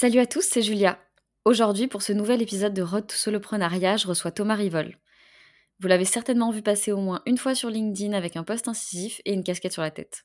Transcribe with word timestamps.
Salut 0.00 0.20
à 0.20 0.26
tous, 0.26 0.42
c'est 0.42 0.62
Julia. 0.62 0.96
Aujourd'hui, 1.44 1.88
pour 1.88 2.02
ce 2.02 2.12
nouvel 2.12 2.40
épisode 2.40 2.72
de 2.72 2.82
Road 2.82 3.08
to 3.08 3.16
Soloprenariat, 3.16 3.96
je 3.96 4.06
reçois 4.06 4.30
Thomas 4.30 4.54
Rivol. 4.54 4.96
Vous 5.80 5.88
l'avez 5.88 6.04
certainement 6.04 6.52
vu 6.52 6.62
passer 6.62 6.92
au 6.92 7.00
moins 7.00 7.20
une 7.26 7.36
fois 7.36 7.56
sur 7.56 7.68
LinkedIn 7.68 8.12
avec 8.12 8.36
un 8.36 8.44
poste 8.44 8.68
incisif 8.68 9.20
et 9.24 9.32
une 9.32 9.42
casquette 9.42 9.72
sur 9.72 9.82
la 9.82 9.90
tête. 9.90 10.24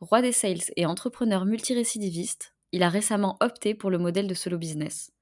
Roi 0.00 0.22
des 0.22 0.32
sales 0.32 0.72
et 0.76 0.86
entrepreneur 0.86 1.44
multirécidiviste, 1.44 2.54
il 2.72 2.82
a 2.82 2.88
récemment 2.88 3.36
opté 3.40 3.74
pour 3.74 3.90
le 3.90 3.98
modèle 3.98 4.26
de 4.26 4.32
solo 4.32 4.56
business. 4.56 5.12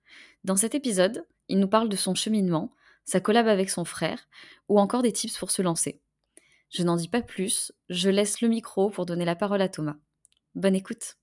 Dans 0.44 0.54
cet 0.54 0.76
épisode, 0.76 1.26
il 1.48 1.58
nous 1.58 1.66
parle 1.66 1.88
de 1.88 1.96
son 1.96 2.14
cheminement, 2.14 2.72
sa 3.04 3.18
collab 3.18 3.48
avec 3.48 3.68
son 3.68 3.84
frère, 3.84 4.28
ou 4.68 4.78
encore 4.78 5.02
des 5.02 5.12
tips 5.12 5.36
pour 5.36 5.50
se 5.50 5.60
lancer. 5.60 6.00
Je 6.70 6.84
n'en 6.84 6.94
dis 6.94 7.08
pas 7.08 7.20
plus, 7.20 7.72
je 7.88 8.10
laisse 8.10 8.42
le 8.42 8.48
micro 8.48 8.90
pour 8.90 9.06
donner 9.06 9.24
la 9.24 9.34
parole 9.34 9.60
à 9.60 9.68
Thomas. 9.68 9.96
Bonne 10.54 10.76
écoute. 10.76 11.16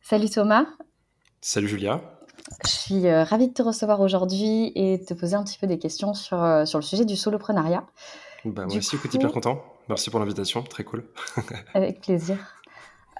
Salut 0.00 0.30
Thomas, 0.30 0.66
Salut 1.44 1.66
Julia. 1.66 2.00
Je 2.64 2.70
suis 2.70 3.08
euh, 3.08 3.24
ravie 3.24 3.48
de 3.48 3.52
te 3.52 3.62
recevoir 3.62 4.00
aujourd'hui 4.00 4.70
et 4.76 4.98
de 4.98 5.04
te 5.04 5.12
poser 5.12 5.34
un 5.34 5.42
petit 5.42 5.58
peu 5.58 5.66
des 5.66 5.76
questions 5.76 6.14
sur, 6.14 6.40
euh, 6.40 6.64
sur 6.66 6.78
le 6.78 6.84
sujet 6.84 7.04
du 7.04 7.16
soloprenariat. 7.16 7.84
Bah, 8.44 8.66
moi 8.66 8.76
aussi, 8.76 8.94
écoute, 8.94 9.12
hyper 9.12 9.32
content. 9.32 9.60
Merci 9.88 10.08
pour 10.10 10.20
l'invitation, 10.20 10.62
très 10.62 10.84
cool. 10.84 11.04
avec 11.74 12.00
plaisir. 12.00 12.38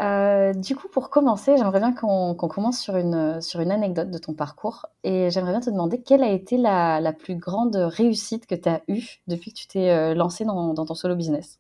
Euh, 0.01 0.53
du 0.53 0.77
coup, 0.77 0.87
pour 0.87 1.11
commencer, 1.11 1.57
j'aimerais 1.57 1.81
bien 1.81 1.93
qu'on 1.93 2.37
commence 2.37 2.79
sur 2.79 2.97
une, 2.97 3.41
sur 3.41 3.59
une 3.59 3.73
anecdote 3.73 4.13
de 4.13 4.19
ton 4.19 4.35
parcours. 4.35 4.87
Et 5.03 5.31
j'aimerais 5.31 5.51
bien 5.51 5.61
te 5.61 5.71
demander 5.71 6.01
quelle 6.01 6.23
a 6.23 6.31
été 6.31 6.59
la, 6.59 7.01
la 7.01 7.13
plus 7.13 7.35
grande 7.35 7.75
réussite 7.75 8.47
que 8.47 8.55
tu 8.55 8.69
as 8.69 8.83
eue 8.87 9.21
depuis 9.27 9.53
que 9.53 9.59
tu 9.59 9.67
t'es 9.67 10.15
lancé 10.15 10.45
dans, 10.45 10.75
dans, 10.75 10.87
ton 10.87 10.95
solo 10.95 11.17
business? 11.17 11.59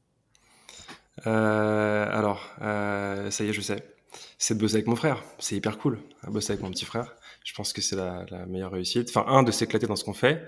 Alors, 1.24 2.40
ça 2.60 3.44
y 3.44 3.48
est, 3.48 3.52
je 3.52 3.60
sais 3.60 3.91
c'est 4.38 4.54
de 4.54 4.60
bosser 4.60 4.74
avec 4.74 4.86
mon 4.86 4.96
frère. 4.96 5.22
C'est 5.38 5.56
hyper 5.56 5.78
cool, 5.78 5.98
à 6.22 6.30
bosser 6.30 6.52
avec 6.52 6.62
mon 6.62 6.70
petit 6.70 6.84
frère. 6.84 7.14
Je 7.44 7.54
pense 7.54 7.72
que 7.72 7.80
c'est 7.80 7.96
la, 7.96 8.24
meilleure 8.46 8.72
réussite. 8.72 9.08
Enfin, 9.08 9.24
un, 9.28 9.42
de 9.42 9.50
s'éclater 9.50 9.86
dans 9.86 9.96
ce 9.96 10.04
qu'on 10.04 10.12
fait. 10.12 10.46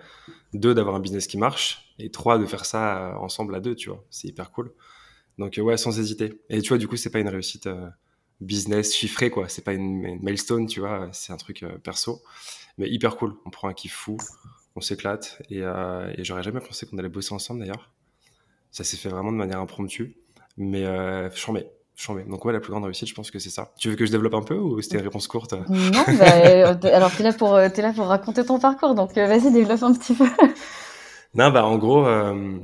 Deux, 0.53 0.75
d'avoir 0.75 0.95
un 0.95 1.01
business 1.01 1.27
qui 1.27 1.39
marche. 1.39 1.95
Et 1.99 2.11
trois, 2.11 2.39
de 2.39 2.47
faire 2.47 2.65
ça 2.65 2.99
euh, 2.99 3.15
ensemble 3.17 3.55
à 3.55 3.61
deux, 3.61 3.75
tu 3.75 3.89
vois. 3.89 4.05
C'est 4.11 4.29
hyper 4.29 4.51
cool. 4.51 4.73
Donc, 5.39 5.59
euh, 5.59 5.63
ouais, 5.63 5.77
sans 5.77 5.99
hésiter. 5.99 6.41
Et 6.51 6.61
tu 6.63 6.69
vois, 6.69 6.79
du 6.79 6.89
coup, 6.89 6.97
c'est 6.97 7.11
pas 7.11 7.19
une 7.19 7.29
réussite 7.29 7.67
euh, 7.67 7.89
business 8.41 8.95
chiffrée, 8.95 9.31
quoi. 9.31 9.49
C'est 9.49 9.63
pas 9.63 9.73
une, 9.73 10.21
milestone, 10.23 10.67
tu 10.67 10.81
vois. 10.81 11.09
C'est 11.13 11.33
un 11.33 11.37
truc 11.37 11.65
perso. 11.83 12.23
Mais 12.79 12.89
hyper 12.89 13.17
cool. 13.17 13.35
On 13.45 13.51
prend 13.51 13.69
un 13.69 13.75
kiff 13.75 13.93
fou. 13.93 14.17
On 14.77 14.81
s'éclate. 14.81 15.43
Et, 15.51 15.63
j'aurais 16.19 16.43
jamais 16.43 16.61
pensé 16.61 16.87
qu'on 16.87 16.99
allait 16.99 17.09
bosser 17.09 17.35
ensemble, 17.35 17.61
d'ailleurs. 17.61 17.91
Ça 18.71 18.85
s'est 18.85 18.97
fait 18.97 19.09
vraiment 19.09 19.33
de 19.33 19.37
manière 19.37 19.61
impromptue. 19.61 20.17
Mais 20.57 20.85
mets. 21.53 21.71
Donc 22.27 22.45
ouais, 22.45 22.53
la 22.53 22.61
plus 22.61 22.71
grande 22.71 22.85
réussite, 22.85 23.09
je 23.09 23.15
pense 23.15 23.31
que 23.31 23.39
c'est 23.39 23.51
ça. 23.51 23.73
Tu 23.79 23.89
veux 23.89 23.97
que 23.97 24.05
je 24.05 24.11
développe 24.11 24.35
un 24.35 24.43
peu 24.43 24.57
ou 24.57 24.81
c'était 24.83 24.99
une 24.99 25.05
réponse 25.05 25.29
courte? 25.29 25.53
Non, 25.53 25.91
bah, 26.19 26.35
euh, 26.45 26.75
alors 26.93 27.11
tu 27.13 27.21
es, 27.21 27.25
là 27.25 27.33
pour, 27.33 27.59
es 27.59 27.71
là 27.81 27.93
pour 27.93 28.07
raconter 28.07 28.45
ton 28.45 28.59
parcours, 28.59 28.95
donc 28.95 29.17
euh, 29.17 29.27
vas-y, 29.27 29.53
développe 29.53 29.83
un 29.83 29.95
petit 29.95 30.15
peu. 30.15 30.25
non, 31.35 31.51
bah 31.51 31.65
en 31.65 31.79
gros, 31.79 32.05
euh, 32.05 32.59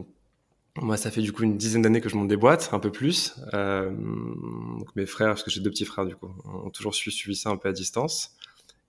moi 0.76 0.96
ça 0.96 1.12
fait 1.12 1.22
du 1.22 1.32
coup 1.32 1.44
une 1.44 1.56
dizaine 1.56 1.82
d'années 1.82 2.00
que 2.00 2.08
je 2.08 2.16
monte 2.16 2.26
des 2.28 2.36
boîtes, 2.36 2.70
un 2.72 2.80
peu 2.80 2.90
plus. 2.90 3.36
donc 3.52 4.88
mes 4.96 5.06
frères, 5.06 5.28
parce 5.28 5.44
que 5.44 5.50
j'ai 5.50 5.60
deux 5.60 5.70
petits 5.70 5.84
frères 5.84 6.06
du 6.06 6.16
coup, 6.16 6.28
ont 6.44 6.70
toujours 6.70 6.94
suivi 6.94 7.36
ça 7.36 7.50
un 7.50 7.56
peu 7.56 7.68
à 7.68 7.72
distance. 7.72 8.32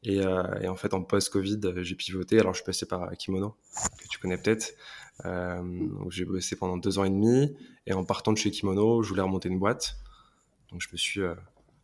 Et, 0.04 0.22
et 0.62 0.68
en 0.68 0.76
fait, 0.76 0.96
en 0.96 1.04
post-Covid, 1.04 1.60
j'ai 1.78 1.96
pivoté. 1.96 2.40
Alors 2.40 2.54
je 2.54 2.58
suis 2.58 2.66
passé 2.66 2.88
par 2.88 3.16
Kimono, 3.16 3.54
que 4.00 4.08
tu 4.10 4.18
connais 4.18 4.38
peut-être. 4.38 4.74
j'ai 6.10 6.26
bossé 6.26 6.56
pendant 6.56 6.78
deux 6.78 6.98
ans 6.98 7.04
et 7.04 7.12
demi. 7.12 7.56
Et 7.86 7.94
en 7.94 8.04
partant 8.04 8.34
de 8.34 8.38
chez 8.40 8.50
Kimono, 8.50 9.04
je 9.04 9.10
voulais 9.10 9.22
remonter 9.22 9.48
une 9.48 9.60
boîte. 9.60 9.98
Donc 10.72 10.82
je 10.82 10.88
me 10.92 10.98
suis 10.98 11.22
euh, 11.22 11.34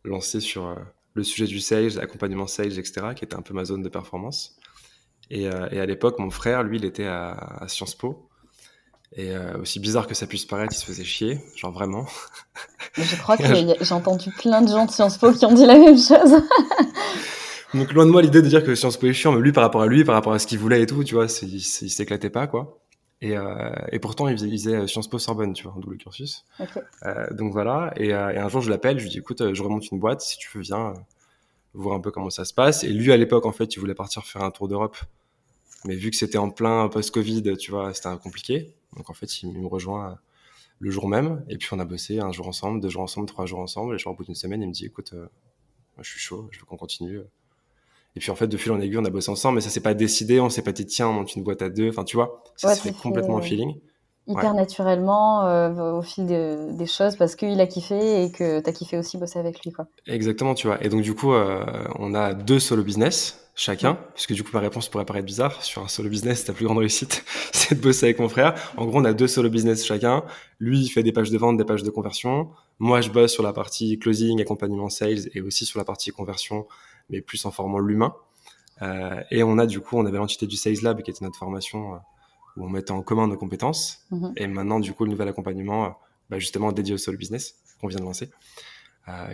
lancé 0.04 0.40
sur 0.40 0.66
euh, 0.66 0.74
le 1.14 1.22
sujet 1.22 1.46
du 1.46 1.60
sales, 1.60 2.00
accompagnement 2.00 2.46
sales, 2.46 2.78
etc., 2.78 3.08
qui 3.14 3.24
était 3.24 3.36
un 3.36 3.42
peu 3.42 3.54
ma 3.54 3.64
zone 3.64 3.82
de 3.82 3.88
performance. 3.88 4.56
Et, 5.30 5.46
euh, 5.46 5.66
à 5.70 5.86
l'époque, 5.86 6.18
mon 6.18 6.30
frère, 6.30 6.62
lui, 6.62 6.78
il 6.78 6.84
était 6.84 7.06
à, 7.06 7.64
Sciences 7.68 7.94
Po. 7.94 8.24
Et 9.16 9.34
aussi 9.58 9.80
bizarre 9.80 10.06
que 10.06 10.12
ça 10.12 10.26
puisse 10.26 10.44
paraître, 10.44 10.74
il 10.74 10.76
se 10.76 10.84
faisait 10.84 11.02
chier, 11.02 11.40
genre 11.56 11.72
vraiment. 11.72 12.06
Je 12.94 13.16
crois 13.16 13.36
que 13.38 13.42
j'ai 13.80 13.94
entendu 13.94 14.30
plein 14.32 14.60
de 14.60 14.68
gens 14.68 14.84
de 14.84 14.90
Sciences 14.90 15.16
Po 15.16 15.32
qui 15.32 15.46
ont 15.46 15.54
dit 15.54 15.64
la 15.64 15.78
même 15.78 15.96
chose. 15.96 16.42
Donc 17.74 17.90
loin 17.94 18.04
de 18.04 18.10
moi 18.10 18.20
l'idée 18.20 18.42
de 18.42 18.48
dire 18.48 18.62
que 18.62 18.74
Sciences 18.74 18.98
Po 18.98 19.06
est 19.06 19.14
chiant, 19.14 19.32
mais 19.32 19.40
lui 19.40 19.52
par 19.52 19.64
rapport 19.64 19.80
à 19.80 19.86
lui, 19.86 20.04
par 20.04 20.14
rapport 20.14 20.34
à 20.34 20.38
ce 20.38 20.46
qu'il 20.46 20.58
voulait 20.58 20.82
et 20.82 20.86
tout, 20.86 21.04
tu 21.04 21.14
vois, 21.14 21.24
il, 21.40 21.54
il 21.54 21.60
s'éclatait 21.90 22.28
pas 22.28 22.46
quoi. 22.46 22.78
Et, 23.20 23.36
euh, 23.36 23.72
et, 23.90 23.98
pourtant, 23.98 24.28
il 24.28 24.38
faisait, 24.38 24.48
il 24.48 24.88
Sciences 24.88 25.08
Po 25.08 25.18
Sorbonne, 25.18 25.52
tu 25.52 25.64
vois, 25.64 25.74
un 25.76 25.80
double 25.80 25.96
cursus. 25.96 26.44
Euh, 27.04 27.32
donc 27.34 27.52
voilà. 27.52 27.92
Et, 27.96 28.12
euh, 28.12 28.30
et, 28.30 28.38
un 28.38 28.48
jour, 28.48 28.60
je 28.60 28.70
l'appelle, 28.70 28.98
je 28.98 29.04
lui 29.04 29.10
dis, 29.10 29.18
écoute, 29.18 29.40
euh, 29.40 29.54
je 29.54 29.62
remonte 29.62 29.90
une 29.90 29.98
boîte, 29.98 30.20
si 30.20 30.38
tu 30.38 30.48
veux, 30.54 30.62
viens 30.62 30.94
voir 31.74 31.96
un 31.96 32.00
peu 32.00 32.10
comment 32.10 32.30
ça 32.30 32.44
se 32.44 32.54
passe. 32.54 32.84
Et 32.84 32.88
lui, 32.88 33.12
à 33.12 33.16
l'époque, 33.16 33.46
en 33.46 33.52
fait, 33.52 33.74
il 33.74 33.80
voulait 33.80 33.94
partir 33.94 34.24
faire 34.24 34.42
un 34.42 34.50
tour 34.50 34.68
d'Europe. 34.68 34.96
Mais 35.84 35.94
vu 35.94 36.10
que 36.10 36.16
c'était 36.16 36.38
en 36.38 36.50
plein 36.50 36.88
post-Covid, 36.88 37.56
tu 37.56 37.70
vois, 37.70 37.94
c'était 37.94 38.08
compliqué. 38.22 38.74
Donc 38.96 39.10
en 39.10 39.14
fait, 39.14 39.42
il 39.42 39.58
me 39.58 39.66
rejoint 39.66 40.18
le 40.80 40.90
jour 40.90 41.08
même. 41.08 41.44
Et 41.48 41.56
puis 41.56 41.68
on 41.72 41.78
a 41.78 41.84
bossé 41.84 42.18
un 42.18 42.32
jour 42.32 42.48
ensemble, 42.48 42.80
deux 42.80 42.88
jours 42.88 43.02
ensemble, 43.02 43.26
trois 43.26 43.46
jours 43.46 43.60
ensemble. 43.60 43.94
Et 43.94 43.98
je 43.98 44.08
au 44.08 44.14
bout 44.14 44.24
d'une 44.24 44.34
semaine, 44.34 44.60
il 44.62 44.68
me 44.68 44.72
dit, 44.72 44.86
écoute, 44.86 45.14
je 45.98 46.10
suis 46.10 46.18
chaud, 46.18 46.48
je 46.50 46.58
veux 46.58 46.66
qu'on 46.66 46.76
continue. 46.76 47.20
Et 48.16 48.20
puis 48.20 48.30
en 48.30 48.34
fait, 48.34 48.46
de 48.46 48.56
fil 48.56 48.72
en 48.72 48.80
aiguille, 48.80 48.98
on 48.98 49.04
a 49.04 49.10
bossé 49.10 49.30
ensemble, 49.30 49.56
mais 49.56 49.60
ça 49.60 49.70
s'est 49.70 49.80
pas 49.80 49.94
décidé. 49.94 50.40
On 50.40 50.48
s'est 50.48 50.62
pas 50.62 50.72
dit 50.72 50.86
tiens, 50.86 51.08
on 51.08 51.12
monte 51.12 51.34
une 51.36 51.44
boîte 51.44 51.62
à 51.62 51.68
deux. 51.68 51.88
Enfin, 51.88 52.04
tu 52.04 52.16
vois, 52.16 52.42
ça 52.56 52.74
s'est 52.74 52.88
fait 52.88 52.96
complètement 52.96 53.36
au 53.36 53.42
feeling. 53.42 53.76
Hyper 54.26 54.52
naturellement 54.52 55.46
euh, 55.46 55.92
au 55.92 56.02
fil 56.02 56.26
des 56.26 56.86
choses 56.86 57.16
parce 57.16 57.34
qu'il 57.34 57.58
a 57.60 57.66
kiffé 57.66 58.24
et 58.24 58.30
que 58.30 58.60
tu 58.60 58.68
as 58.68 58.72
kiffé 58.74 58.98
aussi 58.98 59.16
bosser 59.16 59.38
avec 59.38 59.64
lui. 59.64 59.72
Quoi. 59.72 59.86
Exactement, 60.06 60.54
tu 60.54 60.66
vois. 60.66 60.84
Et 60.84 60.90
donc, 60.90 61.00
du 61.00 61.14
coup, 61.14 61.32
euh, 61.32 61.64
on 61.98 62.14
a 62.14 62.34
deux 62.34 62.58
solo 62.58 62.82
business 62.82 63.48
chacun, 63.58 63.98
puisque 64.14 64.34
du 64.34 64.44
coup, 64.44 64.50
ma 64.52 64.60
réponse 64.60 64.88
pourrait 64.88 65.04
paraître 65.04 65.26
bizarre. 65.26 65.62
Sur 65.62 65.82
un 65.82 65.88
solo 65.88 66.08
business, 66.08 66.44
ta 66.44 66.52
plus 66.52 66.64
grande 66.64 66.78
réussite, 66.78 67.24
c'est 67.52 67.74
de 67.74 67.80
bosser 67.80 68.06
avec 68.06 68.18
mon 68.18 68.28
frère. 68.28 68.54
En 68.76 68.86
gros, 68.86 69.00
on 69.00 69.04
a 69.04 69.12
deux 69.12 69.26
solo 69.26 69.50
business 69.50 69.84
chacun. 69.84 70.24
Lui, 70.60 70.78
il 70.80 70.88
fait 70.88 71.02
des 71.02 71.12
pages 71.12 71.30
de 71.30 71.38
vente, 71.38 71.56
des 71.56 71.64
pages 71.64 71.82
de 71.82 71.90
conversion. 71.90 72.50
Moi, 72.78 73.00
je 73.00 73.10
bosse 73.10 73.32
sur 73.32 73.42
la 73.42 73.52
partie 73.52 73.98
closing, 73.98 74.40
accompagnement 74.40 74.88
sales 74.88 75.28
et 75.34 75.40
aussi 75.40 75.66
sur 75.66 75.78
la 75.78 75.84
partie 75.84 76.10
conversion 76.10 76.66
mais 77.10 77.20
plus 77.20 77.44
en 77.44 77.50
formant 77.50 77.78
l'humain. 77.78 78.14
Euh, 78.82 79.22
et 79.30 79.42
on 79.42 79.58
a 79.58 79.66
du 79.66 79.80
coup, 79.80 79.96
on 79.96 80.06
avait 80.06 80.18
l'entité 80.18 80.46
du 80.46 80.56
Sales 80.56 80.82
Lab 80.82 81.02
qui 81.02 81.10
était 81.10 81.24
notre 81.24 81.38
formation 81.38 81.94
euh, 81.94 81.98
où 82.56 82.64
on 82.64 82.68
mettait 82.68 82.92
en 82.92 83.02
commun 83.02 83.26
nos 83.26 83.36
compétences. 83.36 84.06
Mhm. 84.10 84.32
Et 84.36 84.46
maintenant, 84.46 84.80
du 84.80 84.92
coup, 84.92 85.04
le 85.04 85.10
nouvel 85.10 85.28
accompagnement, 85.28 85.86
euh, 85.86 85.90
bah, 86.30 86.38
justement 86.38 86.72
dédié 86.72 86.94
au 86.94 86.98
solo 86.98 87.18
business 87.18 87.56
qu'on 87.80 87.88
vient 87.88 88.00
de 88.00 88.04
lancer, 88.04 88.30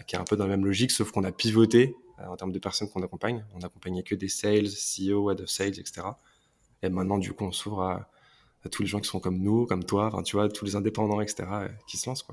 qui 0.07 0.15
est 0.15 0.19
un 0.19 0.25
peu 0.25 0.37
dans 0.37 0.45
la 0.45 0.51
même 0.51 0.65
logique, 0.65 0.93
sauf 0.93 1.11
qu'on 1.11 1.25
a 1.25 1.33
pivoté 1.33 1.97
en 2.19 2.37
termes 2.37 2.53
de 2.53 2.59
personnes 2.61 2.89
qu'on 2.91 3.03
accompagne. 3.03 3.45
On 3.55 3.59
n'accompagnait 3.59 4.05
que 4.05 4.15
des 4.15 4.29
sales, 4.29 4.69
CEO, 4.69 5.33
head 5.33 5.41
of 5.41 5.49
sales, 5.49 5.81
etc. 5.81 6.03
Et 6.83 6.89
maintenant, 6.91 7.19
du 7.19 7.33
coup, 7.33 7.45
on 7.45 7.51
s'ouvre 7.51 7.83
à, 7.83 8.09
à, 8.65 8.69
tous 8.69 8.83
les 8.83 8.89
gens 8.89 9.01
qui 9.01 9.09
sont 9.09 9.21
comme 9.21 9.39
nous, 9.39 9.67
comme 9.67 9.85
toi, 9.85 10.13
tu 10.25 10.37
vois, 10.37 10.49
tous 10.49 10.65
les 10.65 10.77
indépendants, 10.77 11.21
etc., 11.21 11.45
qui 11.87 11.97
se 11.97 12.09
lancent. 12.09 12.27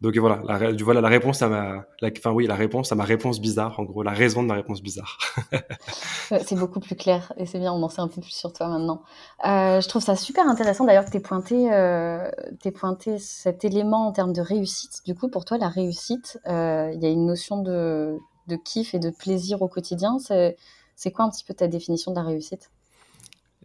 Donc 0.00 0.18
voilà, 0.18 0.42
la, 0.46 0.72
voilà 0.72 1.00
la 1.00 1.08
réponse 1.08 1.40
à 1.40 1.48
ma, 1.48 1.86
enfin 2.02 2.32
oui, 2.32 2.46
la 2.46 2.56
réponse 2.56 2.92
à 2.92 2.94
ma 2.94 3.04
réponse 3.04 3.40
bizarre, 3.40 3.78
en 3.78 3.84
gros, 3.84 4.02
la 4.02 4.10
raison 4.10 4.42
de 4.42 4.48
ma 4.48 4.54
réponse 4.54 4.82
bizarre. 4.82 5.18
c'est 6.44 6.56
beaucoup 6.56 6.80
plus 6.80 6.96
clair 6.96 7.32
et 7.38 7.46
c'est 7.46 7.58
bien, 7.58 7.72
on 7.72 7.82
en 7.82 7.88
sait 7.88 8.00
un 8.00 8.08
peu 8.08 8.20
plus 8.20 8.32
sur 8.32 8.52
toi 8.52 8.68
maintenant. 8.68 9.02
Euh, 9.46 9.80
je 9.80 9.88
trouve 9.88 10.02
ça 10.02 10.16
super 10.16 10.46
intéressant 10.46 10.84
d'ailleurs 10.84 11.06
que 11.06 11.10
tu 11.10 11.16
aies 11.16 11.20
pointé, 11.20 11.72
euh, 11.72 12.30
pointé 12.74 13.18
cet 13.18 13.64
élément 13.64 14.08
en 14.08 14.12
termes 14.12 14.32
de 14.32 14.42
réussite. 14.42 15.00
Du 15.06 15.14
coup, 15.14 15.28
pour 15.28 15.44
toi, 15.44 15.58
la 15.58 15.68
réussite, 15.68 16.38
euh, 16.46 16.90
il 16.92 17.02
y 17.02 17.06
a 17.06 17.10
une 17.10 17.24
notion 17.24 17.62
de 17.62 18.18
kiff 18.64 18.94
et 18.94 18.98
de 18.98 19.10
plaisir 19.10 19.62
au 19.62 19.68
quotidien. 19.68 20.18
C'est 20.18 21.12
quoi 21.12 21.24
un 21.24 21.30
petit 21.30 21.44
peu 21.44 21.54
ta 21.54 21.68
définition 21.68 22.10
de 22.10 22.16
la 22.16 22.24
réussite? 22.24 22.70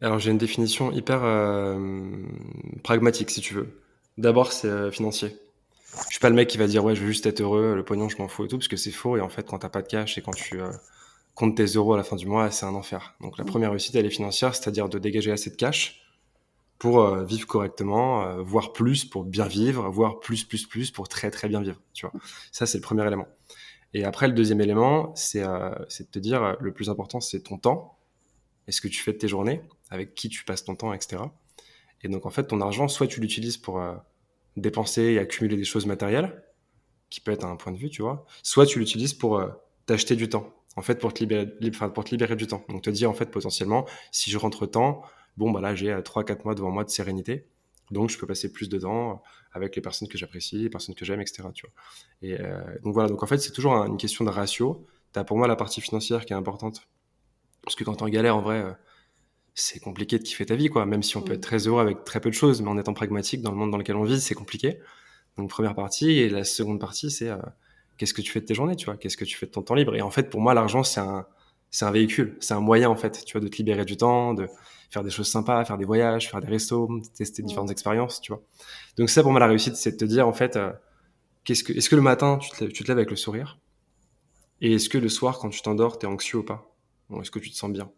Alors 0.01 0.19
j'ai 0.19 0.31
une 0.31 0.37
définition 0.37 0.91
hyper 0.91 1.21
pragmatique 2.83 3.31
si 3.31 3.41
tu 3.41 3.53
veux. 3.53 3.81
D'abord, 4.17 4.51
c'est 4.51 4.91
financier. 4.91 5.37
Je 6.05 6.11
suis 6.11 6.19
pas 6.19 6.29
le 6.29 6.35
mec 6.35 6.47
qui 6.47 6.57
va 6.57 6.67
dire 6.67 6.83
ouais 6.83 6.95
je 6.95 7.01
veux 7.01 7.07
juste 7.07 7.25
être 7.25 7.41
heureux 7.41 7.73
le 7.75 7.83
pognon 7.83 8.09
je 8.09 8.17
m'en 8.17 8.27
fous 8.27 8.45
et 8.45 8.47
tout 8.47 8.57
parce 8.57 8.67
que 8.67 8.77
c'est 8.77 8.91
faux. 8.91 9.17
Et 9.17 9.21
en 9.21 9.29
fait 9.29 9.47
quand 9.47 9.59
t'as 9.59 9.69
pas 9.69 9.81
de 9.81 9.87
cash 9.87 10.17
et 10.17 10.21
quand 10.21 10.33
tu 10.33 10.61
euh, 10.61 10.71
comptes 11.35 11.57
tes 11.57 11.65
euros 11.65 11.93
à 11.93 11.97
la 11.97 12.03
fin 12.03 12.15
du 12.15 12.27
mois 12.27 12.51
c'est 12.51 12.65
un 12.65 12.75
enfer. 12.75 13.15
Donc 13.21 13.37
la 13.37 13.45
première 13.45 13.71
réussite 13.71 13.95
elle 13.95 14.05
est 14.05 14.11
financière 14.11 14.55
c'est-à-dire 14.55 14.87
de 14.89 14.99
dégager 14.99 15.31
assez 15.31 15.49
de 15.49 15.55
cash 15.55 16.01
pour 16.77 17.01
euh, 17.01 17.23
vivre 17.25 17.47
correctement 17.47 18.23
euh, 18.23 18.41
voire 18.41 18.71
plus 18.71 19.03
pour 19.05 19.23
bien 19.23 19.47
vivre 19.47 19.89
voire 19.89 20.19
plus 20.19 20.43
plus 20.43 20.67
plus 20.67 20.91
pour 20.91 21.07
très 21.09 21.31
très 21.31 21.49
bien 21.49 21.61
vivre 21.61 21.79
tu 21.93 22.05
vois. 22.05 22.13
Ça 22.51 22.65
c'est 22.65 22.77
le 22.77 22.83
premier 22.83 23.05
élément. 23.05 23.27
Et 23.95 24.05
après 24.05 24.27
le 24.27 24.33
deuxième 24.33 24.61
élément 24.61 25.13
c'est 25.15 25.41
de 25.41 26.07
te 26.11 26.19
dire 26.19 26.55
le 26.59 26.71
plus 26.71 26.89
important 26.89 27.19
c'est 27.19 27.41
ton 27.41 27.57
temps 27.57 27.98
est 28.69 28.71
ce 28.71 28.81
que 28.81 28.87
tu 28.87 29.01
fais 29.01 29.11
de 29.11 29.17
tes 29.17 29.27
journées 29.27 29.61
avec 29.89 30.15
qui 30.15 30.29
tu 30.29 30.45
passes 30.45 30.63
ton 30.63 30.75
temps 30.75 30.93
etc 30.93 31.23
et 32.01 32.07
donc 32.07 32.25
en 32.25 32.29
fait 32.29 32.45
ton 32.45 32.61
argent 32.61 32.87
soit 32.87 33.07
tu 33.07 33.19
l'utilises 33.19 33.57
pour 33.57 33.81
dépenser 34.59 35.03
et 35.03 35.19
accumuler 35.19 35.57
des 35.57 35.63
choses 35.63 35.85
matérielles, 35.85 36.43
qui 37.09 37.21
peut 37.21 37.31
être 37.31 37.45
un 37.45 37.55
point 37.55 37.71
de 37.71 37.77
vue, 37.77 37.89
tu 37.89 38.01
vois. 38.01 38.25
Soit 38.43 38.65
tu 38.65 38.79
l'utilises 38.79 39.13
pour 39.13 39.39
euh, 39.39 39.49
t'acheter 39.85 40.15
du 40.15 40.29
temps, 40.29 40.53
en 40.75 40.81
fait, 40.81 40.99
pour 40.99 41.13
te, 41.13 41.19
libérer, 41.19 41.47
pour 41.93 42.03
te 42.03 42.11
libérer 42.11 42.35
du 42.35 42.47
temps. 42.47 42.63
Donc 42.69 42.83
te 42.83 42.89
dire, 42.89 43.09
en 43.09 43.13
fait, 43.13 43.31
potentiellement, 43.31 43.85
si 44.11 44.29
je 44.29 44.37
rentre 44.37 44.65
temps, 44.65 45.01
bon, 45.37 45.51
bah 45.51 45.61
là, 45.61 45.75
j'ai 45.75 45.91
3-4 45.91 46.31
euh, 46.31 46.35
mois 46.45 46.55
devant 46.55 46.71
moi 46.71 46.83
de 46.83 46.89
sérénité. 46.89 47.47
Donc, 47.89 48.11
je 48.11 48.19
peux 48.19 48.27
passer 48.27 48.51
plus 48.51 48.69
de 48.69 48.77
temps 48.77 49.23
avec 49.51 49.75
les 49.75 49.81
personnes 49.81 50.07
que 50.07 50.17
j'apprécie, 50.17 50.59
les 50.59 50.69
personnes 50.69 50.93
que 50.93 51.05
j'aime, 51.05 51.21
etc. 51.21 51.43
Tu 51.55 51.65
vois. 51.65 51.73
Et 52.21 52.39
euh, 52.39 52.61
donc 52.83 52.93
voilà. 52.93 53.09
Donc 53.09 53.23
en 53.23 53.25
fait, 53.25 53.39
c'est 53.39 53.51
toujours 53.51 53.73
une 53.73 53.97
question 53.97 54.23
de 54.25 54.29
ratio. 54.29 54.85
tu 55.11 55.19
as 55.19 55.23
pour 55.23 55.37
moi 55.37 55.47
la 55.47 55.55
partie 55.55 55.81
financière 55.81 56.25
qui 56.25 56.33
est 56.33 56.35
importante. 56.35 56.87
Parce 57.63 57.75
que 57.75 57.83
quand 57.83 57.95
tu 57.95 58.03
en 58.03 58.09
galère, 58.09 58.35
en 58.35 58.41
vrai, 58.41 58.63
c'est 59.53 59.79
compliqué 59.79 60.17
de 60.17 60.23
kiffer 60.23 60.45
ta 60.45 60.55
vie, 60.55 60.69
quoi. 60.69 60.85
Même 60.85 61.03
si 61.03 61.17
on 61.17 61.21
peut 61.21 61.33
être 61.33 61.41
très 61.41 61.67
heureux 61.67 61.81
avec 61.81 62.03
très 62.03 62.19
peu 62.19 62.29
de 62.29 62.35
choses, 62.35 62.61
mais 62.61 62.69
en 62.69 62.77
étant 62.77 62.93
pragmatique 62.93 63.41
dans 63.41 63.51
le 63.51 63.57
monde 63.57 63.71
dans 63.71 63.77
lequel 63.77 63.95
on 63.95 64.03
vit, 64.03 64.19
c'est 64.21 64.35
compliqué. 64.35 64.79
Donc, 65.37 65.49
première 65.49 65.75
partie. 65.75 66.11
Et 66.11 66.29
la 66.29 66.43
seconde 66.43 66.79
partie, 66.79 67.11
c'est 67.11 67.31
qu'est-ce 67.97 68.13
que 68.13 68.21
tu 68.21 68.31
fais 68.31 68.41
de 68.41 68.45
tes 68.45 68.55
journées, 68.55 68.75
tu 68.75 68.85
vois? 68.85 68.97
Qu'est-ce 68.97 69.17
que 69.17 69.25
tu 69.25 69.35
fais 69.37 69.45
de 69.45 69.51
ton 69.51 69.61
temps 69.61 69.75
libre? 69.75 69.95
Et 69.95 70.01
en 70.01 70.09
fait, 70.09 70.29
pour 70.29 70.41
moi, 70.41 70.53
l'argent, 70.53 70.83
c'est 70.83 71.01
un, 71.01 71.25
c'est 71.71 71.85
un 71.85 71.91
véhicule, 71.91 72.37
c'est 72.39 72.53
un 72.53 72.61
moyen, 72.61 72.89
en 72.89 72.95
fait, 72.95 73.23
tu 73.25 73.33
vois, 73.33 73.41
de 73.41 73.47
te 73.47 73.57
libérer 73.57 73.85
du 73.85 73.97
temps, 73.97 74.33
de 74.33 74.47
faire 74.89 75.03
des 75.03 75.11
choses 75.11 75.27
sympas, 75.27 75.63
faire 75.65 75.77
des 75.77 75.85
voyages, 75.85 76.29
faire 76.29 76.41
des 76.41 76.47
restos, 76.47 76.89
tester 77.15 77.43
différentes 77.43 77.69
expériences, 77.69 78.21
tu 78.21 78.31
vois. 78.31 78.41
Donc 78.97 79.09
ça, 79.09 79.21
pour 79.21 79.31
moi, 79.31 79.39
la 79.39 79.47
réussite, 79.47 79.75
c'est 79.75 79.91
de 79.91 79.97
te 79.97 80.05
dire, 80.05 80.27
en 80.27 80.33
fait, 80.33 80.55
euh, 80.55 80.71
qu'est-ce 81.43 81.63
que, 81.63 81.73
est-ce 81.73 81.89
que 81.89 81.95
le 81.95 82.01
matin, 82.01 82.37
tu 82.37 82.49
te, 82.51 82.65
tu 82.65 82.83
te 82.83 82.87
lèves 82.87 82.97
avec 82.97 83.11
le 83.11 83.15
sourire? 83.15 83.59
Et 84.61 84.73
est-ce 84.73 84.89
que 84.89 84.97
le 84.97 85.09
soir, 85.09 85.39
quand 85.39 85.49
tu 85.49 85.61
t'endors, 85.61 85.99
tu 85.99 86.05
es 86.05 86.09
anxieux 86.09 86.39
ou 86.39 86.43
pas? 86.43 86.68
Ou 87.09 87.21
Est-ce 87.21 87.31
que 87.31 87.39
tu 87.39 87.49
te 87.49 87.55
sens 87.55 87.71
bien? 87.71 87.91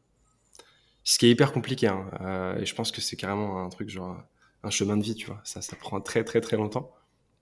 Ce 1.03 1.17
qui 1.17 1.25
est 1.27 1.31
hyper 1.31 1.51
compliqué, 1.51 1.87
hein, 1.87 2.09
euh, 2.21 2.59
et 2.59 2.65
je 2.65 2.75
pense 2.75 2.91
que 2.91 3.01
c'est 3.01 3.15
carrément 3.15 3.63
un 3.63 3.69
truc, 3.69 3.89
genre, 3.89 4.17
un 4.63 4.69
chemin 4.69 4.97
de 4.97 5.03
vie, 5.03 5.15
tu 5.15 5.27
vois. 5.27 5.41
Ça, 5.43 5.61
ça 5.61 5.75
prend 5.75 5.99
très, 5.99 6.23
très, 6.23 6.41
très 6.41 6.57
longtemps. 6.57 6.91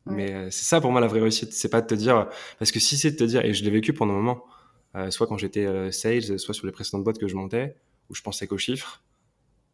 Mais 0.05 0.33
euh, 0.33 0.49
c'est 0.49 0.65
ça, 0.65 0.79
pour 0.79 0.91
moi, 0.91 1.01
la 1.01 1.07
vraie 1.07 1.19
réussite. 1.19 1.53
C'est 1.53 1.69
pas 1.69 1.81
de 1.81 1.87
te 1.87 1.95
dire, 1.95 2.29
parce 2.57 2.71
que 2.71 2.79
si 2.79 2.97
c'est 2.97 3.11
de 3.11 3.17
te 3.17 3.23
dire, 3.25 3.43
et 3.43 3.53
je 3.53 3.63
l'ai 3.63 3.71
vécu 3.71 3.93
pendant 3.93 4.13
un 4.13 4.17
moment, 4.17 4.45
soit 5.09 5.27
quand 5.27 5.37
j'étais 5.37 5.91
sales, 5.91 6.39
soit 6.39 6.53
sur 6.53 6.65
les 6.65 6.71
précédentes 6.71 7.03
boîtes 7.03 7.19
que 7.19 7.27
je 7.27 7.35
montais, 7.35 7.75
où 8.09 8.15
je 8.15 8.21
pensais 8.23 8.47
qu'aux 8.47 8.57
chiffres, 8.57 9.03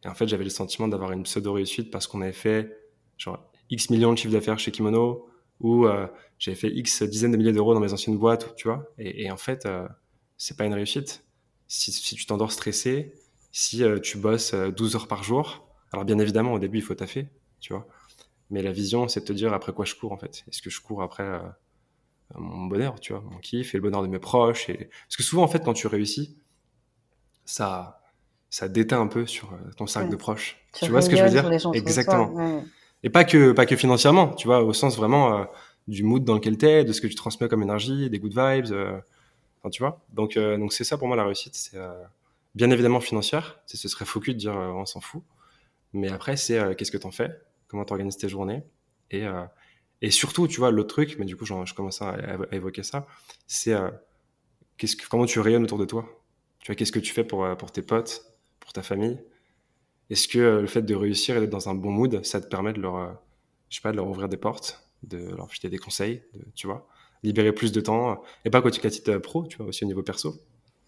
et 0.05 0.07
en 0.07 0.13
fait, 0.13 0.27
j'avais 0.27 0.43
le 0.43 0.51
sentiment 0.51 0.87
d'avoir 0.87 1.11
une 1.11 1.23
pseudo-réussite 1.23 1.89
parce 1.89 2.05
qu'on 2.05 2.21
avait 2.21 2.31
fait 2.31 2.77
genre 3.17 3.51
X 3.71 3.89
millions 3.89 4.13
de 4.13 4.17
chiffres 4.17 4.33
d'affaires 4.33 4.59
chez 4.59 4.71
Kimono 4.71 5.27
ou 5.59 5.87
euh, 5.87 6.05
j'avais 6.37 6.55
fait 6.55 6.69
X 6.69 7.01
dizaines 7.03 7.31
de 7.31 7.37
milliers 7.37 7.53
d'euros 7.53 7.73
dans 7.73 7.79
mes 7.79 7.91
anciennes 7.91 8.17
boîtes, 8.17 8.55
tu 8.55 8.67
vois. 8.67 8.87
Et, 8.99 9.31
en 9.31 9.37
fait, 9.37 9.65
euh, 9.65 9.87
c'est 10.37 10.57
pas 10.57 10.65
une 10.65 10.75
réussite. 10.75 11.24
Si, 11.67 11.91
si 11.91 12.15
tu 12.15 12.25
t'endors 12.25 12.51
stressé, 12.51 13.13
si 13.51 13.83
euh, 13.83 13.99
tu 13.99 14.17
bosses 14.17 14.53
12 14.53 14.95
heures 14.95 15.07
par 15.07 15.23
jour, 15.23 15.67
alors 15.91 16.05
bien 16.05 16.19
évidemment, 16.19 16.53
au 16.53 16.59
début, 16.59 16.79
il 16.79 16.83
faut 16.83 16.95
taffer, 16.95 17.27
tu 17.59 17.73
vois. 17.73 17.87
Mais 18.49 18.61
la 18.61 18.71
vision, 18.71 19.07
c'est 19.07 19.21
de 19.21 19.25
te 19.25 19.33
dire 19.33 19.53
après 19.53 19.73
quoi 19.73 19.85
je 19.85 19.95
cours, 19.95 20.11
en 20.11 20.17
fait? 20.17 20.43
Est-ce 20.47 20.61
que 20.61 20.69
je 20.69 20.79
cours 20.81 21.01
après 21.01 21.41
mon 22.35 22.65
bonheur, 22.65 22.99
tu 22.99 23.13
vois, 23.13 23.21
mon 23.21 23.37
kiff 23.37 23.73
et 23.73 23.77
le 23.77 23.81
bonheur 23.81 24.01
de 24.01 24.07
mes 24.07 24.19
proches 24.19 24.69
et... 24.69 24.89
Parce 25.07 25.17
que 25.17 25.23
souvent, 25.23 25.43
en 25.43 25.47
fait, 25.47 25.63
quand 25.63 25.73
tu 25.73 25.87
réussis, 25.87 26.37
ça 27.45 28.01
ça 28.55 28.69
déteint 28.69 29.01
un 29.01 29.07
peu 29.07 29.25
sur 29.25 29.51
euh, 29.51 29.57
ton 29.75 29.85
cercle 29.85 30.09
de 30.09 30.15
proches. 30.15 30.57
Tu, 30.73 30.89
vois 30.89 31.01
ce 31.01 31.09
que 31.09 31.17
je 31.17 31.23
veux 31.23 31.29
dire? 31.29 31.49
Exactement. 31.73 32.63
Et 33.03 33.09
pas 33.09 33.25
que 33.25 33.51
pas 33.51 33.65
que 33.65 33.75
financièrement, 33.75 34.29
tu 34.29 34.47
vois, 34.47 34.63
au 34.63 34.71
sens 34.71 34.95
vraiment 34.95 35.39
euh, 35.39 35.43
du 35.89 36.03
mood 36.03 36.23
dans 36.23 36.35
lequel 36.35 36.57
tu 36.57 36.65
es, 36.65 36.85
de 36.85 36.93
ce 36.93 37.01
que 37.01 37.07
tu 37.07 37.15
transmets 37.15 37.49
comme 37.49 37.63
énergie, 37.63 38.09
des 38.09 38.17
good 38.17 38.31
vibes. 38.31 38.71
Euh, 38.71 38.97
tu 39.69 39.83
vois. 39.83 40.05
Donc 40.13 40.37
donc 40.37 40.73
c'est 40.73 40.83
ça 40.83 40.97
pour 40.97 41.07
moi 41.07 41.15
la 41.17 41.25
réussite, 41.25 41.55
c'est 41.55 41.77
bien 42.55 42.69
évidemment 42.71 42.99
financière. 42.99 43.59
Ce 43.65 43.87
serait 43.87 44.05
faux 44.05 44.19
de 44.19 44.31
dire 44.33 44.55
on 44.55 44.85
s'en 44.85 45.01
fout. 45.01 45.23
Mais 45.93 46.09
après 46.09 46.37
c'est 46.37 46.75
qu'est-ce 46.75 46.91
que 46.91 46.97
tu 46.97 47.07
en 47.07 47.11
fais, 47.11 47.31
comment 47.67 47.85
tu 47.85 47.93
organises 47.93 48.17
tes 48.17 48.29
journées? 48.29 48.63
Et 49.11 49.25
et 50.01 50.11
surtout, 50.11 50.47
tu 50.47 50.59
vois, 50.59 50.71
l'autre 50.71 50.89
truc, 50.89 51.15
mais 51.17 51.25
du 51.25 51.35
coup, 51.37 51.45
je 51.45 51.73
commence 51.73 52.01
à, 52.01 52.17
évoquer 52.51 52.83
ça, 52.83 53.07
c'est 53.47 53.73
qu'est-ce 54.77 54.95
que, 54.95 55.07
comment 55.07 55.25
tu 55.25 55.39
rayonnes 55.39 55.63
autour 55.63 55.77
de 55.77 55.85
toi? 55.85 56.05
Tu 56.59 56.67
vois, 56.67 56.75
qu'est-ce 56.75 56.91
que 56.91 56.99
tu 56.99 57.13
fais 57.13 57.23
pour, 57.23 57.47
pour 57.57 57.71
tes 57.71 57.81
potes, 57.81 58.25
pour 58.59 58.73
ta 58.73 58.83
famille? 58.83 59.19
Est-ce 60.09 60.27
que 60.27 60.39
euh, 60.39 60.61
le 60.61 60.67
fait 60.67 60.83
de 60.83 60.95
réussir 60.95 61.37
et 61.37 61.39
d'être 61.39 61.49
dans 61.49 61.69
un 61.69 61.75
bon 61.75 61.91
mood, 61.91 62.23
ça 62.23 62.39
te 62.39 62.47
permet 62.47 62.73
de 62.73 62.81
leur, 62.81 62.95
euh, 62.97 63.11
je 63.69 63.77
sais 63.77 63.81
pas, 63.81 63.91
de 63.91 63.97
leur 63.97 64.07
ouvrir 64.07 64.29
des 64.29 64.37
portes, 64.37 64.87
de 65.03 65.17
leur 65.35 65.49
filer 65.51 65.69
des 65.69 65.77
conseils, 65.77 66.23
de, 66.33 66.45
tu 66.53 66.67
vois, 66.67 66.87
libérer 67.23 67.51
plus 67.51 67.71
de 67.71 67.81
temps, 67.81 68.21
et 68.43 68.49
pas 68.49 68.61
quand 68.61 68.69
tu 68.69 68.79
titre 68.89 69.17
pro, 69.17 69.45
tu 69.47 69.57
vois, 69.57 69.67
aussi 69.67 69.83
au 69.83 69.87
niveau 69.87 70.03
perso. 70.03 70.35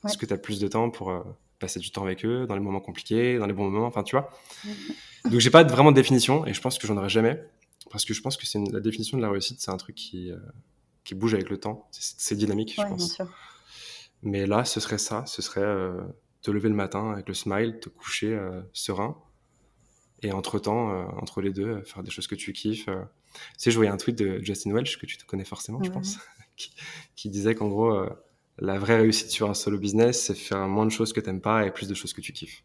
Est-ce 0.06 0.18
que 0.18 0.26
tu 0.26 0.34
as 0.34 0.38
plus 0.38 0.60
de 0.60 0.68
temps 0.68 0.90
pour 0.90 1.10
euh, 1.10 1.22
passer 1.60 1.80
du 1.80 1.92
temps 1.92 2.04
avec 2.04 2.24
eux 2.24 2.46
dans 2.46 2.54
les 2.54 2.62
moments 2.62 2.80
compliqués, 2.80 3.38
dans 3.38 3.48
les 3.48 3.54
bons 3.54 3.70
moments, 3.70 3.88
enfin, 3.88 4.04
tu 4.04 4.16
vois. 4.16 4.30
Mm-hmm. 4.66 5.32
Donc, 5.32 5.40
j'ai 5.40 5.50
pas 5.50 5.64
vraiment 5.64 5.92
de 5.92 5.96
définition, 5.96 6.46
et 6.46 6.54
je 6.54 6.62
pense 6.62 6.78
que 6.78 6.88
j'en 6.88 6.98
aurai 6.98 7.10
jamais, 7.10 7.44
parce 7.92 8.06
que 8.06 8.14
je 8.14 8.22
pense 8.22 8.38
que 8.38 8.46
c'est 8.46 8.60
la 8.72 8.80
définition 8.80 9.18
de 9.18 9.24
la 9.24 9.30
réussite, 9.30 9.60
c'est 9.60 9.72
un 9.72 9.78
truc 9.78 9.96
qui, 9.96 10.32
qui 11.04 11.16
bouge 11.16 11.34
avec 11.34 11.50
le 11.50 11.60
temps, 11.60 11.88
c'est 11.92 12.36
dynamique, 12.36 12.76
je 12.78 12.84
pense. 12.84 13.22
Mais 14.24 14.46
là, 14.46 14.66
ce 14.66 14.80
serait 14.80 14.98
ça, 14.98 15.26
ce 15.26 15.42
serait 15.42 15.66
te 16.48 16.52
lever 16.52 16.70
le 16.70 16.76
matin 16.76 17.12
avec 17.12 17.28
le 17.28 17.34
smile, 17.34 17.80
te 17.80 17.90
coucher 17.90 18.34
euh, 18.34 18.62
serein. 18.74 19.18
Et 20.24 20.32
entre-temps, 20.32 20.92
euh, 20.92 21.06
entre 21.22 21.42
les 21.42 21.52
deux, 21.52 21.82
faire 21.84 22.04
des 22.04 22.10
choses 22.10 22.28
que 22.28 22.36
tu 22.36 22.54
kiffes. 22.54 22.90
Euh. 23.38 23.54
Tu 23.58 23.64
sais, 23.64 23.72
je 23.72 23.76
voyais 23.76 23.92
un 23.92 23.98
tweet 23.98 24.18
de 24.18 24.40
Justin 24.42 24.74
Welch, 24.74 24.98
que 24.98 25.06
tu 25.06 25.18
te 25.18 25.26
connais 25.26 25.46
forcément, 25.46 25.82
je 25.84 25.92
pense, 25.92 26.18
qui, 27.16 27.30
disait 27.30 27.56
qu'en 27.56 27.68
gros, 27.68 28.06
la 28.60 28.80
vraie 28.80 28.98
réussite 28.98 29.30
sur 29.30 29.50
un 29.50 29.54
solo 29.54 29.78
business, 29.78 30.26
c'est 30.26 30.36
faire 30.36 30.68
moins 30.68 30.86
de 30.86 30.92
choses 30.92 31.14
que 31.14 31.20
t'aimes 31.20 31.42
pas 31.42 31.66
et 31.66 31.72
plus 31.72 31.88
de 31.88 31.94
choses 31.94 32.14
que 32.14 32.22
tu 32.22 32.34
kiffes. 32.34 32.64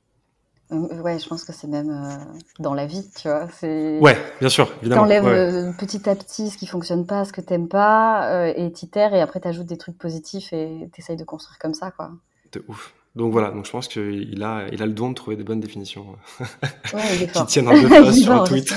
Ouais, 0.70 1.18
je 1.18 1.28
pense 1.28 1.44
que 1.44 1.52
c'est 1.52 1.66
même 1.66 2.40
dans 2.58 2.72
la 2.72 2.86
vie, 2.86 3.06
tu 3.14 3.28
vois. 3.28 3.46
Ouais, 3.62 4.16
bien 4.40 4.48
sûr, 4.48 4.72
évidemment. 4.80 5.02
T'enlèves 5.02 5.76
petit 5.76 6.08
à 6.08 6.16
petit 6.16 6.48
ce 6.48 6.56
qui 6.56 6.66
fonctionne 6.66 7.06
pas, 7.06 7.26
ce 7.26 7.32
que 7.32 7.42
t'aimes 7.42 7.68
pas, 7.68 8.48
et 8.56 8.72
t'itères, 8.72 9.14
et 9.14 9.20
après 9.20 9.40
t'ajoutes 9.40 9.66
des 9.66 9.76
trucs 9.76 9.98
positifs 9.98 10.52
et 10.52 10.88
t'essayes 10.94 11.16
de 11.16 11.24
construire 11.24 11.58
comme 11.58 11.74
ça, 11.74 11.90
quoi. 11.90 12.12
De 12.52 12.64
ouf. 12.68 12.94
Donc 13.14 13.32
voilà, 13.32 13.50
donc 13.50 13.66
je 13.66 13.70
pense 13.70 13.88
qu'il 13.88 14.42
a, 14.42 14.66
il 14.72 14.82
a 14.82 14.86
le 14.86 14.92
don 14.92 15.10
de 15.10 15.14
trouver 15.14 15.36
des 15.36 15.44
bonnes 15.44 15.60
définitions 15.60 16.16
ouais, 16.94 17.28
qui 17.32 17.46
tiennent 17.46 17.68
en 17.68 17.72
deux 17.72 17.88
phrases 17.88 18.18
sur 18.18 18.32
un 18.32 18.44
tweet. 18.44 18.72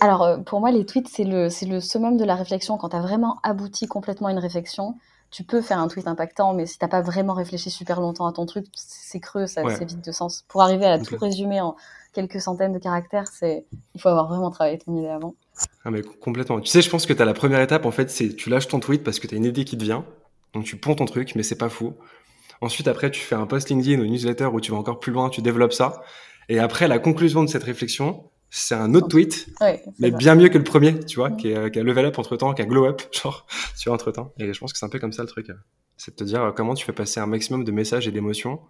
Alors 0.00 0.22
euh, 0.22 0.38
pour 0.38 0.60
moi, 0.60 0.70
les 0.70 0.86
tweets, 0.86 1.08
c'est 1.08 1.24
le, 1.24 1.50
c'est 1.50 1.66
le 1.66 1.80
summum 1.80 2.16
de 2.16 2.24
la 2.24 2.34
réflexion. 2.34 2.76
Quand 2.76 2.90
tu 2.90 2.96
as 2.96 3.00
vraiment 3.00 3.38
abouti 3.42 3.86
complètement 3.86 4.28
à 4.28 4.32
une 4.32 4.38
réflexion, 4.38 4.94
tu 5.30 5.44
peux 5.44 5.60
faire 5.60 5.78
un 5.78 5.88
tweet 5.88 6.06
impactant, 6.06 6.54
mais 6.54 6.66
si 6.66 6.78
t'as 6.78 6.88
pas 6.88 7.02
vraiment 7.02 7.34
réfléchi 7.34 7.70
super 7.70 8.00
longtemps 8.00 8.26
à 8.26 8.32
ton 8.32 8.46
truc, 8.46 8.66
c'est 8.74 9.20
creux, 9.20 9.46
ça, 9.46 9.62
c'est 9.70 9.84
vide 9.84 10.00
de 10.00 10.12
sens. 10.12 10.44
Pour 10.48 10.62
arriver 10.62 10.86
à 10.86 10.98
tout 10.98 11.16
résumer 11.20 11.60
en 11.60 11.76
quelques 12.12 12.40
centaines 12.40 12.72
de 12.72 12.78
caractères, 12.78 13.26
c'est, 13.26 13.66
il 13.94 14.00
faut 14.00 14.08
avoir 14.08 14.28
vraiment 14.28 14.50
travaillé 14.50 14.78
ton 14.78 14.96
idée 14.96 15.08
avant. 15.08 15.34
Ah 15.84 15.90
mais 15.90 16.02
complètement. 16.02 16.60
Tu 16.60 16.70
sais, 16.70 16.80
je 16.80 16.88
pense 16.88 17.06
que 17.06 17.12
tu 17.12 17.20
as 17.20 17.24
la 17.24 17.34
première 17.34 17.60
étape, 17.60 17.86
en 17.86 17.90
fait, 17.90 18.10
c'est 18.10 18.34
tu 18.34 18.50
lâches 18.50 18.68
ton 18.68 18.80
tweet 18.80 19.02
parce 19.04 19.18
que 19.18 19.26
tu 19.26 19.34
as 19.34 19.38
une 19.38 19.44
idée 19.44 19.64
qui 19.64 19.76
te 19.76 19.84
vient. 19.84 20.04
Donc 20.54 20.64
tu 20.64 20.76
ponds 20.76 20.94
ton 20.94 21.04
truc, 21.04 21.34
mais 21.34 21.42
c'est 21.42 21.58
pas 21.58 21.68
fou. 21.68 21.94
Ensuite, 22.60 22.88
après, 22.88 23.10
tu 23.10 23.20
fais 23.20 23.34
un 23.34 23.46
post 23.46 23.68
LinkedIn 23.68 24.00
ou 24.00 24.06
newsletter 24.06 24.46
où 24.46 24.60
tu 24.60 24.70
vas 24.70 24.78
encore 24.78 25.00
plus 25.00 25.12
loin, 25.12 25.28
tu 25.28 25.42
développes 25.42 25.74
ça. 25.74 26.02
Et 26.48 26.58
après, 26.58 26.88
la 26.88 26.98
conclusion 26.98 27.42
de 27.42 27.48
cette 27.48 27.64
réflexion, 27.64 28.30
c'est 28.58 28.74
un 28.74 28.94
autre 28.94 29.08
tweet, 29.08 29.48
mais 29.98 30.10
bien 30.10 30.34
mieux 30.34 30.48
que 30.48 30.56
le 30.56 30.64
premier, 30.64 30.98
tu 31.00 31.16
vois, 31.16 31.30
qui, 31.30 31.54
a, 31.54 31.68
qui 31.68 31.78
a 31.78 31.82
level 31.82 32.06
up 32.06 32.18
entre 32.18 32.36
temps, 32.36 32.54
qui 32.54 32.62
a 32.62 32.64
glow 32.64 32.86
up, 32.86 33.02
genre, 33.12 33.46
tu 33.78 33.88
vois, 33.88 33.94
entre 33.94 34.10
temps. 34.12 34.32
Et 34.38 34.52
je 34.52 34.58
pense 34.58 34.72
que 34.72 34.78
c'est 34.78 34.86
un 34.86 34.88
peu 34.88 34.98
comme 34.98 35.12
ça 35.12 35.22
le 35.22 35.28
truc. 35.28 35.48
C'est 35.98 36.12
de 36.12 36.16
te 36.16 36.24
dire 36.24 36.42
euh, 36.42 36.52
comment 36.52 36.74
tu 36.74 36.84
fais 36.84 36.92
passer 36.92 37.20
un 37.20 37.26
maximum 37.26 37.64
de 37.64 37.72
messages 37.72 38.08
et 38.08 38.12
d'émotions 38.12 38.60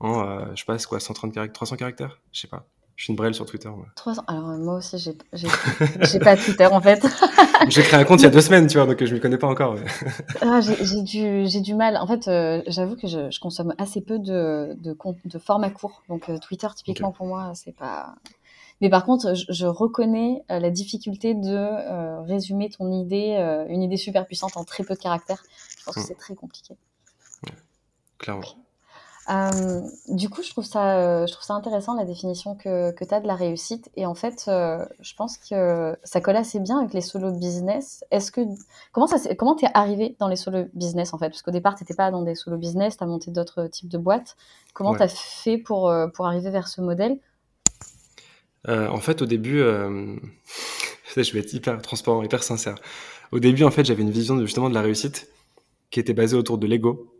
en, 0.00 0.20
euh, 0.20 0.44
je 0.54 0.60
sais 0.60 0.66
pas, 0.66 0.78
quoi, 0.78 1.00
130 1.00 1.34
caractères, 1.34 1.52
300 1.52 1.76
caractères, 1.76 2.20
je 2.32 2.40
sais 2.40 2.48
pas. 2.48 2.66
Je 2.98 3.04
suis 3.04 3.12
une 3.12 3.16
brêle 3.16 3.32
sur 3.32 3.46
Twitter. 3.46 3.68
300. 3.94 4.24
Alors, 4.26 4.48
moi 4.58 4.78
aussi, 4.78 4.98
j'ai, 4.98 5.16
j'ai, 6.02 6.18
pas 6.18 6.36
Twitter, 6.36 6.66
en 6.66 6.80
fait. 6.80 7.06
j'ai 7.68 7.82
créé 7.82 8.00
un 8.00 8.04
compte 8.04 8.20
il 8.20 8.24
y 8.24 8.26
a 8.26 8.30
deux 8.30 8.40
semaines, 8.40 8.66
tu 8.66 8.76
vois, 8.76 8.86
donc 8.86 9.04
je 9.04 9.14
m'y 9.14 9.20
connais 9.20 9.38
pas 9.38 9.46
encore. 9.46 9.76
ah, 10.40 10.60
j'ai, 10.60 11.02
du, 11.02 11.46
j'ai 11.46 11.60
du 11.60 11.74
mal. 11.74 11.96
En 11.96 12.08
fait, 12.08 12.26
euh, 12.26 12.60
j'avoue 12.66 12.96
que 12.96 13.06
je, 13.06 13.30
je, 13.30 13.38
consomme 13.38 13.72
assez 13.78 14.00
peu 14.00 14.18
de, 14.18 14.76
de, 14.82 14.96
de 15.24 15.38
format 15.38 15.70
court. 15.70 16.02
Donc, 16.08 16.28
euh, 16.28 16.38
Twitter, 16.38 16.66
typiquement, 16.74 17.12
pour 17.12 17.26
moi, 17.26 17.52
c'est 17.54 17.76
pas. 17.76 18.16
Mais 18.80 18.90
par 18.90 19.04
contre, 19.04 19.34
je, 19.34 19.44
je 19.48 19.66
reconnais 19.66 20.44
euh, 20.50 20.58
la 20.58 20.70
difficulté 20.70 21.34
de 21.34 22.22
résumer 22.24 22.70
ton 22.70 22.90
idée, 22.90 23.36
une 23.68 23.82
idée 23.82 23.96
super 23.96 24.26
puissante 24.26 24.56
en 24.56 24.64
très 24.64 24.84
peu 24.84 24.94
de 24.94 25.00
caractères. 25.00 25.42
Je 25.78 25.84
pense 25.84 25.94
que 25.94 26.00
hmm. 26.00 26.04
c'est 26.06 26.18
très 26.18 26.34
compliqué. 26.34 26.76
Ouais, 27.44 27.54
clairement. 28.18 28.44
Euh, 29.30 29.82
du 30.08 30.30
coup, 30.30 30.42
je 30.42 30.50
trouve 30.50 30.64
ça, 30.64 30.98
euh, 30.98 31.26
je 31.26 31.32
trouve 31.32 31.44
ça 31.44 31.52
intéressant 31.52 31.94
la 31.94 32.06
définition 32.06 32.54
que, 32.54 32.92
que 32.92 33.04
tu 33.04 33.14
as 33.14 33.20
de 33.20 33.26
la 33.26 33.34
réussite. 33.34 33.90
Et 33.94 34.06
en 34.06 34.14
fait, 34.14 34.46
euh, 34.48 34.84
je 35.00 35.14
pense 35.14 35.36
que 35.36 35.96
ça 36.02 36.20
colle 36.20 36.36
assez 36.36 36.60
bien 36.60 36.78
avec 36.78 36.94
les 36.94 37.02
solo 37.02 37.30
business. 37.32 38.04
Est-ce 38.10 38.32
que 38.32 38.40
comment 38.92 39.06
ça, 39.06 39.18
comment 39.34 39.54
t'es 39.54 39.68
arrivé 39.74 40.16
dans 40.18 40.28
les 40.28 40.36
solo 40.36 40.64
business 40.72 41.12
en 41.12 41.18
fait? 41.18 41.28
Parce 41.28 41.42
qu'au 41.42 41.50
départ, 41.50 41.74
t'étais 41.74 41.94
pas 41.94 42.10
dans 42.10 42.22
des 42.22 42.34
solo 42.34 42.56
business, 42.56 42.96
tu 42.96 43.04
as 43.04 43.06
monté 43.06 43.30
d'autres 43.30 43.66
types 43.66 43.88
de 43.88 43.98
boîtes. 43.98 44.36
Comment 44.72 44.94
tu 44.94 45.02
as 45.02 45.08
fait 45.08 45.58
pour 45.58 45.92
pour 46.14 46.26
arriver 46.26 46.50
vers 46.50 46.68
ce 46.68 46.80
modèle? 46.80 47.18
En 48.66 49.00
fait, 49.00 49.22
au 49.22 49.26
début, 49.26 49.58
je 51.16 51.32
vais 51.32 51.40
être 51.40 51.52
hyper 51.52 51.80
transparent, 51.80 52.22
hyper 52.22 52.42
sincère. 52.42 52.76
Au 53.32 53.40
début, 53.40 53.64
en 53.64 53.70
fait, 53.70 53.84
j'avais 53.84 54.02
une 54.02 54.10
vision 54.10 54.36
de, 54.36 54.46
justement 54.46 54.68
de 54.68 54.74
la 54.74 54.82
réussite 54.82 55.28
qui 55.90 56.00
était 56.00 56.14
basée 56.14 56.36
autour 56.36 56.58
de 56.58 56.66
l'ego 56.66 57.14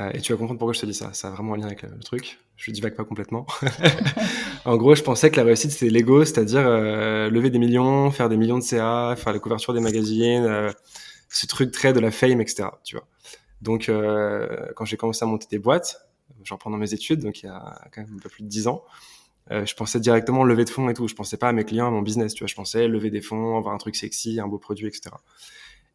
euh, 0.00 0.10
et 0.14 0.20
tu 0.20 0.32
vas 0.32 0.38
comprendre 0.38 0.58
pourquoi 0.58 0.72
je 0.72 0.80
te 0.80 0.86
dis 0.86 0.94
ça. 0.94 1.12
Ça 1.12 1.28
a 1.28 1.30
vraiment 1.32 1.54
un 1.54 1.58
lien 1.58 1.66
avec 1.66 1.82
le, 1.82 1.98
truc. 2.00 2.38
Je 2.56 2.70
divague 2.70 2.94
pas 2.94 3.04
complètement. 3.04 3.46
en 4.64 4.76
gros, 4.76 4.94
je 4.94 5.02
pensais 5.02 5.30
que 5.30 5.36
la 5.36 5.44
réussite, 5.44 5.70
c'était 5.70 5.90
l'ego, 5.90 6.24
c'est-à-dire 6.24 6.66
euh, 6.66 7.28
lever 7.28 7.50
des 7.50 7.58
millions, 7.58 8.10
faire 8.10 8.28
des 8.28 8.36
millions 8.36 8.58
de 8.58 8.62
CA, 8.62 9.14
faire 9.16 9.32
la 9.32 9.38
couverture 9.38 9.74
des 9.74 9.80
magazines, 9.80 10.44
euh, 10.44 10.70
ce 11.28 11.46
truc 11.46 11.72
très 11.72 11.92
de 11.92 12.00
la 12.00 12.10
fame, 12.10 12.40
etc. 12.40 12.68
Tu 12.84 12.96
vois. 12.96 13.06
Donc, 13.60 13.88
quand 14.74 14.84
j'ai 14.84 14.96
commencé 14.96 15.24
à 15.24 15.26
monter 15.26 15.46
des 15.48 15.60
boîtes, 15.60 16.04
genre 16.42 16.58
pendant 16.58 16.78
mes 16.78 16.94
études, 16.94 17.20
donc 17.20 17.42
il 17.42 17.46
y 17.46 17.48
a 17.48 17.80
quand 17.92 18.00
même 18.00 18.14
un 18.16 18.18
peu 18.18 18.28
plus 18.28 18.42
de 18.42 18.48
10 18.48 18.66
ans, 18.66 18.82
je 19.50 19.74
pensais 19.74 20.00
directement 20.00 20.44
lever 20.44 20.64
de 20.64 20.70
fonds 20.70 20.88
et 20.88 20.94
tout. 20.94 21.08
Je 21.08 21.14
pensais 21.14 21.36
pas 21.36 21.48
à 21.48 21.52
mes 21.52 21.64
clients, 21.64 21.88
à 21.88 21.90
mon 21.90 22.02
business. 22.02 22.34
Tu 22.34 22.40
vois, 22.40 22.48
je 22.48 22.54
pensais 22.54 22.88
lever 22.88 23.10
des 23.10 23.20
fonds, 23.20 23.56
avoir 23.56 23.74
un 23.74 23.78
truc 23.78 23.96
sexy, 23.96 24.40
un 24.40 24.46
beau 24.46 24.58
produit, 24.58 24.86
etc. 24.86 25.10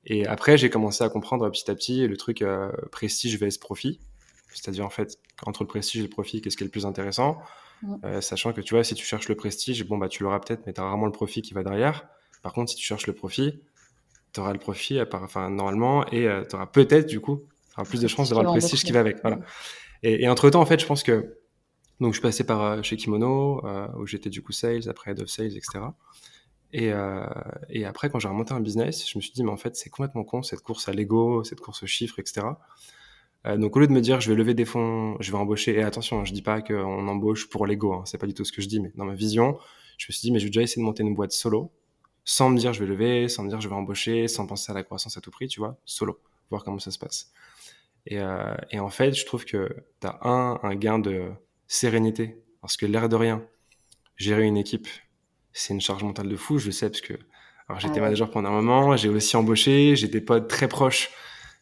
Et 0.09 0.25
après, 0.25 0.57
j'ai 0.57 0.69
commencé 0.69 1.03
à 1.03 1.09
comprendre 1.09 1.49
petit 1.49 1.69
à 1.69 1.75
petit 1.75 2.07
le 2.07 2.15
truc 2.15 2.41
euh, 2.41 2.71
prestige 2.91 3.37
vs 3.39 3.57
profit. 3.59 3.99
C'est-à-dire, 4.53 4.85
en 4.85 4.89
fait, 4.89 5.17
entre 5.45 5.63
le 5.63 5.67
prestige 5.67 5.99
et 5.99 6.03
le 6.03 6.09
profit, 6.09 6.41
qu'est-ce 6.41 6.55
qui 6.55 6.63
est 6.63 6.65
le 6.65 6.71
plus 6.71 6.85
intéressant? 6.85 7.37
Euh, 8.05 8.21
Sachant 8.21 8.53
que, 8.53 8.61
tu 8.61 8.73
vois, 8.73 8.83
si 8.83 8.95
tu 8.95 9.05
cherches 9.05 9.27
le 9.27 9.35
prestige, 9.35 9.85
bon, 9.85 9.97
bah, 9.97 10.07
tu 10.07 10.23
l'auras 10.23 10.39
peut-être, 10.39 10.65
mais 10.65 10.73
tu 10.73 10.79
as 10.79 10.85
rarement 10.85 11.05
le 11.05 11.11
profit 11.11 11.41
qui 11.41 11.53
va 11.53 11.63
derrière. 11.63 12.07
Par 12.41 12.53
contre, 12.53 12.71
si 12.71 12.77
tu 12.77 12.85
cherches 12.85 13.05
le 13.05 13.13
profit, 13.13 13.59
tu 14.33 14.39
auras 14.39 14.53
le 14.53 14.59
profit, 14.59 14.99
enfin, 15.11 15.49
normalement, 15.49 16.07
et 16.07 16.27
tu 16.49 16.55
auras 16.55 16.67
peut-être, 16.67 17.07
du 17.07 17.19
coup, 17.19 17.41
tu 17.77 17.83
plus 17.89 18.01
de 18.01 18.07
chances 18.07 18.29
d'avoir 18.29 18.45
le 18.45 18.57
prestige 18.57 18.83
qui 18.83 18.93
va 18.93 19.01
avec. 19.01 19.21
Voilà. 19.21 19.39
Et, 20.03 20.23
et 20.23 20.29
entre-temps, 20.29 20.61
en 20.61 20.65
fait, 20.65 20.79
je 20.79 20.85
pense 20.85 21.03
que 21.03 21.36
donc 21.99 22.13
je 22.13 22.19
suis 22.19 22.21
passé 22.21 22.45
par 22.45 22.61
euh, 22.61 22.81
chez 22.83 22.95
Kimono, 22.95 23.65
euh, 23.65 23.87
où 23.97 24.05
j'étais 24.05 24.29
du 24.29 24.41
coup 24.41 24.51
sales, 24.51 24.87
après 24.87 25.11
head 25.11 25.19
of 25.19 25.29
sales, 25.29 25.57
etc. 25.57 25.79
Et, 26.73 26.91
euh, 26.91 27.25
et 27.69 27.85
après, 27.85 28.09
quand 28.09 28.19
j'ai 28.19 28.27
remonté 28.27 28.53
un 28.53 28.59
business, 28.59 29.09
je 29.09 29.17
me 29.17 29.21
suis 29.21 29.31
dit, 29.31 29.43
mais 29.43 29.51
en 29.51 29.57
fait, 29.57 29.75
c'est 29.75 29.89
complètement 29.89 30.23
con 30.23 30.43
cette 30.43 30.61
course 30.61 30.89
à 30.89 30.93
l'ego, 30.93 31.43
cette 31.43 31.61
course 31.61 31.83
aux 31.83 31.87
chiffres, 31.87 32.19
etc. 32.19 32.47
Donc 33.57 33.77
au 33.77 33.79
lieu 33.79 33.87
de 33.87 33.93
me 33.93 34.01
dire, 34.01 34.19
je 34.19 34.29
vais 34.29 34.35
lever 34.35 34.53
des 34.53 34.65
fonds, 34.65 35.15
je 35.21 35.31
vais 35.31 35.37
embaucher, 35.37 35.75
et 35.75 35.81
attention, 35.81 36.25
je 36.25 36.33
dis 36.33 36.41
pas 36.41 36.61
qu'on 36.61 37.07
embauche 37.07 37.49
pour 37.49 37.65
l'ego, 37.65 37.93
hein, 37.93 38.03
c'est 38.05 38.17
pas 38.17 38.27
du 38.27 38.33
tout 38.33 38.43
ce 38.43 38.51
que 38.51 38.61
je 38.61 38.67
dis, 38.67 38.81
mais 38.81 38.91
dans 38.95 39.05
ma 39.05 39.13
vision, 39.13 39.57
je 39.97 40.07
me 40.09 40.11
suis 40.11 40.19
dit, 40.19 40.31
mais 40.33 40.39
je 40.39 40.45
vais 40.45 40.49
déjà 40.49 40.63
essayer 40.63 40.81
de 40.81 40.85
monter 40.85 41.01
une 41.03 41.15
boîte 41.15 41.31
solo, 41.31 41.71
sans 42.25 42.49
me 42.49 42.57
dire 42.57 42.73
je 42.73 42.83
vais 42.83 42.89
lever, 42.89 43.29
sans 43.29 43.43
me 43.43 43.49
dire 43.49 43.61
je 43.61 43.69
vais 43.69 43.75
embaucher, 43.75 44.27
sans 44.27 44.45
penser 44.47 44.69
à 44.73 44.75
la 44.75 44.83
croissance 44.83 45.15
à 45.15 45.21
tout 45.21 45.31
prix, 45.31 45.47
tu 45.47 45.61
vois, 45.61 45.77
solo, 45.85 46.19
voir 46.49 46.65
comment 46.65 46.79
ça 46.79 46.91
se 46.91 46.99
passe. 46.99 47.31
Et, 48.05 48.17
et 48.71 48.79
en 48.79 48.89
fait, 48.89 49.13
je 49.13 49.25
trouve 49.25 49.45
que 49.45 49.69
tu 50.01 50.07
as 50.07 50.19
un, 50.27 50.59
un 50.61 50.75
gain 50.75 50.99
de 50.99 51.31
sérénité. 51.67 52.43
Parce 52.61 52.77
que 52.77 52.85
l'air 52.85 53.09
de 53.09 53.15
rien, 53.15 53.45
gérer 54.15 54.43
une 54.43 54.57
équipe, 54.57 54.87
c'est 55.53 55.73
une 55.73 55.81
charge 55.81 56.03
mentale 56.03 56.27
de 56.29 56.35
fou, 56.35 56.57
je 56.57 56.71
sais, 56.71 56.89
parce 56.89 57.01
que 57.01 57.13
alors 57.67 57.79
j'étais 57.79 57.93
Ah 57.93 57.95
ouais. 57.95 58.01
manager 58.01 58.31
pendant 58.31 58.49
un 58.49 58.61
moment, 58.61 58.95
j'ai 58.95 59.09
aussi 59.09 59.35
embauché, 59.35 59.95
j'ai 59.95 60.07
des 60.07 60.21
potes 60.21 60.47
très 60.47 60.67
proches 60.67 61.09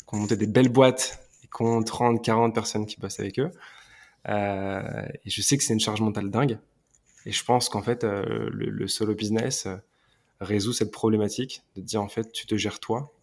qui 0.08 0.16
ont 0.16 0.20
monté 0.20 0.38
des 0.38 0.48
belles 0.48 0.70
boîtes 0.70 1.20
et 1.44 1.48
qui 1.48 1.62
ont 1.64 1.82
30, 1.82 2.24
40 2.24 2.54
personnes 2.54 2.86
qui 2.86 3.00
bossent 3.00 3.20
avec 3.20 3.40
eux. 3.40 3.52
Euh, 4.30 5.06
et 5.24 5.30
je 5.30 5.42
sais 5.42 5.58
que 5.58 5.64
c'est 5.64 5.74
une 5.74 5.80
charge 5.80 6.02
mentale 6.02 6.30
dingue. 6.30 6.60
Et 7.26 7.32
je 7.32 7.44
pense 7.44 7.70
qu'en 7.70 7.82
fait, 7.82 8.04
euh, 8.04 8.50
le, 8.52 8.70
le 8.70 8.88
solo 8.88 9.16
business 9.16 9.66
euh, 9.66 9.78
résout 10.40 10.74
cette 10.74 10.92
problématique 10.92 11.64
de 11.76 11.82
dire 11.82 12.02
en 12.02 12.08
fait, 12.08 12.32
tu 12.32 12.46
te 12.46 12.56
gères 12.56 12.80
toi, 12.80 13.14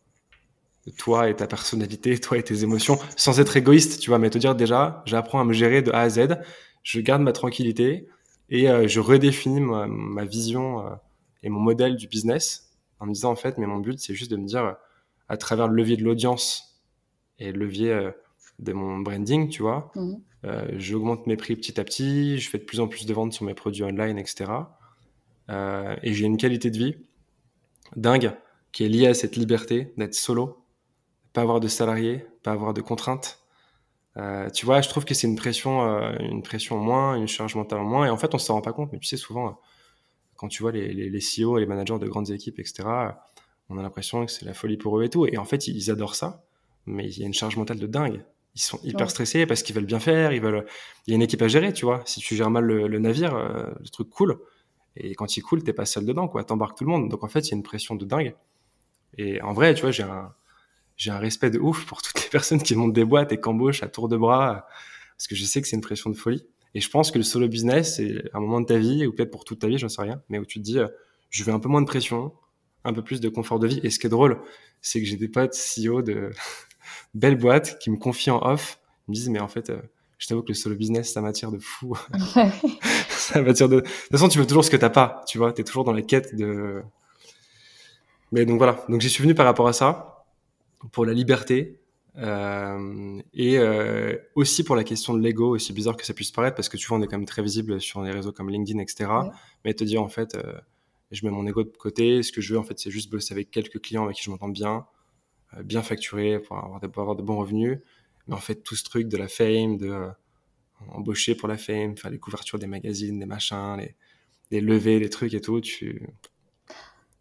toi 0.90 1.28
et 1.28 1.36
ta 1.36 1.46
personnalité, 1.46 2.18
toi 2.18 2.38
et 2.38 2.42
tes 2.42 2.62
émotions, 2.62 2.98
sans 3.16 3.38
être 3.40 3.56
égoïste, 3.56 4.00
tu 4.00 4.10
vois, 4.10 4.18
mais 4.18 4.30
te 4.30 4.38
dire 4.38 4.54
déjà, 4.54 5.02
j'apprends 5.06 5.40
à 5.40 5.44
me 5.44 5.52
gérer 5.52 5.82
de 5.82 5.92
A 5.92 6.00
à 6.00 6.08
Z, 6.08 6.38
je 6.82 7.00
garde 7.00 7.22
ma 7.22 7.32
tranquillité 7.32 8.08
et 8.50 8.68
euh, 8.68 8.88
je 8.88 9.00
redéfinis 9.00 9.60
ma, 9.60 9.86
ma 9.86 10.24
vision 10.24 10.86
euh, 10.86 10.90
et 11.42 11.48
mon 11.48 11.60
modèle 11.60 11.96
du 11.96 12.08
business 12.08 12.72
en 13.02 13.06
me 13.06 13.12
disant 13.12 13.32
en 13.32 13.36
fait, 13.36 13.58
mais 13.58 13.66
mon 13.66 13.78
but 13.78 13.98
c'est 13.98 14.14
juste 14.14 14.30
de 14.30 14.36
me 14.36 14.46
dire 14.46 14.64
euh, 14.64 14.72
à 15.28 15.36
travers 15.36 15.66
le 15.66 15.74
levier 15.74 15.96
de 15.96 16.04
l'audience 16.04 16.80
et 17.38 17.50
le 17.50 17.58
levier 17.58 17.90
euh, 17.90 18.12
de 18.60 18.72
mon 18.72 18.98
branding, 18.98 19.48
tu 19.48 19.62
vois, 19.62 19.90
euh, 20.44 20.68
j'augmente 20.76 21.26
mes 21.26 21.36
prix 21.36 21.56
petit 21.56 21.80
à 21.80 21.84
petit, 21.84 22.38
je 22.38 22.48
fais 22.48 22.58
de 22.58 22.64
plus 22.64 22.78
en 22.78 22.86
plus 22.86 23.06
de 23.06 23.12
ventes 23.12 23.32
sur 23.32 23.44
mes 23.44 23.54
produits 23.54 23.82
online, 23.82 24.18
etc. 24.18 24.52
Et 25.48 26.14
j'ai 26.14 26.24
une 26.24 26.36
qualité 26.36 26.70
de 26.70 26.78
vie 26.78 26.94
dingue 27.96 28.32
qui 28.70 28.84
est 28.84 28.88
liée 28.88 29.08
à 29.08 29.14
cette 29.14 29.36
liberté 29.36 29.92
d'être 29.96 30.14
solo, 30.14 30.61
pas 31.32 31.42
avoir 31.42 31.60
de 31.60 31.68
salariés, 31.68 32.26
pas 32.42 32.52
avoir 32.52 32.74
de 32.74 32.80
contraintes. 32.80 33.40
Euh, 34.18 34.50
tu 34.50 34.66
vois, 34.66 34.80
je 34.82 34.88
trouve 34.88 35.04
que 35.04 35.14
c'est 35.14 35.26
une 35.26 35.36
pression, 35.36 35.88
euh, 35.88 36.12
une 36.20 36.42
pression 36.42 36.76
moins, 36.76 37.14
une 37.16 37.28
charge 37.28 37.54
mentale 37.54 37.78
en 37.80 37.84
moins. 37.84 38.06
Et 38.06 38.10
en 38.10 38.16
fait, 38.18 38.34
on 38.34 38.38
s'en 38.38 38.54
rend 38.54 38.60
pas 38.60 38.72
compte. 38.72 38.92
Mais 38.92 38.98
tu 38.98 39.06
sais, 39.06 39.16
souvent, 39.16 39.48
euh, 39.48 39.52
quand 40.36 40.48
tu 40.48 40.62
vois 40.62 40.72
les, 40.72 40.92
les, 40.92 41.08
les 41.08 41.18
CEO 41.20 41.56
et 41.56 41.60
les 41.60 41.66
managers 41.66 41.98
de 41.98 42.06
grandes 42.06 42.30
équipes, 42.30 42.58
etc., 42.58 42.84
on 43.70 43.78
a 43.78 43.82
l'impression 43.82 44.26
que 44.26 44.30
c'est 44.32 44.44
la 44.44 44.52
folie 44.54 44.76
pour 44.76 44.98
eux 45.00 45.04
et 45.04 45.08
tout. 45.08 45.26
Et 45.26 45.38
en 45.38 45.44
fait, 45.46 45.66
ils 45.68 45.90
adorent 45.90 46.14
ça. 46.16 46.44
Mais 46.84 47.06
il 47.08 47.18
y 47.18 47.22
a 47.22 47.26
une 47.26 47.32
charge 47.34 47.56
mentale 47.56 47.78
de 47.78 47.86
dingue. 47.86 48.24
Ils 48.54 48.60
sont 48.60 48.78
hyper 48.82 49.06
Ouais. 49.06 49.08
stressés 49.10 49.46
parce 49.46 49.62
qu'ils 49.62 49.74
veulent 49.74 49.86
bien 49.86 50.00
faire. 50.00 50.32
Ils 50.32 50.42
veulent. 50.42 50.66
Il 51.06 51.12
y 51.12 51.14
a 51.14 51.16
une 51.16 51.22
équipe 51.22 51.40
à 51.40 51.48
gérer, 51.48 51.72
tu 51.72 51.86
vois. 51.86 52.02
Si 52.04 52.20
tu 52.20 52.36
gères 52.36 52.50
mal 52.50 52.64
le, 52.64 52.86
le 52.88 52.98
navire, 52.98 53.34
euh, 53.34 53.70
le 53.80 53.88
truc 53.88 54.10
coule. 54.10 54.38
Et 54.96 55.14
quand 55.14 55.38
il 55.38 55.40
coule, 55.42 55.62
t'es 55.62 55.72
pas 55.72 55.86
seul 55.86 56.04
dedans, 56.04 56.28
quoi. 56.28 56.44
T'embarques 56.44 56.76
tout 56.76 56.84
le 56.84 56.90
monde. 56.90 57.08
Donc 57.08 57.24
en 57.24 57.28
fait, 57.28 57.48
il 57.48 57.52
y 57.52 57.54
a 57.54 57.56
une 57.56 57.62
pression 57.62 57.94
de 57.94 58.04
dingue. 58.04 58.34
Et 59.16 59.40
en 59.40 59.54
vrai, 59.54 59.72
tu 59.74 59.80
vois, 59.82 59.90
j'ai 59.90 60.02
un, 60.02 60.34
j'ai 60.96 61.10
un 61.10 61.18
respect 61.18 61.50
de 61.50 61.58
ouf 61.58 61.86
pour 61.86 62.02
toutes 62.02 62.22
les 62.22 62.28
personnes 62.30 62.62
qui 62.62 62.74
montent 62.74 62.92
des 62.92 63.04
boîtes 63.04 63.32
et 63.32 63.40
qui 63.40 63.48
embauchent 63.48 63.82
à 63.82 63.88
tour 63.88 64.08
de 64.08 64.16
bras, 64.16 64.66
parce 65.16 65.26
que 65.28 65.34
je 65.34 65.44
sais 65.44 65.60
que 65.62 65.68
c'est 65.68 65.76
une 65.76 65.82
pression 65.82 66.10
de 66.10 66.16
folie. 66.16 66.46
Et 66.74 66.80
je 66.80 66.88
pense 66.88 67.10
que 67.10 67.18
le 67.18 67.24
solo 67.24 67.48
business, 67.48 67.96
c'est 67.96 68.24
un 68.32 68.40
moment 68.40 68.60
de 68.60 68.66
ta 68.66 68.78
vie, 68.78 69.06
ou 69.06 69.12
peut-être 69.12 69.30
pour 69.30 69.44
toute 69.44 69.58
ta 69.58 69.68
vie, 69.68 69.78
j'en 69.78 69.88
sais 69.88 70.02
rien, 70.02 70.22
mais 70.28 70.38
où 70.38 70.46
tu 70.46 70.58
te 70.58 70.64
dis, 70.64 70.78
euh, 70.78 70.88
je 71.30 71.44
veux 71.44 71.52
un 71.52 71.60
peu 71.60 71.68
moins 71.68 71.82
de 71.82 71.86
pression, 71.86 72.32
un 72.84 72.92
peu 72.92 73.02
plus 73.02 73.20
de 73.20 73.28
confort 73.28 73.58
de 73.58 73.66
vie. 73.66 73.80
Et 73.82 73.90
ce 73.90 73.98
qui 73.98 74.06
est 74.06 74.10
drôle, 74.10 74.40
c'est 74.80 75.00
que 75.00 75.06
j'ai 75.06 75.16
des 75.16 75.28
potes 75.28 75.54
CEO 75.54 76.02
de 76.02 76.30
belles 77.14 77.36
boîtes 77.36 77.78
qui 77.78 77.90
me 77.90 77.96
confient 77.96 78.30
en 78.30 78.42
off, 78.42 78.80
ils 79.08 79.12
me 79.12 79.14
disent, 79.14 79.28
mais 79.28 79.40
en 79.40 79.48
fait, 79.48 79.70
euh, 79.70 79.80
je 80.18 80.28
t'avoue 80.28 80.42
que 80.42 80.48
le 80.48 80.54
solo 80.54 80.76
business, 80.76 81.12
ça 81.12 81.20
m'attire 81.20 81.50
de 81.50 81.58
fou. 81.58 81.98
ça 83.08 83.42
m'attire 83.42 83.68
de... 83.68 83.76
De 83.76 83.80
toute 83.80 84.10
façon, 84.10 84.28
tu 84.28 84.38
veux 84.38 84.46
toujours 84.46 84.64
ce 84.64 84.70
que 84.70 84.76
t'as 84.76 84.90
pas, 84.90 85.22
tu 85.26 85.36
vois, 85.36 85.52
t'es 85.52 85.64
toujours 85.64 85.84
dans 85.84 85.92
la 85.92 86.02
quête 86.02 86.34
de... 86.34 86.82
Mais 88.30 88.46
donc 88.46 88.56
voilà, 88.56 88.82
donc 88.88 89.02
j'y 89.02 89.10
suis 89.10 89.22
venu 89.22 89.34
par 89.34 89.44
rapport 89.44 89.68
à 89.68 89.74
ça, 89.74 90.11
pour 90.90 91.06
la 91.06 91.12
liberté, 91.12 91.80
euh, 92.18 93.22
et 93.32 93.58
euh, 93.58 94.16
aussi 94.34 94.64
pour 94.64 94.76
la 94.76 94.84
question 94.84 95.14
de 95.14 95.20
l'ego, 95.20 95.54
aussi 95.54 95.72
bizarre 95.72 95.96
que 95.96 96.04
ça 96.04 96.14
puisse 96.14 96.30
paraître, 96.30 96.56
parce 96.56 96.68
que 96.68 96.76
tu 96.76 96.86
vois, 96.86 96.98
on 96.98 97.02
est 97.02 97.06
quand 97.06 97.18
même 97.18 97.26
très 97.26 97.42
visible 97.42 97.80
sur 97.80 98.02
les 98.02 98.10
réseaux 98.10 98.32
comme 98.32 98.50
LinkedIn, 98.50 98.80
etc. 98.80 99.10
Ouais. 99.10 99.30
Mais 99.64 99.74
te 99.74 99.84
dire, 99.84 100.02
en 100.02 100.08
fait, 100.08 100.34
euh, 100.34 100.54
je 101.10 101.24
mets 101.24 101.32
mon 101.32 101.46
ego 101.46 101.62
de 101.64 101.70
côté, 101.76 102.22
ce 102.22 102.32
que 102.32 102.40
je 102.40 102.54
veux, 102.54 102.58
en 102.58 102.64
fait, 102.64 102.78
c'est 102.78 102.90
juste 102.90 103.10
bosser 103.10 103.32
avec 103.32 103.50
quelques 103.50 103.80
clients 103.80 104.04
avec 104.04 104.16
qui 104.16 104.22
je 104.22 104.30
m'entends 104.30 104.48
bien, 104.48 104.86
bien 105.64 105.82
facturer, 105.82 106.38
pour 106.38 106.58
avoir, 106.58 106.80
de, 106.80 106.86
pour 106.86 107.02
avoir 107.02 107.16
de 107.16 107.22
bons 107.22 107.36
revenus. 107.36 107.78
Mais 108.26 108.34
en 108.34 108.40
fait, 108.40 108.62
tout 108.62 108.76
ce 108.76 108.84
truc 108.84 109.08
de 109.08 109.16
la 109.16 109.28
fame, 109.28 109.76
de 109.76 110.08
embaucher 110.88 111.34
pour 111.34 111.48
la 111.48 111.58
fame, 111.58 111.96
faire 111.96 112.10
les 112.10 112.18
couvertures 112.18 112.58
des 112.58 112.66
magazines, 112.66 113.18
des 113.18 113.26
machins, 113.26 113.76
les, 113.78 113.94
les 114.50 114.60
levées, 114.60 114.98
les 114.98 115.10
trucs 115.10 115.34
et 115.34 115.40
tout, 115.40 115.60
tu... 115.60 116.02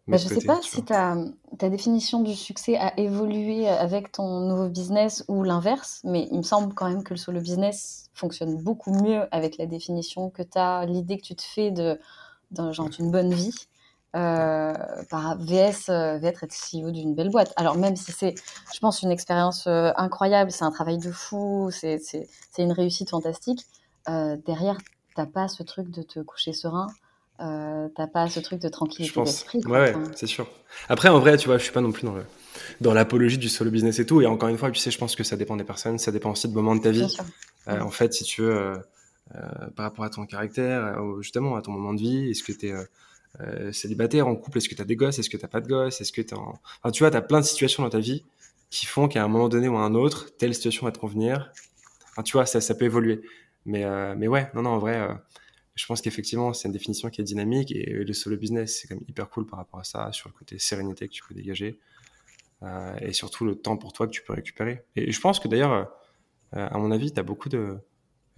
Bah, 0.08 0.16
je 0.16 0.28
de 0.28 0.34
sais 0.34 0.44
pas 0.44 0.58
tu 0.58 0.68
si 0.70 0.84
ta, 0.84 1.16
ta 1.58 1.68
définition 1.68 2.22
du 2.22 2.34
succès 2.34 2.76
a 2.76 2.98
évolué 2.98 3.68
avec 3.68 4.10
ton 4.10 4.40
nouveau 4.40 4.68
business 4.68 5.24
ou 5.28 5.44
l'inverse, 5.44 6.00
mais 6.04 6.28
il 6.32 6.38
me 6.38 6.42
semble 6.42 6.74
quand 6.74 6.88
même 6.88 7.04
que 7.04 7.14
le 7.14 7.18
solo 7.18 7.40
business 7.40 8.10
fonctionne 8.12 8.60
beaucoup 8.60 8.92
mieux 8.92 9.26
avec 9.30 9.58
la 9.58 9.66
définition 9.66 10.30
que 10.30 10.42
tu 10.42 10.58
as, 10.58 10.84
l'idée 10.86 11.18
que 11.18 11.22
tu 11.22 11.36
te 11.36 11.42
fais 11.42 11.70
de, 11.70 12.00
d'un 12.50 12.72
genre 12.72 12.88
d'une 12.90 13.10
bonne 13.12 13.32
vie, 13.32 13.54
euh, 14.16 14.74
par 15.08 15.38
VS, 15.38 15.88
euh, 15.88 16.18
VS 16.18 16.26
être 16.42 16.46
CEO 16.52 16.90
d'une 16.90 17.14
belle 17.14 17.30
boîte. 17.30 17.52
Alors 17.56 17.76
même 17.76 17.96
si 17.96 18.12
c'est, 18.12 18.34
je 18.74 18.78
pense, 18.80 19.02
une 19.02 19.10
expérience 19.10 19.66
euh, 19.66 19.92
incroyable, 19.96 20.50
c'est 20.50 20.64
un 20.64 20.70
travail 20.72 20.98
de 20.98 21.10
fou, 21.12 21.70
c'est, 21.70 21.98
c'est, 21.98 22.28
c'est 22.50 22.62
une 22.62 22.72
réussite 22.72 23.10
fantastique, 23.10 23.66
euh, 24.08 24.36
derrière, 24.46 24.76
t'as 25.14 25.26
pas 25.26 25.48
ce 25.48 25.62
truc 25.62 25.90
de 25.90 26.02
te 26.02 26.20
coucher 26.20 26.52
serein, 26.52 26.88
euh, 27.42 27.88
t'as 27.96 28.06
pas 28.06 28.28
ce 28.28 28.40
truc 28.40 28.60
de 28.60 28.68
tranquillité 28.68 29.20
d'esprit. 29.20 29.60
Ouais, 29.66 29.94
c'est 30.14 30.26
sûr. 30.26 30.48
Après, 30.88 31.08
en 31.08 31.18
vrai, 31.18 31.36
tu 31.36 31.48
vois, 31.48 31.58
je 31.58 31.64
suis 31.64 31.72
pas 31.72 31.80
non 31.80 31.92
plus 31.92 32.04
dans 32.04 32.14
le 32.14 32.22
dans 32.80 32.92
l'apologie 32.92 33.38
du 33.38 33.48
solo 33.48 33.70
business 33.70 33.98
et 33.98 34.06
tout. 34.06 34.20
Et 34.20 34.26
encore 34.26 34.48
une 34.48 34.58
fois, 34.58 34.70
tu 34.70 34.78
sais, 34.78 34.90
je 34.90 34.98
pense 34.98 35.16
que 35.16 35.24
ça 35.24 35.36
dépend 35.36 35.56
des 35.56 35.64
personnes, 35.64 35.98
ça 35.98 36.12
dépend 36.12 36.30
aussi 36.30 36.48
de 36.48 36.54
moments 36.54 36.76
de 36.76 36.82
ta 36.82 36.90
vie. 36.90 37.16
Euh, 37.68 37.80
en 37.80 37.90
fait, 37.90 38.12
si 38.12 38.24
tu 38.24 38.42
veux, 38.42 38.54
euh, 38.54 38.76
par 39.74 39.84
rapport 39.86 40.04
à 40.04 40.10
ton 40.10 40.26
caractère, 40.26 40.96
justement, 41.20 41.56
à 41.56 41.62
ton 41.62 41.72
moment 41.72 41.94
de 41.94 42.00
vie, 42.00 42.30
est-ce 42.30 42.42
que 42.42 42.52
tu 42.52 42.68
es 42.68 43.72
célibataire, 43.72 44.28
en 44.28 44.36
couple, 44.36 44.58
est-ce 44.58 44.68
que 44.68 44.74
tu 44.74 44.82
as 44.82 44.84
des 44.84 44.96
gosses, 44.96 45.18
est-ce 45.18 45.30
que 45.30 45.36
tu 45.36 45.48
pas 45.48 45.60
de 45.60 45.68
gosses, 45.68 46.00
est-ce 46.00 46.12
que 46.12 46.22
tu 46.22 46.34
en... 46.34 46.60
Enfin, 46.82 46.92
tu 46.92 47.02
vois, 47.02 47.10
tu 47.10 47.16
as 47.16 47.22
plein 47.22 47.40
de 47.40 47.46
situations 47.46 47.82
dans 47.82 47.90
ta 47.90 48.00
vie 48.00 48.24
qui 48.70 48.86
font 48.86 49.08
qu'à 49.08 49.24
un 49.24 49.28
moment 49.28 49.48
donné 49.48 49.68
ou 49.68 49.76
à 49.76 49.80
un 49.80 49.94
autre, 49.94 50.30
telle 50.36 50.54
situation 50.54 50.86
va 50.86 50.92
te 50.92 50.98
convenir. 50.98 51.50
Enfin, 52.10 52.22
tu 52.22 52.32
vois, 52.32 52.46
ça, 52.46 52.60
ça 52.60 52.74
peut 52.74 52.84
évoluer. 52.84 53.22
Mais, 53.64 53.84
mais 54.16 54.28
ouais, 54.28 54.50
non, 54.54 54.62
non, 54.62 54.70
en 54.70 54.78
vrai, 54.78 55.08
je 55.74 55.86
pense 55.86 56.02
qu'effectivement, 56.02 56.52
c'est 56.52 56.68
une 56.68 56.72
définition 56.72 57.08
qui 57.08 57.20
est 57.20 57.24
dynamique 57.24 57.72
et 57.72 57.84
le 57.90 58.12
solo 58.12 58.36
business, 58.36 58.80
c'est 58.80 58.88
quand 58.88 58.94
même 58.94 59.04
hyper 59.08 59.30
cool 59.30 59.46
par 59.46 59.58
rapport 59.58 59.80
à 59.80 59.84
ça, 59.84 60.12
sur 60.12 60.28
le 60.28 60.34
côté 60.34 60.58
sérénité 60.58 61.08
que 61.08 61.12
tu 61.12 61.22
peux 61.26 61.34
dégager 61.34 61.78
euh, 62.62 62.94
et 63.00 63.12
surtout 63.12 63.44
le 63.44 63.56
temps 63.56 63.76
pour 63.76 63.92
toi 63.92 64.06
que 64.06 64.12
tu 64.12 64.22
peux 64.22 64.34
récupérer. 64.34 64.84
Et 64.96 65.10
je 65.10 65.20
pense 65.20 65.40
que 65.40 65.48
d'ailleurs, 65.48 65.72
euh, 66.54 66.68
à 66.70 66.78
mon 66.78 66.90
avis, 66.90 67.12
tu 67.12 67.18
as 67.18 67.22
beaucoup 67.22 67.48
de 67.48 67.78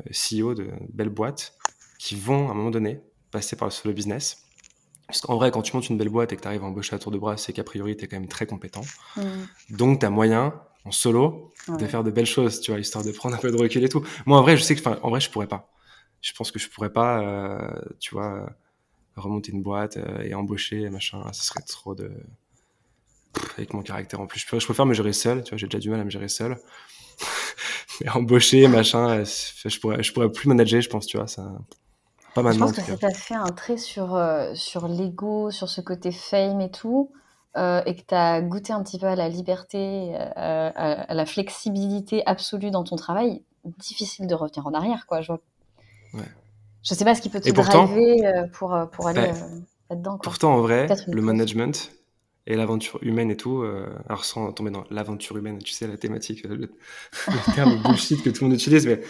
euh, 0.07 0.41
CEO 0.41 0.55
de 0.55 0.71
belles 0.93 1.09
boîtes 1.09 1.55
qui 1.99 2.17
vont, 2.17 2.49
à 2.49 2.53
un 2.53 2.55
moment 2.55 2.71
donné, 2.71 3.01
passer 3.31 3.57
par 3.57 3.67
le 3.67 3.73
solo 3.73 3.93
business. 3.93 4.45
Parce 5.09 5.21
qu'en 5.21 5.37
vrai, 5.37 5.51
quand 5.51 5.63
tu 5.63 5.77
montes 5.77 5.89
une 5.91 5.99
belle 5.99 6.09
boîte 6.09 6.33
et 6.33 6.37
que 6.37 6.41
tu 6.41 6.49
arrives 6.49 6.63
à 6.63 6.67
embaucher 6.67 6.95
à 6.95 6.99
tour 6.99 7.13
de 7.13 7.19
bras, 7.19 7.37
c'est 7.37 7.53
qu'a 7.53 7.65
priori, 7.65 7.97
tu 7.97 8.05
es 8.05 8.09
quand 8.09 8.19
même 8.19 8.29
très 8.29 8.47
compétent. 8.47 8.83
Mm. 9.17 9.23
Donc, 9.71 10.01
tu 10.01 10.07
as 10.07 10.11
moyen, 10.11 10.55
en 10.85 10.93
solo, 10.93 11.53
de 11.69 11.87
faire 11.87 12.05
de 12.05 12.11
belles 12.11 12.27
choses, 12.27 12.61
tu 12.61 12.71
vois, 12.71 12.81
histoire 12.81 13.05
de 13.05 13.11
prendre 13.11 13.35
un 13.35 13.39
peu 13.39 13.51
de 13.51 13.57
recul 13.57 13.85
et 13.85 13.89
tout. 13.89 14.05
Moi, 14.25 14.39
en 14.39 14.43
vrai, 14.43 14.57
je 14.57 14.63
sais 14.63 14.75
que, 14.75 14.89
en 14.89 15.11
vrai, 15.11 15.21
je 15.21 15.31
pourrais 15.31 15.47
pas. 15.47 15.74
Je 16.25 16.33
pense 16.33 16.51
que 16.51 16.59
je 16.59 16.71
pourrais 16.71 16.91
pas, 16.91 17.21
euh, 17.21 17.71
tu 18.01 18.15
vois, 18.15 18.49
remonter 19.15 19.53
une 19.53 19.63
boîte 19.63 19.99
euh, 19.99 20.23
et 20.23 20.35
embaucher, 20.35 20.89
machin. 20.89 21.23
Ce 21.35 21.45
serait 21.45 21.61
trop 21.61 21.95
de. 21.95 22.11
Pff, 23.35 23.59
avec 23.59 23.75
mon 23.75 23.83
caractère 23.83 24.23
en 24.23 24.27
plus. 24.27 24.41
Je 24.41 24.47
préfère, 24.47 24.61
je 24.61 24.65
préfère 24.65 24.87
me 24.87 24.95
gérer 24.95 25.13
seul, 25.13 25.45
tu 25.45 25.51
vois, 25.51 25.59
j'ai 25.59 25.67
déjà 25.67 25.79
du 25.79 25.91
mal 25.91 26.01
à 26.01 26.05
me 26.05 26.11
gérer 26.11 26.29
seul. 26.29 26.57
Mais 28.01 28.09
embaucher, 28.09 28.67
machin, 28.69 29.07
euh, 29.11 29.25
je 29.25 29.81
pourrais, 29.81 30.03
je 30.03 30.15
pourrais 30.15 30.33
plus 30.33 30.49
manager, 30.49 30.81
je 30.81 30.89
pense, 30.89 31.07
tu 31.07 31.19
vois, 31.19 31.27
ça. 31.27 31.43
Pas 32.35 32.41
Je 32.41 32.47
maintenant, 32.47 32.67
en 32.69 32.73
pense 32.73 32.87
que 32.87 32.97
tu 32.97 33.05
as 33.05 33.11
fait 33.11 33.35
un 33.35 33.53
trait 33.53 33.77
sur, 33.77 34.15
euh, 34.15 34.55
sur 34.55 34.89
l'ego, 34.89 35.51
sur 35.51 35.69
ce 35.69 35.83
côté 35.83 36.11
fame 36.11 36.63
et 36.63 36.71
tout, 36.71 37.13
euh, 37.59 37.83
et 37.85 37.95
que 37.95 38.01
tu 38.01 38.15
as 38.15 38.41
goûté 38.41 38.73
un 38.73 38.83
petit 38.83 38.99
peu 38.99 39.07
à 39.07 39.15
la 39.15 39.29
liberté, 39.29 40.17
à, 40.17 41.15
la 41.15 41.27
flexibilité 41.27 42.23
absolue 42.25 42.71
dans 42.71 42.83
ton 42.83 42.97
travail, 42.97 43.45
difficile 43.79 44.27
de 44.27 44.35
revenir 44.35 44.67
en 44.67 44.73
arrière, 44.73 45.07
quoi. 45.07 45.21
Je 45.21 45.29
vois. 45.29 45.41
Je 46.83 46.95
sais 46.95 47.05
pas 47.05 47.15
ce 47.15 47.23
qui 47.23 47.29
peut 47.29 47.41
te 47.41 47.51
driver 47.51 48.49
pour, 48.53 48.77
pour 48.93 49.07
aller 49.09 49.21
ben, 49.21 49.65
là-dedans. 49.91 50.19
Pourtant, 50.23 50.55
en 50.55 50.61
vrai, 50.61 50.87
le 51.09 51.23
management 51.23 51.93
et 52.47 52.57
l'aventure 52.57 52.99
humaine 53.03 53.31
et 53.31 53.37
tout, 53.37 53.65
alors 54.09 54.25
sans 54.25 54.53
tomber 54.53 54.71
dans 54.71 54.85
l'aventure 54.91 55.37
humaine, 55.37 55.59
tu 55.59 55.73
sais, 55.73 55.87
la 55.87 55.97
thématique, 55.97 56.45
le, 56.45 56.57
le 57.29 57.55
terme 57.55 57.83
bullshit 57.83 58.23
que 58.23 58.31
tout 58.31 58.45
le 58.45 58.51
monde 58.51 58.59
utilise, 58.59 58.87
mais 58.87 59.01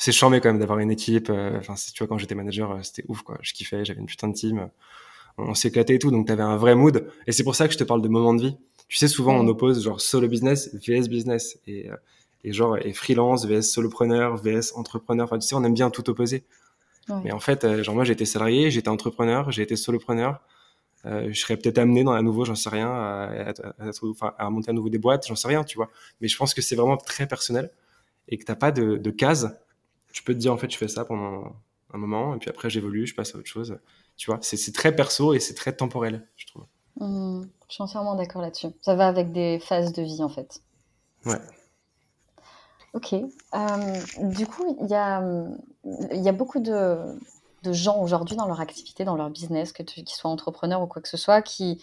c'est 0.00 0.12
charmé 0.12 0.40
quand 0.40 0.48
même 0.48 0.58
d'avoir 0.58 0.78
une 0.78 0.90
équipe. 0.90 1.28
Euh, 1.28 1.58
enfin, 1.58 1.74
tu 1.74 1.98
vois, 1.98 2.08
quand 2.08 2.16
j'étais 2.16 2.34
manager, 2.34 2.72
euh, 2.72 2.78
c'était 2.82 3.04
ouf, 3.08 3.20
quoi. 3.20 3.38
Je 3.42 3.52
kiffais, 3.52 3.84
j'avais 3.84 4.00
une 4.00 4.06
putain 4.06 4.28
de 4.28 4.32
team. 4.32 4.70
On, 5.36 5.52
s'éclatait 5.52 5.96
et 5.96 5.98
tout, 5.98 6.10
donc 6.10 6.26
t'avais 6.26 6.42
un 6.42 6.56
vrai 6.56 6.74
mood. 6.74 7.06
Et 7.26 7.32
c'est 7.32 7.44
pour 7.44 7.54
ça 7.54 7.66
que 7.66 7.74
je 7.74 7.78
te 7.78 7.84
parle 7.84 8.00
de 8.00 8.08
moments 8.08 8.32
de 8.32 8.40
vie. 8.40 8.56
Tu 8.88 8.96
sais, 8.96 9.08
souvent, 9.08 9.34
on 9.34 9.46
oppose 9.46 9.84
genre 9.84 10.00
solo 10.00 10.26
business, 10.26 10.74
VS 10.74 11.08
business. 11.08 11.58
Et, 11.66 11.90
euh, 12.44 12.48
et 12.48 12.52
genre, 12.52 12.78
et 12.78 12.92
freelance, 12.92 13.46
VS 13.46 13.62
solopreneur, 13.62 14.36
VS 14.36 14.72
entrepreneur. 14.74 15.24
Enfin, 15.24 15.38
tu 15.38 15.46
sais, 15.46 15.54
on 15.54 15.64
aime 15.64 15.74
bien 15.74 15.90
tout 15.90 16.08
opposer. 16.10 16.44
Mais 17.24 17.32
en 17.32 17.40
fait, 17.40 17.82
genre, 17.82 17.96
moi, 17.96 18.04
j'étais 18.04 18.24
salarié, 18.24 18.70
j'étais 18.70 18.88
entrepreneur, 18.88 19.50
j'ai 19.50 19.62
été 19.62 19.74
solopreneur. 19.74 20.40
je 21.04 21.32
serais 21.32 21.56
peut-être 21.56 21.78
amené 21.78 22.04
dans 22.04 22.12
un 22.12 22.22
nouveau, 22.22 22.44
j'en 22.44 22.54
sais 22.54 22.68
rien, 22.68 22.88
à, 22.88 23.52
à, 23.80 24.36
à, 24.38 24.50
monter 24.50 24.70
à 24.70 24.72
nouveau 24.72 24.90
des 24.90 24.98
boîtes, 24.98 25.26
j'en 25.26 25.34
sais 25.34 25.48
rien, 25.48 25.64
tu 25.64 25.76
vois. 25.76 25.90
Mais 26.20 26.28
je 26.28 26.36
pense 26.36 26.54
que 26.54 26.62
c'est 26.62 26.76
vraiment 26.76 26.96
très 26.96 27.26
personnel 27.26 27.72
et 28.28 28.38
que 28.38 28.44
t'as 28.44 28.54
pas 28.54 28.70
de, 28.70 28.96
de 28.96 29.10
case 29.10 29.58
tu 30.12 30.22
peux 30.22 30.34
te 30.34 30.38
dire 30.38 30.52
en 30.52 30.56
fait 30.56 30.70
je 30.70 30.76
fais 30.76 30.88
ça 30.88 31.04
pendant 31.04 31.54
un 31.92 31.98
moment 31.98 32.34
et 32.34 32.38
puis 32.38 32.50
après 32.50 32.70
j'évolue, 32.70 33.06
je 33.06 33.14
passe 33.14 33.34
à 33.34 33.38
autre 33.38 33.48
chose. 33.48 33.78
Tu 34.16 34.30
vois, 34.30 34.38
c'est 34.42 34.72
très 34.74 34.94
perso 34.94 35.32
et 35.32 35.40
c'est 35.40 35.54
très 35.54 35.74
temporel, 35.74 36.26
je 36.36 36.46
trouve. 36.46 36.64
Mmh, 36.96 37.42
je 37.68 37.74
suis 37.74 37.82
entièrement 37.82 38.14
d'accord 38.14 38.42
là-dessus. 38.42 38.68
Ça 38.82 38.94
va 38.94 39.08
avec 39.08 39.32
des 39.32 39.58
phases 39.60 39.92
de 39.92 40.02
vie 40.02 40.22
en 40.22 40.28
fait. 40.28 40.62
Ouais. 41.24 41.38
Ok. 42.92 43.12
Euh, 43.12 43.26
du 44.18 44.46
coup, 44.46 44.76
il 44.80 44.88
y 44.88 44.94
a, 44.94 46.32
beaucoup 46.32 46.58
de, 46.58 47.16
gens 47.64 48.00
aujourd'hui 48.02 48.36
dans 48.36 48.46
leur 48.46 48.60
activité, 48.60 49.04
dans 49.04 49.16
leur 49.16 49.30
business, 49.30 49.72
que 49.72 49.82
qu'ils 49.82 50.08
soient 50.08 50.30
entrepreneurs 50.30 50.82
ou 50.82 50.86
quoi 50.86 51.00
que 51.00 51.08
ce 51.08 51.16
soit, 51.16 51.40
qui, 51.42 51.80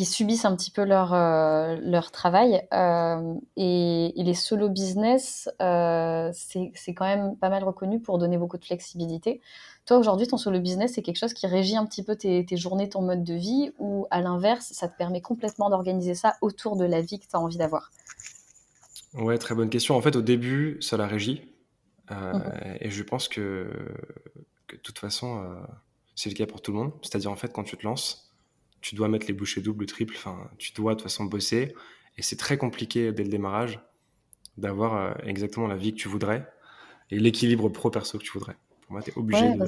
subissent 0.00 0.44
un 0.44 0.54
petit 0.56 0.70
peu 0.70 0.82
leur, 0.84 1.14
euh, 1.14 2.00
travail. 2.12 2.66
Euh, 2.74 3.34
et, 3.56 4.12
les 4.16 4.34
solo 4.34 4.68
business, 4.68 5.48
c'est 5.60 6.94
quand 6.94 7.06
même 7.06 7.36
pas 7.36 7.50
mal 7.50 7.62
reconnu 7.62 8.00
pour 8.00 8.18
donner 8.18 8.36
beaucoup 8.36 8.58
de 8.58 8.64
flexibilité. 8.64 9.40
Toi, 9.86 9.96
aujourd'hui, 9.96 10.26
ton 10.26 10.36
solo 10.36 10.60
business, 10.60 10.94
c'est 10.94 11.02
quelque 11.02 11.16
chose 11.16 11.34
qui 11.34 11.46
régit 11.46 11.76
un 11.76 11.86
petit 11.86 12.02
peu 12.02 12.16
tes, 12.16 12.44
tes, 12.44 12.56
journées, 12.56 12.88
ton 12.88 13.00
mode 13.00 13.22
de 13.22 13.34
vie, 13.34 13.72
ou 13.78 14.06
à 14.10 14.20
l'inverse, 14.20 14.70
ça 14.72 14.88
te 14.88 14.96
permet 14.96 15.20
complètement 15.20 15.70
d'organiser 15.70 16.14
ça 16.14 16.36
autour 16.42 16.76
de 16.76 16.84
la 16.84 17.00
vie 17.00 17.20
que 17.20 17.26
tu 17.26 17.36
as 17.36 17.40
envie 17.40 17.58
d'avoir? 17.58 17.90
Ouais, 19.14 19.38
très 19.38 19.54
bonne 19.54 19.70
question. 19.70 19.96
En 19.96 20.00
fait, 20.00 20.16
au 20.16 20.22
début, 20.22 20.78
ça 20.80 20.96
la 20.96 21.06
régit. 21.06 21.42
Mmh 22.10 22.40
et 22.80 22.90
je 22.90 23.02
pense 23.02 23.28
que, 23.28 23.70
que 24.66 24.76
de 24.76 24.80
toute 24.80 24.98
façon, 24.98 25.62
c'est 26.14 26.30
le 26.30 26.34
cas 26.34 26.46
pour 26.46 26.62
tout 26.62 26.72
le 26.72 26.78
monde. 26.78 26.92
C'est-à-dire, 27.02 27.30
en 27.30 27.36
fait, 27.36 27.52
quand 27.52 27.64
tu 27.64 27.76
te 27.76 27.84
lances, 27.84 28.28
tu 28.80 28.94
dois 28.94 29.08
mettre 29.08 29.26
les 29.26 29.32
bouchées 29.32 29.60
doubles, 29.60 29.86
triples, 29.86 30.14
enfin, 30.16 30.50
tu 30.58 30.72
dois 30.72 30.94
de 30.94 31.00
toute 31.00 31.04
façon 31.04 31.24
bosser. 31.24 31.74
Et 32.16 32.22
c'est 32.22 32.36
très 32.36 32.56
compliqué 32.56 33.12
dès 33.12 33.22
le 33.24 33.28
démarrage 33.28 33.80
d'avoir 34.56 34.96
euh, 34.96 35.12
exactement 35.24 35.66
la 35.66 35.76
vie 35.76 35.92
que 35.92 35.98
tu 35.98 36.08
voudrais 36.08 36.50
et 37.10 37.18
l'équilibre 37.18 37.68
pro-perso 37.68 38.18
que 38.18 38.24
tu 38.24 38.32
voudrais. 38.32 38.56
Pour 38.82 38.92
moi, 38.92 39.02
tu 39.02 39.10
es 39.10 39.18
obligé 39.18 39.54
de. 39.54 39.66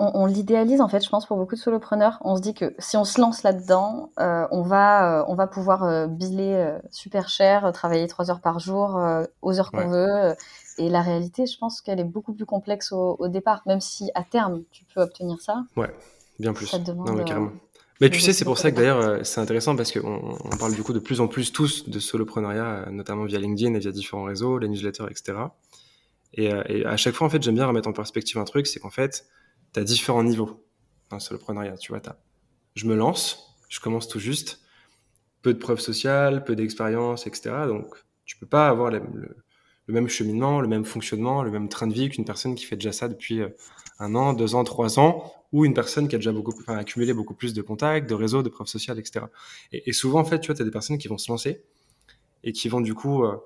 On, 0.00 0.26
l'idéalise 0.26 0.80
en 0.80 0.88
fait, 0.88 1.04
je 1.04 1.08
pense, 1.08 1.26
pour 1.26 1.36
beaucoup 1.36 1.56
de 1.56 1.60
solopreneurs. 1.60 2.18
On 2.20 2.36
se 2.36 2.40
dit 2.40 2.54
que 2.54 2.72
si 2.78 2.96
on 2.96 3.04
se 3.04 3.20
lance 3.20 3.42
là-dedans, 3.42 4.12
euh, 4.20 4.46
on, 4.52 4.62
va, 4.62 5.20
euh, 5.20 5.24
on 5.26 5.34
va 5.34 5.48
pouvoir 5.48 6.08
biller 6.08 6.76
super 6.92 7.28
cher, 7.28 7.72
travailler 7.72 8.06
trois 8.06 8.30
heures 8.30 8.40
par 8.40 8.60
jour, 8.60 9.00
aux 9.42 9.58
heures 9.58 9.72
qu'on 9.72 9.88
veut. 9.88 10.36
et 10.78 10.88
la 10.88 11.02
réalité, 11.02 11.46
je 11.46 11.58
pense 11.58 11.80
qu'elle 11.80 11.98
est 11.98 12.04
beaucoup 12.04 12.32
plus 12.32 12.46
complexe 12.46 12.92
au, 12.92 13.16
au, 13.18 13.26
départ, 13.26 13.62
même 13.66 13.80
si 13.80 14.10
à 14.14 14.22
terme, 14.22 14.62
tu 14.70 14.84
peux 14.84 15.00
obtenir 15.00 15.40
ça. 15.40 15.64
Ouais. 15.76 15.92
Bien 16.38 16.52
plus. 16.52 16.72
non, 16.72 17.12
mais 17.14 17.24
carrément. 17.24 17.48
Euh, 17.48 17.50
mais 18.00 18.10
tu 18.10 18.20
sais, 18.20 18.32
c'est 18.32 18.44
pour 18.44 18.58
ça 18.58 18.70
que 18.70 18.76
d'ailleurs, 18.76 19.00
euh, 19.00 19.18
c'est 19.24 19.40
intéressant 19.40 19.74
parce 19.74 19.90
qu'on 19.90 20.38
on 20.44 20.56
parle 20.56 20.74
du 20.74 20.82
coup 20.82 20.92
de 20.92 21.00
plus 21.00 21.20
en 21.20 21.26
plus 21.26 21.52
tous 21.52 21.88
de 21.88 21.98
soloprenariat, 21.98 22.84
euh, 22.86 22.90
notamment 22.90 23.24
via 23.24 23.40
LinkedIn 23.40 23.74
et 23.74 23.80
via 23.80 23.90
différents 23.90 24.22
réseaux, 24.22 24.58
les 24.58 24.68
newsletters, 24.68 25.06
etc. 25.10 25.38
Et, 26.34 26.44
et 26.44 26.84
à 26.84 26.96
chaque 26.96 27.14
fois, 27.14 27.26
en 27.26 27.30
fait, 27.30 27.42
j'aime 27.42 27.56
bien 27.56 27.66
remettre 27.66 27.88
en 27.88 27.92
perspective 27.92 28.38
un 28.38 28.44
truc, 28.44 28.66
c'est 28.66 28.78
qu'en 28.78 28.90
fait, 28.90 29.26
tu 29.72 29.80
as 29.80 29.84
différents 29.84 30.22
niveaux 30.22 30.64
dans 31.10 31.20
soloprenariat. 31.20 31.76
Tu 31.76 31.92
vois, 31.92 32.00
as, 32.06 32.18
je 32.74 32.86
me 32.86 32.94
lance, 32.94 33.56
je 33.68 33.80
commence 33.80 34.08
tout 34.08 34.20
juste, 34.20 34.60
peu 35.42 35.52
de 35.52 35.58
preuves 35.58 35.80
sociales, 35.80 36.44
peu 36.44 36.56
d'expérience, 36.56 37.26
etc. 37.26 37.66
Donc, 37.66 37.94
tu 38.24 38.36
peux 38.36 38.46
pas 38.46 38.68
avoir 38.68 38.90
le, 38.90 39.02
même 39.88 40.08
cheminement, 40.08 40.60
le 40.60 40.68
même 40.68 40.84
fonctionnement, 40.84 41.42
le 41.42 41.50
même 41.50 41.68
train 41.68 41.86
de 41.86 41.94
vie 41.94 42.10
qu'une 42.10 42.24
personne 42.24 42.54
qui 42.54 42.64
fait 42.64 42.76
déjà 42.76 42.92
ça 42.92 43.08
depuis 43.08 43.42
un 43.98 44.14
an, 44.14 44.32
deux 44.32 44.54
ans, 44.54 44.64
trois 44.64 44.98
ans, 44.98 45.32
ou 45.52 45.64
une 45.64 45.74
personne 45.74 46.08
qui 46.08 46.14
a 46.14 46.18
déjà 46.18 46.32
beaucoup, 46.32 46.52
enfin, 46.60 46.76
accumulé 46.76 47.14
beaucoup 47.14 47.34
plus 47.34 47.54
de 47.54 47.62
contacts, 47.62 48.08
de 48.08 48.14
réseaux, 48.14 48.42
de 48.42 48.48
preuves 48.48 48.66
sociales, 48.66 48.98
etc. 48.98 49.26
Et, 49.72 49.92
souvent, 49.92 50.20
en 50.20 50.24
fait, 50.24 50.40
tu 50.40 50.48
vois, 50.48 50.54
tu 50.54 50.62
as 50.62 50.64
des 50.64 50.70
personnes 50.70 50.98
qui 50.98 51.08
vont 51.08 51.18
se 51.18 51.30
lancer 51.30 51.62
et 52.44 52.52
qui 52.52 52.68
vont 52.68 52.80
du 52.80 52.94
coup, 52.94 53.24
euh, 53.24 53.36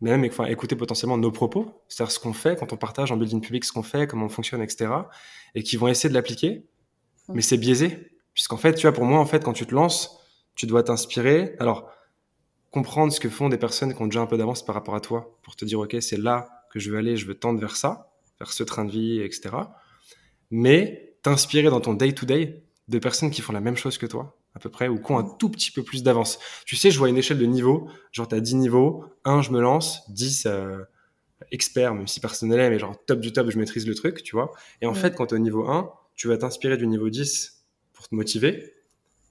même 0.00 0.24
enfin, 0.24 0.46
écouter 0.46 0.76
potentiellement 0.76 1.18
nos 1.18 1.30
propos, 1.30 1.82
c'est-à-dire 1.88 2.12
ce 2.12 2.18
qu'on 2.18 2.32
fait 2.32 2.58
quand 2.58 2.72
on 2.72 2.76
partage 2.76 3.12
en 3.12 3.16
building 3.16 3.40
public, 3.40 3.64
ce 3.64 3.72
qu'on 3.72 3.82
fait, 3.82 4.06
comment 4.06 4.26
on 4.26 4.30
fonctionne, 4.30 4.62
etc. 4.62 4.90
Et 5.54 5.62
qui 5.62 5.76
vont 5.76 5.88
essayer 5.88 6.08
de 6.08 6.14
l'appliquer, 6.14 6.66
mais 7.28 7.42
c'est 7.42 7.58
biaisé. 7.58 8.10
Puisqu'en 8.32 8.56
fait, 8.56 8.74
tu 8.74 8.82
vois, 8.82 8.92
pour 8.92 9.04
moi, 9.04 9.18
en 9.18 9.26
fait, 9.26 9.44
quand 9.44 9.52
tu 9.52 9.66
te 9.66 9.74
lances, 9.74 10.18
tu 10.54 10.66
dois 10.66 10.82
t'inspirer. 10.82 11.54
Alors, 11.58 11.90
comprendre 12.70 13.12
ce 13.12 13.20
que 13.20 13.28
font 13.28 13.48
des 13.48 13.58
personnes 13.58 13.94
qui 13.94 14.00
ont 14.00 14.06
déjà 14.06 14.20
un 14.20 14.26
peu 14.26 14.38
d'avance 14.38 14.64
par 14.64 14.74
rapport 14.74 14.94
à 14.94 15.00
toi 15.00 15.38
pour 15.42 15.56
te 15.56 15.64
dire, 15.64 15.80
OK, 15.80 15.96
c'est 16.00 16.18
là 16.18 16.48
que 16.72 16.78
je 16.78 16.90
veux 16.90 16.98
aller, 16.98 17.16
je 17.16 17.26
veux 17.26 17.34
tendre 17.34 17.60
vers 17.60 17.76
ça, 17.76 18.12
vers 18.38 18.52
ce 18.52 18.62
train 18.62 18.84
de 18.84 18.90
vie, 18.90 19.20
etc. 19.20 19.50
Mais 20.50 21.16
t'inspirer 21.22 21.68
dans 21.68 21.80
ton 21.80 21.94
day-to-day 21.94 22.64
de 22.88 22.98
personnes 22.98 23.30
qui 23.30 23.42
font 23.42 23.52
la 23.52 23.60
même 23.60 23.76
chose 23.76 23.98
que 23.98 24.06
toi, 24.06 24.39
à 24.54 24.58
peu 24.58 24.68
près, 24.68 24.88
ou 24.88 25.00
qui 25.00 25.12
ont 25.12 25.18
un 25.18 25.36
tout 25.38 25.48
petit 25.48 25.70
peu 25.70 25.82
plus 25.82 26.02
d'avance. 26.02 26.38
Tu 26.66 26.76
sais, 26.76 26.90
je 26.90 26.98
vois 26.98 27.08
une 27.08 27.16
échelle 27.16 27.38
de 27.38 27.46
niveau, 27.46 27.88
genre 28.12 28.28
tu 28.28 28.34
as 28.34 28.40
10 28.40 28.56
niveaux, 28.56 29.04
1 29.24 29.42
je 29.42 29.50
me 29.50 29.60
lance, 29.60 30.02
10 30.10 30.46
euh, 30.46 30.78
expert, 31.52 31.94
même 31.94 32.08
si 32.08 32.20
personne 32.20 32.48
n'est 32.48 32.70
mais 32.70 32.78
genre 32.78 32.96
top 33.06 33.20
du 33.20 33.32
top, 33.32 33.50
je 33.50 33.58
maîtrise 33.58 33.86
le 33.86 33.94
truc, 33.94 34.22
tu 34.22 34.34
vois. 34.34 34.52
Et 34.82 34.86
en 34.86 34.94
fait, 34.94 35.14
quand 35.14 35.26
tu 35.26 35.34
es 35.34 35.38
au 35.38 35.40
niveau 35.40 35.68
1, 35.68 35.90
tu 36.16 36.28
vas 36.28 36.36
t'inspirer 36.36 36.76
du 36.76 36.86
niveau 36.86 37.08
10 37.08 37.64
pour 37.92 38.08
te 38.08 38.14
motiver, 38.14 38.74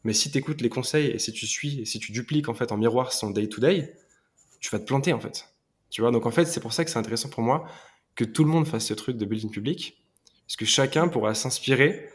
mais 0.03 0.13
si 0.13 0.32
tu 0.32 0.38
écoutes 0.38 0.62
les 0.62 0.69
conseils 0.69 1.08
et 1.08 1.19
si 1.19 1.34
tu 1.34 1.45
suis 1.45 1.82
et 1.82 1.86
si 1.86 1.99
tu 1.99 2.12
dupliques 2.12 2.49
en 2.49 2.53
fait 2.53 2.71
en 2.71 2.77
miroir 2.77 3.12
son 3.12 3.32
day-to-day, 3.32 3.95
tu 4.60 4.69
vas 4.69 4.79
te 4.79 4.86
planter 4.86 5.13
en 5.13 5.19
fait. 5.19 5.53
Tu 5.89 6.01
vois, 6.01 6.12
donc 6.12 6.25
en 6.25 6.32
fait, 6.32 6.45
c'est 6.45 6.60
pour 6.60 6.73
ça 6.73 6.86
que 6.86 6.91
c'est 6.91 6.99
intéressant 6.99 7.29
pour 7.29 7.43
moi 7.43 7.67
que 8.15 8.23
tout 8.23 8.43
le 8.43 8.49
monde 8.49 8.67
fasse 8.67 8.86
ce 8.86 8.93
truc 8.93 9.17
de 9.17 9.25
building 9.25 9.49
public, 9.49 10.03
parce 10.45 10.58
que 10.58 10.65
chacun 10.65 11.08
pourra 11.08 11.34
s'inspirer, 11.34 12.10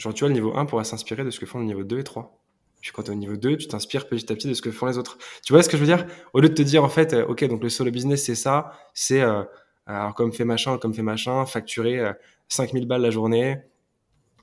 genre 0.00 0.14
tu 0.14 0.20
vois, 0.20 0.28
le 0.28 0.34
niveau 0.34 0.56
1 0.56 0.64
pourra 0.66 0.84
s'inspirer 0.84 1.24
de 1.24 1.30
ce 1.30 1.38
que 1.38 1.46
font 1.46 1.58
le 1.58 1.66
niveau 1.66 1.84
2 1.84 1.98
et 2.00 2.04
3. 2.04 2.40
Puis 2.80 2.92
quand 2.92 3.02
tu 3.02 3.10
es 3.10 3.12
au 3.12 3.16
niveau 3.16 3.36
2, 3.36 3.58
tu 3.58 3.68
t'inspires 3.68 4.08
petit 4.08 4.32
à 4.32 4.34
petit 4.34 4.48
de 4.48 4.54
ce 4.54 4.62
que 4.62 4.70
font 4.70 4.86
les 4.86 4.96
autres. 4.96 5.18
Tu 5.44 5.52
vois 5.52 5.62
ce 5.62 5.68
que 5.68 5.76
je 5.76 5.82
veux 5.82 5.86
dire? 5.86 6.06
Au 6.32 6.40
lieu 6.40 6.48
de 6.48 6.54
te 6.54 6.62
dire, 6.62 6.82
en 6.82 6.88
fait, 6.88 7.12
euh, 7.12 7.26
ok, 7.26 7.44
donc 7.44 7.62
le 7.62 7.68
solo 7.68 7.90
business, 7.90 8.24
c'est 8.24 8.34
ça, 8.34 8.72
c'est, 8.94 9.20
euh, 9.20 9.42
alors 9.86 10.14
comme 10.14 10.32
fait 10.32 10.46
machin, 10.46 10.78
comme 10.78 10.94
fait 10.94 11.02
machin, 11.02 11.44
facturer 11.44 12.00
5000 12.48 12.82
euh, 12.82 12.86
balles 12.86 13.02
la 13.02 13.10
journée. 13.10 13.58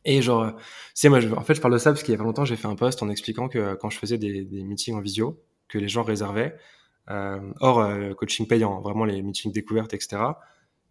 Et 0.05 0.21
genre, 0.21 0.53
c'est 0.93 1.09
moi, 1.09 1.19
je, 1.19 1.29
en 1.29 1.43
fait, 1.43 1.55
je 1.55 1.61
parle 1.61 1.73
de 1.73 1.79
ça 1.79 1.91
parce 1.91 2.03
qu'il 2.03 2.11
y 2.11 2.15
a 2.15 2.17
pas 2.19 2.23
longtemps, 2.23 2.45
j'ai 2.45 2.55
fait 2.55 2.67
un 2.67 2.75
post 2.75 3.01
en 3.01 3.09
expliquant 3.09 3.49
que 3.49 3.73
quand 3.75 3.89
je 3.89 3.97
faisais 3.97 4.19
des, 4.19 4.45
des 4.45 4.63
meetings 4.63 4.95
en 4.95 5.01
visio, 5.01 5.41
que 5.67 5.79
les 5.79 5.87
gens 5.89 6.03
réservaient, 6.03 6.55
hors 7.07 7.89
coaching 8.17 8.47
payant, 8.47 8.79
vraiment 8.81 9.05
les 9.05 9.21
meetings 9.21 9.51
découvertes, 9.51 9.93
etc. 9.93 10.21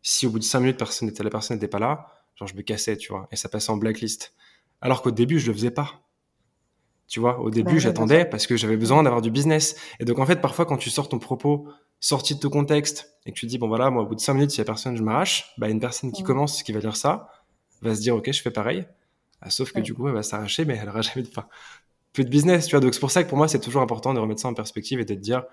Si 0.02 0.26
au 0.26 0.31
bout 0.31 0.38
de 0.38 0.44
5 0.44 0.61
minutes, 0.61 0.79
personne 0.79 1.11
la 1.18 1.31
personne 1.31 1.57
n'était 1.57 1.68
pas 1.68 1.79
là, 1.79 2.09
Genre, 2.37 2.48
je 2.48 2.55
me 2.55 2.62
cassais, 2.62 2.96
tu 2.96 3.12
vois, 3.12 3.29
et 3.33 3.37
ça 3.37 3.48
passait 3.48 3.70
en 3.70 3.79
blacklist. 3.79 4.35
Alors 4.80 5.02
qu'au 5.02 5.10
début, 5.10 5.38
je 5.38 5.46
le 5.48 5.52
faisais 5.52 5.70
pas. 5.70 6.02
Tu 7.08 7.20
vois, 7.20 7.38
au 7.40 7.50
début, 7.50 7.74
bah 7.74 7.78
j'attendais 7.78 8.24
parce 8.24 8.46
que 8.46 8.56
j'avais 8.56 8.76
besoin 8.76 9.02
d'avoir 9.02 9.22
du 9.22 9.30
business. 9.30 9.76
Et 10.00 10.04
donc, 10.04 10.18
en 10.18 10.26
fait, 10.26 10.40
parfois, 10.40 10.66
quand 10.66 10.76
tu 10.76 10.90
sors 10.90 11.08
ton 11.08 11.18
propos 11.18 11.68
sorti 12.00 12.34
de 12.34 12.40
ton 12.40 12.50
contexte 12.50 13.16
et 13.24 13.32
que 13.32 13.38
tu 13.38 13.46
dis, 13.46 13.58
bon, 13.58 13.68
voilà, 13.68 13.90
moi, 13.90 14.02
au 14.02 14.06
bout 14.06 14.14
de 14.14 14.20
cinq 14.20 14.34
minutes, 14.34 14.50
s'il 14.50 14.58
y 14.58 14.62
a 14.62 14.64
personne, 14.64 14.96
je 14.96 15.02
m'arrache, 15.02 15.54
bah, 15.58 15.68
une 15.68 15.80
personne 15.80 16.12
qui 16.12 16.22
commence, 16.22 16.62
qui 16.62 16.72
va 16.72 16.80
lire 16.80 16.96
ça, 16.96 17.28
va 17.80 17.94
se 17.94 18.00
dire, 18.00 18.16
OK, 18.16 18.30
je 18.32 18.42
fais 18.42 18.50
pareil. 18.50 18.86
Ah, 19.40 19.50
sauf 19.50 19.72
que 19.72 19.80
du 19.80 19.94
coup, 19.94 20.08
elle 20.08 20.14
va 20.14 20.22
s'arracher, 20.22 20.64
mais 20.64 20.78
elle 20.80 20.88
aura 20.88 21.00
jamais 21.02 21.22
de, 21.22 21.28
enfin, 21.28 21.46
peu 22.12 22.24
de 22.24 22.28
business, 22.28 22.66
tu 22.66 22.72
vois. 22.72 22.80
Donc, 22.80 22.94
c'est 22.94 23.00
pour 23.00 23.10
ça 23.10 23.22
que 23.22 23.28
pour 23.28 23.38
moi, 23.38 23.48
c'est 23.48 23.60
toujours 23.60 23.82
important 23.82 24.12
de 24.12 24.18
remettre 24.18 24.40
ça 24.40 24.48
en 24.48 24.54
perspective 24.54 24.98
et 24.98 25.04
de 25.04 25.14
te 25.14 25.18
dire, 25.20 25.44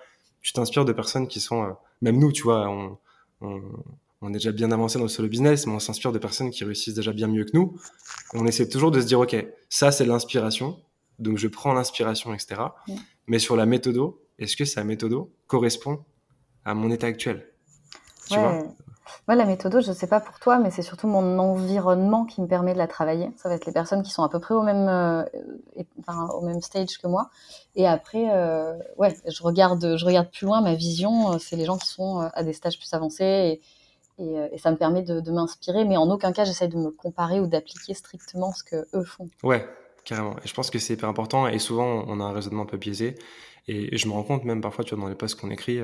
tu 0.41 0.53
t'inspires 0.53 0.86
de 0.86 0.93
personnes 0.93 1.27
qui 1.27 1.39
sont, 1.39 1.63
euh, 1.63 1.71
même 2.01 2.17
nous, 2.17 2.31
tu 2.31 2.43
vois, 2.43 2.67
on, 2.67 2.97
on, 3.41 3.62
on 4.23 4.29
est 4.29 4.33
déjà 4.33 4.53
bien 4.53 4.71
avancé 4.71 4.97
dans 4.97 5.03
le 5.03 5.09
solo 5.09 5.27
business, 5.27 5.67
mais 5.67 5.73
on 5.73 5.79
s'inspire 5.79 6.13
de 6.13 6.17
personnes 6.17 6.49
qui 6.49 6.63
réussissent 6.63 6.93
déjà 6.93 7.12
bien 7.12 7.27
mieux 7.27 7.43
que 7.43 7.51
nous. 7.53 7.75
On 8.33 8.47
essaie 8.47 8.69
toujours 8.69 8.89
de 8.89 9.01
se 9.01 9.05
dire, 9.05 9.19
OK, 9.19 9.36
ça, 9.69 9.91
c'est 9.91 10.05
l'inspiration. 10.05 10.77
Donc, 11.19 11.38
je 11.38 11.49
prends 11.49 11.73
l'inspiration, 11.73 12.33
etc. 12.33 12.62
Mais 13.27 13.38
sur 13.38 13.57
la 13.57 13.65
méthode, 13.65 13.99
est-ce 14.39 14.55
que 14.55 14.63
sa 14.63 14.86
méthode 14.86 15.13
correspond 15.47 16.05
à 16.63 16.73
mon 16.73 16.89
état 16.89 17.07
actuel? 17.07 17.45
Tu 18.29 18.39
vois? 18.39 18.63
Moi, 19.27 19.36
la 19.36 19.43
méthode, 19.43 19.81
je 19.81 19.89
ne 19.89 19.93
sais 19.93 20.07
pas 20.07 20.21
pour 20.21 20.39
toi, 20.39 20.57
mais 20.57 20.71
c'est 20.71 20.81
surtout 20.81 21.07
mon 21.07 21.38
environnement 21.38 22.23
qui 22.23 22.41
me 22.41 22.47
permet 22.47 22.71
de 22.71 22.77
la 22.77 22.88
travailler. 22.88 23.29
Ça 23.36 23.49
va 23.49 23.55
être 23.55 23.65
les 23.65 23.73
personnes 23.73 24.03
qui 24.03 24.12
sont 24.12 24.23
à 24.23 24.29
peu 24.29 24.39
près 24.39 24.53
au 24.53 24.62
même, 24.62 24.88
euh, 24.88 25.23
enfin, 25.99 26.27
au 26.29 26.41
même 26.41 26.62
stage 26.62 26.97
que 26.97 27.07
moi. 27.07 27.29
Et 27.75 27.86
après, 27.86 28.33
euh, 28.33 28.73
ouais, 28.97 29.17
je 29.27 29.43
regarde, 29.43 29.97
je 29.97 30.05
regarde 30.05 30.29
plus 30.31 30.45
loin. 30.45 30.62
Ma 30.62 30.75
vision, 30.75 31.38
c'est 31.39 31.57
les 31.57 31.65
gens 31.65 31.77
qui 31.77 31.88
sont 31.88 32.19
à 32.33 32.43
des 32.43 32.53
stages 32.53 32.77
plus 32.77 32.93
avancés. 32.93 33.23
Et, 33.25 33.62
et, 34.19 34.58
ça 34.58 34.71
me 34.71 34.78
permet 34.78 35.02
de, 35.02 35.19
de 35.19 35.32
m'inspirer. 35.32 35.86
Mais 35.86 35.97
en 35.97 36.10
aucun 36.10 36.32
cas, 36.32 36.45
j'essaie 36.45 36.67
de 36.67 36.78
me 36.78 36.91
comparer 36.91 37.39
ou 37.39 37.47
d'appliquer 37.47 37.93
strictement 37.93 38.52
ce 38.52 38.63
que 38.63 38.88
eux 38.93 39.04
font. 39.04 39.30
Ouais, 39.43 39.67
carrément. 40.06 40.36
Et 40.43 40.47
je 40.47 40.54
pense 40.54 40.69
que 40.69 40.80
c'est 40.80 40.93
hyper 40.93 41.10
important. 41.10 41.47
Et 41.47 41.60
souvent, 41.60 42.06
on 42.08 42.19
a 42.19 42.23
un 42.23 42.32
raisonnement 42.32 42.63
un 42.63 42.67
peu 42.67 42.78
biaisé. 42.78 43.15
Et, 43.67 43.97
je 43.97 44.08
me 44.08 44.13
rends 44.13 44.23
compte 44.23 44.43
même 44.43 44.62
parfois, 44.62 44.84
tu 44.84 44.95
vois, 44.95 45.04
dans 45.04 45.10
les 45.10 45.15
posts 45.15 45.39
qu'on 45.39 45.49
écrit, 45.49 45.80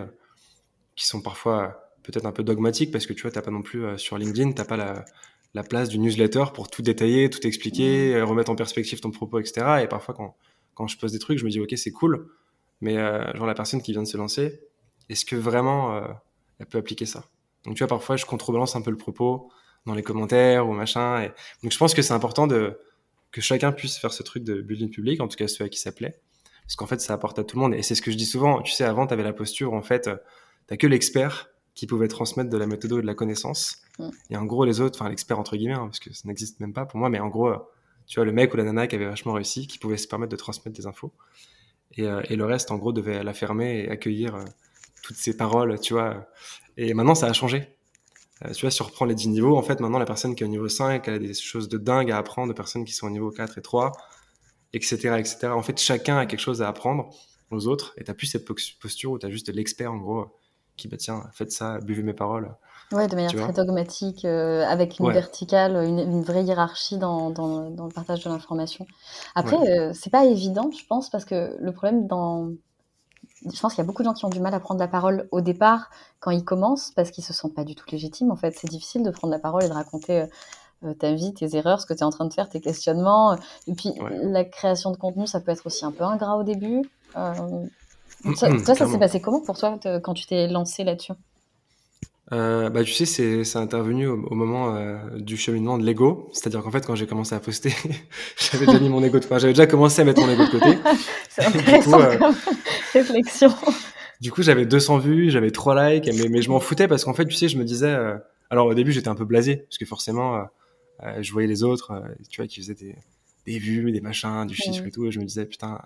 qui 0.95 1.07
sont 1.07 1.21
parfois 1.21 1.89
peut-être 2.03 2.25
un 2.25 2.31
peu 2.31 2.43
dogmatique 2.43 2.91
parce 2.91 3.05
que 3.05 3.13
tu 3.13 3.23
vois, 3.23 3.31
t'as 3.31 3.41
pas 3.41 3.51
non 3.51 3.61
plus 3.61 3.85
euh, 3.85 3.97
sur 3.97 4.17
LinkedIn, 4.17 4.51
t'as 4.53 4.65
pas 4.65 4.77
la, 4.77 5.05
la, 5.53 5.63
place 5.63 5.89
du 5.89 5.99
newsletter 5.99 6.45
pour 6.53 6.69
tout 6.69 6.81
détailler, 6.81 7.29
tout 7.29 7.45
expliquer, 7.45 8.19
mmh. 8.19 8.23
remettre 8.23 8.51
en 8.51 8.55
perspective 8.55 8.99
ton 8.99 9.11
propos, 9.11 9.39
etc. 9.39 9.81
Et 9.83 9.87
parfois, 9.87 10.13
quand, 10.13 10.35
quand 10.73 10.87
je 10.87 10.97
pose 10.97 11.11
des 11.11 11.19
trucs, 11.19 11.37
je 11.37 11.45
me 11.45 11.49
dis, 11.49 11.59
ok, 11.59 11.73
c'est 11.77 11.91
cool, 11.91 12.29
mais 12.81 12.97
euh, 12.97 13.33
genre 13.35 13.47
la 13.47 13.53
personne 13.53 13.81
qui 13.81 13.91
vient 13.91 14.03
de 14.03 14.07
se 14.07 14.17
lancer, 14.17 14.61
est-ce 15.09 15.25
que 15.25 15.35
vraiment 15.35 15.95
euh, 15.95 16.07
elle 16.59 16.65
peut 16.65 16.77
appliquer 16.77 17.05
ça? 17.05 17.25
Donc 17.65 17.75
tu 17.75 17.79
vois, 17.79 17.87
parfois, 17.87 18.15
je 18.15 18.25
contrebalance 18.25 18.75
un 18.75 18.81
peu 18.81 18.91
le 18.91 18.97
propos 18.97 19.51
dans 19.85 19.93
les 19.93 20.03
commentaires 20.03 20.67
ou 20.67 20.73
machin. 20.73 21.23
Et... 21.23 21.31
Donc 21.63 21.71
je 21.71 21.77
pense 21.77 21.93
que 21.93 22.01
c'est 22.01 22.13
important 22.13 22.47
de 22.47 22.79
que 23.31 23.41
chacun 23.41 23.71
puisse 23.71 23.97
faire 23.97 24.11
ce 24.11 24.23
truc 24.23 24.43
de 24.43 24.61
building 24.61 24.89
public, 24.89 25.21
en 25.21 25.27
tout 25.27 25.37
cas 25.37 25.47
ceux 25.47 25.63
à 25.63 25.69
qui 25.69 25.79
ça 25.79 25.91
plaît. 25.91 26.19
Parce 26.63 26.75
qu'en 26.75 26.87
fait, 26.87 27.01
ça 27.01 27.13
apporte 27.13 27.39
à 27.39 27.43
tout 27.43 27.57
le 27.57 27.61
monde. 27.61 27.73
Et 27.73 27.81
c'est 27.81 27.95
ce 27.95 28.01
que 28.01 28.11
je 28.11 28.17
dis 28.17 28.25
souvent. 28.25 28.61
Tu 28.61 28.71
sais, 28.71 28.83
avant, 28.83 29.07
tu 29.07 29.13
avais 29.13 29.23
la 29.23 29.33
posture, 29.33 29.73
en 29.73 29.81
fait, 29.81 30.09
t'as 30.67 30.77
que 30.77 30.87
l'expert 30.87 31.49
qui 31.73 31.87
pouvaient 31.87 32.07
transmettre 32.07 32.49
de 32.49 32.57
la 32.57 32.67
méthode 32.67 32.91
et 32.91 33.01
de 33.01 33.07
la 33.07 33.15
connaissance. 33.15 33.81
Mm. 33.97 34.09
Et 34.31 34.37
en 34.37 34.45
gros, 34.45 34.65
les 34.65 34.81
autres, 34.81 34.99
enfin 34.99 35.09
l'expert 35.09 35.39
entre 35.39 35.55
guillemets, 35.55 35.75
hein, 35.75 35.85
parce 35.85 35.99
que 35.99 36.13
ça 36.13 36.27
n'existe 36.27 36.59
même 36.59 36.73
pas 36.73 36.85
pour 36.85 36.99
moi, 36.99 37.09
mais 37.09 37.19
en 37.19 37.29
gros, 37.29 37.53
tu 38.05 38.15
vois, 38.19 38.25
le 38.25 38.31
mec 38.31 38.53
ou 38.53 38.57
la 38.57 38.63
nana 38.63 38.87
qui 38.87 38.95
avait 38.95 39.05
vachement 39.05 39.33
réussi, 39.33 39.67
qui 39.67 39.77
pouvait 39.77 39.97
se 39.97 40.07
permettre 40.07 40.31
de 40.31 40.35
transmettre 40.35 40.75
des 40.75 40.87
infos. 40.87 41.13
Et, 41.95 42.03
euh, 42.03 42.21
et 42.29 42.35
le 42.35 42.45
reste, 42.45 42.71
en 42.71 42.77
gros, 42.77 42.91
devait 42.91 43.23
la 43.23 43.33
fermer 43.33 43.81
et 43.81 43.89
accueillir 43.89 44.35
euh, 44.35 44.43
toutes 45.09 45.17
ces 45.17 45.35
paroles, 45.35 45.79
tu 45.79 45.93
vois. 45.93 46.27
Et 46.77 46.93
maintenant, 46.93 47.15
ça 47.15 47.25
a 47.25 47.33
changé. 47.33 47.75
Euh, 48.45 48.51
tu 48.51 48.61
vois, 48.61 48.69
si 48.69 48.79
on 48.83 48.85
reprend 48.85 49.05
les 49.05 49.15
10 49.15 49.29
niveaux, 49.29 49.57
en 49.57 49.63
fait, 49.63 49.79
maintenant, 49.79 49.97
la 49.97 50.05
personne 50.05 50.35
qui 50.35 50.43
est 50.43 50.45
au 50.45 50.49
niveau 50.49 50.69
5, 50.69 51.07
elle 51.07 51.13
a 51.15 51.19
des 51.19 51.33
choses 51.33 51.67
de 51.67 51.79
dingue 51.79 52.11
à 52.11 52.17
apprendre 52.17 52.47
de 52.47 52.53
personnes 52.53 52.85
qui 52.85 52.93
sont 52.93 53.07
au 53.07 53.09
niveau 53.09 53.31
4 53.31 53.57
et 53.57 53.61
3, 53.63 53.91
etc., 54.73 55.15
etc. 55.17 55.47
En 55.47 55.63
fait, 55.63 55.79
chacun 55.79 56.17
a 56.19 56.27
quelque 56.27 56.39
chose 56.39 56.61
à 56.61 56.67
apprendre 56.67 57.09
aux 57.49 57.65
autres, 57.65 57.95
et 57.97 58.03
t'as 58.03 58.13
plus 58.13 58.27
cette 58.27 58.45
posture 58.45 59.11
où 59.11 59.17
t'as 59.17 59.31
juste 59.31 59.49
l'expert, 59.49 59.91
en 59.91 59.97
gros, 59.97 60.27
qui 60.77 60.87
bah 60.87 60.97
tiens, 60.97 61.23
faites 61.33 61.51
ça, 61.51 61.79
buvez 61.79 62.03
mes 62.03 62.13
paroles. 62.13 62.55
Ouais, 62.91 63.07
de 63.07 63.15
manière 63.15 63.33
très 63.33 63.53
dogmatique, 63.53 64.25
euh, 64.25 64.63
avec 64.63 64.99
une 64.99 65.11
verticale, 65.11 65.75
une, 65.83 66.21
vraie 66.21 66.43
hiérarchie 66.43 66.99
dans, 66.99 67.31
dans, 67.31 67.71
dans, 67.71 67.85
le 67.85 67.91
partage 67.91 68.23
de 68.23 68.29
l'information. 68.29 68.85
Après, 69.33 69.57
euh, 69.57 69.91
c'est 69.93 70.11
pas 70.11 70.25
évident, 70.25 70.69
je 70.71 70.85
pense, 70.85 71.09
parce 71.09 71.25
que 71.25 71.57
le 71.59 71.71
problème 71.71 72.05
dans. 72.05 72.51
Je 73.45 73.59
pense 73.59 73.73
qu'il 73.73 73.81
y 73.81 73.85
a 73.85 73.87
beaucoup 73.87 74.01
de 74.01 74.07
gens 74.07 74.13
qui 74.13 74.25
ont 74.25 74.29
du 74.29 74.41
mal 74.41 74.53
à 74.53 74.59
prendre 74.59 74.79
la 74.79 74.87
parole 74.87 75.27
au 75.31 75.41
départ 75.41 75.89
quand 76.19 76.31
ils 76.31 76.43
commencent 76.43 76.91
parce 76.91 77.11
qu'ils 77.11 77.23
se 77.23 77.33
sentent 77.33 77.53
pas 77.53 77.63
du 77.63 77.75
tout 77.75 77.85
légitimes. 77.91 78.31
En 78.31 78.35
fait, 78.35 78.55
c'est 78.57 78.69
difficile 78.69 79.03
de 79.03 79.11
prendre 79.11 79.31
la 79.31 79.39
parole 79.39 79.63
et 79.63 79.69
de 79.69 79.73
raconter 79.73 80.25
euh, 80.83 80.93
ta 80.93 81.13
vie, 81.13 81.33
tes 81.33 81.55
erreurs, 81.55 81.79
ce 81.79 81.85
que 81.85 81.93
tu 81.93 81.99
es 81.99 82.03
en 82.03 82.09
train 82.09 82.25
de 82.25 82.33
faire, 82.33 82.49
tes 82.49 82.59
questionnements. 82.59 83.37
Et 83.67 83.73
puis, 83.73 83.93
la 84.23 84.43
création 84.43 84.91
de 84.91 84.97
contenu, 84.97 85.25
ça 85.27 85.39
peut 85.39 85.51
être 85.51 85.65
aussi 85.65 85.85
un 85.85 85.91
peu 85.91 86.03
ingrat 86.03 86.37
au 86.37 86.43
début. 86.43 86.83
Ça, 87.13 88.49
toi, 88.49 88.75
ça 88.75 88.87
s'est 88.87 88.99
passé 88.99 89.21
comment 89.21 89.39
pour 89.39 89.57
toi 89.57 89.79
quand 90.03 90.13
tu 90.13 90.25
t'es 90.25 90.47
lancé 90.47 90.83
là-dessus? 90.83 91.13
Euh, 92.31 92.69
bah, 92.69 92.83
tu 92.83 92.93
sais, 92.93 93.05
c'est, 93.05 93.43
c'est 93.43 93.57
intervenu 93.57 94.07
au, 94.07 94.35
moment 94.35 94.75
euh, 94.75 94.97
du 95.15 95.35
cheminement 95.35 95.79
de 95.79 95.83
l'ego. 95.83 96.29
C'est-à-dire 96.31 96.61
qu'en 96.61 96.69
fait, 96.69 96.85
quand 96.85 96.95
j'ai 96.95 97.07
commencé 97.07 97.33
à 97.33 97.39
poster, 97.39 97.73
j'avais 98.37 98.67
déjà 98.67 98.79
mis 98.79 98.89
mon 98.89 99.03
ego 99.03 99.17
de 99.17 99.25
enfin, 99.25 99.39
j'avais 99.39 99.53
déjà 99.53 99.65
commencé 99.65 100.01
à 100.01 100.05
mettre 100.05 100.21
mon 100.21 100.31
ego 100.31 100.45
de 100.45 100.51
côté. 100.51 100.77
c'est 101.29 101.45
intéressant 101.45 101.99
euh, 101.99 102.17
réflexion. 102.93 103.53
Du 104.21 104.31
coup, 104.31 104.43
j'avais 104.43 104.65
200 104.65 104.97
vues, 104.99 105.29
j'avais 105.29 105.51
3 105.51 105.91
likes, 105.91 106.07
mais, 106.07 106.29
mais 106.29 106.41
je 106.41 106.49
m'en 106.49 106.59
foutais 106.59 106.87
parce 106.87 107.05
qu'en 107.05 107.13
fait, 107.13 107.25
tu 107.25 107.35
sais, 107.35 107.47
je 107.47 107.57
me 107.57 107.63
disais. 107.63 107.95
alors, 108.49 108.67
au 108.67 108.73
début, 108.73 108.91
j'étais 108.91 109.07
un 109.07 109.15
peu 109.15 109.25
blasé 109.25 109.57
parce 109.57 109.77
que 109.77 109.85
forcément, 109.85 110.45
je 111.19 111.31
voyais 111.31 111.47
les 111.47 111.63
autres, 111.63 112.03
tu 112.29 112.41
vois, 112.41 112.47
qui 112.47 112.61
faisaient 112.61 112.75
des, 112.75 112.95
des 113.45 113.59
vues, 113.59 113.91
des 113.91 114.01
machins, 114.01 114.45
du 114.45 114.55
chiffre 114.55 114.85
et 114.85 114.91
tout, 114.91 115.05
et 115.07 115.11
je 115.11 115.19
me 115.19 115.25
disais, 115.25 115.45
putain. 115.45 115.79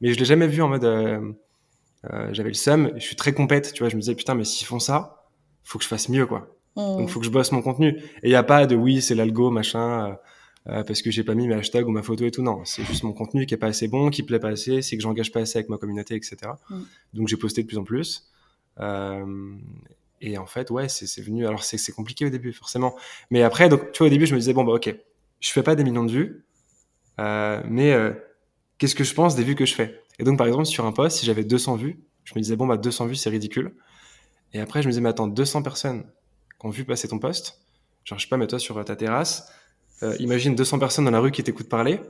Mais 0.00 0.12
je 0.12 0.18
l'ai 0.18 0.24
jamais 0.24 0.48
vu 0.48 0.62
en 0.62 0.68
mode 0.68 1.32
euh, 2.12 2.28
j'avais 2.32 2.50
le 2.50 2.54
seum, 2.54 2.92
je 2.96 3.00
suis 3.02 3.16
très 3.16 3.32
compète, 3.32 3.72
tu 3.72 3.82
vois, 3.82 3.88
je 3.88 3.96
me 3.96 4.00
disais 4.00 4.14
putain 4.14 4.34
mais 4.34 4.44
s'ils 4.44 4.66
font 4.66 4.78
ça, 4.78 5.24
faut 5.64 5.78
que 5.78 5.84
je 5.84 5.88
fasse 5.88 6.08
mieux 6.08 6.26
quoi. 6.26 6.48
Mmh. 6.76 6.80
Donc 6.98 7.08
faut 7.08 7.20
que 7.20 7.26
je 7.26 7.30
bosse 7.30 7.52
mon 7.52 7.62
contenu. 7.62 7.98
Et 8.22 8.28
il 8.28 8.30
y 8.30 8.36
a 8.36 8.42
pas 8.42 8.66
de 8.66 8.76
oui 8.76 9.02
c'est 9.02 9.14
l'algo 9.14 9.50
machin 9.50 10.16
euh, 10.68 10.80
euh, 10.80 10.84
parce 10.84 11.02
que 11.02 11.10
j'ai 11.10 11.24
pas 11.24 11.34
mis 11.34 11.46
mes 11.48 11.54
hashtags 11.54 11.86
ou 11.86 11.90
ma 11.90 12.02
photo 12.02 12.24
et 12.24 12.30
tout. 12.30 12.42
Non, 12.42 12.64
c'est 12.64 12.84
juste 12.84 13.02
mon 13.02 13.12
contenu 13.12 13.46
qui 13.46 13.54
est 13.54 13.58
pas 13.58 13.68
assez 13.68 13.88
bon, 13.88 14.10
qui 14.10 14.22
plaît 14.22 14.38
pas 14.38 14.48
assez, 14.48 14.82
c'est 14.82 14.96
que 14.96 15.02
j'engage 15.02 15.32
pas 15.32 15.40
assez 15.40 15.58
avec 15.58 15.68
ma 15.68 15.78
communauté, 15.78 16.14
etc. 16.14 16.36
Mmh. 16.70 16.80
Donc 17.14 17.28
j'ai 17.28 17.36
posté 17.36 17.62
de 17.62 17.66
plus 17.66 17.78
en 17.78 17.84
plus. 17.84 18.30
et 20.20 20.38
en 20.38 20.46
fait 20.46 20.70
ouais 20.70 20.88
c'est 20.88 21.22
venu. 21.22 21.46
Alors 21.46 21.62
c'est 21.64 21.92
compliqué 21.92 22.26
au 22.26 22.30
début 22.30 22.52
forcément, 22.52 22.96
mais 23.30 23.42
après 23.42 23.68
donc 23.68 23.92
tu 23.92 23.98
vois 23.98 24.08
au 24.08 24.10
début 24.10 24.26
je 24.26 24.34
me 24.34 24.38
disais 24.38 24.52
bon 24.52 24.64
bah 24.64 24.72
ok, 24.72 24.94
je 25.40 25.50
fais 25.50 25.62
pas 25.62 25.74
des 25.74 25.84
millions 25.84 26.04
de 26.04 26.12
vues, 26.12 26.44
mais 27.18 27.94
qu'est-ce 28.78 28.94
que 28.94 29.04
je 29.04 29.14
pense 29.14 29.34
des 29.36 29.44
vues 29.44 29.54
que 29.54 29.66
je 29.66 29.74
fais? 29.74 30.02
Et 30.18 30.24
donc, 30.24 30.38
par 30.38 30.46
exemple, 30.46 30.66
sur 30.66 30.84
un 30.86 30.92
post, 30.92 31.18
si 31.18 31.26
j'avais 31.26 31.44
200 31.44 31.76
vues, 31.76 32.00
je 32.24 32.34
me 32.34 32.40
disais, 32.40 32.56
bon, 32.56 32.66
bah, 32.66 32.76
200 32.76 33.06
vues, 33.06 33.16
c'est 33.16 33.30
ridicule. 33.30 33.74
Et 34.52 34.60
après, 34.60 34.82
je 34.82 34.86
me 34.86 34.92
disais, 34.92 35.00
mais 35.00 35.10
attends, 35.10 35.26
200 35.26 35.62
personnes 35.62 36.04
qui 36.58 36.66
ont 36.66 36.70
vu 36.70 36.84
passer 36.84 37.08
ton 37.08 37.18
post, 37.18 37.60
genre, 38.04 38.18
je 38.18 38.24
sais 38.24 38.28
pas, 38.28 38.36
mais 38.36 38.46
toi, 38.46 38.58
sur 38.58 38.82
ta 38.84 38.96
terrasse, 38.96 39.50
euh, 40.02 40.16
imagine 40.18 40.54
200 40.54 40.78
personnes 40.78 41.04
dans 41.04 41.10
la 41.10 41.20
rue 41.20 41.30
qui 41.30 41.42
t'écoutent 41.42 41.68
parler. 41.68 42.00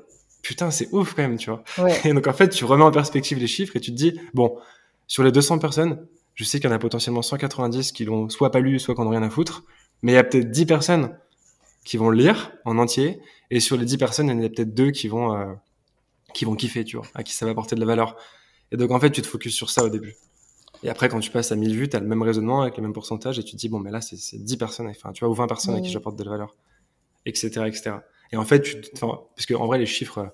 Putain, 0.42 0.70
c'est 0.70 0.88
ouf 0.92 1.14
quand 1.14 1.22
même, 1.22 1.36
tu 1.36 1.50
vois. 1.50 1.62
Et 2.04 2.12
donc, 2.12 2.26
en 2.26 2.32
fait, 2.32 2.48
tu 2.48 2.64
remets 2.64 2.84
en 2.84 2.90
perspective 2.90 3.38
les 3.38 3.46
chiffres 3.46 3.76
et 3.76 3.80
tu 3.80 3.90
te 3.90 3.96
dis, 3.96 4.18
bon, 4.34 4.56
sur 5.06 5.22
les 5.22 5.32
200 5.32 5.58
personnes, 5.58 6.06
je 6.34 6.44
sais 6.44 6.60
qu'il 6.60 6.68
y 6.68 6.72
en 6.72 6.76
a 6.76 6.78
potentiellement 6.78 7.22
190 7.22 7.92
qui 7.92 8.04
l'ont 8.04 8.28
soit 8.28 8.50
pas 8.50 8.60
lu, 8.60 8.78
soit 8.78 8.94
qui 8.94 9.00
n'ont 9.00 9.08
rien 9.08 9.22
à 9.22 9.30
foutre. 9.30 9.64
Mais 10.02 10.12
il 10.12 10.14
y 10.14 10.18
a 10.18 10.24
peut-être 10.24 10.50
10 10.50 10.66
personnes 10.66 11.16
qui 11.84 11.96
vont 11.96 12.10
le 12.10 12.18
lire 12.18 12.52
en 12.64 12.78
entier. 12.78 13.20
Et 13.50 13.60
sur 13.60 13.76
les 13.76 13.84
10 13.84 13.96
personnes, 13.96 14.28
il 14.28 14.36
y 14.36 14.40
en 14.40 14.44
a 14.44 14.48
peut-être 14.48 14.74
deux 14.74 14.90
qui 14.90 15.08
vont, 15.08 15.34
euh, 15.34 15.52
qui 16.34 16.44
vont 16.44 16.54
kiffer, 16.54 16.84
tu 16.84 16.96
vois, 16.96 17.06
à 17.14 17.22
qui 17.22 17.32
ça 17.32 17.46
va 17.46 17.52
apporter 17.52 17.74
de 17.74 17.80
la 17.80 17.86
valeur. 17.86 18.16
Et 18.72 18.76
donc, 18.76 18.90
en 18.90 19.00
fait, 19.00 19.10
tu 19.10 19.22
te 19.22 19.26
focuses 19.26 19.54
sur 19.54 19.70
ça 19.70 19.84
au 19.84 19.88
début. 19.88 20.16
Et 20.82 20.90
après, 20.90 21.08
quand 21.08 21.20
tu 21.20 21.30
passes 21.30 21.52
à 21.52 21.56
1000 21.56 21.74
vues, 21.74 21.88
tu 21.88 21.96
as 21.96 22.00
le 22.00 22.06
même 22.06 22.22
raisonnement 22.22 22.62
avec 22.62 22.76
le 22.76 22.82
même 22.82 22.92
pourcentage 22.92 23.38
et 23.38 23.44
tu 23.44 23.52
te 23.52 23.56
dis, 23.56 23.68
bon, 23.68 23.78
mais 23.78 23.90
là, 23.90 24.00
c'est 24.00 24.36
10 24.36 24.56
personnes, 24.56 24.88
enfin, 24.88 25.12
tu 25.12 25.24
vois, 25.24 25.30
ou 25.30 25.34
20 25.34 25.46
personnes 25.46 25.74
à 25.74 25.80
qui 25.80 25.90
j'apporte 25.90 26.16
de 26.16 26.24
la 26.24 26.30
valeur, 26.30 26.54
etc., 27.26 27.48
etc. 27.66 27.96
Et 28.32 28.36
en 28.36 28.44
fait, 28.44 28.62
tu, 28.62 28.76
parce 28.98 29.46
qu'en 29.46 29.66
vrai, 29.66 29.78
les 29.78 29.86
chiffres 29.86 30.18
euh, 30.18 30.26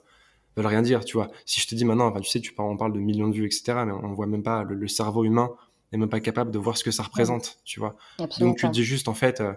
veulent 0.56 0.66
rien 0.66 0.82
dire, 0.82 1.04
tu 1.04 1.16
vois. 1.16 1.30
Si 1.44 1.60
je 1.60 1.66
te 1.66 1.74
dis 1.74 1.84
maintenant, 1.84 2.06
enfin, 2.06 2.20
tu 2.20 2.30
sais, 2.30 2.40
tu 2.40 2.52
parles, 2.52 2.70
on 2.70 2.76
parle 2.76 2.92
de 2.92 3.00
millions 3.00 3.28
de 3.28 3.34
vues, 3.34 3.46
etc., 3.46 3.82
mais 3.86 3.92
on 3.92 4.12
voit 4.14 4.26
même 4.26 4.42
pas, 4.42 4.62
le, 4.62 4.88
cerveau 4.88 5.24
humain 5.24 5.50
n'est 5.92 5.98
même 5.98 6.08
pas 6.08 6.20
capable 6.20 6.50
de 6.50 6.58
voir 6.58 6.76
ce 6.76 6.84
que 6.84 6.90
ça 6.90 7.02
représente, 7.02 7.58
tu 7.64 7.80
vois. 7.80 7.96
donc, 8.38 8.58
tu 8.58 8.66
te 8.66 8.72
dis 8.72 8.84
juste, 8.84 9.08
en 9.08 9.14
fait, 9.14 9.40
euh, 9.40 9.52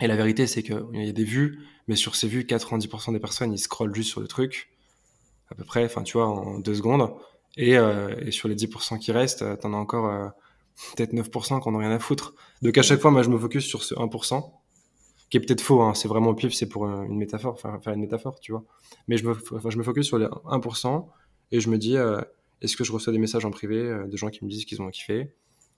et 0.00 0.06
la 0.06 0.16
vérité, 0.16 0.46
c'est 0.46 0.62
qu'il 0.62 0.84
y 0.92 1.08
a 1.08 1.12
des 1.12 1.24
vues, 1.24 1.60
mais 1.88 1.96
sur 1.96 2.16
ces 2.16 2.28
vues, 2.28 2.42
90% 2.42 3.12
des 3.12 3.20
personnes, 3.20 3.52
ils 3.52 3.58
scrollent 3.58 3.94
juste 3.94 4.10
sur 4.10 4.20
le 4.20 4.28
truc 4.28 4.70
à 5.50 5.54
peu 5.54 5.64
près, 5.64 5.84
enfin, 5.84 6.02
tu 6.02 6.16
vois, 6.16 6.26
en 6.26 6.58
deux 6.58 6.74
secondes. 6.74 7.10
Et, 7.56 7.76
euh, 7.76 8.14
et 8.24 8.32
sur 8.32 8.48
les 8.48 8.56
10% 8.56 8.98
qui 8.98 9.12
restent, 9.12 9.44
t'en 9.60 9.72
as 9.72 9.76
encore 9.76 10.06
euh, 10.06 10.28
peut-être 10.96 11.12
9% 11.12 11.60
qu'on 11.60 11.72
n'a 11.72 11.78
rien 11.78 11.92
à 11.92 11.98
foutre. 11.98 12.34
Donc 12.62 12.76
à 12.78 12.82
chaque 12.82 13.00
fois, 13.00 13.10
moi, 13.10 13.22
je 13.22 13.28
me 13.28 13.38
focus 13.38 13.64
sur 13.64 13.82
ce 13.82 13.94
1%, 13.94 14.50
qui 15.30 15.36
est 15.38 15.40
peut-être 15.40 15.60
faux, 15.60 15.82
hein, 15.82 15.94
c'est 15.94 16.08
vraiment 16.08 16.34
pif, 16.34 16.52
c'est 16.54 16.68
pour 16.68 16.86
une 16.86 17.16
métaphore, 17.16 17.60
faire 17.60 17.92
une 17.92 18.00
métaphore, 18.00 18.38
tu 18.40 18.52
vois. 18.52 18.64
Mais 19.08 19.16
je 19.16 19.26
me, 19.26 19.32
enfin, 19.32 19.70
je 19.70 19.78
me 19.78 19.82
focus 19.82 20.06
sur 20.06 20.18
les 20.18 20.26
1% 20.26 21.06
et 21.52 21.60
je 21.60 21.68
me 21.70 21.78
dis, 21.78 21.96
est-ce 22.60 22.76
que 22.76 22.84
je 22.84 22.92
reçois 22.92 23.12
des 23.12 23.18
messages 23.18 23.44
en 23.44 23.50
privé 23.50 24.04
de 24.06 24.16
gens 24.16 24.30
qui 24.30 24.44
me 24.44 24.50
disent 24.50 24.64
qu'ils 24.64 24.82
ont 24.82 24.90
kiffé 24.90 25.34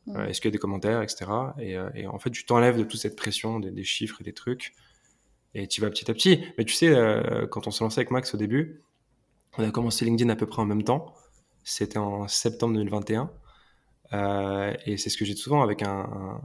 Est-ce 0.08 0.40
qu'il 0.40 0.48
y 0.48 0.52
a 0.52 0.52
des 0.52 0.58
commentaires, 0.58 1.00
etc. 1.02 1.26
Et, 1.58 1.76
et 1.94 2.06
en 2.06 2.18
fait, 2.18 2.30
tu 2.30 2.44
t'enlèves 2.44 2.76
de 2.76 2.84
toute 2.84 3.00
cette 3.00 3.16
pression 3.16 3.60
des, 3.60 3.70
des, 3.70 3.84
chiffres 3.84 4.20
et 4.20 4.24
des 4.24 4.32
trucs 4.32 4.74
et 5.54 5.66
tu 5.66 5.80
vas 5.80 5.90
petit 5.90 6.10
à 6.10 6.14
petit. 6.14 6.44
Mais 6.58 6.64
tu 6.64 6.74
sais, 6.74 6.94
quand 7.50 7.66
on 7.66 7.70
se 7.70 7.82
lançait 7.82 8.00
avec 8.00 8.10
Max 8.10 8.34
au 8.34 8.36
début, 8.36 8.82
on 9.58 9.64
a 9.64 9.70
commencé 9.70 10.04
LinkedIn 10.04 10.30
à 10.30 10.36
peu 10.36 10.46
près 10.46 10.60
en 10.60 10.66
même 10.66 10.82
temps. 10.82 11.14
C'était 11.64 11.98
en 11.98 12.28
septembre 12.28 12.74
2021. 12.74 13.30
Euh, 14.12 14.74
et 14.84 14.98
c'est 14.98 15.10
ce 15.10 15.16
que 15.16 15.24
j'ai 15.24 15.34
souvent 15.34 15.62
avec 15.62 15.82
un, 15.82 16.40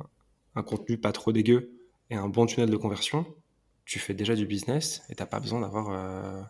contenu 0.65 0.97
pas 0.97 1.11
trop 1.11 1.31
dégueu 1.31 1.71
et 2.11 2.15
un 2.15 2.29
bon 2.29 2.45
tunnel 2.45 2.69
de 2.69 2.77
conversion. 2.77 3.25
Tu 3.85 3.97
fais 3.97 4.13
déjà 4.13 4.35
du 4.35 4.45
business 4.45 5.01
et 5.09 5.15
t'as 5.15 5.25
pas 5.25 5.39
besoin 5.39 5.61
d'avoir 5.61 5.89
euh, 5.89 6.41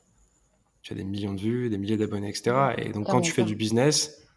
tu 0.81 0.91
as 0.91 0.97
des 0.97 1.05
millions 1.05 1.33
de 1.33 1.39
vues, 1.39 1.69
des 1.69 1.77
milliers 1.77 1.95
d'abonnés, 1.95 2.27
etc. 2.27 2.73
Et 2.77 2.89
donc 2.89 3.07
quand 3.07 3.21
tu 3.21 3.31
fais 3.31 3.43
du 3.43 3.55
business, 3.55 4.27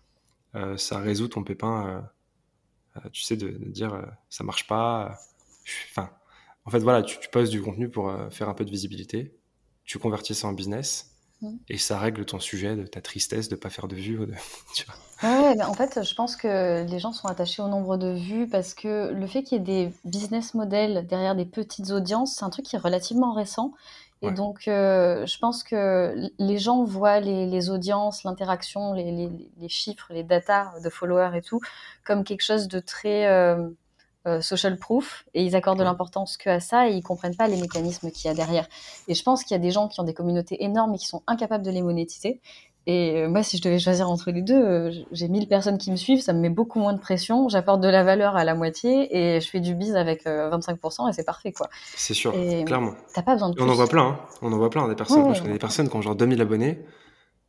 euh, 0.54 0.76
ça 0.76 1.00
résout 1.00 1.26
ton 1.26 1.42
pépin. 1.42 2.08
tu 3.12 3.22
sais 3.22 3.36
de, 3.36 3.48
dire 3.48 4.00
ça 4.30 4.44
marche 4.44 4.68
pas. 4.68 5.18
Enfin, 5.90 6.10
en 6.64 6.70
fait 6.70 6.78
voilà, 6.78 7.02
tu, 7.02 7.18
tu 7.18 7.28
postes 7.28 7.50
du 7.50 7.60
contenu 7.60 7.88
pour 7.88 8.14
faire 8.30 8.48
un 8.48 8.54
peu 8.54 8.64
de 8.64 8.70
visibilité. 8.70 9.34
Tu 9.84 9.98
convertis 9.98 10.36
ça 10.36 10.46
en 10.46 10.52
business 10.52 11.13
Mm. 11.44 11.58
Et 11.68 11.78
ça 11.78 11.98
règle 11.98 12.24
ton 12.24 12.40
sujet 12.40 12.76
de 12.76 12.86
ta 12.86 13.00
tristesse 13.00 13.48
de 13.48 13.56
pas 13.56 13.70
faire 13.70 13.88
de 13.88 13.96
vues. 13.96 14.18
tu 14.74 14.86
Ouais, 15.22 15.62
en 15.62 15.74
fait, 15.74 16.02
je 16.02 16.14
pense 16.14 16.36
que 16.36 16.84
les 16.84 16.98
gens 16.98 17.12
sont 17.12 17.28
attachés 17.28 17.62
au 17.62 17.68
nombre 17.68 17.96
de 17.96 18.12
vues 18.12 18.48
parce 18.48 18.74
que 18.74 19.12
le 19.12 19.26
fait 19.26 19.42
qu'il 19.42 19.58
y 19.58 19.60
ait 19.60 19.86
des 19.86 19.92
business 20.04 20.54
models 20.54 21.06
derrière 21.06 21.34
des 21.34 21.46
petites 21.46 21.90
audiences, 21.90 22.36
c'est 22.36 22.44
un 22.44 22.50
truc 22.50 22.66
qui 22.66 22.76
est 22.76 22.80
relativement 22.80 23.32
récent. 23.32 23.72
Et 24.22 24.30
donc, 24.30 24.68
euh, 24.68 25.26
je 25.26 25.38
pense 25.38 25.62
que 25.62 26.14
les 26.38 26.58
gens 26.58 26.82
voient 26.84 27.20
les, 27.20 27.68
audiences, 27.70 28.24
l'interaction, 28.24 28.94
les, 28.94 29.28
chiffres, 29.68 30.06
les 30.10 30.22
datas 30.22 30.72
de 30.82 30.88
followers 30.88 31.36
et 31.36 31.42
tout, 31.42 31.60
comme 32.04 32.24
quelque 32.24 32.42
chose 32.42 32.68
de 32.68 32.80
très 32.80 33.26
euh, 33.26 33.68
euh, 34.26 34.40
social 34.40 34.78
proof, 34.78 35.24
et 35.34 35.44
ils 35.44 35.56
accordent 35.56 35.78
de 35.78 35.84
l'importance 35.84 36.36
que 36.36 36.50
à 36.50 36.60
ça, 36.60 36.88
et 36.88 36.94
ils 36.94 37.02
comprennent 37.02 37.36
pas 37.36 37.48
les 37.48 37.60
mécanismes 37.60 38.10
qu'il 38.10 38.28
y 38.28 38.30
a 38.30 38.34
derrière. 38.34 38.68
Et 39.08 39.14
je 39.14 39.22
pense 39.22 39.44
qu'il 39.44 39.54
y 39.54 39.60
a 39.60 39.62
des 39.62 39.70
gens 39.70 39.88
qui 39.88 40.00
ont 40.00 40.04
des 40.04 40.14
communautés 40.14 40.62
énormes 40.64 40.94
et 40.94 40.98
qui 40.98 41.06
sont 41.06 41.22
incapables 41.26 41.64
de 41.64 41.70
les 41.70 41.82
monétiser. 41.82 42.40
Et 42.86 43.22
euh, 43.22 43.28
moi, 43.28 43.42
si 43.42 43.56
je 43.56 43.62
devais 43.62 43.78
choisir 43.78 44.10
entre 44.10 44.30
les 44.30 44.42
deux, 44.42 44.62
euh, 44.62 44.92
j'ai 45.10 45.28
1000 45.28 45.48
personnes 45.48 45.78
qui 45.78 45.90
me 45.90 45.96
suivent, 45.96 46.20
ça 46.20 46.34
me 46.34 46.40
met 46.40 46.50
beaucoup 46.50 46.78
moins 46.78 46.92
de 46.92 47.00
pression, 47.00 47.48
j'apporte 47.48 47.80
de 47.80 47.88
la 47.88 48.04
valeur 48.04 48.36
à 48.36 48.44
la 48.44 48.54
moitié 48.54 49.16
et 49.16 49.40
je 49.40 49.48
fais 49.48 49.60
du 49.60 49.74
biz 49.74 49.96
avec 49.96 50.26
25% 50.26 51.06
euh, 51.06 51.08
et 51.08 51.12
c'est 51.14 51.24
parfait, 51.24 51.52
quoi. 51.52 51.70
C'est 51.96 52.12
sûr, 52.12 52.34
clairement. 52.66 52.92
T'as 53.14 53.22
pas 53.22 53.34
besoin 53.34 53.50
de 53.50 53.60
On 53.60 53.68
en 53.68 53.74
voit 53.74 53.88
plein, 53.88 54.08
hein. 54.08 54.20
on 54.42 54.52
en 54.52 54.58
voit 54.58 54.68
plein 54.68 54.86
des 54.86 54.94
personnes. 54.94 55.22
Moi, 55.22 55.32
je 55.32 55.40
connais 55.40 55.54
des 55.54 55.58
personnes 55.58 55.88
qui 55.88 55.96
ont 55.96 56.02
genre 56.02 56.14
2000 56.14 56.40
abonnés, 56.42 56.84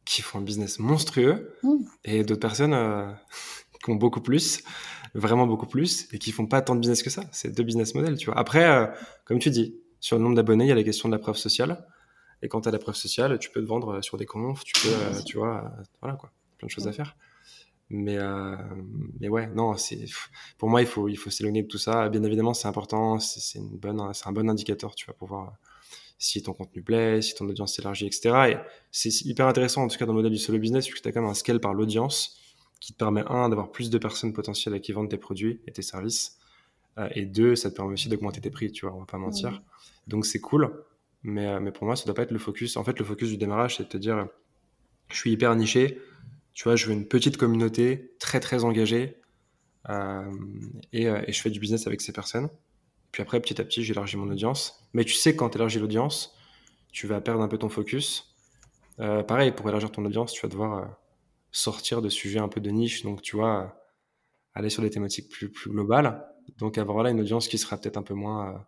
qui 0.06 0.22
font 0.22 0.40
un 0.40 0.42
business 0.42 0.80
monstrueux 0.80 1.58
mmh. 1.64 1.70
et 2.06 2.24
d'autres 2.24 2.40
personnes 2.40 2.74
qui 3.84 3.92
ont 3.92 3.96
beaucoup 3.96 4.22
plus, 4.22 4.64
vraiment 5.16 5.48
beaucoup 5.48 5.66
plus 5.66 6.08
et 6.12 6.20
qui 6.20 6.32
font 6.32 6.46
pas 6.46 6.62
tant 6.62 6.76
de 6.76 6.82
business 6.82 7.02
que 7.02 7.10
ça. 7.10 7.24
C'est 7.32 7.56
deux 7.56 7.64
business 7.64 7.96
models, 7.96 8.18
tu 8.18 8.28
vois. 8.28 8.38
Après, 8.38 8.92
comme 9.26 9.40
tu 9.40 9.50
dis, 9.50 9.76
sur 10.00 10.18
le 10.18 10.24
nombre 10.24 10.36
d'abonnés, 10.36 10.66
il 10.66 10.68
y 10.68 10.72
a 10.72 10.76
la 10.76 10.84
question 10.84 11.10
de 11.10 11.14
la 11.16 11.20
preuve 11.20 11.38
sociale. 11.38 11.84
Et 12.42 12.48
quand 12.48 12.62
tu 12.62 12.70
as 12.70 12.72
la 12.72 12.78
preuve 12.78 12.96
sociale, 12.96 13.40
tu 13.40 13.50
peux 13.50 13.62
te 13.62 13.66
vendre 13.66 13.96
euh, 13.96 14.02
sur 14.02 14.18
des 14.18 14.28
confs, 14.28 14.64
tu 14.64 14.74
peux, 14.80 14.94
euh, 14.94 15.22
tu 15.26 15.38
vois, 15.38 15.66
euh, 15.66 15.84
voilà 16.00 16.16
quoi, 16.16 16.32
plein 16.58 16.68
de 16.68 16.72
choses 16.72 16.88
à 16.88 16.92
faire. 16.92 17.16
Mais, 17.90 18.18
mais 19.20 19.30
ouais, 19.30 19.46
non, 19.48 19.78
c'est 19.78 20.06
pour 20.58 20.70
moi, 20.70 20.82
il 20.82 20.88
faut, 20.88 21.08
il 21.08 21.18
faut 21.18 21.30
s'éloigner 21.30 21.62
de 21.62 21.68
tout 21.68 21.78
ça. 21.78 22.10
Bien 22.10 22.24
évidemment, 22.24 22.56
c'est 22.56 22.68
important, 22.68 23.20
c'est 23.20 23.60
une 23.60 23.78
bonne, 23.78 24.12
c'est 24.14 24.28
un 24.28 24.32
bon 24.32 24.50
indicateur, 24.50 24.96
tu 24.96 25.06
vois, 25.06 25.14
pour 25.14 25.28
voir 25.28 25.54
si 26.18 26.42
ton 26.42 26.54
contenu 26.54 26.82
plaît, 26.82 27.22
si 27.22 27.36
ton 27.36 27.48
audience 27.48 27.76
s'élargit, 27.76 28.08
etc. 28.08 28.36
Et 28.50 28.58
c'est 28.90 29.10
hyper 29.26 29.46
intéressant, 29.46 29.84
en 29.84 29.88
tout 29.88 30.00
cas, 30.00 30.08
dans 30.08 30.14
le 30.14 30.18
modèle 30.18 30.32
du 30.32 30.40
solo 30.40 30.58
business, 30.58 30.88
puisque 30.88 31.04
tu 31.04 31.10
as 31.10 31.12
quand 31.12 31.22
même 31.22 31.30
un 31.30 31.36
scale 31.36 31.60
par 31.60 31.76
l'audience 31.76 32.40
qui 32.80 32.94
te 32.94 32.98
permet, 32.98 33.24
un, 33.28 33.50
d'avoir 33.50 33.72
plus 33.72 33.90
de 33.90 33.98
personnes 33.98 34.34
potentielles 34.34 34.74
à 34.74 34.80
qui 34.80 34.92
vendre 34.92 35.10
tes 35.10 35.18
produits 35.18 35.62
et 35.68 35.72
tes 35.72 35.82
services. 35.82 36.38
et 37.12 37.26
deux, 37.26 37.56
ça 37.56 37.70
te 37.72 37.76
permet 37.76 37.94
aussi 37.94 38.10
d'augmenter 38.10 38.42
tes 38.42 38.50
prix, 38.50 38.72
tu 38.72 38.86
vois, 38.86 38.96
on 38.96 39.00
va 39.00 39.06
pas 39.06 39.18
mentir. 39.18 39.62
Donc 40.08 40.26
c'est 40.26 40.40
cool. 40.40 40.72
Mais, 41.26 41.48
euh, 41.48 41.60
mais 41.60 41.72
pour 41.72 41.86
moi, 41.86 41.96
ça 41.96 42.06
doit 42.06 42.14
pas 42.14 42.22
être 42.22 42.32
le 42.32 42.38
focus. 42.38 42.78
En 42.78 42.84
fait, 42.84 43.00
le 43.00 43.04
focus 43.04 43.30
du 43.30 43.38
démarrage, 43.38 43.78
c'est 43.78 43.84
de 43.84 43.90
te 43.90 43.98
dire, 43.98 44.28
je 45.10 45.18
suis 45.18 45.32
hyper 45.32 45.56
niché, 45.56 46.00
tu 46.54 46.66
vois, 46.66 46.76
je 46.76 46.86
veux 46.86 46.94
une 46.94 47.08
petite 47.08 47.38
communauté 47.38 48.14
très 48.20 48.40
très 48.40 48.64
engagée 48.64 49.20
euh, 49.90 50.32
et, 50.94 51.08
euh, 51.08 51.22
et, 51.26 51.34
je 51.34 51.42
fais 51.42 51.50
du 51.50 51.60
business 51.60 51.88
avec 51.88 52.02
ces 52.02 52.14
personnes. 52.14 52.48
Puis 53.12 53.24
après, 53.24 53.40
petit 53.40 53.60
à 53.60 53.64
petit, 53.64 53.84
j'élargis 53.84 54.18
mon 54.18 54.30
audience. 54.30 54.88
Mais 54.94 55.04
tu 55.04 55.14
sais, 55.14 55.36
quand 55.36 55.50
tu 55.50 55.58
élargis 55.58 55.80
l'audience, 55.80 56.36
tu 56.92 57.08
vas 57.08 57.20
perdre 57.22 57.42
un 57.42 57.48
peu 57.48 57.58
ton 57.58 57.70
focus. 57.70 58.36
Euh, 59.00 59.24
pareil, 59.24 59.52
pour 59.52 59.68
élargir 59.68 59.92
ton 59.92 60.06
audience, 60.06 60.32
tu 60.32 60.42
vas 60.44 60.50
devoir 60.50 60.96
sortir 61.56 62.02
de 62.02 62.10
sujets 62.10 62.40
un 62.40 62.50
peu 62.50 62.62
de 62.62 62.70
niche. 62.70 63.04
Donc, 63.04 63.22
tu 63.22 63.36
vois, 63.36 63.82
aller 64.54 64.70
sur 64.70 64.82
des 64.82 64.90
thématiques 64.90 65.30
plus, 65.30 65.50
plus 65.50 65.72
globales. 65.72 66.26
Donc, 66.58 66.78
avoir 66.78 67.04
là 67.04 67.10
une 67.10 67.22
audience 67.22 67.48
qui 67.48 67.58
sera 67.58 67.78
peut-être 67.78 67.98
un 67.98 68.04
peu 68.04 68.14
moins 68.14 68.66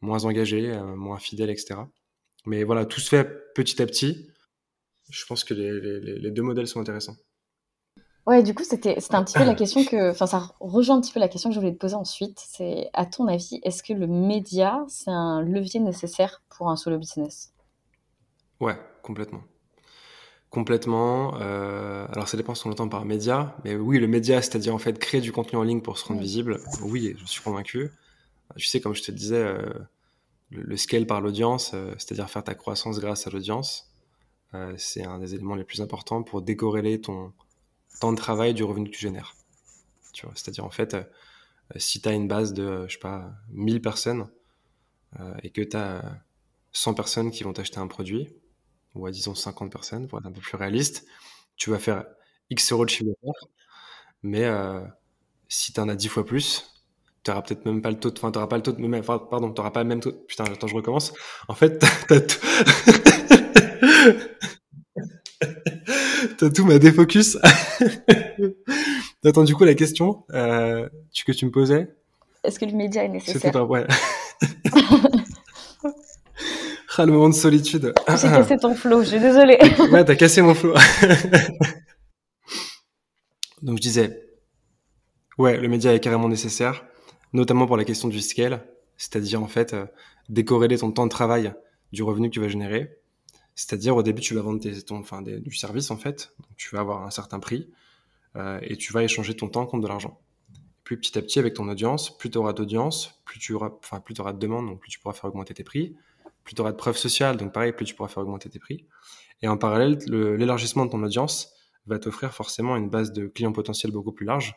moins 0.00 0.24
engagé, 0.24 0.70
euh, 0.70 0.96
moins 0.96 1.18
fidèle, 1.18 1.50
etc. 1.50 1.80
Mais 2.46 2.64
voilà, 2.64 2.86
tout 2.86 3.00
se 3.00 3.08
fait 3.08 3.52
petit 3.54 3.80
à 3.82 3.86
petit. 3.86 4.30
Je 5.10 5.26
pense 5.26 5.44
que 5.44 5.54
les, 5.54 6.30
deux 6.30 6.42
modèles 6.42 6.68
sont 6.68 6.80
intéressants. 6.80 7.16
Ouais, 8.26 8.42
du 8.42 8.54
coup, 8.54 8.62
c'était 8.64 8.96
un 9.10 9.24
petit 9.24 9.36
peu 9.36 9.44
la 9.44 9.54
question 9.56 9.84
que. 9.84 10.10
Enfin, 10.10 10.26
ça 10.26 10.54
rejoint 10.60 10.96
un 10.96 11.00
petit 11.00 11.12
peu 11.12 11.20
la 11.20 11.28
question 11.28 11.50
que 11.50 11.54
je 11.54 11.60
voulais 11.60 11.72
te 11.72 11.78
poser 11.78 11.96
ensuite. 11.96 12.40
C'est, 12.46 12.88
à 12.92 13.04
ton 13.06 13.26
avis, 13.26 13.60
est-ce 13.62 13.82
que 13.82 13.92
le 13.92 14.06
média, 14.06 14.84
c'est 14.88 15.10
un 15.10 15.42
levier 15.42 15.80
nécessaire 15.80 16.42
pour 16.48 16.70
un 16.70 16.76
solo 16.76 16.98
business? 16.98 17.52
Ouais, 18.60 18.78
complètement. 19.02 19.42
Complètement. 20.50 21.36
Euh, 21.40 22.06
alors, 22.10 22.28
ça 22.28 22.36
dépend 22.36 22.56
ce 22.56 22.64
qu'on 22.64 22.72
entend 22.72 22.88
par 22.88 23.04
média. 23.04 23.56
Mais 23.64 23.76
oui, 23.76 24.00
le 24.00 24.08
média, 24.08 24.42
c'est-à-dire 24.42 24.74
en 24.74 24.78
fait 24.78 24.98
créer 24.98 25.20
du 25.20 25.30
contenu 25.30 25.56
en 25.58 25.62
ligne 25.62 25.80
pour 25.80 25.96
se 25.96 26.04
rendre 26.04 26.20
visible. 26.20 26.60
Oui, 26.82 27.14
je 27.18 27.24
suis 27.26 27.40
convaincu. 27.40 27.90
Tu 28.56 28.66
sais, 28.66 28.80
comme 28.80 28.94
je 28.94 29.02
te 29.02 29.12
disais, 29.12 29.36
euh, 29.36 29.72
le, 30.50 30.76
scale 30.76 31.06
par 31.06 31.20
l'audience, 31.20 31.70
euh, 31.74 31.94
c'est-à-dire 31.98 32.28
faire 32.28 32.42
ta 32.42 32.56
croissance 32.56 32.98
grâce 32.98 33.28
à 33.28 33.30
l'audience, 33.30 33.86
c'est 34.78 35.04
un 35.04 35.20
des 35.20 35.36
éléments 35.36 35.54
les 35.54 35.62
plus 35.62 35.80
importants 35.80 36.24
pour 36.24 36.42
décorréler 36.42 37.00
ton 37.00 37.32
temps 38.00 38.10
de 38.10 38.16
travail 38.16 38.52
du 38.52 38.64
revenu 38.64 38.90
que 38.90 38.94
tu 38.96 39.00
génères. 39.00 39.36
Tu 40.12 40.26
vois, 40.26 40.34
c'est-à-dire 40.34 40.64
en 40.64 40.70
fait, 40.70 40.96
si 41.76 42.00
tu 42.00 42.08
as 42.08 42.12
une 42.12 42.26
base 42.26 42.52
de, 42.52 42.84
je 42.88 42.94
sais 42.94 42.98
pas, 42.98 43.30
1000 43.50 43.80
personnes 43.80 44.26
et 45.44 45.50
que 45.50 45.62
tu 45.62 45.76
as 45.76 46.02
100 46.72 46.94
personnes 46.94 47.30
qui 47.30 47.44
vont 47.44 47.52
t'acheter 47.52 47.78
un 47.78 47.86
produit, 47.86 48.28
ou 48.94 49.06
à 49.06 49.10
disons 49.10 49.34
50 49.34 49.70
personnes 49.70 50.08
pour 50.08 50.18
être 50.18 50.26
un 50.26 50.32
peu 50.32 50.40
plus 50.40 50.56
réaliste, 50.56 51.06
tu 51.56 51.70
vas 51.70 51.78
faire 51.78 52.04
X 52.50 52.72
euros 52.72 52.84
de 52.84 52.90
chiffre 52.90 53.10
d'affaires, 53.10 53.48
mais 54.22 54.48
si 55.48 55.72
tu 55.72 55.80
en 55.80 55.88
as 55.88 55.96
10 55.96 56.08
fois 56.08 56.24
plus, 56.24 56.70
tu 57.22 57.30
n'auras 57.30 57.42
peut-être 57.42 57.66
même 57.66 57.82
pas 57.82 57.90
le 57.90 57.98
taux 57.98 58.10
de, 58.10 58.18
enfin, 58.18 58.30
t'auras 58.30 58.46
pas 58.46 58.56
le 58.56 58.62
taux 58.62 58.72
de, 58.72 58.98
enfin, 58.98 59.18
pardon, 59.18 59.52
t'auras 59.52 59.70
pas 59.70 59.82
le 59.82 59.88
même 59.88 60.00
taux, 60.00 60.12
putain, 60.12 60.44
attends, 60.44 60.66
je 60.66 60.74
recommence. 60.74 61.12
En 61.48 61.54
fait, 61.54 61.78
t'as 62.08 62.20
tout, 62.20 62.38
t'as 66.38 66.50
tout 66.50 66.64
ma 66.64 66.78
défocus. 66.78 67.36
attends, 69.24 69.44
du 69.44 69.54
coup, 69.54 69.64
la 69.64 69.74
question, 69.74 70.24
euh, 70.32 70.88
que 71.26 71.32
tu 71.32 71.44
me 71.44 71.50
posais? 71.50 71.94
Est-ce 72.42 72.58
que 72.58 72.64
le 72.64 72.72
média 72.72 73.04
est 73.04 73.08
nécessaire? 73.08 73.34
C'était 73.34 73.52
pas, 73.52 73.64
ouais. 73.64 73.86
ah, 77.02 77.06
le 77.06 77.12
moment 77.12 77.28
de 77.28 77.34
solitude. 77.34 77.92
J'ai 78.08 78.28
cassé 78.28 78.56
ton 78.56 78.74
flow, 78.74 79.02
je 79.02 79.08
suis 79.08 79.20
désolée. 79.20 79.58
ouais, 79.92 80.04
t'as 80.04 80.16
cassé 80.16 80.42
mon 80.42 80.54
flow. 80.54 80.74
Donc, 83.62 83.76
je 83.76 83.82
disais, 83.82 84.28
ouais, 85.38 85.58
le 85.58 85.68
média 85.68 85.94
est 85.94 86.00
carrément 86.00 86.28
nécessaire 86.28 86.84
notamment 87.32 87.66
pour 87.66 87.76
la 87.76 87.84
question 87.84 88.08
du 88.08 88.20
scale, 88.20 88.66
c'est-à-dire 88.96 89.42
en 89.42 89.46
fait 89.46 89.74
euh, 89.74 89.86
décorréler 90.28 90.78
ton 90.78 90.92
temps 90.92 91.04
de 91.04 91.10
travail 91.10 91.52
du 91.92 92.02
revenu 92.02 92.28
que 92.28 92.34
tu 92.34 92.40
vas 92.40 92.48
générer. 92.48 92.98
C'est-à-dire 93.54 93.96
au 93.96 94.02
début 94.02 94.20
tu 94.20 94.34
vas 94.34 94.42
vendre 94.42 94.60
tes, 94.60 94.82
ton, 94.82 94.98
enfin, 94.98 95.22
du 95.22 95.54
service 95.54 95.90
en 95.90 95.96
fait, 95.96 96.32
donc 96.38 96.56
tu 96.56 96.74
vas 96.74 96.80
avoir 96.80 97.04
un 97.04 97.10
certain 97.10 97.40
prix 97.40 97.70
euh, 98.36 98.58
et 98.62 98.76
tu 98.76 98.92
vas 98.92 99.02
échanger 99.02 99.34
ton 99.34 99.48
temps 99.48 99.66
contre 99.66 99.82
de 99.82 99.88
l'argent. 99.88 100.20
Puis 100.84 100.96
petit 100.96 101.18
à 101.18 101.22
petit 101.22 101.38
avec 101.38 101.54
ton 101.54 101.68
audience, 101.68 102.16
plus 102.16 102.30
tu 102.30 102.38
auras 102.38 102.52
d'audience, 102.52 103.20
plus 103.24 103.38
tu 103.38 103.52
auras, 103.54 103.70
enfin 103.78 104.00
plus 104.00 104.14
tu 104.14 104.20
auras 104.20 104.32
de 104.32 104.38
demande, 104.38 104.66
donc 104.66 104.80
plus 104.80 104.90
tu 104.90 104.98
pourras 104.98 105.14
faire 105.14 105.26
augmenter 105.26 105.54
tes 105.54 105.64
prix. 105.64 105.96
Plus 106.50 106.56
tu 106.56 106.62
auras 106.62 106.72
de 106.72 106.76
preuves 106.76 106.96
sociales, 106.96 107.36
donc 107.36 107.52
pareil, 107.52 107.70
plus 107.70 107.84
tu 107.84 107.94
pourras 107.94 108.08
faire 108.08 108.24
augmenter 108.24 108.50
tes 108.50 108.58
prix. 108.58 108.88
Et 109.40 109.46
en 109.46 109.56
parallèle, 109.56 109.98
l'élargissement 110.08 110.84
de 110.84 110.90
ton 110.90 111.00
audience 111.04 111.52
va 111.86 112.00
t'offrir 112.00 112.34
forcément 112.34 112.74
une 112.76 112.90
base 112.90 113.12
de 113.12 113.28
clients 113.28 113.52
potentiels 113.52 113.92
beaucoup 113.92 114.10
plus 114.10 114.26
large 114.26 114.56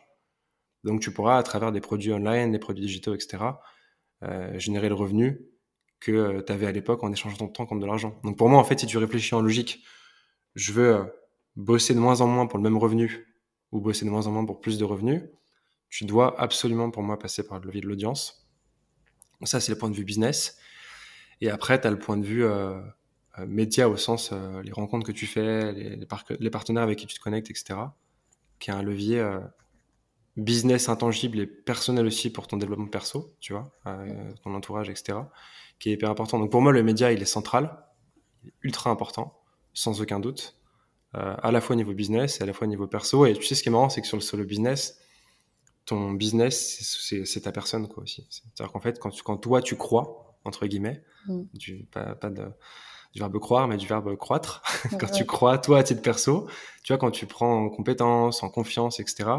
donc 0.84 1.00
tu 1.00 1.12
pourras, 1.12 1.38
à 1.38 1.42
travers 1.42 1.72
des 1.72 1.80
produits 1.80 2.12
online, 2.12 2.52
des 2.52 2.58
produits 2.58 2.84
digitaux, 2.84 3.14
etc., 3.14 3.42
euh, 4.22 4.58
générer 4.58 4.88
le 4.88 4.94
revenu 4.94 5.40
que 5.98 6.12
euh, 6.12 6.42
tu 6.42 6.52
avais 6.52 6.66
à 6.66 6.72
l'époque 6.72 7.02
en 7.02 7.10
échangeant 7.10 7.36
ton 7.36 7.48
temps 7.48 7.66
contre 7.66 7.80
de 7.80 7.86
l'argent. 7.86 8.20
Donc 8.22 8.36
pour 8.36 8.48
moi, 8.48 8.60
en 8.60 8.64
fait, 8.64 8.78
si 8.78 8.86
tu 8.86 8.98
réfléchis 8.98 9.34
en 9.34 9.40
logique, 9.40 9.82
je 10.54 10.72
veux 10.72 10.94
euh, 10.94 11.04
bosser 11.56 11.94
de 11.94 11.98
moins 11.98 12.20
en 12.20 12.26
moins 12.26 12.46
pour 12.46 12.58
le 12.58 12.62
même 12.62 12.76
revenu 12.76 13.26
ou 13.72 13.80
bosser 13.80 14.04
de 14.04 14.10
moins 14.10 14.26
en 14.26 14.30
moins 14.30 14.44
pour 14.44 14.60
plus 14.60 14.78
de 14.78 14.84
revenus, 14.84 15.22
tu 15.88 16.04
dois 16.04 16.38
absolument, 16.40 16.90
pour 16.90 17.02
moi, 17.02 17.18
passer 17.18 17.46
par 17.46 17.58
le 17.58 17.66
levier 17.66 17.80
de 17.80 17.88
l'audience. 17.88 18.46
Ça, 19.44 19.60
c'est 19.60 19.72
le 19.72 19.78
point 19.78 19.90
de 19.90 19.94
vue 19.94 20.04
business. 20.04 20.58
Et 21.44 21.50
après, 21.50 21.80
tu 21.80 21.86
as 21.86 21.90
le 21.90 21.98
point 21.98 22.16
de 22.16 22.24
vue 22.24 22.46
média 23.46 23.88
au 23.88 23.96
sens 23.96 24.32
les 24.62 24.72
rencontres 24.72 25.06
que 25.06 25.12
tu 25.12 25.26
fais, 25.26 25.72
les, 25.72 26.50
partenaires 26.50 26.82
avec 26.82 26.98
qui 26.98 27.06
tu 27.06 27.14
te 27.14 27.20
connectes, 27.20 27.50
etc., 27.50 27.78
qui 28.58 28.70
est 28.70 28.72
un 28.72 28.82
levier 28.82 29.22
business 30.36 30.88
intangible 30.88 31.40
et 31.40 31.46
personnel 31.46 32.06
aussi 32.06 32.30
pour 32.30 32.46
ton 32.46 32.56
développement 32.56 32.88
perso, 32.88 33.34
tu 33.40 33.52
vois, 33.52 33.72
euh, 33.86 34.32
ton 34.42 34.54
entourage, 34.54 34.90
etc., 34.90 35.18
qui 35.78 35.90
est 35.90 35.92
hyper 35.92 36.10
important. 36.10 36.38
Donc 36.38 36.50
pour 36.50 36.60
moi, 36.60 36.72
le 36.72 36.82
média, 36.82 37.12
il 37.12 37.22
est 37.22 37.26
central, 37.26 37.84
ultra 38.62 38.90
important, 38.90 39.40
sans 39.74 40.00
aucun 40.00 40.20
doute, 40.20 40.56
euh, 41.14 41.36
à 41.40 41.52
la 41.52 41.60
fois 41.60 41.74
au 41.74 41.76
niveau 41.76 41.94
business 41.94 42.40
et 42.40 42.42
à 42.42 42.46
la 42.46 42.52
fois 42.52 42.66
au 42.66 42.70
niveau 42.70 42.86
perso. 42.86 43.26
Et 43.26 43.34
tu 43.34 43.44
sais, 43.44 43.54
ce 43.54 43.62
qui 43.62 43.68
est 43.68 43.72
marrant, 43.72 43.88
c'est 43.88 44.00
que 44.00 44.06
sur 44.06 44.16
le 44.16 44.22
solo 44.22 44.44
business, 44.44 44.98
ton 45.84 46.12
business, 46.12 47.04
c'est 47.24 47.40
ta 47.42 47.52
personne, 47.52 47.88
quoi, 47.88 48.02
aussi. 48.02 48.26
C'est-à-dire 48.30 48.72
qu'en 48.72 48.80
fait, 48.80 48.98
quand 48.98 49.36
toi, 49.36 49.62
tu 49.62 49.76
crois, 49.76 50.23
entre 50.44 50.66
guillemets, 50.66 51.02
mm. 51.26 51.42
du, 51.54 51.86
pas, 51.90 52.14
pas 52.14 52.30
de, 52.30 52.44
du 53.12 53.20
verbe 53.20 53.38
croire, 53.38 53.68
mais 53.68 53.76
du 53.76 53.86
verbe 53.86 54.16
croître, 54.16 54.62
quand 55.00 55.10
tu 55.10 55.24
crois, 55.24 55.58
toi, 55.58 55.78
à 55.78 55.82
titre 55.82 56.02
perso, 56.02 56.48
tu 56.82 56.92
vois, 56.92 56.98
quand 56.98 57.10
tu 57.10 57.26
prends 57.26 57.64
en 57.64 57.70
compétence, 57.70 58.42
en 58.42 58.50
confiance, 58.50 59.00
etc., 59.00 59.30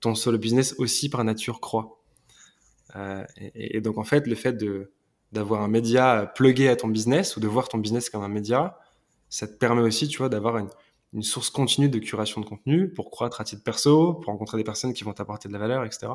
ton 0.00 0.14
solo 0.14 0.38
business 0.38 0.74
aussi 0.78 1.08
par 1.08 1.22
nature 1.24 1.60
croît. 1.60 2.00
Euh, 2.96 3.24
et, 3.54 3.80
donc 3.80 3.98
en 3.98 4.04
fait, 4.04 4.26
le 4.26 4.34
fait 4.34 4.54
de 4.54 4.92
d'avoir 5.32 5.62
un 5.62 5.68
média 5.68 6.26
plugué 6.34 6.68
à 6.68 6.74
ton 6.74 6.88
business 6.88 7.36
ou 7.36 7.40
de 7.40 7.46
voir 7.46 7.68
ton 7.68 7.78
business 7.78 8.10
comme 8.10 8.24
un 8.24 8.28
média, 8.28 8.80
ça 9.28 9.46
te 9.46 9.52
permet 9.52 9.80
aussi, 9.80 10.08
tu 10.08 10.18
vois, 10.18 10.28
d'avoir 10.28 10.58
une, 10.58 10.68
une 11.12 11.22
source 11.22 11.50
continue 11.50 11.88
de 11.88 12.00
curation 12.00 12.40
de 12.40 12.46
contenu 12.46 12.88
pour 12.88 13.12
croître 13.12 13.40
à 13.40 13.44
titre 13.44 13.62
perso, 13.62 14.14
pour 14.14 14.26
rencontrer 14.26 14.58
des 14.58 14.64
personnes 14.64 14.92
qui 14.92 15.04
vont 15.04 15.12
t'apporter 15.12 15.48
de 15.48 15.52
la 15.52 15.60
valeur, 15.60 15.84
etc. 15.84 16.08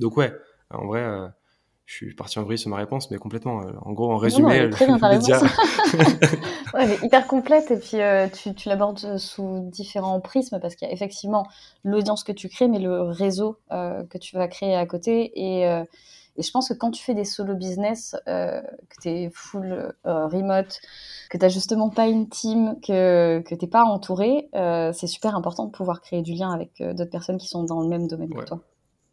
Donc 0.00 0.16
ouais, 0.16 0.32
en 0.70 0.86
vrai, 0.86 1.02
euh, 1.02 1.28
je 1.86 1.94
suis 1.94 2.14
parti 2.14 2.38
en 2.38 2.42
vrille 2.42 2.58
sur 2.58 2.68
ma 2.68 2.76
réponse, 2.76 3.10
mais 3.10 3.16
complètement. 3.16 3.62
Euh, 3.62 3.72
en 3.82 3.92
gros, 3.92 4.12
en 4.12 4.16
résumé, 4.16 4.64
non, 4.64 4.70
très 4.70 4.86
bien, 4.86 4.98
ta 4.98 5.10
média... 5.10 5.40
ouais, 6.74 6.90
est 6.90 7.02
hyper 7.02 7.26
complète 7.26 7.70
et 7.70 7.78
puis 7.78 8.00
euh, 8.00 8.28
tu, 8.28 8.54
tu 8.54 8.68
l'abordes 8.68 9.18
sous 9.18 9.68
différents 9.70 10.20
prismes 10.20 10.58
parce 10.60 10.74
qu'il 10.74 10.86
y 10.88 10.90
a 10.90 10.94
effectivement 10.94 11.46
l'audience 11.84 12.24
que 12.24 12.32
tu 12.32 12.48
crées, 12.48 12.68
mais 12.68 12.80
le 12.80 13.02
réseau 13.02 13.58
que 13.70 14.18
tu 14.18 14.36
vas 14.36 14.48
créer 14.48 14.74
à 14.74 14.84
côté 14.84 15.32
et 15.36 15.66
et 16.38 16.42
je 16.42 16.50
pense 16.50 16.68
que 16.68 16.74
quand 16.74 16.90
tu 16.90 17.02
fais 17.02 17.14
des 17.14 17.24
solo 17.24 17.54
business, 17.54 18.14
euh, 18.28 18.60
que 18.60 19.00
tu 19.02 19.08
es 19.08 19.30
full 19.32 19.94
euh, 20.06 20.26
remote, 20.26 20.80
que 21.30 21.38
tu 21.38 21.42
n'as 21.42 21.48
justement 21.48 21.88
pas 21.88 22.06
une 22.06 22.28
team, 22.28 22.76
que, 22.80 23.40
que 23.40 23.54
tu 23.54 23.64
n'es 23.64 23.70
pas 23.70 23.84
entouré, 23.84 24.48
euh, 24.54 24.92
c'est 24.92 25.06
super 25.06 25.34
important 25.34 25.66
de 25.66 25.70
pouvoir 25.70 26.00
créer 26.00 26.22
du 26.22 26.34
lien 26.34 26.50
avec 26.50 26.82
d'autres 26.82 27.10
personnes 27.10 27.38
qui 27.38 27.48
sont 27.48 27.64
dans 27.64 27.80
le 27.80 27.88
même 27.88 28.06
domaine 28.06 28.30
que 28.30 28.44
toi. 28.44 28.60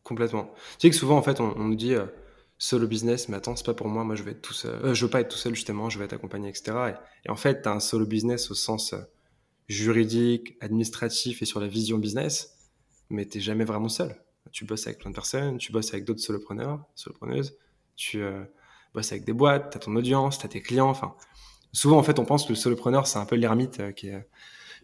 Complètement. 0.04 0.50
Tu 0.80 0.88
sais 0.88 0.90
que 0.90 0.96
souvent, 0.96 1.18
en 1.18 1.22
fait, 1.22 1.40
on, 1.40 1.56
nous 1.56 1.76
dit 1.76 1.96
solo 2.58 2.88
business, 2.88 3.30
mais 3.30 3.38
attends, 3.38 3.56
c'est 3.56 3.66
pas 3.66 3.74
pour 3.74 3.88
moi, 3.88 4.04
moi 4.04 4.16
je 4.16 4.24
vais 4.24 4.32
être 4.32 4.42
tout 4.42 4.54
seul. 4.54 4.94
je 4.94 5.06
veux 5.06 5.10
pas 5.10 5.22
être 5.22 5.30
tout 5.30 5.38
seul, 5.38 5.56
justement, 5.56 5.90
je 5.90 6.00
vais 6.00 6.06
être 6.06 6.14
accompagné, 6.14 6.50
etc. 6.50 6.96
Et, 7.26 7.30
en 7.30 7.36
fait, 7.36 7.62
tu 7.62 7.70
as 7.70 7.72
un 7.72 7.80
solo 7.80 8.06
business 8.06 8.52
au 8.52 8.56
sens 8.56 8.96
juridique, 9.68 10.58
administratif 10.62 11.42
et 11.42 11.46
sur 11.46 11.60
la 11.60 11.68
vision 11.68 11.98
business, 11.98 12.58
mais 13.10 13.28
tu 13.28 13.40
jamais 13.40 13.66
vraiment 13.66 13.90
seul 13.90 14.16
tu 14.54 14.66
bosses 14.66 14.88
avec 14.88 15.00
plein 15.00 15.10
de 15.10 15.16
personnes, 15.16 15.58
tu 15.58 15.72
bosses 15.72 15.94
avec 15.94 16.06
d'autres 16.06 16.22
solopreneurs, 16.22 16.86
solopreneuses, 16.96 17.58
tu 17.96 18.22
euh, 18.22 18.44
bosses 18.94 19.12
avec 19.12 19.26
des 19.26 19.34
boîtes, 19.34 19.72
tu 19.72 19.78
as 19.78 19.80
ton 19.80 19.96
audience, 19.96 20.38
tu 20.38 20.46
as 20.46 20.50
tes 20.50 20.62
clients. 20.62 20.90
Enfin, 20.90 21.16
souvent, 21.74 21.98
en 21.98 22.04
fait, 22.04 22.20
on 22.20 22.26
pense 22.26 22.46
que 22.46 22.50
le 22.50 22.56
solopreneur, 22.56 23.08
c'est 23.08 23.20
un 23.20 23.26
peu 23.26 23.36
l'ermite 23.36 23.80
euh, 23.80 23.92
qui, 23.92 24.08
est, 24.08 24.28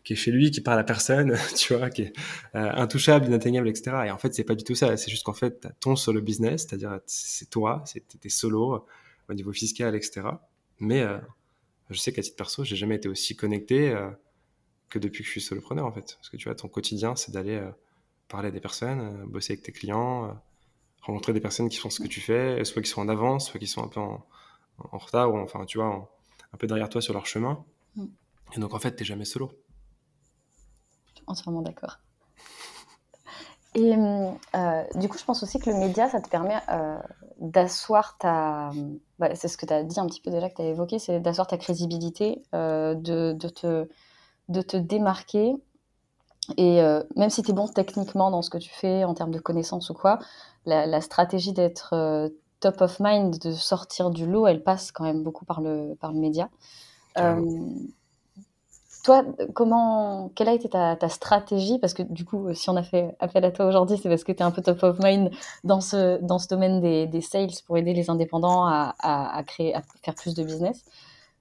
qui 0.09 0.13
est 0.13 0.15
chez 0.15 0.31
lui, 0.31 0.49
qui 0.49 0.61
parle 0.61 0.79
à 0.79 0.83
personne, 0.83 1.37
tu 1.55 1.75
vois, 1.75 1.91
qui 1.91 2.03
est 2.03 2.13
euh, 2.55 2.71
intouchable, 2.73 3.27
inatteignable, 3.27 3.67
etc. 3.67 3.95
Et 4.07 4.11
en 4.11 4.17
fait, 4.17 4.33
c'est 4.33 4.43
pas 4.43 4.55
du 4.55 4.63
tout 4.63 4.73
ça. 4.73 4.97
C'est 4.97 5.11
juste 5.11 5.23
qu'en 5.23 5.33
fait, 5.33 5.65
as 5.67 5.71
ton 5.79 5.95
solo 5.95 6.19
business, 6.21 6.65
c'est-à-dire 6.67 6.99
c'est 7.05 7.49
toi, 7.49 7.83
c'est 7.85 8.07
tes 8.19 8.29
solo 8.29 8.87
au 9.29 9.33
niveau 9.33 9.53
fiscal, 9.53 9.95
etc. 9.95 10.21
Mais 10.79 11.05
je 11.91 11.97
sais 11.99 12.11
qu'à 12.11 12.23
titre 12.23 12.37
perso, 12.37 12.63
j'ai 12.63 12.75
jamais 12.75 12.95
été 12.95 13.07
aussi 13.07 13.35
connecté 13.35 13.95
que 14.89 14.97
depuis 14.97 15.21
que 15.21 15.27
je 15.27 15.31
suis 15.31 15.41
solopreneur, 15.41 15.85
en 15.85 15.91
fait. 15.91 16.15
Parce 16.15 16.29
que 16.29 16.37
tu 16.37 16.45
vois, 16.45 16.55
ton 16.55 16.69
quotidien, 16.69 17.15
c'est 17.15 17.31
d'aller 17.31 17.61
parler 18.29 18.47
à 18.47 18.51
des 18.51 18.61
personnes, 18.61 19.01
euh, 19.01 19.25
bosser 19.25 19.53
avec 19.53 19.63
tes 19.63 19.73
clients, 19.73 20.25
euh, 20.25 20.33
rencontrer 21.01 21.33
des 21.33 21.41
personnes 21.41 21.67
qui 21.67 21.77
font 21.77 21.89
ce 21.89 21.99
que 21.99 22.07
tu 22.07 22.21
fais, 22.21 22.63
soit 22.63 22.81
qui 22.81 22.89
sont 22.89 23.01
en 23.01 23.09
avance, 23.09 23.49
soit 23.49 23.59
qui 23.59 23.67
sont 23.67 23.83
un 23.83 23.87
peu 23.89 23.99
en, 23.99 24.23
retard, 24.97 25.33
ou 25.33 25.37
enfin, 25.37 25.65
tu 25.65 25.79
vois, 25.79 26.09
un 26.53 26.57
peu 26.57 26.67
derrière 26.67 26.87
toi 26.87 27.01
sur 27.01 27.13
leur 27.13 27.25
chemin. 27.25 27.65
Mm. 27.95 28.05
Et 28.55 28.59
donc, 28.59 28.73
en 28.73 28.79
fait, 28.79 28.95
tu 28.95 29.03
n'es 29.03 29.07
jamais 29.07 29.25
solo. 29.25 29.51
Entièrement 31.29 31.61
d'accord. 31.61 31.99
Et 33.75 33.95
euh, 33.95 34.83
du 34.95 35.07
coup, 35.07 35.17
je 35.17 35.23
pense 35.23 35.43
aussi 35.43 35.59
que 35.59 35.69
le 35.69 35.77
média, 35.77 36.09
ça 36.09 36.19
te 36.19 36.27
permet 36.27 36.59
d'asseoir 37.39 38.17
ta. 38.17 38.71
Bah, 39.19 39.35
c'est 39.35 39.47
ce 39.47 39.57
que 39.57 39.65
tu 39.65 39.73
as 39.73 39.83
dit 39.83 39.99
un 39.99 40.07
petit 40.07 40.21
peu 40.21 40.31
déjà, 40.31 40.49
que 40.49 40.55
tu 40.55 40.61
as 40.63 40.65
évoqué, 40.65 40.99
c'est 40.99 41.19
d'asseoir 41.19 41.47
ta 41.47 41.57
crédibilité, 41.57 42.41
de, 42.51 42.95
de, 43.33 43.49
te, 43.49 43.87
de 44.49 44.61
te 44.61 44.75
démarquer 44.75 45.55
et 46.57 46.81
euh, 46.81 47.03
même 47.15 47.29
si 47.29 47.43
tu 47.43 47.51
es 47.51 47.53
bon 47.53 47.67
techniquement 47.67 48.31
dans 48.31 48.41
ce 48.41 48.49
que 48.49 48.57
tu 48.57 48.69
fais, 48.69 49.03
en 49.03 49.13
termes 49.13 49.31
de 49.31 49.39
connaissances 49.39 49.89
ou 49.89 49.93
quoi, 49.93 50.19
la, 50.65 51.01
stratégie 51.01 51.53
d'être 51.53 51.93
euh, 51.93 52.29
top 52.59 52.81
of 52.81 52.99
mind, 52.99 53.37
de 53.39 53.51
sortir 53.51 54.09
du 54.09 54.25
lot, 54.25 54.47
elle 54.47 54.63
passe 54.63 54.91
quand 54.91 55.03
même 55.03 55.23
beaucoup 55.23 55.45
par 55.45 55.61
le, 55.61 55.95
par 55.99 56.11
le 56.11 56.19
média. 56.19 56.49
Euh, 57.17 57.41
toi, 59.09 59.25
comment, 59.55 60.31
quelle 60.35 60.49
a 60.49 60.53
été 60.53 60.69
ta, 60.69 61.09
stratégie? 61.09 61.79
Parce 61.79 61.95
que 61.95 62.03
du 62.03 62.25
coup, 62.25 62.53
si 62.53 62.69
on 62.69 62.75
a 62.75 62.83
fait 62.83 63.15
appel 63.19 63.43
à 63.43 63.51
toi 63.51 63.65
aujourd'hui, 63.65 63.97
c'est 63.97 64.07
parce 64.07 64.23
que 64.23 64.31
tu 64.31 64.37
es 64.37 64.43
un 64.43 64.51
peu 64.51 64.61
top 64.61 64.83
of 64.83 64.99
mind 64.99 65.31
dans 65.63 65.81
ce, 65.81 66.21
dans 66.21 66.37
ce 66.37 66.47
domaine 66.47 66.79
des, 66.79 67.07
des 67.07 67.21
sales 67.21 67.49
pour 67.65 67.79
aider 67.79 67.93
les 67.93 68.11
indépendants 68.11 68.67
à, 68.67 68.93
à, 68.99 69.41
créer, 69.43 69.73
à 69.73 69.81
faire 70.03 70.13
plus 70.13 70.35
de 70.35 70.43
business. 70.43 70.85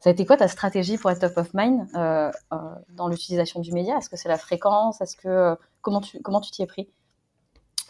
Ça 0.00 0.09
a 0.09 0.12
été 0.14 0.24
quoi 0.24 0.38
ta 0.38 0.48
stratégie 0.48 0.96
pour 0.96 1.11
être 1.11 1.20
top 1.20 1.37
of 1.37 1.52
mind 1.52 1.87
euh, 1.94 2.31
euh, 2.54 2.57
dans 2.96 3.09
l'utilisation 3.09 3.61
du 3.61 3.70
média? 3.72 3.98
Est-ce 3.98 4.09
que 4.09 4.16
c'est 4.16 4.31
la 4.31 4.38
fréquence? 4.38 5.02
Est-ce 5.02 5.16
que 5.16 5.28
euh, 5.28 5.54
comment 5.83 6.00
tu 6.00 6.22
comment 6.22 6.40
tu 6.40 6.50
t'y 6.50 6.62
es 6.62 6.66
pris? 6.66 6.88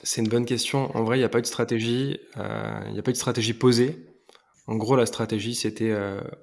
C'est 0.03 0.23
une 0.23 0.29
bonne 0.29 0.47
question. 0.47 0.91
En 0.97 1.05
vrai, 1.05 1.19
il 1.19 1.21
n'y 1.21 1.25
a 1.25 1.29
pas 1.29 1.41
de 1.41 1.47
stratégie. 1.47 2.19
Il 2.35 2.93
n'y 2.93 2.99
a 2.99 3.03
pas 3.03 3.12
de 3.12 3.17
stratégie 3.17 3.53
posée. 3.53 4.08
En 4.69 4.77
gros, 4.77 4.95
la 4.95 5.07
stratégie, 5.07 5.55
c'était 5.55 5.93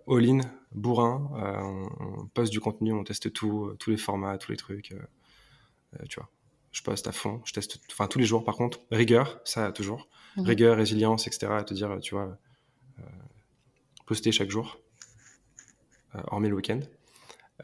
all-in, 0.07 0.41
bourrin. 0.73 1.29
on, 1.99 2.27
poste 2.33 2.51
du 2.51 2.59
contenu, 2.59 2.91
on 2.91 3.03
teste 3.03 3.31
tout, 3.31 3.73
tous 3.79 3.91
les 3.91 3.97
formats, 3.97 4.37
tous 4.37 4.51
les 4.51 4.57
trucs. 4.57 4.93
tu 6.09 6.19
vois, 6.19 6.29
je 6.71 6.81
poste 6.81 7.07
à 7.07 7.11
fond, 7.11 7.41
je 7.45 7.53
teste, 7.53 7.79
enfin 7.91 8.07
tous 8.07 8.19
les 8.19 8.25
jours. 8.25 8.43
Par 8.43 8.55
contre, 8.55 8.81
rigueur, 8.91 9.39
ça 9.45 9.71
toujours. 9.71 10.09
Mmh 10.35 10.41
rigueur, 10.41 10.75
résilience, 10.75 11.27
etc. 11.27 11.47
À 11.51 11.63
te 11.63 11.73
dire, 11.73 11.97
tu 12.01 12.15
vois, 12.15 12.37
poster 14.05 14.31
chaque 14.31 14.49
jour. 14.49 14.79
Euh, 16.15 16.21
hormis 16.27 16.49
le 16.49 16.55
week-end, 16.55 16.79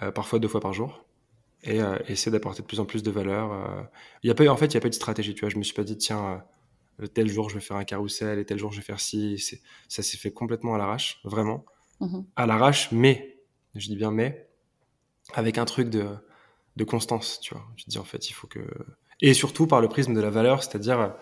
euh, 0.02 0.12
parfois 0.12 0.40
deux 0.40 0.48
fois 0.48 0.62
par 0.62 0.74
jour 0.74 1.06
et 1.64 1.82
euh, 1.82 1.98
essayer 2.08 2.32
d'apporter 2.32 2.62
de 2.64 2.68
plus 2.68 2.80
en 2.80 2.86
plus 2.86 3.04
de 3.04 3.12
valeur. 3.12 3.88
Il 4.24 4.28
y 4.28 4.32
a 4.32 4.36
pas, 4.36 4.48
en 4.48 4.58
fait, 4.58 4.66
il 4.66 4.72
n'y 4.72 4.78
a 4.78 4.82
pas 4.82 4.90
de 4.90 4.96
stratégie. 4.96 5.36
Tu 5.36 5.42
vois, 5.42 5.50
je 5.50 5.58
me 5.58 5.64
suis 5.64 5.76
pas 5.76 5.84
dit, 5.84 5.98
tiens, 5.98 6.44
tel 7.08 7.28
jour 7.28 7.50
je 7.50 7.56
vais 7.56 7.62
faire 7.62 7.78
un 7.78 7.84
carrousel 7.84 8.40
et 8.40 8.46
tel 8.46 8.58
jour 8.58 8.72
je 8.72 8.78
vais 8.78 8.84
faire 8.84 9.00
ci. 9.00 9.38
Ça 9.88 10.04
s'est 10.04 10.18
fait 10.18 10.32
complètement 10.32 10.76
à 10.76 10.78
l'arrache, 10.78 11.20
vraiment. 11.24 11.66
Mmh 12.00 12.22
à 12.36 12.48
l'arrache, 12.48 12.92
mais, 12.92 13.38
je 13.76 13.88
dis 13.88 13.96
bien 13.96 14.12
mais, 14.12 14.50
avec 15.34 15.58
un 15.58 15.66
truc 15.66 15.90
de, 15.90 16.08
de 16.78 16.84
constance, 16.84 17.40
tu 17.42 17.54
vois. 17.54 17.64
Je 17.78 17.86
dis 17.88 18.00
en 18.00 18.04
fait, 18.04 18.30
il 18.30 18.34
faut 18.34 18.48
que. 18.48 18.60
Et 19.22 19.34
surtout 19.34 19.68
par 19.68 19.82
le 19.82 19.88
prisme 19.88 20.14
de 20.14 20.22
la 20.22 20.32
valeur, 20.32 20.64
c'est-à-dire 20.64 21.16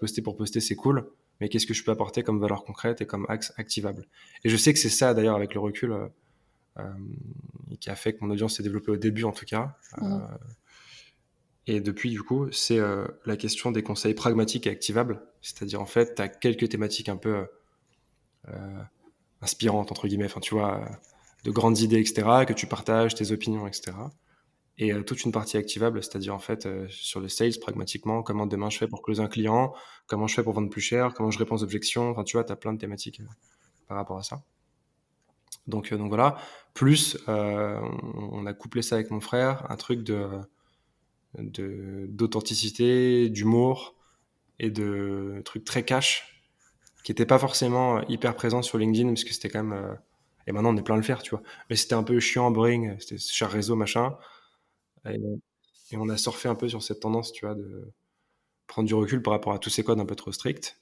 poster 0.00 0.22
pour 0.22 0.36
poster, 0.36 0.60
c'est 0.60 0.74
cool, 0.74 1.10
mais 1.40 1.50
qu'est-ce 1.50 1.66
que 1.66 1.74
je 1.74 1.84
peux 1.84 1.90
apporter 1.90 2.22
comme 2.22 2.40
valeur 2.40 2.64
concrète 2.64 3.02
et 3.02 3.06
comme 3.06 3.26
axe 3.28 3.52
activable? 3.58 4.06
Et 4.44 4.48
je 4.48 4.56
sais 4.56 4.72
que 4.72 4.78
c'est 4.78 4.88
ça, 4.88 5.12
d'ailleurs, 5.12 5.36
avec 5.36 5.52
le 5.52 5.60
recul, 5.60 6.08
euh, 6.78 6.92
qui 7.80 7.90
a 7.90 7.96
fait 7.96 8.14
que 8.14 8.24
mon 8.24 8.30
audience 8.30 8.56
s'est 8.56 8.62
développée 8.62 8.90
au 8.90 8.96
début 8.96 9.24
en 9.24 9.32
tout 9.32 9.44
cas. 9.44 9.76
Euh, 10.00 10.06
mmh. 10.06 10.38
Et 11.66 11.80
depuis, 11.80 12.10
du 12.10 12.22
coup, 12.22 12.50
c'est 12.52 12.78
euh, 12.78 13.06
la 13.24 13.36
question 13.36 13.72
des 13.72 13.82
conseils 13.82 14.14
pragmatiques 14.14 14.66
et 14.66 14.70
activables. 14.70 15.22
C'est-à-dire, 15.42 15.80
en 15.80 15.86
fait, 15.86 16.14
tu 16.14 16.22
as 16.22 16.28
quelques 16.28 16.68
thématiques 16.68 17.08
un 17.08 17.16
peu 17.16 17.46
inspirantes, 19.42 19.90
entre 19.90 20.06
guillemets, 20.06 20.26
enfin, 20.26 20.38
tu 20.38 20.54
vois, 20.54 20.88
de 21.42 21.50
grandes 21.50 21.80
idées, 21.80 21.98
etc., 21.98 22.44
que 22.46 22.52
tu 22.52 22.68
partages, 22.68 23.16
tes 23.16 23.32
opinions, 23.32 23.66
etc. 23.66 23.92
Et 24.78 24.92
toute 25.02 25.24
une 25.24 25.32
partie 25.32 25.56
activable, 25.56 26.00
c'est-à-dire, 26.00 26.32
en 26.32 26.38
fait, 26.38 26.68
sur 26.88 27.18
le 27.18 27.28
sales, 27.28 27.58
pragmatiquement, 27.60 28.22
comment 28.22 28.46
demain 28.46 28.70
je 28.70 28.78
fais 28.78 28.86
pour 28.86 29.02
closer 29.02 29.20
un 29.20 29.26
client, 29.26 29.74
comment 30.06 30.28
je 30.28 30.36
fais 30.36 30.44
pour 30.44 30.52
vendre 30.52 30.70
plus 30.70 30.80
cher, 30.80 31.12
comment 31.12 31.32
je 31.32 31.40
réponds 31.40 31.56
aux 31.56 31.64
objections, 31.64 32.10
enfin, 32.10 32.22
tu 32.22 32.36
vois, 32.36 32.44
tu 32.44 32.52
as 32.52 32.56
plein 32.56 32.72
de 32.72 32.78
thématiques 32.78 33.20
par 33.88 33.96
rapport 33.96 34.18
à 34.18 34.22
ça. 34.22 34.42
Donc, 35.66 35.92
donc 35.92 36.08
voilà. 36.08 36.36
Plus, 36.74 37.18
euh, 37.28 37.80
on 38.14 38.46
a 38.46 38.52
couplé 38.52 38.82
ça 38.82 38.96
avec 38.96 39.10
mon 39.10 39.20
frère, 39.20 39.68
un 39.70 39.76
truc 39.76 40.02
de 40.02 40.28
d'authenticité, 41.38 43.28
d'humour 43.28 43.94
et 44.58 44.70
de 44.70 45.42
trucs 45.44 45.64
très 45.64 45.84
cash 45.84 46.36
qui 47.04 47.12
n'étaient 47.12 47.26
pas 47.26 47.38
forcément 47.38 48.02
hyper 48.08 48.34
présents 48.34 48.62
sur 48.62 48.78
LinkedIn 48.78 49.08
parce 49.08 49.22
que 49.22 49.32
c'était 49.32 49.48
quand 49.48 49.62
même 49.62 49.78
euh, 49.78 49.94
et 50.48 50.52
maintenant 50.52 50.74
on 50.74 50.76
est 50.76 50.82
plein 50.82 50.96
à 50.96 50.98
le 50.98 51.04
faire 51.04 51.22
tu 51.22 51.30
vois. 51.30 51.42
Mais 51.70 51.76
c'était 51.76 51.94
un 51.94 52.02
peu 52.02 52.18
chiant 52.18 52.50
boring 52.50 52.98
c'était 52.98 53.18
cher 53.18 53.50
réseau 53.50 53.76
machin. 53.76 54.16
Et, 55.08 55.20
et, 55.92 55.96
on 55.96 56.08
a 56.08 56.16
surfé 56.16 56.48
un 56.48 56.56
peu 56.56 56.68
sur 56.68 56.82
cette 56.82 57.00
tendance 57.00 57.32
tu 57.32 57.46
vois 57.46 57.54
de 57.54 57.92
prendre 58.66 58.88
du 58.88 58.94
recul 58.94 59.22
par 59.22 59.32
rapport 59.32 59.52
à 59.52 59.60
tous 59.60 59.70
ces 59.70 59.84
codes 59.84 60.00
un 60.00 60.06
peu 60.06 60.16
trop 60.16 60.32
stricts. 60.32 60.80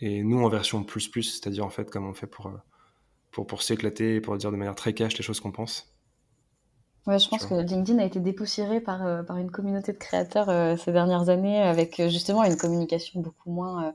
Et 0.00 0.22
nous 0.22 0.44
en 0.44 0.48
version 0.48 0.84
plus 0.84 1.08
plus 1.08 1.24
c'est-à-dire 1.24 1.64
en 1.64 1.70
fait 1.70 1.90
comme 1.90 2.06
on 2.06 2.14
fait 2.14 2.28
pour 2.28 2.46
euh, 2.48 2.56
pour, 3.32 3.46
pour 3.46 3.62
s'éclater 3.62 4.20
pour 4.20 4.36
dire 4.36 4.52
de 4.52 4.56
manière 4.56 4.76
très 4.76 4.94
cash 4.94 5.16
les 5.18 5.24
choses 5.24 5.40
qu'on 5.40 5.52
pense. 5.52 5.97
Ouais, 7.06 7.18
je 7.18 7.28
pense 7.28 7.46
que 7.46 7.54
LinkedIn 7.54 7.98
a 8.00 8.04
été 8.04 8.20
dépoussiéré 8.20 8.80
par, 8.80 9.06
euh, 9.06 9.22
par 9.22 9.38
une 9.38 9.50
communauté 9.50 9.92
de 9.92 9.98
créateurs 9.98 10.50
euh, 10.50 10.76
ces 10.76 10.92
dernières 10.92 11.30
années 11.30 11.62
avec 11.62 12.00
euh, 12.00 12.10
justement 12.10 12.44
une 12.44 12.56
communication 12.56 13.20
beaucoup 13.20 13.50
moins 13.50 13.94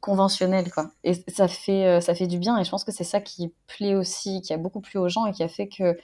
conventionnelle. 0.00 0.70
Quoi. 0.70 0.90
Et 1.02 1.14
ça 1.28 1.48
fait, 1.48 1.98
ça 2.02 2.14
fait 2.14 2.26
du 2.26 2.38
bien 2.38 2.58
et 2.58 2.64
je 2.64 2.70
pense 2.70 2.84
que 2.84 2.92
c'est 2.92 3.04
ça 3.04 3.22
qui 3.22 3.54
plaît 3.66 3.94
aussi, 3.94 4.42
qui 4.42 4.52
a 4.52 4.58
beaucoup 4.58 4.82
plu 4.82 4.98
aux 4.98 5.08
gens 5.08 5.24
et 5.24 5.32
qui 5.32 5.42
a 5.42 5.48
fait 5.48 5.66
qu'il 5.66 5.96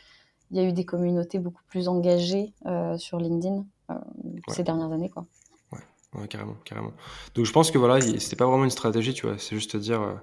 y 0.53 0.59
a 0.59 0.63
eu 0.63 0.73
des 0.73 0.87
communautés 0.87 1.39
beaucoup 1.39 1.61
plus 1.69 1.87
engagées 1.87 2.55
sur 2.97 3.19
LinkedIn 3.19 3.67
ces 4.49 4.63
dernières 4.63 4.91
années. 4.91 5.11
Quoi. 5.11 5.27
Ouais. 5.71 5.81
ouais, 6.15 6.29
carrément, 6.29 6.57
carrément. 6.65 6.93
Donc 7.35 7.45
je 7.45 7.53
pense 7.53 7.71
que 7.71 7.77
voilà, 7.77 8.01
c'était 8.01 8.37
pas 8.37 8.47
vraiment 8.47 8.65
une 8.65 8.71
stratégie, 8.71 9.13
tu 9.13 9.27
vois, 9.27 9.37
c'est 9.37 9.55
juste 9.55 9.77
dire 9.77 10.23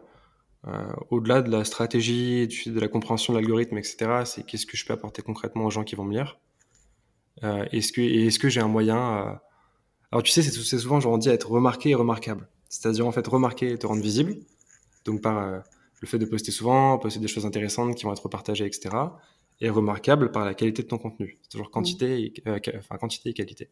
au-delà 1.10 1.42
de 1.42 1.50
la 1.50 1.64
stratégie, 1.64 2.48
de 2.66 2.80
la 2.80 2.88
compréhension 2.88 3.34
de 3.34 3.40
l'algorithme, 3.40 3.78
etc., 3.78 4.24
c'est 4.26 4.46
qu'est-ce 4.46 4.66
que 4.66 4.76
je 4.76 4.86
peux 4.86 4.94
apporter 4.94 5.22
concrètement 5.22 5.66
aux 5.66 5.70
gens 5.70 5.84
qui 5.84 5.96
vont 5.96 6.04
me 6.04 6.14
lire? 6.14 6.38
Euh, 7.44 7.66
Est-ce 7.72 8.40
que, 8.40 8.50
j'ai 8.50 8.60
un 8.60 8.68
moyen 8.68 9.40
Alors 10.12 10.24
tu 10.24 10.32
sais, 10.32 10.42
c'est, 10.42 10.80
souvent, 10.80 11.00
j'en 11.00 11.18
dis, 11.18 11.30
à 11.30 11.34
être 11.34 11.50
remarqué 11.50 11.92
et 11.92 11.96
remarquable. 11.96 12.48
C'est-à-dire 12.70 13.08
en 13.08 13.12
fait 13.12 13.26
remarquer 13.28 13.72
et 13.72 13.78
te 13.78 13.88
rendre 13.88 14.02
visible. 14.02 14.36
Donc 15.06 15.22
par 15.22 15.38
euh, 15.40 15.60
le 16.02 16.08
fait 16.08 16.20
de 16.20 16.26
poster 16.26 16.52
souvent, 16.52 16.98
poster 16.98 17.20
des 17.20 17.28
choses 17.28 17.46
intéressantes 17.46 17.96
qui 17.96 18.04
vont 18.04 18.14
être 18.14 18.30
partagées, 18.30 18.66
etc. 18.66 18.96
est 19.62 19.70
remarquable 19.70 20.32
par 20.32 20.46
la 20.46 20.54
qualité 20.54 20.84
de 20.84 20.88
ton 20.88 20.98
contenu. 20.98 21.40
C'est 21.42 21.50
toujours 21.50 21.72
quantité, 21.72 22.26
et, 22.26 22.34
euh, 22.48 22.60
enfin, 22.78 22.98
quantité 22.98 23.30
et 23.30 23.34
qualité. 23.34 23.70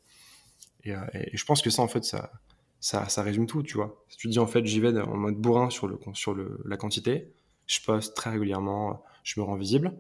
Et, 0.83 0.91
et, 0.91 1.38
je 1.38 1.45
pense 1.45 1.61
que 1.61 1.69
ça, 1.69 1.81
en 1.81 1.88
fait, 1.88 2.03
ça, 2.03 2.31
ça, 2.80 3.09
ça 3.09 3.23
résume 3.23 3.47
tout, 3.47 3.63
tu 3.63 3.75
vois. 3.75 4.03
Si 4.09 4.17
tu 4.17 4.28
dis, 4.28 4.39
en 4.39 4.47
fait, 4.47 4.65
j'y 4.65 4.80
vais 4.80 4.97
en 4.99 5.17
mode 5.17 5.36
bourrin 5.36 5.69
sur, 5.69 5.88
le, 5.88 5.99
sur 6.13 6.34
le, 6.34 6.59
la 6.65 6.78
quantité, 6.78 7.32
je 7.65 7.80
poste 7.82 8.15
très 8.15 8.32
régulièrement, 8.32 9.03
je 9.23 9.39
me 9.39 9.45
rends 9.45 9.55
visible. 9.55 9.93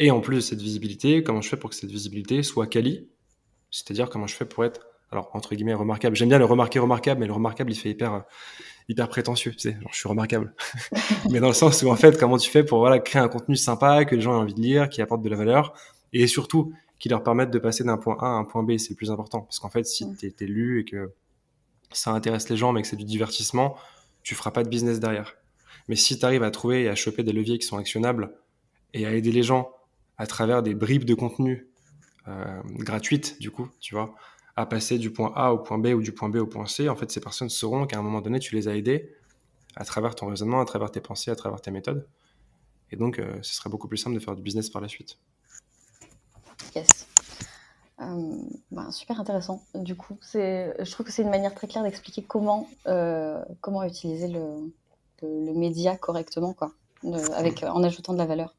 Et 0.00 0.10
en 0.10 0.20
plus 0.20 0.36
de 0.36 0.40
cette 0.40 0.60
visibilité, 0.60 1.22
comment 1.22 1.40
je 1.40 1.48
fais 1.48 1.56
pour 1.56 1.70
que 1.70 1.76
cette 1.76 1.90
visibilité 1.90 2.42
soit 2.42 2.66
quali? 2.66 3.08
C'est-à-dire 3.70 4.08
comment 4.10 4.26
je 4.26 4.34
fais 4.34 4.44
pour 4.44 4.64
être, 4.64 4.86
alors 5.10 5.30
entre 5.34 5.54
guillemets, 5.54 5.74
remarquable. 5.74 6.16
J'aime 6.16 6.28
bien 6.28 6.38
le 6.38 6.44
remarquer 6.44 6.78
remarquable, 6.78 7.20
mais 7.20 7.26
le 7.26 7.32
remarquable, 7.32 7.72
il 7.72 7.76
fait 7.76 7.90
hyper, 7.90 8.24
hyper 8.88 9.08
prétentieux. 9.08 9.52
Tu 9.52 9.70
sais, 9.70 9.72
genre, 9.80 9.90
je 9.92 9.98
suis 9.98 10.08
remarquable. 10.08 10.54
mais 11.30 11.40
dans 11.40 11.48
le 11.48 11.54
sens 11.54 11.82
où 11.82 11.88
en 11.88 11.96
fait, 11.96 12.18
comment 12.18 12.38
tu 12.38 12.50
fais 12.50 12.64
pour 12.64 12.78
voilà 12.78 12.98
créer 12.98 13.22
un 13.22 13.28
contenu 13.28 13.56
sympa 13.56 14.04
que 14.04 14.14
les 14.14 14.20
gens 14.20 14.34
aient 14.34 14.42
envie 14.42 14.54
de 14.54 14.60
lire, 14.60 14.88
qui 14.88 15.02
apporte 15.02 15.22
de 15.22 15.28
la 15.28 15.36
valeur, 15.36 15.72
et 16.12 16.26
surtout 16.26 16.72
qui 16.98 17.08
leur 17.08 17.22
permette 17.22 17.50
de 17.50 17.58
passer 17.58 17.84
d'un 17.84 17.96
point 17.96 18.16
A 18.20 18.26
à 18.26 18.30
un 18.30 18.44
point 18.44 18.62
B. 18.62 18.76
C'est 18.78 18.90
le 18.90 18.96
plus 18.96 19.10
important, 19.10 19.42
parce 19.42 19.58
qu'en 19.58 19.70
fait, 19.70 19.84
si 19.84 20.06
tu 20.16 20.26
es, 20.26 20.46
lu 20.46 20.80
et 20.80 20.84
que 20.84 21.12
ça 21.92 22.12
intéresse 22.12 22.48
les 22.48 22.56
gens, 22.56 22.72
mais 22.72 22.82
que 22.82 22.88
c'est 22.88 22.96
du 22.96 23.04
divertissement, 23.04 23.76
tu 24.22 24.34
feras 24.34 24.50
pas 24.50 24.62
de 24.62 24.68
business 24.68 25.00
derrière. 25.00 25.36
Mais 25.88 25.96
si 25.96 26.18
tu 26.18 26.24
arrives 26.24 26.42
à 26.42 26.50
trouver 26.50 26.82
et 26.82 26.88
à 26.88 26.94
choper 26.94 27.22
des 27.22 27.32
leviers 27.32 27.58
qui 27.58 27.66
sont 27.66 27.78
actionnables 27.78 28.34
et 28.94 29.06
à 29.06 29.14
aider 29.14 29.32
les 29.32 29.42
gens 29.42 29.70
à 30.18 30.26
travers 30.26 30.62
des 30.62 30.74
bribes 30.74 31.04
de 31.04 31.14
contenu 31.14 31.68
euh, 32.26 32.60
gratuites, 32.76 33.40
du 33.40 33.50
coup, 33.50 33.68
tu 33.80 33.94
vois, 33.94 34.14
à 34.56 34.66
passer 34.66 34.98
du 34.98 35.10
point 35.10 35.32
A 35.34 35.52
au 35.52 35.58
point 35.58 35.78
B 35.78 35.86
ou 35.88 36.02
du 36.02 36.12
point 36.12 36.28
B 36.28 36.36
au 36.36 36.46
point 36.46 36.66
C, 36.66 36.88
en 36.88 36.96
fait, 36.96 37.10
ces 37.10 37.20
personnes 37.20 37.48
sauront 37.48 37.86
qu'à 37.86 37.98
un 37.98 38.02
moment 38.02 38.20
donné, 38.20 38.38
tu 38.38 38.54
les 38.54 38.68
as 38.68 38.76
aidés 38.76 39.14
à 39.76 39.84
travers 39.84 40.14
ton 40.14 40.26
raisonnement, 40.26 40.60
à 40.60 40.64
travers 40.64 40.90
tes 40.90 41.00
pensées, 41.00 41.30
à 41.30 41.36
travers 41.36 41.60
tes 41.60 41.70
méthodes. 41.70 42.06
Et 42.90 42.96
donc, 42.96 43.18
euh, 43.18 43.38
ce 43.42 43.54
serait 43.54 43.70
beaucoup 43.70 43.88
plus 43.88 43.98
simple 43.98 44.14
de 44.14 44.20
faire 44.20 44.34
du 44.34 44.42
business 44.42 44.68
par 44.68 44.82
la 44.82 44.88
suite. 44.88 45.18
Yes. 46.74 47.06
Euh, 48.00 48.32
bah, 48.70 48.90
super 48.90 49.20
intéressant. 49.20 49.62
Du 49.74 49.96
coup, 49.96 50.16
je 50.32 50.90
trouve 50.90 51.06
que 51.06 51.12
c'est 51.12 51.22
une 51.22 51.30
manière 51.30 51.54
très 51.54 51.66
claire 51.66 51.82
d'expliquer 51.82 52.22
comment, 52.22 52.68
comment 53.60 53.82
utiliser 53.82 54.28
le, 54.28 54.72
le, 55.22 55.52
média 55.52 55.96
correctement, 55.96 56.52
quoi, 56.52 56.72
avec, 57.34 57.62
en 57.64 57.82
ajoutant 57.82 58.12
de 58.12 58.18
la 58.18 58.26
valeur. 58.26 58.54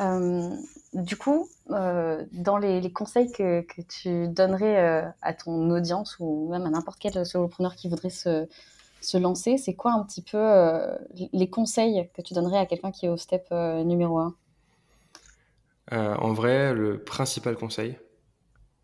Euh, 0.00 0.50
du 0.94 1.16
coup, 1.16 1.48
euh, 1.70 2.24
dans 2.32 2.56
les, 2.56 2.92
conseils 2.92 3.32
que, 3.32 3.64
tu 3.88 4.28
donnerais 4.28 4.78
euh, 4.78 5.08
à 5.22 5.34
ton 5.34 5.70
audience 5.70 6.16
ou 6.20 6.48
même 6.50 6.66
à 6.66 6.70
n'importe 6.70 6.98
quel 7.00 7.26
solopreneur 7.26 7.74
qui 7.74 7.88
voudrait 7.88 8.10
se, 8.10 8.46
se 9.00 9.18
lancer, 9.18 9.58
c'est 9.58 9.74
quoi 9.74 9.92
un 9.92 10.04
petit 10.04 10.22
peu 10.22 10.38
les 11.32 11.50
conseils 11.50 12.08
que 12.14 12.22
tu 12.22 12.34
donnerais 12.34 12.58
à 12.58 12.66
quelqu'un 12.66 12.92
qui 12.92 13.06
est 13.06 13.08
au 13.08 13.16
step 13.16 13.50
numéro 13.50 14.18
1 14.18 14.34
En 15.90 16.32
vrai, 16.32 16.74
le 16.74 17.02
principal 17.02 17.56
conseil, 17.56 17.98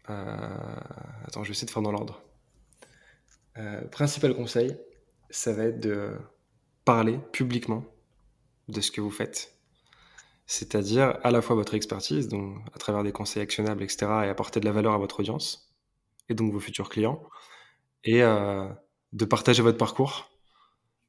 attends, 0.07 1.43
je 1.43 1.49
vais 1.49 1.53
essayer 1.53 1.67
de 1.67 1.71
faire 1.71 1.83
dans 1.83 1.93
l'ordre. 1.93 2.23
principal 3.91 4.35
conseil, 4.35 4.77
ça 5.31 5.53
va 5.53 5.65
être 5.65 5.81
de 5.81 6.13
parler 6.85 7.19
publiquement 7.33 7.85
de 8.69 8.81
ce 8.81 8.91
que 8.91 9.01
vous 9.01 9.11
faites. 9.11 9.55
C'est-à-dire 10.47 11.19
à 11.23 11.31
la 11.31 11.41
fois 11.41 11.57
votre 11.57 11.75
expertise, 11.75 12.29
donc 12.29 12.59
à 12.75 12.79
travers 12.79 13.03
des 13.03 13.13
conseils 13.13 13.43
actionnables, 13.43 13.83
etc., 13.83 14.07
et 14.25 14.29
apporter 14.29 14.61
de 14.61 14.67
la 14.67 14.73
valeur 14.73 14.93
à 14.93 14.99
votre 14.99 15.21
audience, 15.21 15.75
et 16.29 16.35
donc 16.35 16.53
vos 16.53 16.61
futurs 16.61 16.91
clients, 16.91 17.23
et 18.05 18.23
euh, 18.23 18.69
de 19.13 19.25
partager 19.25 19.63
votre 19.63 19.79
parcours, 19.79 20.31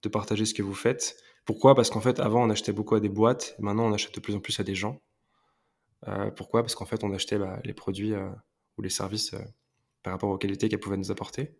de 0.03 0.09
partager 0.09 0.45
ce 0.45 0.53
que 0.53 0.61
vous 0.61 0.73
faites. 0.73 1.17
Pourquoi? 1.45 1.75
Parce 1.75 1.89
qu'en 1.89 2.01
fait, 2.01 2.19
avant, 2.19 2.43
on 2.43 2.49
achetait 2.49 2.71
beaucoup 2.71 2.95
à 2.95 2.99
des 2.99 3.09
boîtes, 3.09 3.55
maintenant, 3.59 3.85
on 3.85 3.93
achète 3.93 4.15
de 4.15 4.19
plus 4.21 4.35
en 4.35 4.39
plus 4.39 4.59
à 4.59 4.63
des 4.63 4.75
gens. 4.75 5.01
Euh, 6.07 6.31
pourquoi? 6.31 6.61
Parce 6.61 6.75
qu'en 6.75 6.85
fait, 6.85 7.03
on 7.03 7.13
achetait 7.13 7.37
bah, 7.37 7.59
les 7.65 7.73
produits 7.73 8.13
euh, 8.13 8.29
ou 8.77 8.81
les 8.81 8.89
services 8.89 9.35
par 10.03 10.13
rapport 10.13 10.29
aux 10.29 10.37
qualités 10.37 10.69
qu'elles 10.69 10.79
pouvaient 10.79 10.97
nous 10.97 11.11
apporter 11.11 11.55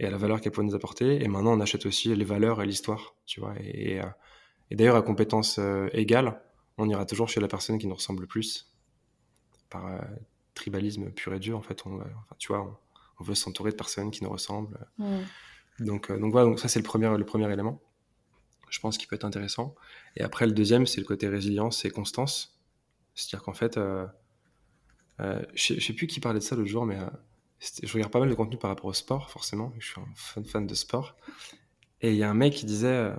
et 0.00 0.06
à 0.06 0.10
la 0.10 0.16
valeur 0.16 0.40
qu'elle 0.40 0.52
peut 0.52 0.62
nous 0.62 0.74
apporter. 0.74 1.22
Et 1.22 1.28
maintenant, 1.28 1.52
on 1.52 1.60
achète 1.60 1.86
aussi 1.86 2.14
les 2.14 2.24
valeurs 2.24 2.60
et 2.62 2.66
l'histoire, 2.66 3.14
tu 3.26 3.40
vois. 3.40 3.54
Et, 3.60 4.00
euh, 4.00 4.06
d'ailleurs, 4.70 4.96
à 4.96 5.02
compétences 5.02 5.58
euh, 5.58 5.88
égales, 5.92 6.42
on 6.78 6.88
ira 6.88 7.04
toujours 7.04 7.28
chez 7.28 7.40
la 7.40 7.48
personne 7.48 7.78
qui 7.78 7.86
nous 7.86 7.94
ressemble 7.94 8.22
le 8.22 8.26
plus. 8.26 8.72
Par 9.68 9.86
euh, 9.86 10.00
tribalisme 10.54 11.10
pur 11.10 11.34
et 11.34 11.38
dur, 11.38 11.58
en 11.58 11.62
fait, 11.62 11.84
on, 11.86 12.00
tu 12.38 12.48
vois, 12.48 12.80
on, 13.20 13.24
veut 13.24 13.34
s'entourer 13.34 13.70
de 13.70 13.76
personnes 13.76 14.10
qui 14.10 14.24
nous 14.24 14.30
ressemblent. 14.30 14.78
Donc, 15.78 16.10
donc 16.10 16.32
voilà, 16.32 16.48
donc 16.48 16.58
ça, 16.58 16.68
c'est 16.68 16.78
le 16.78 16.84
premier, 16.84 17.14
le 17.16 17.24
premier 17.26 17.52
élément. 17.52 17.80
Je 18.70 18.80
pense 18.80 18.96
qu'il 18.96 19.06
peut 19.06 19.16
être 19.16 19.24
intéressant. 19.24 19.74
Et 20.16 20.22
après, 20.22 20.46
le 20.46 20.52
deuxième, 20.52 20.86
c'est 20.86 21.00
le 21.02 21.06
côté 21.06 21.28
résilience 21.28 21.84
et 21.84 21.90
constance. 21.90 22.58
C'est-à-dire 23.14 23.44
qu'en 23.44 23.52
fait, 23.52 23.78
je 25.54 25.74
ne 25.74 25.80
sais 25.80 25.92
plus 25.92 26.06
qui 26.06 26.20
parlait 26.20 26.38
de 26.38 26.44
ça 26.44 26.56
l'autre 26.56 26.68
jour, 26.68 26.86
mais 26.86 26.98
je 27.82 27.92
regarde 27.92 28.12
pas 28.12 28.20
mal 28.20 28.28
de 28.28 28.34
contenu 28.34 28.56
par 28.56 28.70
rapport 28.70 28.86
au 28.86 28.92
sport, 28.92 29.30
forcément. 29.30 29.72
Je 29.78 29.86
suis 29.86 30.00
un 30.00 30.44
fan, 30.44 30.66
de 30.66 30.74
sport. 30.74 31.16
Et 32.00 32.10
il 32.10 32.16
y 32.16 32.22
a 32.22 32.30
un 32.30 32.34
mec 32.34 32.54
qui 32.54 32.64
disait 32.64 32.88
euh, 32.88 33.14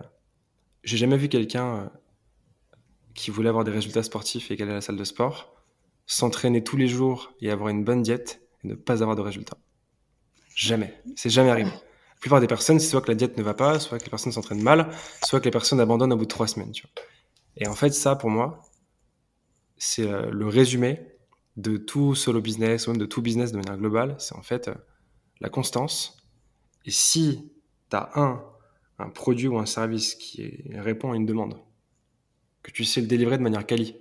J'ai 0.83 0.97
jamais 0.97 1.17
vu 1.17 1.29
quelqu'un 1.29 1.75
euh, 1.75 1.89
qui 3.13 3.29
voulait 3.29 3.49
avoir 3.49 3.63
des 3.63 3.71
résultats 3.71 4.03
sportifs 4.03 4.49
et 4.49 4.55
allait 4.55 4.71
à 4.71 4.75
la 4.75 4.81
salle 4.81 4.95
de 4.95 5.03
sport 5.03 5.53
s'entraîner 6.07 6.63
tous 6.63 6.75
les 6.75 6.87
jours 6.87 7.33
et 7.39 7.51
avoir 7.51 7.69
une 7.69 7.83
bonne 7.83 8.01
diète 8.01 8.41
et 8.63 8.67
ne 8.67 8.73
pas 8.73 9.01
avoir 9.03 9.15
de 9.15 9.21
résultats. 9.21 9.57
Jamais. 10.55 10.99
C'est 11.15 11.29
jamais 11.29 11.51
arrivé. 11.51 11.69
La 11.69 12.19
plupart 12.19 12.41
des 12.41 12.47
personnes, 12.47 12.79
c'est 12.79 12.89
soit 12.89 13.01
que 13.01 13.07
la 13.07 13.15
diète 13.15 13.37
ne 13.37 13.43
va 13.43 13.53
pas, 13.53 13.79
soit 13.79 13.97
que 13.97 14.03
les 14.03 14.09
personnes 14.09 14.31
s'entraînent 14.31 14.61
mal, 14.61 14.89
soit 15.23 15.39
que 15.39 15.45
les 15.45 15.51
personnes 15.51 15.79
abandonnent 15.79 16.13
au 16.13 16.17
bout 16.17 16.25
de 16.25 16.29
trois 16.29 16.47
semaines. 16.47 16.73
Et 17.57 17.67
en 17.67 17.75
fait, 17.75 17.91
ça, 17.91 18.15
pour 18.15 18.29
moi, 18.29 18.61
c'est 19.77 20.07
euh, 20.07 20.29
le 20.31 20.47
résumé 20.47 21.10
de 21.57 21.77
tout 21.77 22.15
solo 22.15 22.41
business 22.41 22.87
ou 22.87 22.93
de 22.93 23.05
tout 23.05 23.21
business 23.21 23.51
de 23.51 23.57
manière 23.57 23.77
globale, 23.77 24.15
c'est 24.19 24.35
en 24.35 24.41
fait 24.41 24.67
euh, 24.67 24.75
la 25.39 25.49
constance. 25.49 26.17
Et 26.85 26.91
si 26.91 27.51
tu 27.89 27.95
as 27.95 28.09
un, 28.15 28.43
un 28.99 29.09
produit 29.09 29.47
ou 29.47 29.57
un 29.57 29.65
service 29.65 30.15
qui 30.15 30.63
répond 30.73 31.11
à 31.11 31.15
une 31.15 31.25
demande, 31.25 31.57
que 32.63 32.71
tu 32.71 32.85
sais 32.85 33.01
le 33.01 33.07
délivrer 33.07 33.37
de 33.37 33.43
manière 33.43 33.65
quali, 33.65 33.97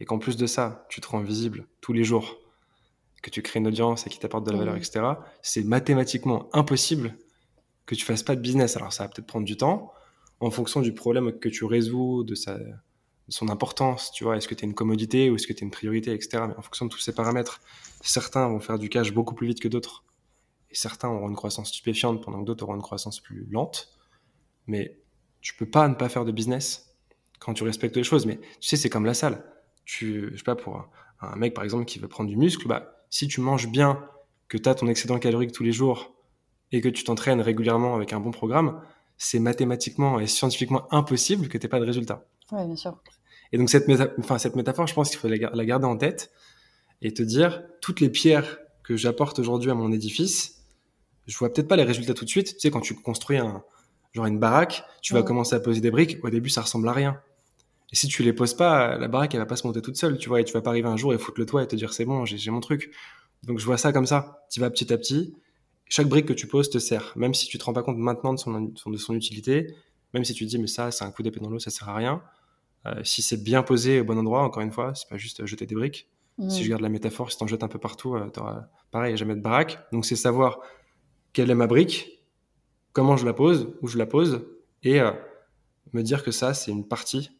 et 0.00 0.04
qu'en 0.04 0.18
plus 0.18 0.36
de 0.36 0.46
ça, 0.46 0.86
tu 0.88 1.00
te 1.00 1.06
rends 1.06 1.20
visible 1.20 1.66
tous 1.80 1.92
les 1.92 2.04
jours, 2.04 2.38
que 3.22 3.30
tu 3.30 3.40
crées 3.42 3.60
une 3.60 3.68
audience 3.68 4.06
et 4.06 4.10
qui 4.10 4.18
t'apporte 4.18 4.44
de 4.44 4.50
la 4.50 4.58
valeur, 4.58 4.74
mmh. 4.74 4.78
etc., 4.78 5.04
c'est 5.42 5.62
mathématiquement 5.62 6.48
impossible 6.52 7.16
que 7.86 7.94
tu 7.94 8.04
fasses 8.04 8.22
pas 8.22 8.34
de 8.34 8.40
business. 8.40 8.76
Alors 8.76 8.92
ça 8.92 9.04
va 9.04 9.08
peut-être 9.08 9.26
prendre 9.26 9.46
du 9.46 9.56
temps 9.56 9.92
en 10.40 10.50
fonction 10.50 10.80
du 10.80 10.92
problème 10.92 11.38
que 11.38 11.48
tu 11.48 11.64
résous, 11.64 12.24
de 12.24 12.34
sa, 12.34 12.58
son 13.28 13.48
importance, 13.48 14.10
tu 14.12 14.24
vois, 14.24 14.36
est-ce 14.36 14.48
que 14.48 14.54
tu 14.54 14.64
es 14.64 14.68
une 14.68 14.74
commodité 14.74 15.30
ou 15.30 15.36
est-ce 15.36 15.46
que 15.46 15.52
tu 15.52 15.60
es 15.60 15.66
une 15.66 15.70
priorité, 15.70 16.12
etc. 16.12 16.44
Mais 16.48 16.56
en 16.56 16.62
fonction 16.62 16.86
de 16.86 16.90
tous 16.90 16.98
ces 16.98 17.14
paramètres, 17.14 17.60
certains 18.02 18.48
vont 18.48 18.60
faire 18.60 18.78
du 18.78 18.88
cash 18.88 19.12
beaucoup 19.12 19.34
plus 19.34 19.46
vite 19.46 19.60
que 19.60 19.68
d'autres. 19.68 20.04
Et 20.70 20.74
certains 20.74 21.08
auront 21.08 21.28
une 21.28 21.36
croissance 21.36 21.68
stupéfiante 21.68 22.22
pendant 22.22 22.40
que 22.40 22.46
d'autres 22.46 22.64
auront 22.64 22.74
une 22.74 22.82
croissance 22.82 23.20
plus 23.20 23.46
lente. 23.50 23.92
Mais 24.66 24.98
tu 25.40 25.54
peux 25.54 25.68
pas 25.68 25.88
ne 25.88 25.94
pas 25.94 26.08
faire 26.08 26.24
de 26.24 26.32
business 26.32 26.96
quand 27.38 27.54
tu 27.54 27.64
respectes 27.64 27.96
les 27.96 28.04
choses. 28.04 28.26
Mais 28.26 28.38
tu 28.60 28.68
sais, 28.68 28.76
c'est 28.76 28.90
comme 28.90 29.04
la 29.04 29.14
salle. 29.14 29.44
Tu, 29.84 30.30
je 30.32 30.36
sais 30.36 30.44
pas, 30.44 30.56
pour 30.56 30.88
un, 31.20 31.36
mec 31.36 31.54
par 31.54 31.64
exemple 31.64 31.84
qui 31.84 31.98
veut 31.98 32.08
prendre 32.08 32.30
du 32.30 32.36
muscle, 32.36 32.66
bah, 32.66 33.04
si 33.10 33.28
tu 33.28 33.40
manges 33.40 33.68
bien, 33.68 34.04
que 34.48 34.56
tu 34.58 34.68
as 34.68 34.74
ton 34.74 34.88
excédent 34.88 35.18
calorique 35.18 35.52
tous 35.52 35.62
les 35.62 35.72
jours 35.72 36.14
et 36.72 36.80
que 36.80 36.88
tu 36.88 37.04
t'entraînes 37.04 37.40
régulièrement 37.40 37.94
avec 37.94 38.12
un 38.12 38.20
bon 38.20 38.30
programme, 38.30 38.82
c'est 39.16 39.38
mathématiquement 39.38 40.20
et 40.20 40.26
scientifiquement 40.26 40.92
impossible 40.92 41.48
que 41.48 41.58
tu 41.58 41.68
pas 41.68 41.80
de 41.80 41.84
résultat. 41.84 42.26
Oui, 42.52 42.66
bien 42.66 42.76
sûr. 42.76 42.96
Et 43.52 43.58
donc 43.58 43.70
cette, 43.70 43.86
enfin, 44.18 44.38
cette 44.38 44.56
métaphore, 44.56 44.86
je 44.86 44.94
pense 44.94 45.10
qu'il 45.10 45.18
faut 45.18 45.28
la, 45.28 45.64
garder 45.64 45.86
en 45.86 45.96
tête 45.96 46.30
et 47.00 47.12
te 47.12 47.22
dire, 47.22 47.62
toutes 47.80 48.00
les 48.00 48.08
pierres 48.08 48.58
que 48.84 48.96
j'apporte 48.96 49.38
aujourd'hui 49.38 49.70
à 49.70 49.74
mon 49.74 49.92
édifice, 49.92 50.62
je 51.26 51.36
vois 51.36 51.52
peut-être 51.52 51.68
pas 51.68 51.76
les 51.76 51.82
résultats 51.84 52.14
tout 52.14 52.24
de 52.24 52.30
suite. 52.30 52.54
Tu 52.54 52.60
sais, 52.60 52.70
quand 52.70 52.80
tu 52.80 52.94
construis 52.94 53.38
un, 53.38 53.62
genre 54.12 54.26
une 54.26 54.38
baraque, 54.38 54.84
tu 55.00 55.14
vas 55.14 55.22
commencer 55.22 55.54
à 55.54 55.60
poser 55.60 55.80
des 55.80 55.90
briques. 55.90 56.18
Au 56.22 56.30
début, 56.30 56.50
ça 56.50 56.62
ressemble 56.62 56.88
à 56.88 56.92
rien. 56.92 57.20
Et 57.92 57.96
si 57.96 58.08
tu 58.08 58.22
les 58.22 58.32
poses 58.32 58.54
pas, 58.54 58.96
la 58.96 59.08
baraque, 59.08 59.34
elle 59.34 59.40
va 59.40 59.46
pas 59.46 59.56
se 59.56 59.66
monter 59.66 59.82
toute 59.82 59.96
seule, 59.96 60.16
tu 60.18 60.28
vois, 60.28 60.40
et 60.40 60.44
tu 60.44 60.52
vas 60.52 60.62
pas 60.62 60.70
arriver 60.70 60.88
un 60.88 60.96
jour 60.96 61.12
et 61.12 61.18
foutre 61.18 61.38
le 61.38 61.46
toit 61.46 61.62
et 61.62 61.68
te 61.68 61.76
dire, 61.76 61.92
c'est 61.92 62.04
bon, 62.04 62.24
j'ai 62.24 62.50
mon 62.50 62.60
truc. 62.60 62.90
Donc, 63.42 63.58
je 63.58 63.66
vois 63.66 63.76
ça 63.76 63.92
comme 63.92 64.06
ça. 64.06 64.46
Tu 64.50 64.60
vas 64.60 64.70
petit 64.70 64.92
à 64.92 64.98
petit. 64.98 65.34
Chaque 65.88 66.08
brique 66.08 66.26
que 66.26 66.32
tu 66.32 66.46
poses 66.46 66.70
te 66.70 66.78
sert. 66.78 67.12
Même 67.16 67.34
si 67.34 67.46
tu 67.46 67.58
te 67.58 67.64
rends 67.64 67.72
pas 67.72 67.82
compte 67.82 67.98
maintenant 67.98 68.32
de 68.32 68.38
son, 68.38 68.60
de 68.60 68.96
son 68.96 69.14
utilité, 69.14 69.74
même 70.14 70.24
si 70.24 70.32
tu 70.32 70.44
te 70.44 70.50
dis, 70.50 70.58
mais 70.58 70.66
ça, 70.66 70.90
c'est 70.90 71.04
un 71.04 71.10
coup 71.10 71.22
d'épée 71.22 71.40
dans 71.40 71.50
l'eau, 71.50 71.58
ça 71.58 71.70
sert 71.70 71.88
à 71.88 71.94
rien 71.94 72.22
si 73.04 73.22
c'est 73.22 73.42
bien 73.42 73.62
posé 73.62 74.00
au 74.00 74.04
bon 74.04 74.18
endroit, 74.18 74.42
encore 74.42 74.62
une 74.62 74.72
fois, 74.72 74.92
c'est 74.94 75.08
pas 75.08 75.16
juste 75.16 75.46
jeter 75.46 75.66
des 75.66 75.74
briques. 75.74 76.08
Si 76.48 76.64
je 76.64 76.70
garde 76.70 76.82
la 76.82 76.88
métaphore, 76.88 77.30
si 77.30 77.38
t'en 77.38 77.46
jettes 77.46 77.62
un 77.62 77.68
peu 77.68 77.78
partout, 77.78 78.16
euh, 78.16 78.28
t'auras 78.30 78.66
pareil, 78.90 79.16
jamais 79.16 79.36
de 79.36 79.40
baraque. 79.40 79.78
Donc 79.92 80.04
c'est 80.04 80.16
savoir 80.16 80.60
quelle 81.32 81.50
est 81.50 81.54
ma 81.54 81.66
brique, 81.66 82.24
comment 82.92 83.16
je 83.16 83.26
la 83.26 83.32
pose, 83.32 83.74
où 83.80 83.86
je 83.86 83.98
la 83.98 84.06
pose, 84.06 84.44
et 84.82 85.00
euh, 85.00 85.12
me 85.92 86.02
dire 86.02 86.24
que 86.24 86.30
ça, 86.30 86.54
c'est 86.54 86.70
une 86.70 86.88
partie 86.88 87.30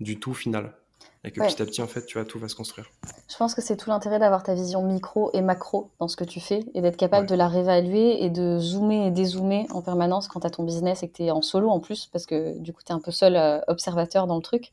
du 0.00 0.20
tout 0.20 0.34
final. 0.34 0.76
Et 1.24 1.30
que 1.30 1.40
petit 1.40 1.62
à 1.62 1.64
petit, 1.64 1.82
en 1.82 1.86
fait, 1.86 2.04
tu 2.04 2.18
vois, 2.18 2.26
tout 2.26 2.40
va 2.40 2.48
se 2.48 2.56
construire. 2.56 2.90
Je 3.30 3.36
pense 3.36 3.54
que 3.54 3.62
c'est 3.62 3.76
tout 3.76 3.90
l'intérêt 3.90 4.18
d'avoir 4.18 4.42
ta 4.42 4.54
vision 4.54 4.82
micro 4.82 5.30
et 5.34 5.40
macro 5.40 5.90
dans 6.00 6.08
ce 6.08 6.16
que 6.16 6.24
tu 6.24 6.40
fais 6.40 6.64
et 6.74 6.80
d'être 6.80 6.96
capable 6.96 7.28
de 7.28 7.36
la 7.36 7.46
réévaluer 7.46 8.24
et 8.24 8.30
de 8.30 8.58
zoomer 8.58 9.06
et 9.06 9.10
dézoomer 9.12 9.66
en 9.70 9.82
permanence 9.82 10.26
quand 10.26 10.40
tu 10.40 10.46
as 10.48 10.50
ton 10.50 10.64
business 10.64 11.04
et 11.04 11.08
que 11.08 11.16
tu 11.16 11.22
es 11.22 11.30
en 11.30 11.40
solo 11.40 11.70
en 11.70 11.78
plus, 11.78 12.06
parce 12.12 12.26
que 12.26 12.58
du 12.58 12.72
coup, 12.72 12.80
tu 12.84 12.92
es 12.92 12.94
un 12.94 13.00
peu 13.00 13.12
seul 13.12 13.36
euh, 13.36 13.60
observateur 13.68 14.26
dans 14.26 14.36
le 14.36 14.42
truc. 14.42 14.72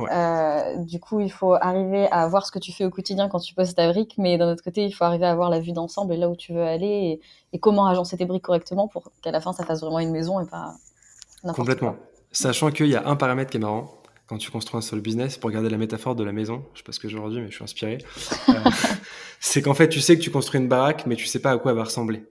Euh, 0.00 0.76
du 0.76 0.98
coup, 0.98 1.20
il 1.20 1.30
faut 1.30 1.52
arriver 1.52 2.08
à 2.10 2.26
voir 2.28 2.46
ce 2.46 2.52
que 2.52 2.58
tu 2.58 2.72
fais 2.72 2.86
au 2.86 2.90
quotidien 2.90 3.28
quand 3.28 3.40
tu 3.40 3.54
poses 3.54 3.74
ta 3.74 3.86
brique, 3.92 4.14
mais 4.16 4.38
d'un 4.38 4.50
autre 4.50 4.64
côté, 4.64 4.86
il 4.86 4.92
faut 4.92 5.04
arriver 5.04 5.26
à 5.26 5.30
avoir 5.30 5.50
la 5.50 5.60
vue 5.60 5.72
d'ensemble 5.72 6.14
et 6.14 6.16
là 6.16 6.30
où 6.30 6.36
tu 6.36 6.54
veux 6.54 6.62
aller 6.62 7.20
et, 7.52 7.58
comment 7.58 7.86
agencer 7.86 8.16
tes 8.16 8.24
briques 8.24 8.44
correctement 8.44 8.88
pour 8.88 9.10
qu'à 9.20 9.30
la 9.30 9.40
fin, 9.42 9.52
ça 9.52 9.66
fasse 9.66 9.82
vraiment 9.82 9.98
une 9.98 10.12
maison 10.12 10.40
et 10.40 10.46
pas 10.46 10.76
n'importe 11.44 11.56
Complètement. 11.56 11.96
Sachant 12.32 12.70
qu'il 12.70 12.86
y 12.86 12.96
a 12.96 13.06
un 13.06 13.16
paramètre 13.16 13.50
qui 13.50 13.58
est 13.58 13.60
marrant, 13.60 13.99
quand 14.30 14.38
tu 14.38 14.52
construis 14.52 14.78
un 14.78 14.80
seul 14.80 15.00
business, 15.00 15.36
pour 15.36 15.50
garder 15.50 15.68
la 15.68 15.76
métaphore 15.76 16.14
de 16.14 16.22
la 16.22 16.30
maison, 16.30 16.64
je 16.72 16.78
sais 16.78 16.84
pas 16.84 16.92
ce 16.92 17.00
que 17.00 17.08
j'ai 17.08 17.16
aujourd'hui, 17.16 17.40
mais 17.40 17.50
je 17.50 17.56
suis 17.56 17.64
inspiré, 17.64 17.98
euh, 18.48 18.52
c'est 19.40 19.60
qu'en 19.60 19.74
fait, 19.74 19.88
tu 19.88 20.00
sais 20.00 20.16
que 20.16 20.22
tu 20.22 20.30
construis 20.30 20.60
une 20.60 20.68
baraque, 20.68 21.04
mais 21.04 21.16
tu 21.16 21.26
sais 21.26 21.40
pas 21.40 21.50
à 21.50 21.58
quoi 21.58 21.72
elle 21.72 21.76
va 21.76 21.82
ressembler. 21.82 22.22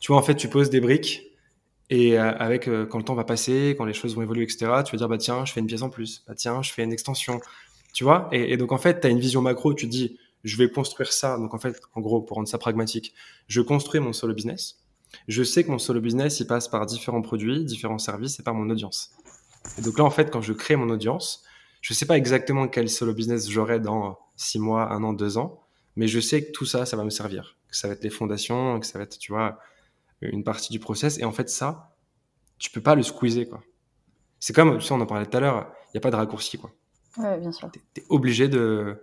Tu 0.00 0.08
vois, 0.08 0.16
en 0.16 0.22
fait, 0.22 0.34
tu 0.34 0.48
poses 0.48 0.68
des 0.68 0.80
briques, 0.80 1.22
et 1.90 2.18
euh, 2.18 2.32
avec, 2.38 2.66
euh, 2.66 2.86
quand 2.86 2.98
le 2.98 3.04
temps 3.04 3.14
va 3.14 3.22
passer, 3.22 3.76
quand 3.78 3.84
les 3.84 3.94
choses 3.94 4.16
vont 4.16 4.22
évoluer, 4.22 4.42
etc., 4.42 4.66
tu 4.84 4.96
vas 4.96 4.98
dire, 4.98 5.08
bah 5.08 5.16
tiens, 5.16 5.44
je 5.44 5.52
fais 5.52 5.60
une 5.60 5.68
pièce 5.68 5.82
en 5.82 5.90
plus, 5.90 6.24
bah 6.26 6.34
tiens, 6.34 6.60
je 6.60 6.72
fais 6.72 6.82
une 6.82 6.92
extension, 6.92 7.40
tu 7.94 8.02
vois, 8.02 8.28
et, 8.32 8.56
donc 8.56 8.72
en 8.72 8.78
fait, 8.78 9.00
tu 9.00 9.06
as 9.06 9.10
une 9.10 9.20
vision 9.20 9.40
macro, 9.42 9.74
tu 9.74 9.86
te 9.86 9.92
dis, 9.92 10.18
je 10.42 10.56
vais 10.56 10.68
construire 10.68 11.12
ça, 11.12 11.38
donc 11.38 11.54
en 11.54 11.58
fait, 11.58 11.80
en 11.94 12.00
gros, 12.00 12.20
pour 12.20 12.34
rendre 12.34 12.48
ça 12.48 12.58
pragmatique, 12.58 13.14
je 13.46 13.60
construis 13.60 14.00
mon 14.00 14.12
solo 14.12 14.34
business, 14.34 14.80
je 15.28 15.44
sais 15.44 15.62
que 15.62 15.70
mon 15.70 15.78
solo 15.78 16.00
business, 16.00 16.40
il 16.40 16.48
passe 16.48 16.66
par 16.66 16.84
différents 16.84 17.22
produits, 17.22 17.64
différents 17.64 17.98
services 17.98 18.40
et 18.40 18.42
par 18.42 18.54
mon 18.54 18.68
audience. 18.70 19.12
Et 19.78 19.82
donc 19.82 19.98
là, 19.98 20.04
en 20.04 20.10
fait, 20.10 20.30
quand 20.30 20.40
je 20.40 20.52
crée 20.52 20.76
mon 20.76 20.88
audience, 20.90 21.44
je 21.80 21.92
ne 21.92 21.96
sais 21.96 22.06
pas 22.06 22.16
exactement 22.16 22.68
quel 22.68 22.88
solo 22.88 23.14
business 23.14 23.48
j'aurai 23.48 23.80
dans 23.80 24.18
six 24.36 24.58
mois, 24.58 24.92
un 24.92 25.02
an, 25.04 25.12
deux 25.12 25.38
ans, 25.38 25.62
mais 25.96 26.08
je 26.08 26.20
sais 26.20 26.44
que 26.44 26.52
tout 26.52 26.64
ça, 26.64 26.86
ça 26.86 26.96
va 26.96 27.04
me 27.04 27.10
servir. 27.10 27.56
Que 27.68 27.76
ça 27.76 27.88
va 27.88 27.94
être 27.94 28.04
les 28.04 28.10
fondations, 28.10 28.80
que 28.80 28.86
ça 28.86 28.98
va 28.98 29.04
être, 29.04 29.18
tu 29.18 29.32
vois, 29.32 29.58
une 30.20 30.44
partie 30.44 30.72
du 30.72 30.78
process. 30.78 31.18
Et 31.18 31.24
en 31.24 31.32
fait, 31.32 31.48
ça, 31.48 31.94
tu 32.58 32.70
peux 32.70 32.80
pas 32.80 32.94
le 32.94 33.02
squeezer, 33.02 33.48
quoi. 33.48 33.62
C'est 34.38 34.52
comme, 34.52 34.78
tu 34.78 34.84
sais, 34.84 34.92
on 34.92 35.00
en 35.00 35.06
parlait 35.06 35.26
tout 35.26 35.36
à 35.36 35.40
l'heure, 35.40 35.72
il 35.86 35.96
n'y 35.96 35.98
a 35.98 36.00
pas 36.00 36.10
de 36.10 36.16
raccourci, 36.16 36.58
quoi. 36.58 36.72
Ouais, 37.18 37.38
bien 37.38 37.52
sûr. 37.52 37.70
Tu 37.72 37.80
es, 38.00 38.04
obligé 38.08 38.48
de, 38.48 39.00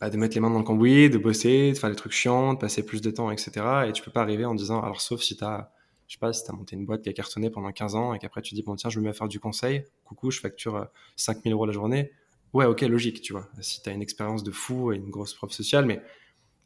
bah, 0.00 0.10
de 0.10 0.16
mettre 0.16 0.34
les 0.34 0.40
mains 0.40 0.50
dans 0.50 0.58
le 0.58 0.64
cambouis, 0.64 1.10
de 1.10 1.18
bosser, 1.18 1.72
de 1.72 1.78
faire 1.78 1.90
des 1.90 1.96
trucs 1.96 2.12
chiants, 2.12 2.54
de 2.54 2.58
passer 2.58 2.84
plus 2.84 3.00
de 3.00 3.10
temps, 3.10 3.30
etc. 3.30 3.84
Et 3.86 3.92
tu 3.92 4.02
peux 4.02 4.10
pas 4.10 4.22
arriver 4.22 4.44
en 4.44 4.54
disant, 4.54 4.80
alors 4.82 5.00
sauf 5.00 5.20
si 5.20 5.36
tu 5.36 5.44
as 5.44 5.72
je 6.08 6.14
sais 6.14 6.18
pas, 6.18 6.32
si 6.32 6.42
tu 6.42 6.50
as 6.50 6.54
monté 6.54 6.74
une 6.74 6.86
boîte 6.86 7.02
qui 7.02 7.10
a 7.10 7.12
cartonné 7.12 7.50
pendant 7.50 7.70
15 7.70 7.94
ans 7.94 8.14
et 8.14 8.18
qu'après 8.18 8.40
tu 8.40 8.54
dis, 8.54 8.62
bon, 8.62 8.74
tiens, 8.76 8.88
je 8.88 8.98
me 8.98 9.12
faire 9.12 9.28
du 9.28 9.38
conseil, 9.38 9.84
coucou, 10.04 10.30
je 10.30 10.40
facture 10.40 10.88
5000 11.16 11.52
euh, 11.52 11.54
euros 11.54 11.66
la 11.66 11.72
journée. 11.72 12.10
Ouais, 12.54 12.64
ok, 12.64 12.80
logique, 12.80 13.20
tu 13.20 13.34
vois. 13.34 13.46
Si 13.60 13.82
tu 13.82 13.90
as 13.90 13.92
une 13.92 14.00
expérience 14.00 14.42
de 14.42 14.50
fou 14.50 14.90
et 14.92 14.96
une 14.96 15.10
grosse 15.10 15.34
preuve 15.34 15.50
sociale, 15.50 15.84
mais 15.84 16.00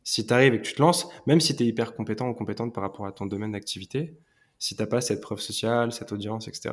si 0.04 0.24
tu 0.24 0.32
arrives 0.32 0.54
et 0.54 0.58
que 0.58 0.66
tu 0.66 0.74
te 0.74 0.80
lances, 0.80 1.08
même 1.26 1.40
si 1.40 1.56
tu 1.56 1.64
es 1.64 1.66
hyper 1.66 1.94
compétent 1.96 2.28
ou 2.28 2.34
compétente 2.34 2.72
par 2.72 2.82
rapport 2.82 3.04
à 3.04 3.10
ton 3.10 3.26
domaine 3.26 3.50
d'activité, 3.50 4.16
si 4.60 4.76
tu 4.76 4.86
pas 4.86 5.00
cette 5.00 5.20
preuve 5.20 5.40
sociale, 5.40 5.90
cette 5.92 6.12
audience, 6.12 6.46
etc., 6.46 6.72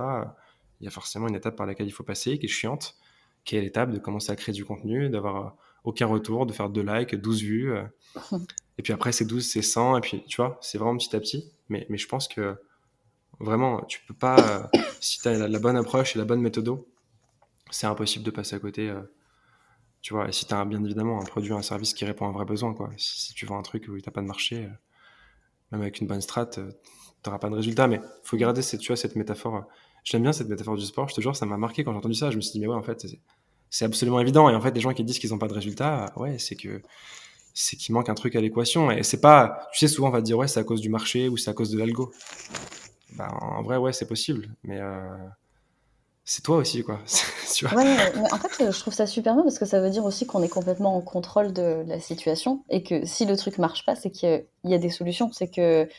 il 0.79 0.85
y 0.85 0.87
a 0.87 0.91
forcément 0.91 1.27
une 1.27 1.35
étape 1.35 1.55
par 1.55 1.65
laquelle 1.65 1.87
il 1.87 1.91
faut 1.91 2.03
passer 2.03 2.37
qui 2.37 2.45
est 2.45 2.49
chiante, 2.49 2.95
qui 3.45 3.55
est 3.55 3.61
l'étape 3.61 3.91
de 3.91 3.97
commencer 3.97 4.31
à 4.31 4.35
créer 4.35 4.53
du 4.53 4.63
contenu, 4.63 5.09
d'avoir 5.09 5.35
euh, 5.35 5.49
aucun 5.85 6.05
retour, 6.05 6.45
de 6.45 6.53
faire 6.53 6.69
deux 6.69 6.83
likes, 6.83 7.15
12 7.15 7.41
vues. 7.41 7.73
Et 8.79 8.81
puis 8.81 8.93
après, 8.93 9.11
c'est 9.11 9.25
12, 9.25 9.45
c'est 9.45 9.61
100, 9.61 9.97
et 9.97 10.01
puis 10.01 10.23
tu 10.25 10.37
vois, 10.37 10.57
c'est 10.61 10.77
vraiment 10.77 10.97
petit 10.97 11.13
à 11.13 11.19
petit. 11.19 11.51
Mais, 11.67 11.85
mais 11.89 11.97
je 11.97 12.07
pense 12.07 12.29
que 12.29 12.55
vraiment, 13.41 13.81
tu 13.89 13.99
peux 14.07 14.13
pas, 14.13 14.39
euh, 14.39 14.79
si 15.01 15.19
tu 15.19 15.27
as 15.27 15.49
la, 15.49 15.59
bonne 15.59 15.75
approche 15.75 16.15
et 16.15 16.19
la 16.19 16.23
bonne 16.23 16.39
méthode, 16.39 16.81
c'est 17.71 17.87
impossible 17.87 18.23
de 18.23 18.31
passer 18.31 18.55
à 18.55 18.59
côté. 18.59 18.89
Euh, 18.89 19.01
tu 20.01 20.13
vois, 20.13 20.29
et 20.29 20.31
si 20.31 20.45
tu 20.45 20.53
as 20.53 20.63
bien 20.63 20.81
évidemment 20.81 21.21
un 21.21 21.25
produit, 21.25 21.51
un 21.51 21.61
service 21.61 21.93
qui 21.93 22.05
répond 22.05 22.25
à 22.27 22.29
un 22.29 22.31
vrai 22.31 22.45
besoin, 22.45 22.73
quoi. 22.73 22.89
Si, 22.95 23.33
tu 23.33 23.45
vends 23.45 23.59
un 23.59 23.63
truc 23.63 23.85
où 23.89 23.99
tu 23.99 24.11
pas 24.11 24.21
de 24.21 24.27
marché, 24.27 24.63
euh, 24.63 24.69
même 25.73 25.81
avec 25.81 25.99
une 25.99 26.07
bonne 26.07 26.21
strat, 26.21 26.45
tu 26.45 26.61
n'auras 27.25 27.39
pas 27.39 27.49
de 27.49 27.55
résultat. 27.55 27.85
Mais 27.87 27.97
il 27.97 28.27
faut 28.27 28.37
garder 28.37 28.61
cette, 28.61 28.79
tu 28.79 28.87
vois, 28.87 28.95
cette 28.95 29.17
métaphore. 29.17 29.65
J'aime 30.05 30.21
bien 30.21 30.31
cette 30.31 30.47
métaphore 30.47 30.77
du 30.77 30.85
sport, 30.85 31.09
je 31.09 31.15
te 31.15 31.19
jure, 31.19 31.35
ça 31.35 31.45
m'a 31.45 31.57
marqué 31.57 31.83
quand 31.83 31.91
j'ai 31.91 31.97
entendu 31.97 32.15
ça. 32.15 32.31
Je 32.31 32.37
me 32.37 32.41
suis 32.41 32.53
dit, 32.53 32.61
mais 32.61 32.67
ouais, 32.67 32.75
en 32.75 32.83
fait, 32.83 33.05
c'est 33.69 33.83
absolument 33.83 34.21
évident. 34.21 34.49
Et 34.49 34.55
en 34.55 34.61
fait, 34.61 34.71
les 34.71 34.79
gens 34.79 34.93
qui 34.93 35.03
disent 35.03 35.19
qu'ils 35.19 35.31
n'ont 35.31 35.37
pas 35.37 35.49
de 35.49 35.53
résultat, 35.53 36.13
ouais, 36.15 36.39
c'est 36.39 36.55
que 36.55 36.81
c'est 37.61 37.75
qu'il 37.75 37.93
manque 37.93 38.09
un 38.09 38.15
truc 38.15 38.35
à 38.35 38.41
l'équation. 38.41 38.89
Et 38.89 39.03
c'est 39.03 39.19
pas, 39.19 39.67
tu 39.73 39.79
sais, 39.79 39.87
souvent 39.87 40.07
on 40.07 40.11
va 40.11 40.21
dire, 40.21 40.37
ouais, 40.37 40.47
c'est 40.47 40.59
à 40.59 40.63
cause 40.63 40.81
du 40.81 40.89
marché 40.89 41.27
ou 41.27 41.37
c'est 41.37 41.49
à 41.49 41.53
cause 41.53 41.71
de 41.71 41.77
l'algo. 41.77 42.11
Bah, 43.15 43.27
en 43.41 43.61
vrai, 43.63 43.77
ouais, 43.77 43.91
c'est 43.91 44.07
possible. 44.07 44.49
Mais 44.63 44.79
euh, 44.79 45.17
c'est 46.23 46.41
toi 46.41 46.57
aussi, 46.57 46.83
quoi. 46.83 46.99
ouais, 47.75 47.97
en 48.31 48.37
fait, 48.37 48.71
je 48.71 48.79
trouve 48.79 48.93
ça 48.93 49.05
super 49.05 49.33
bien 49.33 49.43
parce 49.43 49.59
que 49.59 49.65
ça 49.65 49.81
veut 49.81 49.89
dire 49.89 50.05
aussi 50.05 50.25
qu'on 50.25 50.41
est 50.41 50.49
complètement 50.49 50.95
en 50.95 51.01
contrôle 51.01 51.51
de 51.51 51.83
la 51.85 51.99
situation 51.99 52.63
et 52.69 52.81
que 52.81 53.05
si 53.05 53.25
le 53.25 53.35
truc 53.35 53.57
marche 53.57 53.85
pas, 53.85 53.95
c'est 53.95 54.11
qu'il 54.11 54.45
y 54.63 54.73
a 54.73 54.77
des 54.77 54.89
solutions. 54.89 55.29
C'est 55.33 55.49
que 55.49 55.89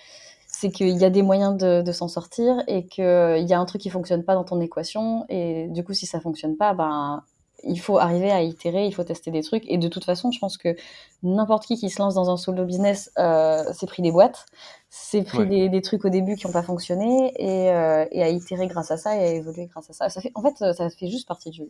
c'est 0.47 0.71
qu'il 0.71 0.97
y 0.97 1.05
a 1.05 1.11
des 1.11 1.23
moyens 1.23 1.57
de, 1.57 1.83
de 1.83 1.93
s'en 1.93 2.09
sortir 2.09 2.63
et 2.69 2.87
qu'il 2.87 3.05
y 3.05 3.53
a 3.53 3.61
un 3.61 3.65
truc 3.67 3.83
qui 3.83 3.91
fonctionne 3.91 4.25
pas 4.25 4.35
dans 4.35 4.45
ton 4.45 4.61
équation 4.61 5.25
et 5.29 5.69
du 5.69 5.85
coup 5.85 5.95
si 5.95 6.07
ça 6.07 6.21
fonctionne 6.21 6.57
pas 6.57 6.75
ben 6.75 7.23
il 7.65 7.81
faut 7.81 7.99
arriver 7.99 8.31
à 8.31 8.43
itérer, 8.43 8.87
il 8.87 8.95
faut 8.95 9.05
tester 9.05 9.31
des 9.31 9.43
trucs. 9.43 9.65
Et 9.69 9.79
de 9.79 9.89
toute 9.89 10.05
façon, 10.05 10.31
je 10.31 10.39
pense 10.39 10.57
que 10.57 10.77
n'importe 11.23 11.67
qui 11.67 11.77
qui 11.77 11.91
se 11.91 12.01
lance 12.01 12.15
dans 12.15 12.31
un 12.31 12.37
solo 12.37 12.65
business 12.65 13.11
euh, 13.19 13.73
s'est 13.73 13.87
pris 13.87 14.03
des 14.03 14.13
boîtes, 14.13 14.47
s'est 14.89 15.23
pris 15.23 15.47
des, 15.47 15.81
trucs 15.83 16.05
au 16.05 16.09
début 16.09 16.37
qui 16.37 16.47
n'ont 16.47 16.53
pas 16.53 16.63
fonctionné 16.63 17.33
et, 17.37 17.71
euh, 17.71 18.07
et, 18.11 18.23
a 18.23 18.29
itéré 18.29 18.67
grâce 18.67 18.91
à 18.91 18.97
ça 18.97 19.17
et 19.17 19.21
a 19.21 19.33
évolué 19.33 19.67
grâce 19.67 19.91
à 19.91 19.93
ça. 19.93 20.09
ça 20.09 20.21
fait, 20.21 20.33
en 20.35 20.43
fait, 20.43 20.73
ça 20.75 20.91
fait 20.91 21.09
juste 21.09 21.29
partie 21.29 21.51
du, 21.51 21.63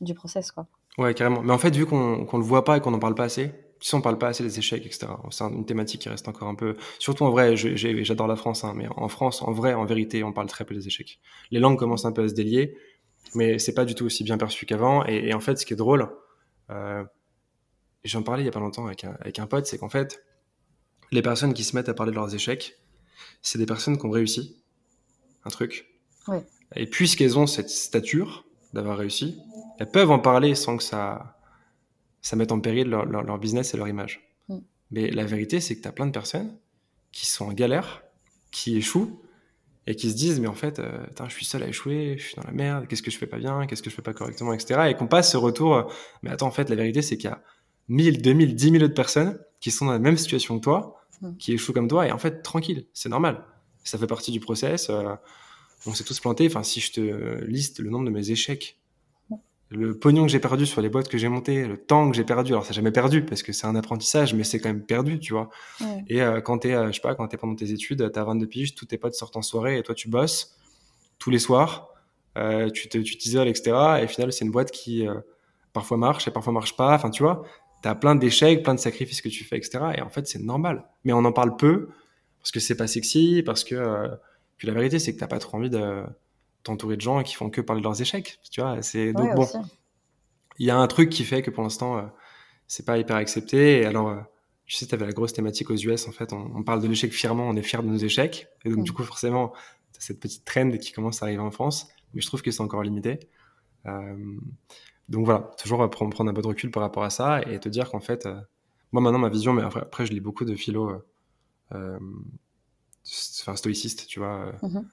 du 0.00 0.14
process. 0.14 0.52
Quoi. 0.52 0.66
Ouais, 0.98 1.14
carrément. 1.14 1.42
Mais 1.42 1.52
en 1.52 1.58
fait, 1.58 1.74
vu 1.74 1.86
qu'on 1.86 2.18
ne 2.20 2.38
le 2.38 2.44
voit 2.44 2.64
pas 2.64 2.76
et 2.76 2.80
qu'on 2.80 2.90
n'en 2.90 2.98
parle 2.98 3.14
pas 3.14 3.24
assez, 3.24 3.52
si 3.82 3.94
on 3.96 4.00
parle 4.00 4.16
pas 4.16 4.28
assez 4.28 4.44
des 4.44 4.58
échecs, 4.58 4.86
etc. 4.86 5.08
C'est 5.30 5.44
une 5.44 5.66
thématique 5.66 6.02
qui 6.02 6.08
reste 6.08 6.28
encore 6.28 6.48
un 6.48 6.54
peu. 6.54 6.76
Surtout 6.98 7.24
en 7.24 7.30
vrai, 7.30 7.56
j'adore 7.56 8.28
la 8.28 8.36
France, 8.36 8.62
hein, 8.64 8.74
mais 8.76 8.86
en 8.96 9.08
France, 9.08 9.42
en 9.42 9.50
vrai, 9.50 9.74
en 9.74 9.84
vérité, 9.84 10.22
on 10.22 10.32
parle 10.32 10.46
très 10.46 10.64
peu 10.64 10.74
des 10.74 10.86
échecs. 10.86 11.18
Les 11.50 11.58
langues 11.58 11.78
commencent 11.78 12.04
un 12.04 12.12
peu 12.12 12.22
à 12.22 12.28
se 12.28 12.34
délier 12.34 12.76
mais 13.34 13.58
c'est 13.58 13.74
pas 13.74 13.84
du 13.84 13.94
tout 13.94 14.04
aussi 14.04 14.24
bien 14.24 14.38
perçu 14.38 14.66
qu'avant. 14.66 15.04
Et, 15.06 15.32
en 15.34 15.40
fait, 15.40 15.56
ce 15.56 15.66
qui 15.66 15.72
est 15.72 15.76
drôle, 15.76 16.08
euh, 16.70 17.04
j'en 18.04 18.22
parlais 18.22 18.42
il 18.42 18.46
y 18.46 18.48
a 18.48 18.52
pas 18.52 18.60
longtemps 18.60 18.86
avec 18.86 19.04
un, 19.04 19.16
avec 19.20 19.38
un 19.38 19.46
pote, 19.46 19.66
c'est 19.66 19.78
qu'en 19.78 19.88
fait, 19.88 20.24
les 21.10 21.22
personnes 21.22 21.54
qui 21.54 21.64
se 21.64 21.76
mettent 21.76 21.88
à 21.88 21.94
parler 21.94 22.12
de 22.12 22.16
leurs 22.16 22.34
échecs, 22.34 22.78
c'est 23.42 23.58
des 23.58 23.66
personnes 23.66 23.98
qui 23.98 24.06
ont 24.06 24.10
réussi 24.10 24.62
un 25.44 25.50
truc. 25.50 25.86
Et 26.74 26.86
puisqu'elles 26.86 27.38
ont 27.38 27.46
cette 27.46 27.68
stature 27.68 28.44
d'avoir 28.72 28.96
réussi, 28.96 29.38
elles 29.78 29.90
peuvent 29.90 30.10
en 30.10 30.18
parler 30.18 30.54
sans 30.54 30.76
que 30.76 30.82
ça, 30.82 31.38
ça 32.22 32.36
mette 32.36 32.52
en 32.52 32.60
péril 32.60 32.88
leur, 32.88 33.04
leur, 33.04 33.38
business 33.38 33.74
et 33.74 33.76
leur 33.76 33.88
image. 33.88 34.32
Mm. 34.48 34.58
Mais 34.92 35.10
la 35.10 35.24
vérité, 35.24 35.60
c'est 35.60 35.76
que 35.76 35.82
tu 35.82 35.88
as 35.88 35.92
plein 35.92 36.06
de 36.06 36.12
personnes 36.12 36.56
qui 37.10 37.26
sont 37.26 37.46
en 37.46 37.52
galère, 37.52 38.02
qui 38.50 38.76
échouent, 38.76 39.20
et 39.86 39.96
qui 39.96 40.10
se 40.10 40.16
disent 40.16 40.40
mais 40.40 40.46
en 40.46 40.54
fait 40.54 40.78
euh, 40.78 41.04
je 41.28 41.34
suis 41.34 41.44
seul 41.44 41.62
à 41.62 41.68
échouer 41.68 42.16
je 42.18 42.24
suis 42.24 42.34
dans 42.36 42.44
la 42.44 42.52
merde 42.52 42.86
qu'est-ce 42.86 43.02
que 43.02 43.10
je 43.10 43.18
fais 43.18 43.26
pas 43.26 43.38
bien 43.38 43.66
qu'est-ce 43.66 43.82
que 43.82 43.90
je 43.90 43.94
fais 43.94 44.02
pas 44.02 44.12
correctement 44.12 44.52
etc 44.52 44.82
et 44.88 44.94
qu'on 44.94 45.08
passe 45.08 45.32
ce 45.32 45.36
retour 45.36 45.74
euh, 45.74 45.82
mais 46.22 46.30
attends 46.30 46.46
en 46.46 46.52
fait 46.52 46.68
la 46.68 46.76
vérité 46.76 47.02
c'est 47.02 47.16
qu'il 47.16 47.30
y 47.30 47.32
a 47.32 47.42
1000 47.88 48.22
2000 48.22 48.54
10 48.54 48.70
000 48.70 48.84
autres 48.84 48.94
personnes 48.94 49.38
qui 49.60 49.70
sont 49.70 49.86
dans 49.86 49.92
la 49.92 49.98
même 49.98 50.16
situation 50.16 50.58
que 50.58 50.64
toi 50.64 51.00
mmh. 51.20 51.36
qui 51.38 51.52
échouent 51.52 51.72
comme 51.72 51.88
toi 51.88 52.06
et 52.06 52.12
en 52.12 52.18
fait 52.18 52.42
tranquille 52.42 52.86
c'est 52.92 53.08
normal. 53.08 53.44
Ça 53.84 53.98
fait 53.98 54.06
partie 54.06 54.30
du 54.30 54.38
process 54.38 54.88
euh, 54.90 55.14
on 55.84 55.94
s'est 55.94 56.04
tous 56.04 56.20
plantés. 56.20 56.46
Enfin 56.46 56.62
si 56.62 56.80
je 56.80 56.92
te 56.92 57.44
liste 57.44 57.80
le 57.80 57.90
nombre 57.90 58.04
de 58.04 58.10
mes 58.10 58.30
échecs 58.30 58.78
le 59.72 59.98
pognon 59.98 60.26
que 60.26 60.30
j'ai 60.30 60.38
perdu 60.38 60.66
sur 60.66 60.80
les 60.82 60.88
boîtes 60.88 61.08
que 61.08 61.18
j'ai 61.18 61.28
montées, 61.28 61.66
le 61.66 61.76
temps 61.76 62.10
que 62.10 62.16
j'ai 62.16 62.24
perdu, 62.24 62.52
alors 62.52 62.66
ça 62.66 62.72
jamais 62.72 62.92
perdu 62.92 63.24
parce 63.24 63.42
que 63.42 63.52
c'est 63.52 63.66
un 63.66 63.74
apprentissage, 63.74 64.34
mais 64.34 64.44
c'est 64.44 64.58
quand 64.58 64.68
même 64.68 64.84
perdu, 64.84 65.18
tu 65.18 65.32
vois. 65.32 65.48
Et 66.08 66.22
euh, 66.22 66.40
quand 66.40 66.58
t'es, 66.58 66.74
euh, 66.74 66.88
je 66.88 66.92
sais 66.92 67.00
pas, 67.00 67.14
quand 67.14 67.26
t'es 67.28 67.36
pendant 67.36 67.54
tes 67.54 67.72
études, 67.72 68.10
t'as 68.12 68.24
22 68.24 68.46
piges, 68.46 68.74
tous 68.74 68.84
tes 68.84 68.98
potes 68.98 69.14
sortent 69.14 69.36
en 69.36 69.42
soirée 69.42 69.78
et 69.78 69.82
toi 69.82 69.94
tu 69.94 70.08
bosses 70.08 70.56
tous 71.18 71.30
les 71.30 71.38
soirs, 71.38 71.88
euh, 72.36 72.68
tu 72.70 72.88
te, 72.88 72.98
tu 72.98 73.16
t'isoles, 73.16 73.48
etc. 73.48 73.72
Et 74.00 74.04
au 74.04 74.08
final, 74.08 74.32
c'est 74.32 74.44
une 74.44 74.50
boîte 74.50 74.70
qui 74.70 75.06
parfois 75.72 75.96
marche 75.96 76.28
et 76.28 76.30
parfois 76.30 76.52
marche 76.52 76.76
pas. 76.76 76.94
Enfin, 76.94 77.10
tu 77.10 77.22
vois, 77.22 77.44
t'as 77.82 77.94
plein 77.94 78.14
d'échecs, 78.14 78.62
plein 78.62 78.74
de 78.74 78.80
sacrifices 78.80 79.22
que 79.22 79.28
tu 79.28 79.44
fais, 79.44 79.56
etc. 79.56 79.78
Et 79.96 80.02
en 80.02 80.10
fait, 80.10 80.26
c'est 80.26 80.40
normal. 80.40 80.84
Mais 81.04 81.12
on 81.12 81.24
en 81.24 81.32
parle 81.32 81.56
peu 81.56 81.88
parce 82.40 82.50
que 82.50 82.60
c'est 82.60 82.76
pas 82.76 82.86
sexy, 82.86 83.42
parce 83.44 83.64
que 83.64 84.08
puis 84.56 84.68
la 84.68 84.74
vérité, 84.74 84.98
c'est 84.98 85.14
que 85.14 85.18
t'as 85.18 85.28
pas 85.28 85.38
trop 85.38 85.56
envie 85.56 85.70
de 85.70 86.02
t'entourer 86.62 86.96
de 86.96 87.00
gens 87.00 87.22
qui 87.22 87.34
font 87.34 87.50
que 87.50 87.60
parler 87.60 87.80
de 87.80 87.84
leurs 87.84 88.00
échecs. 88.00 88.38
Tu 88.50 88.60
vois, 88.60 88.82
c'est 88.82 89.12
donc 89.12 89.34
bon. 89.34 89.46
Il 90.58 90.66
y 90.66 90.70
a 90.70 90.76
un 90.76 90.86
truc 90.86 91.10
qui 91.10 91.24
fait 91.24 91.42
que 91.42 91.50
pour 91.50 91.62
l'instant, 91.62 91.98
euh, 91.98 92.02
c'est 92.66 92.84
pas 92.84 92.98
hyper 92.98 93.16
accepté. 93.16 93.80
Et 93.80 93.86
alors, 93.86 94.08
euh, 94.08 94.20
je 94.66 94.76
sais, 94.76 94.86
tu 94.86 94.94
avais 94.94 95.06
la 95.06 95.12
grosse 95.12 95.32
thématique 95.32 95.70
aux 95.70 95.76
US, 95.76 96.06
en 96.08 96.12
fait, 96.12 96.32
on, 96.32 96.62
parle 96.62 96.82
de 96.82 96.88
l'échec 96.88 97.12
fièrement, 97.12 97.48
on 97.48 97.56
est 97.56 97.62
fier 97.62 97.82
de 97.82 97.88
nos 97.88 97.96
échecs. 97.96 98.48
Et 98.64 98.70
donc, 98.70 98.80
mm. 98.80 98.84
du 98.84 98.92
coup, 98.92 99.02
forcément, 99.02 99.52
cette 99.98 100.20
petite 100.20 100.44
trend 100.44 100.70
qui 100.72 100.92
commence 100.92 101.22
à 101.22 101.26
arriver 101.26 101.42
en 101.42 101.50
France, 101.50 101.88
mais 102.14 102.20
je 102.20 102.26
trouve 102.26 102.42
que 102.42 102.50
c'est 102.50 102.60
encore 102.62 102.82
limité. 102.82 103.20
Euh, 103.86 104.36
donc 105.08 105.24
voilà, 105.24 105.50
toujours 105.58 105.78
prendre, 105.90 106.12
prendre 106.12 106.30
un 106.30 106.34
peu 106.34 106.42
de 106.42 106.46
recul 106.46 106.70
par 106.70 106.82
rapport 106.82 107.04
à 107.04 107.10
ça 107.10 107.42
et 107.42 107.58
te 107.58 107.68
dire 107.68 107.90
qu'en 107.90 108.00
fait, 108.00 108.28
moi 108.92 109.02
maintenant, 109.02 109.18
ma 109.18 109.28
vision, 109.28 109.52
mais 109.52 109.62
après, 109.62 110.06
je 110.06 110.12
lis 110.12 110.20
beaucoup 110.20 110.44
de 110.44 110.54
philo, 110.54 111.02
enfin, 111.70 113.56
stoïcistes, 113.56 114.06
tu 114.06 114.20
vois. 114.20 114.52
Mm-hmm 114.62 114.84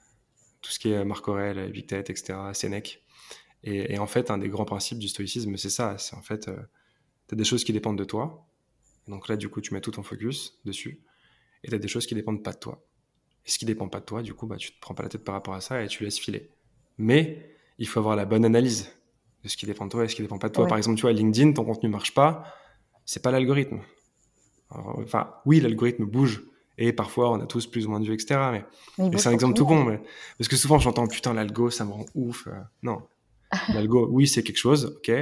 tout 0.60 0.70
ce 0.70 0.78
qui 0.78 0.90
est 0.90 1.04
Marc 1.04 1.26
Aurel, 1.28 1.58
Epictète, 1.58 2.10
etc., 2.10 2.38
Sénèque. 2.52 3.02
Et, 3.62 3.98
en 3.98 4.06
fait, 4.06 4.30
un 4.30 4.38
des 4.38 4.48
grands 4.48 4.64
principes 4.64 4.98
du 4.98 5.08
stoïcisme, 5.08 5.56
c'est 5.56 5.70
ça. 5.70 5.98
C'est 5.98 6.16
en 6.16 6.22
fait, 6.22 6.50
tu 7.28 7.34
as 7.34 7.36
des 7.36 7.44
choses 7.44 7.64
qui 7.64 7.72
dépendent 7.72 7.98
de 7.98 8.04
toi. 8.04 8.46
Donc 9.06 9.28
là, 9.28 9.36
du 9.36 9.48
coup, 9.48 9.60
tu 9.60 9.74
mets 9.74 9.80
tout 9.80 9.90
ton 9.90 10.02
focus 10.02 10.58
dessus. 10.64 11.02
Et 11.62 11.68
tu 11.68 11.74
as 11.74 11.78
des 11.78 11.88
choses 11.88 12.06
qui 12.06 12.14
dépendent 12.14 12.42
pas 12.42 12.52
de 12.52 12.58
toi. 12.58 12.82
Et 13.44 13.50
ce 13.50 13.58
qui 13.58 13.66
dépend 13.66 13.88
pas 13.88 14.00
de 14.00 14.04
toi, 14.04 14.22
du 14.22 14.34
coup, 14.34 14.46
bah, 14.46 14.56
tu 14.56 14.72
te 14.72 14.80
prends 14.80 14.94
pas 14.94 15.02
la 15.02 15.08
tête 15.08 15.24
par 15.24 15.34
rapport 15.34 15.54
à 15.54 15.60
ça 15.60 15.82
et 15.82 15.88
tu 15.88 16.04
laisses 16.04 16.18
filer. 16.18 16.50
Mais 16.96 17.54
il 17.78 17.86
faut 17.86 18.00
avoir 18.00 18.16
la 18.16 18.24
bonne 18.24 18.44
analyse 18.44 18.90
de 19.42 19.48
ce 19.48 19.56
qui 19.56 19.66
dépend 19.66 19.86
de 19.86 19.90
toi 19.90 20.04
et 20.04 20.08
ce 20.08 20.14
qui 20.14 20.22
dépend 20.22 20.38
pas 20.38 20.48
de 20.48 20.54
toi. 20.54 20.66
Par 20.66 20.78
exemple, 20.78 20.96
tu 20.96 21.02
vois, 21.02 21.12
LinkedIn, 21.12 21.52
ton 21.52 21.64
contenu 21.64 21.88
marche 21.88 22.14
pas, 22.14 22.54
c'est 23.04 23.22
pas 23.22 23.30
l'algorithme. 23.30 23.80
Enfin, 24.70 25.34
oui, 25.46 25.60
l'algorithme 25.60 26.04
bouge 26.04 26.44
et 26.80 26.92
parfois 26.92 27.30
on 27.30 27.40
a 27.40 27.46
tous 27.46 27.66
plus 27.66 27.86
ou 27.86 27.90
moins 27.90 28.00
de 28.00 28.06
vues, 28.06 28.14
etc. 28.14 28.40
Mais, 28.98 29.18
c'est 29.18 29.28
un 29.28 29.32
exemple 29.32 29.54
tout 29.54 29.66
bon. 29.66 29.84
Mais... 29.84 30.00
Parce 30.38 30.48
que 30.48 30.56
souvent 30.56 30.78
j'entends 30.78 31.06
putain, 31.06 31.34
l'algo, 31.34 31.70
ça 31.70 31.84
me 31.84 31.92
rend 31.92 32.06
ouf. 32.16 32.48
Euh, 32.48 32.52
non. 32.82 33.02
L'algo, 33.74 34.08
oui, 34.10 34.28
c'est 34.28 34.42
quelque 34.44 34.58
chose, 34.58 34.96
ok. 34.96 35.12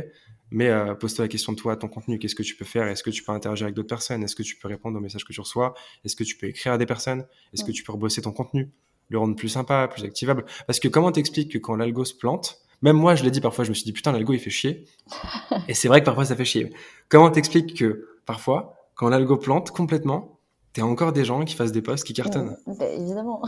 Mais 0.50 0.68
euh, 0.68 0.94
pose-toi 0.94 1.24
la 1.24 1.28
question 1.28 1.52
de 1.52 1.59
toi, 1.59 1.76
ton 1.76 1.88
contenu, 1.88 2.18
qu'est-ce 2.18 2.34
que 2.34 2.42
tu 2.42 2.56
peux 2.56 2.64
faire? 2.64 2.86
Est-ce 2.86 3.02
que 3.02 3.11
tu 3.11 3.22
peux 3.22 3.32
interagir 3.32 3.64
avec 3.64 3.74
d'autres 3.74 3.88
personnes? 3.88 4.22
Est-ce 4.22 4.36
que 4.36 4.42
tu 4.42 4.56
peux 4.56 4.68
répondre 4.68 4.96
aux 4.96 5.00
messages 5.00 5.24
que 5.24 5.32
tu 5.32 5.40
reçois? 5.40 5.74
Est-ce 6.04 6.16
que 6.16 6.24
tu 6.24 6.36
peux 6.36 6.46
écrire 6.46 6.72
à 6.72 6.78
des 6.78 6.86
personnes? 6.86 7.26
Est-ce 7.52 7.64
que 7.64 7.72
tu 7.72 7.82
peux 7.82 7.92
rebosser 7.92 8.22
ton 8.22 8.32
contenu? 8.32 8.70
Le 9.11 9.18
rendre 9.18 9.34
plus 9.34 9.48
sympa, 9.48 9.88
plus 9.88 10.04
activable 10.04 10.44
Parce 10.66 10.80
que 10.80 10.88
comment 10.88 11.11
t'expliques 11.12 11.52
que 11.52 11.59
quand 11.59 11.76
l'algo 11.76 12.04
se 12.04 12.14
plante, 12.14 12.61
même 12.82 12.96
moi 12.96 13.14
je 13.14 13.24
l'ai 13.24 13.30
dit 13.30 13.40
parfois, 13.40 13.64
je 13.64 13.70
me 13.70 13.74
suis 13.74 13.84
dit 13.84 13.92
putain, 13.92 14.12
l'algo 14.12 14.32
il 14.32 14.38
fait 14.38 14.50
chier. 14.50 14.84
Et 15.68 15.74
c'est 15.74 15.88
vrai 15.88 16.00
que 16.00 16.06
parfois 16.06 16.24
ça 16.24 16.36
fait 16.36 16.44
chier. 16.44 16.70
Comment 17.09 17.30
t'expliques 17.30 17.76
que 17.76 18.06
parfois, 18.26 18.74
quand 18.94 19.09
l'algo 19.09 19.36
plante 19.36 19.70
complètement, 19.70 20.38
t'as 20.72 20.82
encore 20.82 21.12
des 21.12 21.24
gens 21.24 21.44
qui 21.44 21.54
fassent 21.54 21.72
des 21.72 21.82
posts 21.82 22.04
qui 22.04 22.12
cartonnent. 22.12 22.56
Bah, 22.66 22.86
évidemment. 22.86 23.42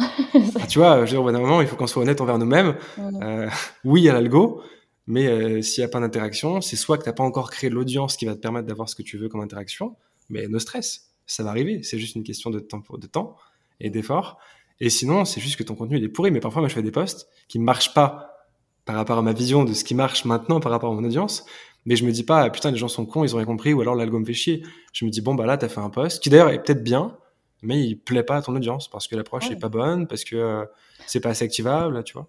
Ah, 0.61 0.67
tu 0.67 0.79
vois, 0.79 0.97
je 0.97 1.01
veux 1.01 1.07
dire, 1.09 1.21
au 1.21 1.25
bout 1.25 1.33
d'un 1.33 1.41
moment, 1.41 1.61
il 1.61 1.67
faut 1.67 1.77
qu'on 1.77 1.87
soit 1.87 2.03
honnête 2.03 2.21
envers 2.21 2.39
nous-mêmes. 2.39 2.77
Euh, 2.99 3.49
oui, 3.85 4.03
il 4.03 4.05
y 4.05 4.09
a 4.09 4.13
l'algo, 4.13 4.63
mais 5.07 5.27
euh, 5.27 5.63
s'il 5.63 5.83
n'y 5.83 5.87
a 5.87 5.89
pas 5.89 6.01
d'interaction, 6.01 6.61
c'est 6.61 6.77
soit 6.77 6.99
que 6.99 7.03
tu 7.05 7.09
n'as 7.09 7.15
pas 7.15 7.25
encore 7.25 7.51
créé 7.51 7.71
l'audience 7.71 8.17
qui 8.17 8.27
va 8.27 8.35
te 8.35 8.41
permettre 8.41 8.67
d'avoir 8.67 8.89
ce 8.89 8.95
que 8.95 9.03
tu 9.03 9.19
veux 9.19 9.29
comme 9.29 9.41
interaction, 9.41 9.97
mais 10.29 10.49
no 10.49 10.59
stress, 10.59 11.11
ça 11.27 11.43
va 11.43 11.51
arriver. 11.51 11.83
C'est 11.83 11.99
juste 11.99 12.17
une 12.17 12.23
question 12.23 12.51
de 12.51 12.61
temps, 12.61 12.83
de 12.91 13.07
temps 13.07 13.37
et 13.81 13.91
d'effort. 13.91 14.39
Et 14.81 14.91
sinon, 14.91 15.25
c'est 15.25 15.41
juste 15.41 15.57
que 15.57 15.63
ton 15.63 15.75
contenu 15.75 15.99
il 15.99 16.05
est 16.05 16.09
pourri. 16.09 16.31
Mais 16.31 16.41
parfois, 16.41 16.63
moi, 16.63 16.69
je 16.69 16.75
fais 16.75 16.83
des 16.83 16.91
posts 16.91 17.29
qui 17.49 17.59
ne 17.59 17.65
marchent 17.65 17.95
pas 17.95 18.31
par 18.85 18.97
rapport 18.97 19.19
à 19.19 19.23
ma 19.23 19.33
vision 19.33 19.65
de 19.65 19.73
ce 19.73 19.85
qui 19.85 19.95
marche 19.95 20.25
maintenant 20.25 20.59
par 20.59 20.73
rapport 20.73 20.91
à 20.91 20.95
mon 20.95 21.05
audience. 21.05 21.45
Mais 21.91 21.97
je 21.97 22.05
me 22.05 22.13
dis 22.13 22.23
pas, 22.23 22.49
putain, 22.51 22.71
les 22.71 22.77
gens 22.77 22.87
sont 22.87 23.05
cons, 23.05 23.25
ils 23.25 23.35
ont 23.35 23.39
rien 23.39 23.47
compris, 23.47 23.73
ou 23.73 23.81
alors 23.81 23.97
l'algo 23.97 24.17
me 24.21 24.25
fait 24.25 24.33
chier. 24.33 24.63
Je 24.93 25.05
me 25.05 25.11
dis, 25.11 25.21
bon, 25.21 25.35
bah 25.35 25.45
là, 25.45 25.59
tu 25.59 25.65
as 25.65 25.69
fait 25.69 25.81
un 25.81 25.91
post 25.91 26.23
qui 26.23 26.31
d'ailleurs 26.31 26.51
est 26.51 26.63
peut-être 26.63 26.85
bien, 26.85 27.19
mais 27.63 27.83
il 27.83 27.97
plaît 27.97 28.23
pas 28.23 28.37
à 28.37 28.43
ton 28.43 28.55
audience 28.55 28.89
parce 28.89 29.09
que 29.09 29.17
l'approche 29.17 29.51
n'est 29.51 29.59
pas 29.59 29.69
bonne, 29.69 30.07
parce 30.07 30.23
que 30.23 30.37
euh, 30.37 30.65
c'est 31.09 31.19
pas 31.19 31.31
assez 31.31 31.45
activable, 31.45 32.05
tu 32.05 32.13
vois. 32.13 32.29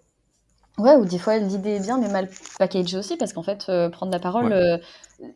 Ouais, 0.78 0.96
ou 0.96 1.04
des 1.04 1.18
fois 1.18 1.38
l'idée 1.38 1.76
est 1.76 1.80
bien, 1.80 1.96
mais 1.96 2.08
mal 2.08 2.28
packagée 2.58 2.98
aussi, 2.98 3.16
parce 3.16 3.32
qu'en 3.32 3.44
fait, 3.44 3.66
euh, 3.68 3.88
prendre 3.88 4.10
la 4.10 4.18
parole, 4.18 4.52
euh, 4.52 4.78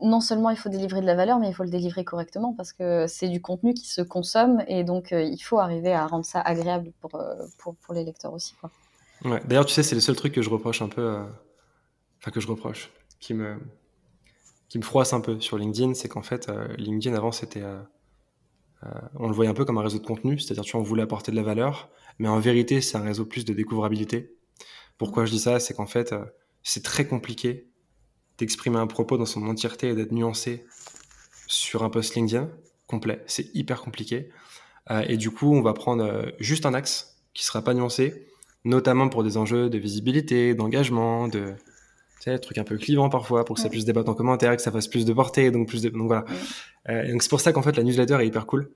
non 0.03 0.21
seulement 0.21 0.51
il 0.51 0.57
faut 0.57 0.71
délivrer 0.71 1.01
de 1.01 1.07
la 1.07 1.15
valeur, 1.15 1.39
mais 1.39 1.49
il 1.49 1.55
faut 1.55 1.63
le 1.63 1.71
délivrer 1.71 2.05
correctement, 2.05 2.53
parce 2.53 2.73
que 2.73 3.07
c'est 3.07 3.29
du 3.29 3.41
contenu 3.41 3.75
qui 3.75 3.89
se 3.89 4.01
consomme, 4.03 4.65
et 4.67 4.83
donc 4.83 5.13
euh, 5.13 5.23
il 5.23 5.39
faut 5.39 5.61
arriver 5.61 5.93
à 5.93 6.05
rendre 6.09 6.25
ça 6.25 6.41
agréable 6.41 6.91
pour, 7.01 7.23
pour, 7.59 7.77
pour, 7.77 7.95
les 7.95 8.03
lecteurs 8.03 8.33
aussi. 8.33 8.55
Quoi. 8.61 8.73
Ouais. 9.25 9.41
D'ailleurs, 9.47 9.67
tu 9.67 9.75
sais, 9.75 9.85
c'est 9.85 9.95
le 9.95 10.01
seul 10.01 10.17
truc 10.17 10.33
que 10.33 10.43
je 10.43 10.51
reproche 10.51 10.83
un 10.83 10.89
peu, 10.89 11.17
enfin 12.19 12.33
que 12.33 12.41
je 12.41 12.49
reproche, 12.49 12.91
qui 13.21 13.35
me, 13.35 13.57
qui 14.69 14.79
me 14.79 14.83
froisse 14.83 15.13
un 15.13 15.21
peu 15.21 15.41
sur 15.41 15.59
LinkedIn, 15.59 15.95
c'est 15.95 16.09
qu'en 16.09 16.23
fait, 16.23 16.51
LinkedIn 16.77 17.15
avant 17.17 17.33
c'était, 17.33 17.63
on 19.15 19.29
le 19.29 19.35
voyait 19.35 19.51
un 19.51 19.55
peu 19.55 19.65
comme 19.65 19.79
un 19.79 19.83
réseau 19.83 19.99
de 19.99 20.07
contenu, 20.07 20.39
c'est-à-dire 20.39 20.65
tu 20.65 20.77
en 20.77 20.83
voulais 20.83 21.03
apporter 21.03 21.31
de 21.31 21.37
la 21.37 21.43
valeur, 21.43 21.89
mais 22.19 22.29
en 22.29 22.41
vérité 22.41 22.81
c'est 22.81 22.97
un 22.97 23.03
réseau 23.03 23.27
plus 23.27 23.45
de 23.45 23.53
découvrabilité 23.53 24.37
pourquoi 24.99 25.27
je 25.27 25.33
dis 25.33 25.39
ça? 25.39 25.61
C'est 25.61 25.75
qu'en 25.75 25.87
fait, 25.87 26.13
euh, 26.13 26.25
c'est 26.63 26.83
très 26.83 27.07
compliqué 27.07 27.69
d'exprimer 28.39 28.79
un 28.79 28.87
propos 28.87 29.17
dans 29.19 29.27
son 29.27 29.47
entièreté 29.47 29.89
et 29.89 29.95
d'être 29.95 30.13
nuancé 30.13 30.65
sur 31.47 31.83
un 31.83 31.91
post 31.91 32.15
LinkedIn 32.15 32.51
complet. 32.87 33.23
C'est 33.27 33.55
hyper 33.55 33.81
compliqué. 33.83 34.31
Euh, 34.91 35.05
et 35.09 35.17
du 35.17 35.31
coup, 35.31 35.55
on 35.55 35.63
va 35.63 35.73
prendre 35.73 36.05
euh, 36.05 36.31
juste 36.39 36.67
un 36.67 36.75
axe 36.75 37.19
qui 37.35 37.45
sera 37.45 37.63
pas 37.63 37.75
nuancé, 37.75 38.29
notamment 38.65 39.09
pour 39.09 39.23
des 39.23 39.37
enjeux 39.37 39.69
de 39.69 39.79
visibilité, 39.79 40.55
d'engagement, 40.55 41.29
de 41.29 41.55
tu 42.17 42.31
sais, 42.31 42.39
trucs 42.39 42.59
un 42.59 42.65
peu 42.65 42.77
clivants 42.77 43.09
parfois, 43.09 43.45
pour 43.45 43.57
que 43.57 43.63
ça 43.63 43.69
puisse 43.69 43.85
débattre 43.85 44.11
en 44.11 44.15
commentaire, 44.15 44.57
que 44.57 44.63
ça 44.63 44.73
fasse 44.73 44.89
plus 44.89 45.05
de 45.05 45.13
portée, 45.13 45.51
donc 45.51 45.69
plus 45.69 45.83
de... 45.83 45.91
Donc 45.91 46.07
voilà. 46.07 46.25
donc 47.11 47.23
c'est 47.23 47.29
pour 47.29 47.41
ça 47.41 47.53
qu'en 47.53 47.63
fait, 47.63 47.77
la 47.77 47.83
newsletter 47.83 48.19
est 48.21 48.27
hyper 48.27 48.47
cool. 48.47 48.71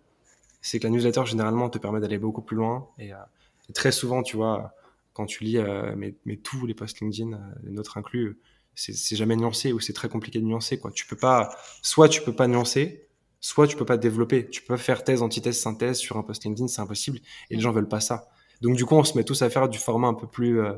C'est 0.63 0.79
que 0.79 0.85
la 0.85 0.91
newsletter, 0.91 1.25
généralement, 1.25 1.71
te 1.71 1.79
permet 1.79 2.01
d'aller 2.01 2.19
beaucoup 2.19 2.43
plus 2.43 2.57
loin. 2.57 2.89
Et, 2.99 3.09
et 3.09 3.73
très 3.73 3.93
souvent, 3.93 4.23
tu 4.23 4.37
vois, 4.37 4.75
quand 5.13 5.27
tu 5.27 5.45
lis 5.45 5.59
euh, 5.59 5.95
mais, 5.97 6.37
tous 6.37 6.67
les 6.67 6.75
posts 6.75 7.01
LinkedIn, 7.01 7.33
euh, 7.33 7.39
les 7.65 7.73
nôtres 7.73 7.99
inclus, 7.99 8.39
c'est 8.75 9.17
jamais 9.17 9.37
nuancé 9.37 9.73
ou 9.75 9.81
c'est 9.81 9.93
très 9.93 10.09
compliqué 10.09 10.41
de 10.41 10.45
nuancer. 10.45 10.79
Quoi. 10.79 10.91
Tu 10.91 11.07
peux 11.07 11.17
pas, 11.17 11.55
soit 11.83 12.09
tu 12.09 12.23
peux 12.23 12.33
pas 12.33 12.47
nuancer, 12.47 13.07
soit 13.41 13.67
tu 13.67 13.77
peux 13.77 13.85
pas 13.85 13.99
développer. 13.99 14.49
Tu 14.49 14.63
peux 14.63 14.75
pas 14.75 14.79
faire 14.79 15.05
thèse, 15.05 15.21
antithèse, 15.21 15.59
synthèse 15.59 15.99
sur 15.99 16.17
un 16.17 16.23
post 16.23 16.45
LinkedIn, 16.45 16.69
c'est 16.69 16.81
impossible. 16.81 17.19
Et 17.51 17.57
les 17.57 17.61
gens 17.61 17.73
veulent 17.73 17.89
pas 17.89 18.01
ça. 18.01 18.31
Donc 18.63 18.77
du 18.77 18.87
coup, 18.87 18.95
on 18.95 19.05
se 19.05 19.19
met 19.19 19.25
tous 19.25 19.43
à 19.43 19.51
faire 19.51 19.69
du 19.69 19.79
format 19.79 20.09
un 20.09 20.15
peu 20.15 20.27
plus 20.27 20.61
euh, 20.61 20.73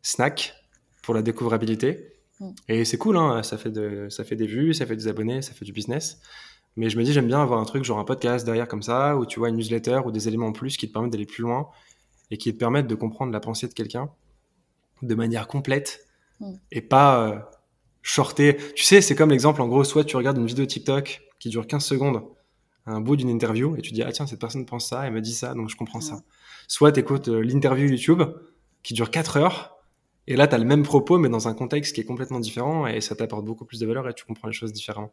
snack 0.00 0.54
pour 1.04 1.14
la 1.14 1.22
découvrabilité. 1.22 2.14
Mm. 2.40 2.50
Et 2.68 2.84
c'est 2.84 2.98
cool, 2.98 3.16
hein, 3.16 3.42
ça, 3.42 3.58
fait 3.58 3.70
de, 3.70 4.08
ça 4.08 4.24
fait 4.24 4.36
des 4.36 4.46
vues, 4.46 4.74
ça 4.74 4.86
fait 4.86 4.96
des 4.96 5.08
abonnés, 5.08 5.42
ça 5.42 5.52
fait 5.52 5.64
du 5.64 5.72
business. 5.72 6.20
Mais 6.76 6.90
je 6.90 6.98
me 6.98 7.04
dis, 7.04 7.12
j'aime 7.12 7.26
bien 7.26 7.40
avoir 7.40 7.60
un 7.60 7.64
truc 7.64 7.84
genre 7.84 7.98
un 7.98 8.04
podcast 8.04 8.44
derrière 8.44 8.66
comme 8.66 8.82
ça, 8.82 9.16
ou 9.16 9.26
tu 9.26 9.38
vois 9.38 9.48
une 9.48 9.56
newsletter 9.56 10.00
ou 10.04 10.10
des 10.10 10.26
éléments 10.26 10.48
en 10.48 10.52
plus 10.52 10.76
qui 10.76 10.88
te 10.88 10.92
permettent 10.92 11.12
d'aller 11.12 11.26
plus 11.26 11.42
loin 11.42 11.68
et 12.30 12.38
qui 12.38 12.52
te 12.52 12.58
permettent 12.58 12.88
de 12.88 12.94
comprendre 12.94 13.32
la 13.32 13.40
pensée 13.40 13.68
de 13.68 13.74
quelqu'un 13.74 14.10
de 15.02 15.14
manière 15.14 15.46
complète 15.46 16.06
mm. 16.40 16.54
et 16.72 16.80
pas 16.80 17.28
euh, 17.28 17.38
shorter. 18.02 18.56
Tu 18.74 18.84
sais, 18.84 19.00
c'est 19.00 19.14
comme 19.14 19.30
l'exemple, 19.30 19.62
en 19.62 19.68
gros, 19.68 19.84
soit 19.84 20.04
tu 20.04 20.16
regardes 20.16 20.38
une 20.38 20.46
vidéo 20.46 20.66
TikTok 20.66 21.22
qui 21.38 21.48
dure 21.50 21.66
15 21.66 21.84
secondes, 21.84 22.22
un 22.86 23.00
bout 23.00 23.16
d'une 23.16 23.28
interview, 23.28 23.76
et 23.76 23.82
tu 23.82 23.92
dis, 23.92 24.02
ah 24.02 24.12
tiens, 24.12 24.26
cette 24.26 24.40
personne 24.40 24.66
pense 24.66 24.88
ça, 24.88 25.06
elle 25.06 25.12
me 25.12 25.20
dit 25.20 25.34
ça, 25.34 25.54
donc 25.54 25.68
je 25.70 25.76
comprends 25.76 26.00
ça. 26.00 26.22
Soit 26.66 26.92
tu 26.92 27.00
écoutes 27.00 27.28
euh, 27.28 27.40
l'interview 27.40 27.86
YouTube 27.86 28.22
qui 28.82 28.94
dure 28.94 29.10
4 29.10 29.36
heures, 29.36 29.73
et 30.26 30.36
là, 30.36 30.46
tu 30.46 30.54
as 30.54 30.58
le 30.58 30.64
même 30.64 30.82
propos, 30.82 31.18
mais 31.18 31.28
dans 31.28 31.48
un 31.48 31.54
contexte 31.54 31.94
qui 31.94 32.00
est 32.00 32.04
complètement 32.04 32.40
différent, 32.40 32.86
et 32.86 33.00
ça 33.00 33.14
t'apporte 33.14 33.44
beaucoup 33.44 33.64
plus 33.64 33.80
de 33.80 33.86
valeur, 33.86 34.08
et 34.08 34.14
tu 34.14 34.24
comprends 34.24 34.48
les 34.48 34.54
choses 34.54 34.72
différemment. 34.72 35.12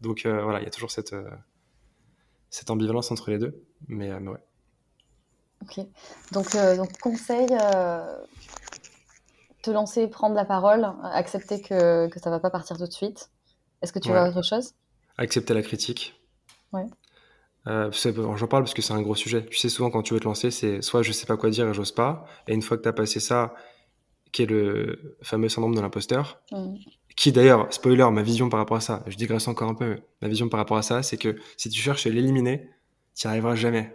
Donc 0.00 0.26
euh, 0.26 0.42
voilà, 0.42 0.60
il 0.60 0.64
y 0.64 0.68
a 0.68 0.70
toujours 0.70 0.90
cette, 0.90 1.14
cette 2.50 2.70
ambivalence 2.70 3.10
entre 3.10 3.30
les 3.30 3.38
deux, 3.38 3.64
mais, 3.88 4.18
mais 4.20 4.30
ouais. 4.30 4.44
Ok. 5.62 5.84
Donc, 6.32 6.54
euh, 6.54 6.76
donc 6.76 6.96
conseil, 6.98 7.48
euh, 7.50 8.16
te 9.62 9.70
lancer, 9.70 10.06
prendre 10.06 10.36
la 10.36 10.44
parole, 10.44 10.88
accepter 11.02 11.60
que, 11.60 12.08
que 12.08 12.20
ça 12.20 12.30
va 12.30 12.38
pas 12.38 12.50
partir 12.50 12.76
tout 12.76 12.86
de 12.86 12.92
suite. 12.92 13.30
Est-ce 13.82 13.92
que 13.92 13.98
tu 13.98 14.08
vois 14.08 14.28
autre 14.28 14.42
chose? 14.42 14.74
Accepter 15.16 15.54
la 15.54 15.62
critique. 15.62 16.20
Ouais. 16.72 16.86
Euh, 17.66 17.90
J'en 17.92 18.46
parle 18.46 18.62
parce 18.62 18.74
que 18.74 18.82
c'est 18.82 18.92
un 18.92 19.02
gros 19.02 19.16
sujet. 19.16 19.44
Tu 19.46 19.56
sais, 19.56 19.68
souvent 19.68 19.90
quand 19.90 20.02
tu 20.02 20.14
veux 20.14 20.20
te 20.20 20.24
lancer, 20.24 20.50
c'est 20.50 20.80
soit 20.80 21.02
je 21.02 21.12
sais 21.12 21.26
pas 21.26 21.36
quoi 21.36 21.50
dire 21.50 21.68
et 21.68 21.74
j'ose 21.74 21.92
pas. 21.92 22.24
Et 22.46 22.54
une 22.54 22.62
fois 22.62 22.76
que 22.76 22.82
tu 22.82 22.88
as 22.88 22.92
passé 22.92 23.20
ça, 23.20 23.54
qui 24.32 24.42
est 24.42 24.46
le 24.46 25.16
fameux 25.22 25.48
syndrome 25.48 25.74
de 25.74 25.80
l'imposteur, 25.80 26.40
mmh. 26.52 26.74
qui 27.16 27.32
d'ailleurs, 27.32 27.72
spoiler, 27.72 28.08
ma 28.10 28.22
vision 28.22 28.48
par 28.48 28.58
rapport 28.60 28.76
à 28.76 28.80
ça, 28.80 29.04
je 29.06 29.16
digresse 29.16 29.48
encore 29.48 29.68
un 29.68 29.74
peu, 29.74 29.98
ma 30.22 30.28
vision 30.28 30.48
par 30.48 30.58
rapport 30.58 30.76
à 30.76 30.82
ça, 30.82 31.02
c'est 31.02 31.16
que 31.16 31.36
si 31.56 31.68
tu 31.70 31.80
cherches 31.80 32.06
à 32.06 32.10
l'éliminer, 32.10 32.70
tu 33.14 33.26
n'y 33.26 33.30
arriveras 33.30 33.54
jamais. 33.54 33.94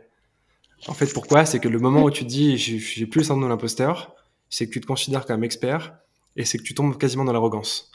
En 0.87 0.93
fait, 0.93 1.13
pourquoi? 1.13 1.45
C'est 1.45 1.59
que 1.59 1.69
le 1.69 1.79
moment 1.79 2.03
où 2.03 2.11
tu 2.11 2.23
te 2.23 2.29
dis 2.29 2.57
j'ai 2.57 3.05
plus 3.05 3.19
le 3.19 3.23
syndrome 3.23 3.43
de 3.43 3.49
l'imposteur, 3.49 4.15
c'est 4.49 4.67
que 4.67 4.71
tu 4.71 4.81
te 4.81 4.85
considères 4.85 5.25
comme 5.25 5.43
expert 5.43 5.95
et 6.35 6.45
c'est 6.45 6.57
que 6.57 6.63
tu 6.63 6.73
tombes 6.73 6.97
quasiment 6.97 7.23
dans 7.23 7.33
l'arrogance. 7.33 7.91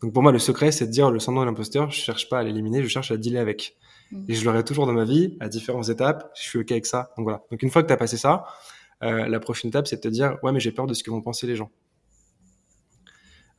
Donc 0.00 0.12
pour 0.12 0.22
moi, 0.22 0.32
le 0.32 0.38
secret, 0.38 0.72
c'est 0.72 0.86
de 0.86 0.90
dire 0.90 1.10
le 1.10 1.18
syndrome 1.18 1.44
de 1.44 1.50
l'imposteur, 1.50 1.90
je 1.90 2.00
cherche 2.00 2.28
pas 2.28 2.38
à 2.38 2.42
l'éliminer, 2.42 2.82
je 2.82 2.88
cherche 2.88 3.10
à 3.10 3.16
dealer 3.16 3.38
avec. 3.38 3.76
Mm. 4.10 4.24
Et 4.28 4.34
je 4.34 4.44
l'aurai 4.44 4.64
toujours 4.64 4.86
dans 4.86 4.92
ma 4.92 5.04
vie, 5.04 5.36
à 5.40 5.48
différentes 5.48 5.88
étapes, 5.88 6.30
je 6.34 6.42
suis 6.42 6.58
OK 6.58 6.72
avec 6.72 6.86
ça. 6.86 7.12
Donc 7.16 7.24
voilà. 7.24 7.42
Donc 7.50 7.62
une 7.62 7.70
fois 7.70 7.82
que 7.82 7.88
tu 7.88 7.92
as 7.92 7.96
passé 7.96 8.16
ça, 8.16 8.46
euh, 9.02 9.26
la 9.26 9.40
prochaine 9.40 9.68
étape, 9.68 9.86
c'est 9.86 9.96
de 9.96 10.00
te 10.00 10.08
dire 10.08 10.38
ouais, 10.42 10.52
mais 10.52 10.60
j'ai 10.60 10.72
peur 10.72 10.86
de 10.86 10.94
ce 10.94 11.02
que 11.02 11.10
vont 11.10 11.22
penser 11.22 11.46
les 11.46 11.56
gens. 11.56 11.70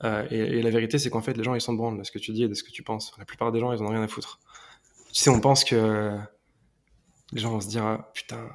Euh, 0.03 0.25
et, 0.31 0.61
la 0.61 0.69
vérité, 0.69 0.97
c'est 0.97 1.09
qu'en 1.09 1.21
fait, 1.21 1.33
les 1.33 1.43
gens, 1.43 1.53
ils 1.53 1.61
sont 1.61 1.73
de 1.73 1.97
de 1.97 2.03
ce 2.03 2.11
que 2.11 2.19
tu 2.19 2.31
dis 2.31 2.43
et 2.43 2.47
de 2.47 2.53
ce 2.53 2.63
que 2.63 2.71
tu 2.71 2.83
penses. 2.83 3.13
La 3.17 3.25
plupart 3.25 3.51
des 3.51 3.59
gens, 3.59 3.71
ils 3.71 3.81
en 3.81 3.85
ont 3.85 3.89
rien 3.89 4.03
à 4.03 4.07
foutre. 4.07 4.39
Tu 5.11 5.21
sais, 5.21 5.29
on 5.29 5.39
pense 5.39 5.63
que 5.63 6.17
les 7.33 7.41
gens 7.41 7.51
vont 7.51 7.61
se 7.61 7.67
dire 7.67 7.83
ah, 7.83 8.11
putain, 8.13 8.49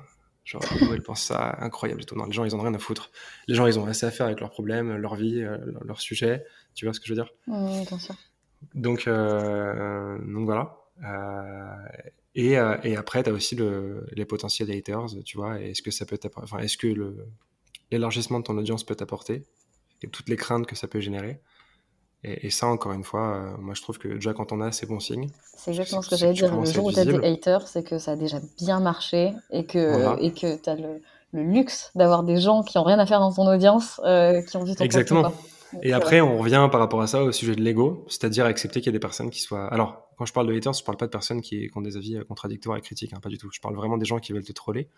genre, 0.45 0.63
ils 0.93 1.03
pensent 1.03 1.23
ça 1.23 1.57
incroyable 1.61 2.03
et 2.03 2.05
tout. 2.05 2.17
Non, 2.17 2.25
les 2.25 2.33
gens, 2.33 2.45
ils 2.45 2.55
en 2.55 2.59
ont 2.59 2.63
rien 2.63 2.75
à 2.75 2.79
foutre. 2.79 3.11
Les 3.47 3.55
gens, 3.55 3.67
ils 3.67 3.79
ont 3.79 3.87
assez 3.87 4.07
à 4.07 4.11
faire 4.11 4.27
avec 4.27 4.41
leurs 4.41 4.51
problèmes, 4.51 4.97
leur 4.97 5.15
vie, 5.15 5.43
euh, 5.43 5.59
leur 5.85 6.01
sujet. 6.01 6.45
Tu 6.75 6.85
vois 6.85 6.95
ce 6.95 7.01
que 7.01 7.07
je 7.07 7.15
veux 7.15 7.23
dire? 7.23 7.33
Oui, 7.47 7.85
bien 7.87 7.99
sûr. 7.99 8.15
Donc, 8.75 9.09
donc 9.09 10.45
voilà. 10.47 10.79
Euh, 12.39 12.77
et, 12.83 12.97
après, 12.97 13.23
tu 13.23 13.31
as 13.31 13.33
aussi 13.33 13.55
le, 13.55 14.07
les 14.13 14.25
potentiels 14.25 14.71
haters, 14.71 15.07
tu 15.25 15.39
vois. 15.39 15.61
Est-ce 15.61 15.83
que 15.83 15.91
ça 15.91 16.05
peut 16.05 16.19
enfin, 16.37 16.59
est-ce 16.59 16.77
que 16.77 17.17
l'élargissement 17.91 18.41
de 18.41 18.45
ton 18.45 18.57
audience 18.59 18.85
peut 18.85 18.95
t'apporter 18.95 19.45
et 20.03 20.09
toutes 20.09 20.29
les 20.29 20.37
craintes 20.37 20.67
que 20.67 20.77
ça 20.77 20.89
peut 20.89 21.01
générer 21.01 21.41
et, 22.25 22.51
ça, 22.51 22.67
encore 22.67 22.93
une 22.93 23.05
fois, 23.05 23.37
euh, 23.37 23.57
moi 23.59 23.75
je 23.75 23.83
trouve 23.83 23.99
que 23.99 24.09
déjà 24.09 24.33
quand 24.33 24.51
on 24.51 24.61
a, 24.61 24.73
c'est 24.73 24.87
bon 24.87 24.99
signe. 24.99 25.29
C'est 25.57 25.71
exactement 25.71 26.03
ce 26.03 26.11
que 26.11 26.17
j'allais 26.17 26.33
dire. 26.33 26.53
Le 26.57 26.65
jour 26.65 26.87
où 26.87 26.93
tu 26.93 26.99
as 26.99 27.05
des 27.05 27.25
haters, 27.25 27.69
c'est 27.69 27.85
que 27.85 27.99
ça 27.99 28.13
a 28.13 28.17
déjà 28.17 28.39
bien 28.59 28.81
marché 28.81 29.33
et 29.51 29.65
que 29.65 30.21
et 30.21 30.33
que 30.33 30.57
tu 30.61 30.69
as 30.69 30.75
le, 30.75 31.01
le 31.33 31.43
luxe 31.43 31.93
d'avoir 31.95 32.25
des 32.25 32.41
gens 32.41 32.65
qui 32.65 32.79
ont 32.79 32.83
rien 32.83 32.99
à 32.99 33.07
faire 33.07 33.21
dans 33.21 33.33
ton 33.33 33.47
audience, 33.47 34.01
euh, 34.05 34.43
qui 34.43 34.57
ont 34.57 34.65
vu 34.65 34.75
ton 34.75 34.85
Exactement. 34.85 35.33
Et 35.83 35.93
après, 35.93 36.21
on 36.21 36.39
revient 36.39 36.69
par 36.71 36.81
rapport 36.81 37.01
à 37.03 37.07
ça 37.07 37.23
au 37.23 37.33
sujet 37.33 37.55
de 37.55 37.63
l'ego, 37.63 38.05
c'est-à-dire 38.09 38.45
accepter 38.45 38.81
qu'il 38.81 38.87
y 38.87 38.91
a 38.91 38.93
des 38.93 38.99
personnes 38.99 39.31
qui 39.31 39.41
soient. 39.41 39.67
Alors, 39.67 40.09
quand 40.17 40.25
je 40.25 40.33
parle 40.33 40.47
de 40.47 40.55
haters, 40.55 40.73
je 40.73 40.85
parle 40.85 40.97
pas 40.97 41.07
de 41.07 41.11
personnes 41.11 41.41
qui, 41.41 41.71
ont 41.75 41.81
des 41.81 41.97
avis 41.97 42.19
contradictoires 42.27 42.77
et 42.77 42.81
critiques, 42.81 43.13
hein, 43.13 43.21
pas 43.21 43.29
du 43.29 43.39
tout. 43.39 43.51
Je 43.53 43.61
parle 43.61 43.75
vraiment 43.75 43.99
des 43.99 44.07
gens 44.07 44.19
qui 44.19 44.33
veulent 44.33 44.45
te 44.45 44.53
troller 44.53 44.89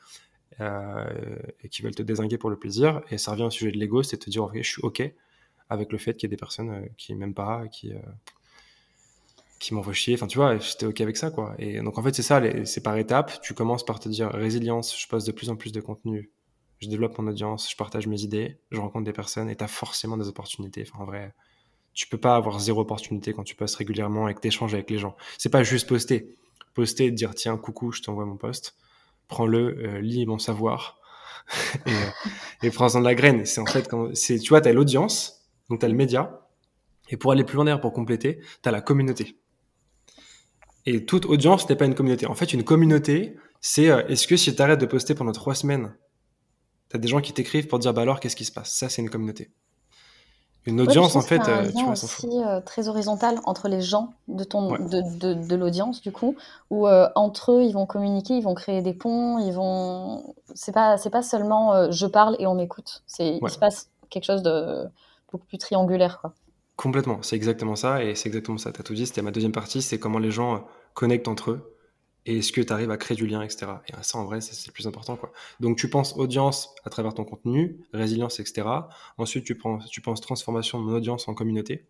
euh, 0.60 1.36
et 1.62 1.68
qui 1.68 1.82
veulent 1.82 1.94
te 1.94 2.02
désinguer 2.02 2.38
pour 2.38 2.50
le 2.50 2.56
plaisir. 2.56 3.02
Et 3.10 3.18
ça 3.18 3.32
revient 3.32 3.44
au 3.44 3.50
sujet 3.50 3.72
de 3.72 3.78
l'ego, 3.78 4.02
c'est 4.02 4.16
de 4.16 4.24
te 4.24 4.30
dire, 4.30 4.44
ok, 4.44 4.56
je 4.56 4.68
suis 4.68 4.82
ok 4.82 5.02
avec 5.70 5.92
le 5.92 5.98
fait 5.98 6.14
qu'il 6.14 6.28
y 6.28 6.28
ait 6.28 6.34
des 6.34 6.38
personnes 6.38 6.70
euh, 6.70 6.86
qui 6.96 7.14
m'aiment 7.14 7.34
pas, 7.34 7.66
qui 7.68 7.92
euh, 7.92 7.98
qui 9.58 9.74
m'envoient 9.74 9.92
chier. 9.92 10.14
Enfin, 10.14 10.28
tu 10.28 10.38
vois, 10.38 10.56
j'étais 10.58 10.86
ok 10.86 11.00
avec 11.00 11.16
ça, 11.16 11.30
quoi. 11.30 11.54
Et 11.58 11.80
donc, 11.80 11.98
en 11.98 12.02
fait, 12.02 12.14
c'est 12.14 12.22
ça, 12.22 12.40
c'est 12.64 12.82
par 12.82 12.96
étapes. 12.96 13.40
Tu 13.42 13.54
commences 13.54 13.84
par 13.84 13.98
te 13.98 14.08
dire 14.08 14.30
résilience, 14.30 14.98
je 14.98 15.08
poste 15.08 15.26
de 15.26 15.32
plus 15.32 15.50
en 15.50 15.56
plus 15.56 15.72
de 15.72 15.80
contenu 15.80 16.30
je 16.80 16.88
développe 16.88 17.18
mon 17.18 17.28
audience, 17.28 17.70
je 17.70 17.76
partage 17.76 18.06
mes 18.06 18.22
idées, 18.22 18.58
je 18.70 18.80
rencontre 18.80 19.04
des 19.04 19.12
personnes 19.12 19.50
et 19.50 19.56
tu 19.56 19.64
as 19.64 19.68
forcément 19.68 20.16
des 20.16 20.28
opportunités. 20.28 20.84
En 20.94 21.04
vrai, 21.04 21.34
tu 21.92 22.06
peux 22.06 22.18
pas 22.18 22.36
avoir 22.36 22.60
zéro 22.60 22.80
opportunité 22.82 23.32
quand 23.32 23.44
tu 23.44 23.54
postes 23.54 23.76
régulièrement 23.76 24.28
et 24.28 24.34
que 24.34 24.40
tu 24.40 24.48
échanges 24.48 24.74
avec 24.74 24.88
les 24.90 24.98
gens. 24.98 25.16
C'est 25.38 25.48
pas 25.48 25.62
juste 25.62 25.88
poster. 25.88 26.36
Poster 26.74 27.10
dire 27.10 27.34
tiens, 27.34 27.56
coucou, 27.56 27.90
je 27.90 28.02
t'envoie 28.02 28.24
mon 28.24 28.36
poste, 28.36 28.76
prends-le, 29.26 29.78
euh, 29.78 30.00
lis 30.00 30.26
mon 30.26 30.38
savoir 30.38 30.98
et, 31.86 31.90
euh, 31.90 32.10
et 32.62 32.70
prends-en 32.70 33.00
de 33.00 33.04
la 33.04 33.14
graine. 33.14 33.44
C'est 33.46 33.60
en 33.60 33.66
fait, 33.66 33.88
quand, 33.88 34.12
tu 34.12 34.48
vois, 34.48 34.60
tu 34.60 34.68
as 34.68 34.72
l'audience, 34.72 35.48
donc 35.70 35.80
tu 35.80 35.86
as 35.86 35.88
le 35.88 35.94
média, 35.94 36.48
et 37.08 37.16
pour 37.16 37.32
aller 37.32 37.44
plus 37.44 37.56
loin 37.56 37.64
d'ailleurs, 37.64 37.80
pour 37.80 37.92
compléter, 37.92 38.40
tu 38.62 38.70
la 38.70 38.80
communauté. 38.80 39.36
Et 40.86 41.04
toute 41.04 41.26
audience 41.26 41.68
n'est 41.68 41.76
pas 41.76 41.84
une 41.86 41.94
communauté. 41.94 42.26
En 42.26 42.34
fait, 42.34 42.52
une 42.52 42.64
communauté, 42.64 43.36
c'est 43.60 43.90
euh, 43.90 44.06
est-ce 44.06 44.26
que 44.26 44.36
si 44.36 44.54
tu 44.54 44.62
arrêtes 44.62 44.80
de 44.80 44.86
poster 44.86 45.14
pendant 45.14 45.32
trois 45.32 45.54
semaines 45.54 45.94
T'as 46.88 46.98
des 46.98 47.08
gens 47.08 47.20
qui 47.20 47.32
t'écrivent 47.32 47.66
pour 47.66 47.78
dire 47.78 47.92
bah 47.92 48.02
alors 48.02 48.20
qu'est-ce 48.20 48.36
qui 48.36 48.44
se 48.44 48.52
passe? 48.52 48.70
Ça 48.70 48.88
c'est 48.88 49.02
une 49.02 49.10
communauté. 49.10 49.50
Une 50.66 50.80
audience 50.82 51.16
en 51.16 51.22
fait, 51.22 51.40
euh, 51.48 51.70
tu 51.74 51.82
vois, 51.82 51.92
aussi 51.92 52.26
euh, 52.26 52.60
très 52.60 52.88
horizontal 52.88 53.40
entre 53.44 53.68
les 53.68 53.80
gens 53.80 54.12
de 54.26 54.44
ton 54.44 54.72
de, 54.72 55.32
de, 55.32 55.56
l'audience 55.56 56.02
du 56.02 56.12
coup, 56.12 56.36
où 56.68 56.86
euh, 56.86 57.08
entre 57.14 57.52
eux 57.52 57.62
ils 57.62 57.72
vont 57.72 57.86
communiquer, 57.86 58.34
ils 58.34 58.42
vont 58.42 58.54
créer 58.54 58.82
des 58.82 58.92
ponts, 58.92 59.38
ils 59.38 59.52
vont. 59.52 60.34
C'est 60.54 60.72
pas 60.72 60.98
c'est 60.98 61.10
pas 61.10 61.22
seulement 61.22 61.90
je 61.90 62.06
parle 62.06 62.36
et 62.38 62.46
on 62.46 62.54
m'écoute. 62.54 63.02
C'est 63.06 63.38
il 63.42 63.50
se 63.50 63.58
passe 63.58 63.88
quelque 64.10 64.24
chose 64.24 64.42
de 64.42 64.84
beaucoup 65.32 65.46
plus 65.46 65.58
triangulaire 65.58 66.20
quoi. 66.20 66.34
Complètement, 66.76 67.18
c'est 67.22 67.36
exactement 67.36 67.74
ça 67.74 68.04
et 68.04 68.14
c'est 68.14 68.28
exactement 68.28 68.58
ça. 68.58 68.70
T'as 68.70 68.82
tout 68.82 68.94
dit. 68.94 69.06
C'était 69.06 69.22
ma 69.22 69.30
deuxième 69.30 69.52
partie, 69.52 69.80
c'est 69.80 69.98
comment 69.98 70.18
les 70.18 70.30
gens 70.30 70.64
connectent 70.92 71.28
entre 71.28 71.52
eux 71.52 71.77
et 72.28 72.38
est-ce 72.38 72.52
que 72.52 72.60
tu 72.60 72.70
arrives 72.74 72.90
à 72.90 72.98
créer 72.98 73.16
du 73.16 73.26
lien, 73.26 73.40
etc. 73.40 73.72
Et 73.88 73.92
ça, 74.02 74.18
en 74.18 74.26
vrai, 74.26 74.42
c'est 74.42 74.66
le 74.66 74.72
plus 74.72 74.86
important. 74.86 75.16
Quoi. 75.16 75.32
Donc, 75.60 75.78
tu 75.78 75.88
penses 75.88 76.14
audience 76.14 76.74
à 76.84 76.90
travers 76.90 77.14
ton 77.14 77.24
contenu, 77.24 77.80
résilience, 77.94 78.38
etc. 78.38 78.68
Ensuite, 79.16 79.46
tu, 79.46 79.56
penses, 79.56 79.88
tu 79.88 80.02
penses 80.02 80.20
transformation 80.20 80.78
de 80.78 80.84
mon 80.84 80.92
audience 80.92 81.26
en 81.26 81.32
communauté. 81.32 81.86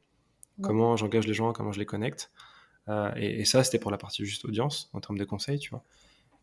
Comment 0.63 0.97
j'engage 0.97 1.27
les 1.27 1.35
gens, 1.35 1.53
comment 1.53 1.73
je 1.73 1.81
les 1.81 1.87
connecte. 1.87 2.31
Euh, 2.89 3.13
et, 3.17 3.45
ça, 3.45 3.65
c'était 3.65 3.81
pour 3.81 3.91
la 3.91 3.99
partie 3.99 4.25
juste 4.25 4.45
audience, 4.45 4.91
en 4.93 5.01
termes 5.01 5.19
de 5.19 5.25
conseils, 5.25 5.59
tu 5.59 5.71
vois. 5.71 5.83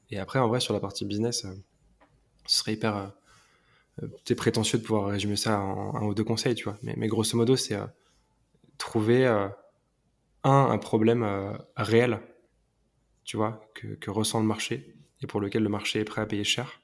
Et 0.10 0.20
après, 0.20 0.40
en 0.40 0.50
vrai, 0.50 0.60
sur 0.60 0.74
la 0.74 0.82
partie 0.82 1.06
business, 1.06 1.46
euh, 1.46 1.54
ce 2.48 2.58
serait 2.58 2.74
hyper... 2.74 2.98
Euh, 2.98 3.08
euh 4.04 4.36
prétentieux 4.36 4.78
de 4.78 4.84
pouvoir 4.84 5.08
résumer 5.08 5.38
ça 5.38 5.58
en 5.58 5.96
un 5.96 6.04
ou 6.04 6.14
deux 6.14 6.26
conseils, 6.26 6.56
tu 6.56 6.66
vois. 6.66 6.78
Mais, 6.84 6.96
mais 6.98 7.08
grosso 7.08 7.38
modo, 7.38 7.56
c'est 7.56 7.78
trouver, 8.78 9.26
un, 9.26 9.54
un 10.44 10.78
problème 10.80 11.58
réel 11.78 12.20
tu 13.26 13.38
vois, 13.38 13.70
que, 13.74 14.10
ressent 14.10 14.40
le 14.40 14.46
marché 14.46 14.96
et 15.22 15.28
pour 15.28 15.42
lequel 15.42 15.64
le 15.64 15.70
marché 15.70 16.00
est 16.00 16.06
prêt 16.06 16.22
à 16.22 16.26
payer 16.26 16.44
cher. 16.44 16.82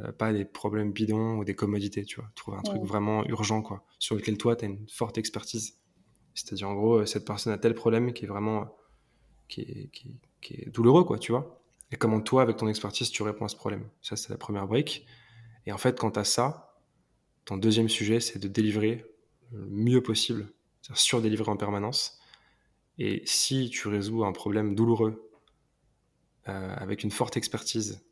Euh, 0.00 0.12
pas 0.12 0.32
des 0.32 0.44
problèmes 0.44 0.92
bidons 0.92 1.38
ou 1.38 1.44
des 1.44 1.54
commodités, 1.54 2.04
tu 2.04 2.20
vois. 2.20 2.30
Trouver 2.34 2.58
un 2.58 2.62
truc 2.62 2.82
vraiment 2.82 3.24
urgent, 3.26 3.62
quoi, 3.62 3.84
sur 3.98 4.14
lequel 4.14 4.38
toi, 4.38 4.54
tu 4.54 4.64
as 4.64 4.68
une 4.68 4.88
forte 4.88 5.18
expertise. 5.18 5.78
C'est-à-dire, 6.34 6.68
en 6.68 6.74
gros, 6.74 7.04
cette 7.06 7.24
personne 7.24 7.52
a 7.52 7.58
tel 7.58 7.74
problème 7.74 8.12
qui 8.12 8.24
est 8.24 8.28
vraiment 8.28 8.76
qui 9.48 9.60
est, 9.60 9.90
qui, 10.40 10.54
est 10.54 10.70
douloureux, 10.70 11.04
quoi, 11.04 11.18
tu 11.18 11.32
vois. 11.32 11.60
Et 11.92 11.96
comment 11.96 12.20
toi, 12.20 12.42
avec 12.42 12.56
ton 12.56 12.68
expertise, 12.68 13.10
tu 13.10 13.22
réponds 13.22 13.44
à 13.44 13.48
ce 13.48 13.56
problème? 13.56 13.88
Ça, 14.02 14.16
c'est 14.16 14.30
la 14.30 14.38
première 14.38 14.66
brique. 14.66 15.06
Et 15.66 15.72
en 15.72 15.78
fait, 15.78 15.98
quand 15.98 16.12
tu 16.12 16.18
as 16.18 16.24
ça, 16.24 16.76
ton 17.44 17.56
deuxième 17.56 17.88
sujet, 17.88 18.20
c'est 18.20 18.38
de 18.38 18.48
délivrer 18.48 19.04
le 19.52 19.66
mieux 19.66 20.02
possible, 20.02 20.48
c'est-à-dire 20.80 21.00
surdélivrer 21.00 21.50
en 21.50 21.56
permanence. 21.56 22.18
Et 22.98 23.22
si 23.26 23.70
tu 23.70 23.88
résous 23.88 24.24
un 24.24 24.32
problème 24.32 24.74
douloureux 24.74 25.30
euh, 26.48 26.74
avec 26.76 27.02
une 27.02 27.10
forte 27.10 27.36
expertise 27.36 28.04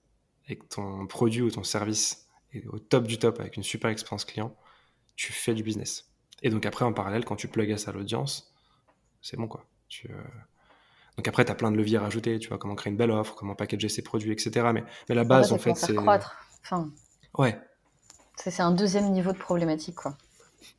et 0.49 0.57
que 0.57 0.65
ton 0.65 1.07
produit 1.07 1.43
ou 1.43 1.51
ton 1.51 1.63
service 1.63 2.27
est 2.53 2.67
au 2.67 2.79
top 2.79 3.07
du 3.07 3.19
top 3.19 3.41
avec 3.41 3.57
une 3.57 3.63
super 3.63 3.91
expérience 3.91 4.25
client, 4.25 4.57
tu 5.15 5.33
fais 5.33 5.55
du 5.55 5.63
business. 5.63 6.11
Et 6.43 6.51
donc 6.51 6.67
après, 6.67 6.85
en 6.85 6.93
parallèle, 6.93 7.25
quand 7.25 7.37
tu 7.37 7.49
plugues 7.49 7.77
ça 7.77 7.91
à 7.91 7.95
l'audience, 7.95 8.53
c'est 9.21 9.37
bon 9.37 9.47
quoi. 9.47 9.65
Tu, 9.89 10.11
euh, 10.11 10.17
Donc 11.17 11.29
après, 11.29 11.45
tu 11.45 11.53
as 11.53 11.55
plein 11.55 11.71
de 11.71 11.77
leviers 11.77 11.99
à 11.99 12.03
rajouter, 12.03 12.39
tu 12.39 12.49
vois, 12.49 12.59
comment 12.59 12.75
créer 12.75 12.91
une 12.91 12.97
belle 12.97 13.13
offre, 13.13 13.35
comment 13.35 13.55
packager 13.55 13.89
ses 13.89 14.03
produits, 14.03 14.33
etc. 14.33 14.71
Mais, 14.75 14.83
mais 15.09 15.15
la 15.15 15.25
base, 15.25 15.53
en 15.53 15.59
fait, 15.59 15.75
c'est... 15.77 15.97
Enfin... 15.97 16.91
Ouais. 17.39 17.61
C'est 18.37 18.61
un 18.61 18.73
deuxième 18.73 19.13
niveau 19.13 19.33
de 19.33 19.39
problématique, 19.39 19.95
quoi. 19.95 20.17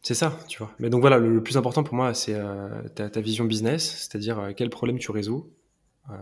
C'est 0.02 0.14
ça, 0.14 0.40
tu 0.48 0.60
vois. 0.60 0.72
Mais 0.80 0.90
donc 0.90 1.02
voilà, 1.02 1.18
le, 1.18 1.42
plus 1.42 1.58
important 1.58 1.84
pour 1.84 1.96
moi, 1.96 2.14
c'est 2.14 2.36
euh, 2.36 2.88
ta, 2.90 3.22
vision 3.22 3.46
business, 3.46 4.08
c'est-à-dire 4.08 4.40
euh, 4.40 4.52
quel 4.56 4.70
problème 4.70 5.00
tu 5.00 5.12
résous, 5.12 5.52
euh, 6.10 6.14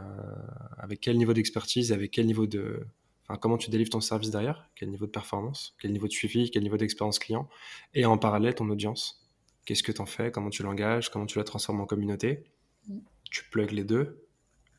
avec 0.77 1.01
quel 1.01 1.17
niveau 1.17 1.33
d'expertise, 1.33 1.91
avec 1.91 2.11
quel 2.11 2.25
niveau 2.25 2.47
de... 2.47 2.85
Enfin, 3.27 3.37
comment 3.39 3.57
tu 3.57 3.69
délivres 3.69 3.91
ton 3.91 4.01
service 4.01 4.31
derrière, 4.31 4.69
quel 4.75 4.89
niveau 4.89 5.05
de 5.05 5.11
performance, 5.11 5.75
quel 5.79 5.91
niveau 5.91 6.07
de 6.07 6.11
suivi, 6.11 6.51
quel 6.51 6.63
niveau 6.63 6.77
d'expérience 6.77 7.19
client, 7.19 7.47
et 7.93 8.05
en 8.05 8.17
parallèle 8.17 8.55
ton 8.55 8.69
audience. 8.69 9.27
Qu'est-ce 9.65 9.83
que 9.83 9.91
tu 9.91 10.01
en 10.01 10.05
fais, 10.05 10.31
comment 10.31 10.49
tu 10.49 10.63
l'engages, 10.63 11.09
comment 11.09 11.25
tu 11.25 11.37
la 11.37 11.43
transformes 11.43 11.81
en 11.81 11.85
communauté. 11.85 12.43
Mm. 12.87 12.97
Tu 13.29 13.45
plugues 13.49 13.71
les 13.71 13.83
deux, 13.83 14.25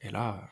et 0.03 0.11
là, 0.11 0.51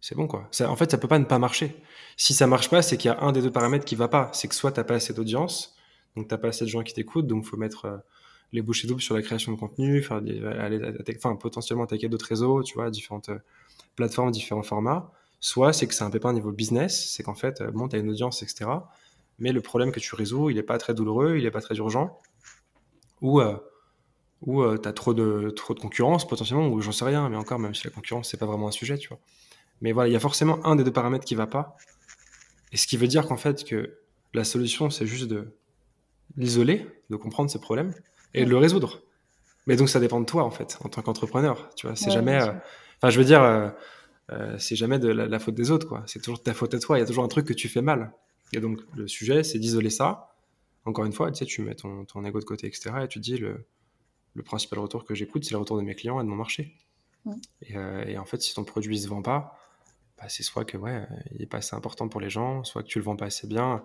c'est 0.00 0.14
bon 0.14 0.26
quoi. 0.26 0.48
Ça, 0.50 0.70
en 0.70 0.76
fait, 0.76 0.90
ça 0.90 0.98
peut 0.98 1.08
pas 1.08 1.18
ne 1.18 1.24
pas 1.24 1.38
marcher. 1.38 1.74
Si 2.16 2.34
ça 2.34 2.46
marche 2.46 2.70
pas, 2.70 2.82
c'est 2.82 2.96
qu'il 2.96 3.10
y 3.10 3.14
a 3.14 3.20
un 3.20 3.32
des 3.32 3.42
deux 3.42 3.50
paramètres 3.50 3.84
qui 3.84 3.96
va 3.96 4.08
pas. 4.08 4.30
C'est 4.32 4.48
que 4.48 4.54
soit 4.54 4.70
tu 4.72 4.78
n'as 4.78 4.84
pas 4.84 4.94
assez 4.94 5.12
d'audience, 5.12 5.73
donc, 6.16 6.28
tu 6.28 6.34
n'as 6.34 6.38
pas 6.38 6.48
assez 6.48 6.64
de 6.64 6.70
gens 6.70 6.82
qui 6.82 6.94
t'écoutent, 6.94 7.26
donc 7.26 7.44
faut 7.44 7.56
mettre 7.56 7.86
euh, 7.86 7.96
les 8.52 8.62
bouchées 8.62 8.86
doubles 8.86 9.02
sur 9.02 9.14
la 9.14 9.22
création 9.22 9.52
de 9.52 9.58
contenu, 9.58 10.02
faire 10.02 10.18
aller, 10.18 10.80
potentiellement 11.40 11.84
attaquer 11.84 12.08
d'autres 12.08 12.26
réseaux, 12.26 12.62
tu 12.62 12.74
vois, 12.74 12.90
différentes 12.90 13.30
euh, 13.30 13.38
plateformes, 13.96 14.30
différents 14.30 14.62
formats. 14.62 15.10
Soit 15.40 15.72
c'est 15.72 15.86
que 15.86 15.94
c'est 15.94 16.04
un 16.04 16.10
pépin 16.10 16.32
niveau 16.32 16.52
business, 16.52 17.10
c'est 17.10 17.22
qu'en 17.22 17.34
fait, 17.34 17.60
euh, 17.60 17.70
bon, 17.70 17.88
tu 17.88 17.96
as 17.96 17.98
une 17.98 18.10
audience, 18.10 18.42
etc. 18.42 18.70
Mais 19.38 19.52
le 19.52 19.60
problème 19.60 19.90
que 19.90 19.98
tu 19.98 20.14
résous, 20.14 20.50
il 20.50 20.56
n'est 20.56 20.62
pas 20.62 20.78
très 20.78 20.94
douloureux, 20.94 21.36
il 21.36 21.44
n'est 21.44 21.50
pas 21.50 21.60
très 21.60 21.74
urgent. 21.76 22.20
Ou, 23.20 23.40
ou 24.42 24.78
tu 24.78 24.88
as 24.88 24.92
trop 24.92 25.14
de, 25.14 25.50
trop 25.50 25.74
de 25.74 25.80
concurrence 25.80 26.28
potentiellement, 26.28 26.68
ou 26.68 26.80
j'en 26.80 26.92
sais 26.92 27.04
rien, 27.04 27.28
mais 27.28 27.36
encore, 27.36 27.58
même 27.58 27.74
si 27.74 27.84
la 27.84 27.90
concurrence, 27.90 28.30
c'est 28.30 28.36
pas 28.36 28.46
vraiment 28.46 28.68
un 28.68 28.72
sujet, 28.72 28.96
tu 28.96 29.08
vois. 29.08 29.18
Mais 29.80 29.90
voilà, 29.90 30.08
il 30.08 30.12
y 30.12 30.16
a 30.16 30.20
forcément 30.20 30.64
un 30.64 30.76
des 30.76 30.84
deux 30.84 30.92
paramètres 30.92 31.24
qui 31.24 31.34
va 31.34 31.48
pas. 31.48 31.76
Et 32.70 32.76
ce 32.76 32.86
qui 32.86 32.96
veut 32.96 33.08
dire 33.08 33.26
qu'en 33.26 33.36
fait, 33.36 33.64
que 33.64 33.98
la 34.34 34.44
solution, 34.44 34.90
c'est 34.90 35.06
juste 35.06 35.26
de 35.26 35.56
l'isoler, 36.36 36.86
de 37.10 37.16
comprendre 37.16 37.50
ses 37.50 37.60
problèmes 37.60 37.92
et 38.32 38.44
de 38.44 38.50
le 38.50 38.56
résoudre. 38.56 39.02
Mais 39.66 39.76
donc 39.76 39.88
ça 39.88 40.00
dépend 40.00 40.20
de 40.20 40.26
toi 40.26 40.44
en 40.44 40.50
fait, 40.50 40.78
en 40.84 40.88
tant 40.88 41.02
qu'entrepreneur. 41.02 41.70
Tu 41.76 41.86
vois, 41.86 41.96
c'est 41.96 42.10
jamais. 42.10 42.40
Euh, 42.40 42.52
enfin, 42.98 43.10
je 43.10 43.18
veux 43.18 43.24
dire, 43.24 43.42
euh, 43.42 43.68
euh, 44.32 44.58
c'est 44.58 44.76
jamais 44.76 44.98
de 44.98 45.08
la, 45.08 45.38
faute 45.38 45.54
des 45.54 45.70
autres 45.70 45.88
quoi. 45.88 46.02
C'est 46.06 46.20
toujours 46.20 46.42
ta 46.42 46.54
faute 46.54 46.74
à 46.74 46.78
toi. 46.78 46.98
Il 46.98 47.00
y 47.00 47.04
a 47.04 47.06
toujours 47.06 47.24
un 47.24 47.28
truc 47.28 47.46
que 47.46 47.52
tu 47.52 47.68
fais 47.68 47.82
mal. 47.82 48.12
Et 48.52 48.60
donc 48.60 48.80
le 48.94 49.08
sujet, 49.08 49.42
c'est 49.42 49.58
d'isoler 49.58 49.90
ça. 49.90 50.36
Encore 50.84 51.06
une 51.06 51.12
fois, 51.12 51.30
tu 51.30 51.38
sais, 51.38 51.46
tu 51.46 51.62
mets 51.62 51.74
ton, 51.74 52.04
ton 52.04 52.24
ego 52.24 52.40
de 52.40 52.44
côté, 52.44 52.66
etc. 52.66 52.90
Et 53.04 53.08
tu 53.08 53.18
te 53.18 53.24
dis 53.24 53.38
le, 53.38 53.66
le 54.34 54.42
principal 54.42 54.78
retour 54.80 55.04
que 55.04 55.14
j'écoute, 55.14 55.44
c'est 55.44 55.52
le 55.52 55.58
retour 55.58 55.78
de 55.78 55.82
mes 55.82 55.94
clients 55.94 56.20
et 56.20 56.24
de 56.24 56.28
mon 56.28 56.36
marché. 56.36 56.76
Et, 57.62 58.18
en 58.18 58.24
fait, 58.26 58.42
si 58.42 58.54
ton 58.54 58.64
produit 58.64 58.98
se 58.98 59.08
vend 59.08 59.22
pas, 59.22 59.58
bah, 60.18 60.28
c'est 60.28 60.42
soit 60.42 60.64
que 60.64 60.76
ouais, 60.76 61.06
il 61.32 61.42
est 61.42 61.46
pas 61.46 61.58
assez 61.58 61.74
important 61.74 62.08
pour 62.08 62.20
les 62.20 62.28
gens, 62.30 62.64
soit 62.64 62.82
que 62.82 62.88
tu 62.88 62.98
le 62.98 63.04
vends 63.04 63.16
pas 63.16 63.26
assez 63.26 63.46
bien. 63.46 63.84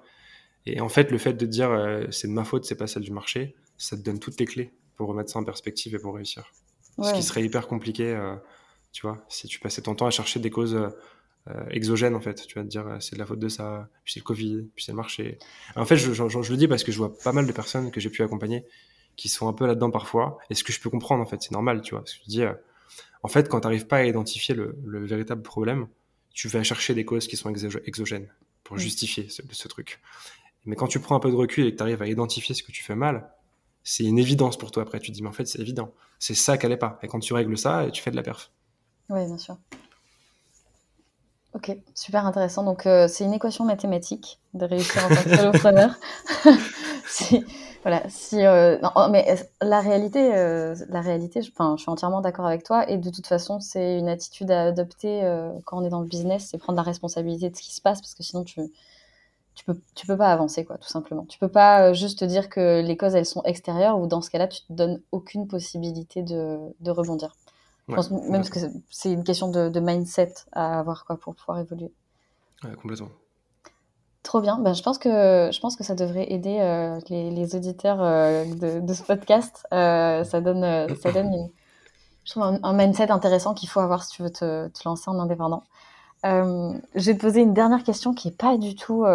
Et 0.74 0.82
en 0.82 0.90
fait, 0.90 1.12
le 1.12 1.18
fait 1.18 1.34
de 1.34 1.46
dire 1.46 1.72
euh, 1.72 2.06
c'est 2.12 2.28
de 2.28 2.34
ma 2.34 2.44
faute, 2.44 2.66
c'est 2.66 2.76
pas 2.76 2.88
celle 2.88 3.04
du 3.04 3.12
marché, 3.12 3.56
ça 3.78 3.98
te 3.98 4.02
donne 4.02 4.20
toutes 4.20 4.40
les 4.40 4.46
clés 4.46 4.72
pour 4.96 5.08
remettre 5.08 5.32
ça 5.32 5.40
en 5.40 5.44
perspective 5.44 5.96
et 5.96 6.00
pour 6.00 6.16
réussir. 6.16 6.52
Ce 7.02 7.14
qui 7.14 7.24
serait 7.24 7.44
hyper 7.44 7.68
compliqué, 7.68 8.14
euh, 8.14 8.36
tu 8.92 9.04
vois, 9.04 9.24
si 9.30 9.48
tu 9.48 9.60
passais 9.60 9.82
ton 9.82 9.96
temps 9.96 10.06
à 10.06 10.12
chercher 10.12 10.42
des 10.42 10.50
causes 10.50 10.76
euh, 10.76 11.66
exogènes, 11.70 12.14
en 12.14 12.20
fait. 12.20 12.46
Tu 12.46 12.56
vas 12.56 12.64
te 12.64 12.68
dire 12.68 12.98
c'est 13.00 13.16
de 13.16 13.20
la 13.20 13.26
faute 13.26 13.40
de 13.40 13.48
ça, 13.48 13.88
puis 14.04 14.14
c'est 14.14 14.20
le 14.20 14.26
Covid, 14.26 14.68
puis 14.76 14.84
c'est 14.84 14.92
le 14.92 14.98
marché. 14.98 15.40
En 15.78 15.86
fait, 15.86 15.96
je, 15.96 16.12
je, 16.14 16.52
le 16.52 16.58
dis 16.58 16.68
parce 16.68 16.84
que 16.84 16.92
je 16.92 16.98
vois 16.98 17.18
pas 17.18 17.32
mal 17.32 17.48
de 17.48 17.52
personnes 17.54 17.90
que 17.92 18.02
j'ai 18.02 18.10
pu 18.10 18.22
accompagner 18.22 18.66
qui 19.16 19.30
sont 19.30 19.48
un 19.48 19.54
peu 19.54 19.66
là-dedans 19.66 19.92
parfois. 19.92 20.38
Et 20.50 20.56
ce 20.56 20.64
que 20.64 20.74
je 20.74 20.80
peux 20.80 20.90
comprendre, 20.90 21.22
en 21.22 21.26
fait, 21.26 21.42
c'est 21.42 21.52
normal, 21.52 21.82
tu 21.82 21.92
vois. 21.92 22.02
Parce 22.02 22.14
que 22.14 22.20
je 22.26 22.30
dis, 22.30 22.44
en 23.24 23.28
fait, 23.28 23.50
quand 23.50 23.62
tu 23.62 23.68
n'arrives 23.68 23.88
pas 23.88 23.98
à 23.98 24.06
identifier 24.06 24.56
le, 24.56 25.06
véritable 25.06 25.42
problème, 25.42 25.88
tu 26.34 26.48
vas 26.48 26.64
chercher 26.64 26.94
des 26.94 27.06
causes 27.06 27.28
qui 27.28 27.38
sont 27.38 27.54
exogènes 27.54 28.30
pour 28.64 28.78
justifier 28.78 29.28
ce, 29.30 29.68
truc. 29.68 30.00
Mais 30.66 30.76
quand 30.76 30.88
tu 30.88 31.00
prends 31.00 31.16
un 31.16 31.20
peu 31.20 31.32
de 31.32 31.36
recul 31.36 31.66
et 31.66 31.72
que 31.72 31.78
tu 31.78 31.84
arrives 31.84 32.02
à 32.02 32.08
identifier 32.08 32.54
ce 32.56 32.64
que 32.64 32.72
tu 32.72 32.84
fais 32.84 32.96
mal, 32.96 33.32
c'est 33.84 34.04
une 34.04 34.20
évidence 34.20 34.58
pour 34.58 34.72
toi 34.72 34.84
après. 34.84 35.00
Tu 35.00 35.12
te 35.12 35.16
dis, 35.16 35.22
mais 35.22 35.30
en 35.30 35.34
fait, 35.34 35.46
c'est 35.46 35.60
évident. 35.60 35.92
C'est 36.20 36.36
ça 36.36 36.58
qu'elle 36.58 36.72
n'est 36.72 36.78
pas. 36.78 37.00
Et 37.02 37.08
quand 37.08 37.20
tu 37.20 37.34
règles 37.34 37.58
ça, 37.58 37.88
tu 37.92 38.02
fais 38.02 38.12
de 38.12 38.16
la 38.16 38.24
perf. 38.24 38.52
Oui, 39.10 39.26
bien 39.26 39.38
sûr. 39.38 39.58
Ok, 41.54 41.76
super 41.96 42.26
intéressant. 42.26 42.64
Donc, 42.64 42.86
euh, 42.86 43.08
c'est 43.08 43.24
une 43.24 43.34
équation 43.34 43.66
mathématique 43.66 44.40
de 44.54 44.66
réussir 44.66 45.04
en 45.04 45.10
tant 45.10 45.24
que 45.24 45.36
solopreneur. 45.36 45.96
si, 47.08 47.44
voilà, 47.84 48.04
si, 48.10 48.46
euh, 48.46 48.78
non, 48.80 49.10
mais 49.10 49.36
la 49.62 49.80
réalité, 49.80 50.36
euh, 50.36 50.76
la 50.90 51.00
réalité, 51.00 51.42
je, 51.42 51.50
je 51.50 51.82
suis 51.82 51.90
entièrement 51.90 52.20
d'accord 52.20 52.46
avec 52.46 52.64
toi. 52.64 52.90
Et 52.90 52.98
de 52.98 53.10
toute 53.10 53.26
façon, 53.26 53.60
c'est 53.62 53.98
une 53.98 54.10
attitude 54.10 54.52
à 54.52 54.64
adopter 54.64 55.24
euh, 55.24 55.52
quand 55.66 55.82
on 55.82 55.86
est 55.86 55.90
dans 55.90 56.02
le 56.02 56.08
business, 56.08 56.50
c'est 56.52 56.58
prendre 56.58 56.78
la 56.78 56.84
responsabilité 56.84 57.50
de 57.50 57.56
ce 57.56 57.62
qui 57.62 57.74
se 57.74 57.82
passe, 57.82 58.02
parce 58.02 58.14
que 58.14 58.24
sinon 58.24 58.44
tu, 58.44 58.62
tu 59.60 59.66
peux, 59.66 59.78
tu 59.94 60.08
peux 60.08 60.16
pas 60.16 60.32
avancer, 60.32 60.64
quoi, 60.64 60.78
tout 60.78 60.88
simplement. 60.88 61.26
Tu 61.26 61.38
peux 61.38 61.50
pas 61.50 61.92
juste 61.92 62.20
te 62.20 62.26
dire 62.26 62.48
que 62.48 62.82
les 62.82 62.96
causes 62.96 63.14
elles 63.14 63.26
sont 63.26 63.44
extérieures, 63.44 64.00
ou 64.00 64.08
dans 64.08 64.22
ce 64.22 64.30
cas-là, 64.30 64.48
tu 64.48 64.62
te 64.62 64.72
donnes 64.72 65.02
aucune 65.12 65.50
possibilité 65.50 66.24
de, 66.24 66.58
de 66.80 66.92
rebondir. 66.92 67.36
je 67.90 67.96
pense 67.96 68.10
même 68.10 68.48
que 68.48 68.58
c'est 68.90 69.12
une 69.12 69.26
question 69.26 69.52
de, 69.52 69.68
de, 69.68 69.80
mindset 69.82 70.34
à 70.54 70.80
avoir, 70.80 71.04
quoi, 71.04 71.18
pour 71.18 71.36
pouvoir 71.36 71.60
évoluer. 71.60 71.92
Ouais, 72.64 72.74
complètement. 72.82 73.10
Trop 74.24 74.40
bien. 74.40 74.60
Ben, 74.60 74.74
je, 74.74 74.82
pense 74.82 74.98
que, 74.98 75.50
je 75.52 75.60
pense 75.60 75.76
que 75.76 75.84
ça 75.84 75.94
devrait 75.94 76.32
aider 76.32 76.60
euh, 76.62 76.98
les, 77.10 77.30
les, 77.30 77.54
auditeurs 77.54 78.02
euh, 78.02 78.46
de, 78.46 78.80
de, 78.80 78.94
ce 78.94 79.04
podcast. 79.04 79.68
Euh, 79.74 80.24
ça 80.24 80.40
donne, 80.40 80.64
euh, 80.64 80.88
ça 81.02 81.12
donne 81.12 81.34
une, 81.34 81.50
je 82.24 82.32
trouve 82.32 82.44
un, 82.44 82.60
un 82.64 82.74
mindset 82.74 83.12
intéressant 83.12 83.54
qu'il 83.54 83.68
faut 83.68 83.82
avoir 83.82 84.04
si 84.04 84.16
tu 84.16 84.24
veux 84.24 84.32
te, 84.32 84.70
te 84.70 84.80
lancer 84.86 85.10
en 85.10 85.20
indépendant. 85.20 85.64
Euh, 86.26 86.74
je 86.96 87.06
vais 87.06 87.16
te 87.16 87.22
poser 87.22 87.42
une 87.42 87.54
dernière 87.54 87.84
question 87.84 88.14
qui 88.14 88.28
n'est 88.28 88.34
pas 88.34 88.58
du 88.58 88.76
tout 88.76 89.06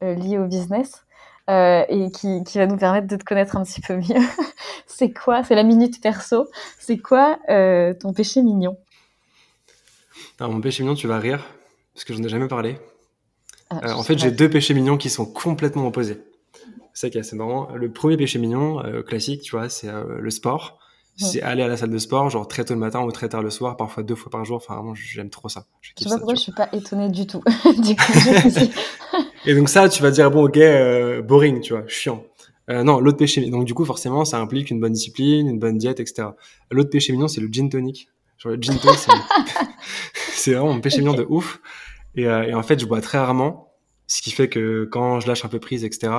liée 0.00 0.38
au 0.38 0.46
business 0.46 1.04
et 1.48 2.10
qui, 2.14 2.44
qui, 2.44 2.58
va 2.58 2.66
nous 2.66 2.76
permettre 2.76 3.06
de 3.06 3.16
te 3.16 3.24
connaître 3.24 3.56
un 3.56 3.64
petit 3.64 3.80
peu 3.80 3.96
mieux. 3.96 4.24
c'est 4.86 5.12
quoi 5.12 5.44
C'est 5.44 5.54
la 5.54 5.62
minute 5.62 6.00
perso. 6.00 6.48
C'est 6.78 6.98
quoi 6.98 7.38
ton 7.46 8.12
péché 8.12 8.42
mignon? 8.42 8.76
Mon 10.40 10.60
péché 10.60 10.82
mignon, 10.82 10.94
tu 10.94 11.06
vas 11.06 11.18
rire 11.18 11.44
parce 11.98 12.04
que 12.04 12.14
j'en 12.14 12.22
ai 12.22 12.28
jamais 12.28 12.46
parlé. 12.46 12.78
Ah, 13.70 13.80
euh, 13.84 13.92
en 13.92 14.04
fait, 14.04 14.16
j'ai 14.16 14.30
deux 14.30 14.48
péchés 14.48 14.72
mignons 14.72 14.96
qui 14.96 15.10
sont 15.10 15.26
complètement 15.26 15.88
opposés. 15.88 16.22
C'est 16.94 17.06
ça 17.06 17.10
qui 17.10 17.18
est 17.18 17.22
assez 17.22 17.34
marrant. 17.34 17.74
Le 17.74 17.90
premier 17.90 18.16
péché 18.16 18.38
mignon, 18.38 18.84
euh, 18.84 19.02
classique, 19.02 19.42
tu 19.42 19.56
vois, 19.56 19.68
c'est 19.68 19.88
euh, 19.88 20.18
le 20.20 20.30
sport. 20.30 20.78
C'est 21.18 21.42
aller 21.42 21.62
à 21.62 21.68
la 21.68 21.76
salle 21.76 21.90
de 21.90 21.98
sport, 21.98 22.30
genre 22.30 22.46
très 22.46 22.64
tôt 22.64 22.74
le 22.74 22.80
matin 22.80 23.00
ou 23.02 23.10
très 23.10 23.28
tard 23.28 23.42
le 23.42 23.50
soir, 23.50 23.76
parfois 23.76 24.04
deux 24.04 24.14
fois 24.14 24.30
par 24.30 24.44
jour. 24.44 24.56
Enfin, 24.56 24.76
vraiment, 24.76 24.94
j'aime 24.94 25.30
trop 25.30 25.48
ça. 25.48 25.66
Je, 25.80 25.90
sais 25.96 26.08
pas 26.08 26.16
pourquoi 26.16 26.34
je 26.34 26.40
suis 26.40 26.52
pas 26.52 26.68
étonnée 26.72 27.08
du 27.08 27.26
tout. 27.26 27.42
du 27.64 27.96
coup, 27.96 28.12
Et 29.44 29.54
donc 29.54 29.68
ça, 29.68 29.88
tu 29.88 30.02
vas 30.02 30.10
dire 30.10 30.30
bon, 30.30 30.46
ok, 30.46 30.56
euh, 30.56 31.20
boring, 31.22 31.60
tu 31.60 31.72
vois, 31.72 31.86
chiant. 31.88 32.24
Euh, 32.70 32.84
non, 32.84 33.00
l'autre 33.00 33.18
péché. 33.18 33.48
Donc 33.50 33.64
du 33.64 33.74
coup, 33.74 33.84
forcément, 33.84 34.24
ça 34.24 34.38
implique 34.38 34.70
une 34.70 34.80
bonne 34.80 34.92
discipline, 34.92 35.48
une 35.48 35.58
bonne 35.58 35.78
diète, 35.78 36.00
etc. 36.00 36.28
L'autre 36.70 36.90
péché 36.90 37.12
mignon, 37.12 37.28
c'est 37.28 37.40
le 37.40 37.48
gin 37.48 37.68
tonic. 37.68 38.08
Genre 38.38 38.52
le 38.52 38.60
gin 38.60 38.78
tonic, 38.78 38.98
c'est 40.32 40.52
vraiment 40.54 40.72
un 40.72 40.80
péché 40.80 40.98
mignon 40.98 41.14
de 41.14 41.26
ouf. 41.28 41.60
Et, 42.14 42.26
euh, 42.26 42.44
et, 42.44 42.54
en 42.54 42.62
fait, 42.62 42.78
je 42.78 42.86
bois 42.86 43.00
très 43.00 43.18
rarement, 43.18 43.72
ce 44.06 44.22
qui 44.22 44.30
fait 44.30 44.48
que 44.48 44.88
quand 44.90 45.20
je 45.20 45.26
lâche 45.28 45.44
un 45.44 45.48
peu 45.48 45.58
prise, 45.58 45.84
etc., 45.84 46.12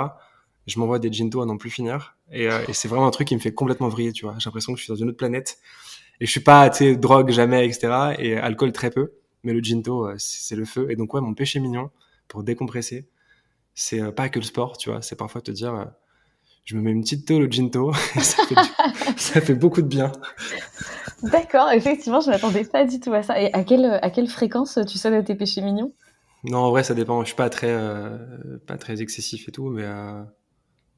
je 0.69 0.79
m'envoie 0.79 0.99
des 0.99 1.11
ginto 1.11 1.41
à 1.41 1.45
n'en 1.45 1.57
plus 1.57 1.69
finir. 1.69 2.15
Et, 2.31 2.47
euh, 2.47 2.63
et 2.67 2.73
c'est 2.73 2.87
vraiment 2.87 3.07
un 3.07 3.11
truc 3.11 3.27
qui 3.27 3.35
me 3.35 3.39
fait 3.39 3.53
complètement 3.53 3.89
vriller, 3.89 4.13
tu 4.13 4.25
vois. 4.25 4.35
J'ai 4.39 4.45
l'impression 4.49 4.73
que 4.73 4.79
je 4.79 4.83
suis 4.85 4.91
dans 4.91 4.97
une 4.97 5.09
autre 5.09 5.17
planète. 5.17 5.57
Et 6.21 6.25
je 6.25 6.31
suis 6.31 6.41
pas, 6.41 6.69
tu 6.69 6.77
sais, 6.77 6.95
drogue 6.95 7.31
jamais, 7.31 7.65
etc. 7.65 8.15
Et 8.19 8.37
alcool 8.37 8.71
très 8.71 8.89
peu. 8.89 9.13
Mais 9.43 9.53
le 9.53 9.61
ginto, 9.61 10.07
euh, 10.07 10.15
c'est 10.17 10.55
le 10.55 10.65
feu. 10.65 10.87
Et 10.89 10.95
donc, 10.95 11.13
ouais, 11.13 11.21
mon 11.21 11.33
péché 11.33 11.59
mignon, 11.59 11.89
pour 12.27 12.43
décompresser, 12.43 13.07
c'est 13.73 14.01
euh, 14.01 14.11
pas 14.11 14.29
que 14.29 14.39
le 14.39 14.45
sport, 14.45 14.77
tu 14.77 14.89
vois. 14.89 15.01
C'est 15.01 15.15
parfois 15.15 15.41
te 15.41 15.51
dire, 15.51 15.87
je 16.65 16.75
me 16.75 16.81
mets 16.81 16.91
une 16.91 17.01
petite 17.01 17.27
taux 17.27 17.39
le 17.39 17.49
ginto. 17.49 17.93
ça, 18.19 18.45
fait 18.45 18.55
du... 18.55 18.61
ça 19.17 19.41
fait 19.41 19.55
beaucoup 19.55 19.81
de 19.81 19.87
bien. 19.87 20.11
D'accord, 21.23 21.71
effectivement, 21.71 22.21
je 22.21 22.29
m'attendais 22.29 22.63
pas 22.63 22.85
du 22.85 22.99
tout 22.99 23.13
à 23.13 23.23
ça. 23.23 23.41
Et 23.41 23.51
à 23.53 23.63
quelle, 23.63 23.99
à 24.01 24.09
quelle 24.09 24.27
fréquence 24.27 24.79
tu 24.87 24.97
sonnes 24.97 25.15
à 25.15 25.23
tes 25.23 25.35
péchés 25.35 25.61
mignons? 25.61 25.93
Non, 26.43 26.59
en 26.59 26.69
vrai, 26.69 26.83
ça 26.83 26.93
dépend. 26.93 27.21
Je 27.21 27.27
suis 27.27 27.35
pas 27.35 27.49
très, 27.49 27.71
euh, 27.71 28.17
pas 28.65 28.77
très 28.77 29.01
excessif 29.01 29.47
et 29.49 29.51
tout, 29.51 29.69
mais 29.69 29.83
euh... 29.83 30.23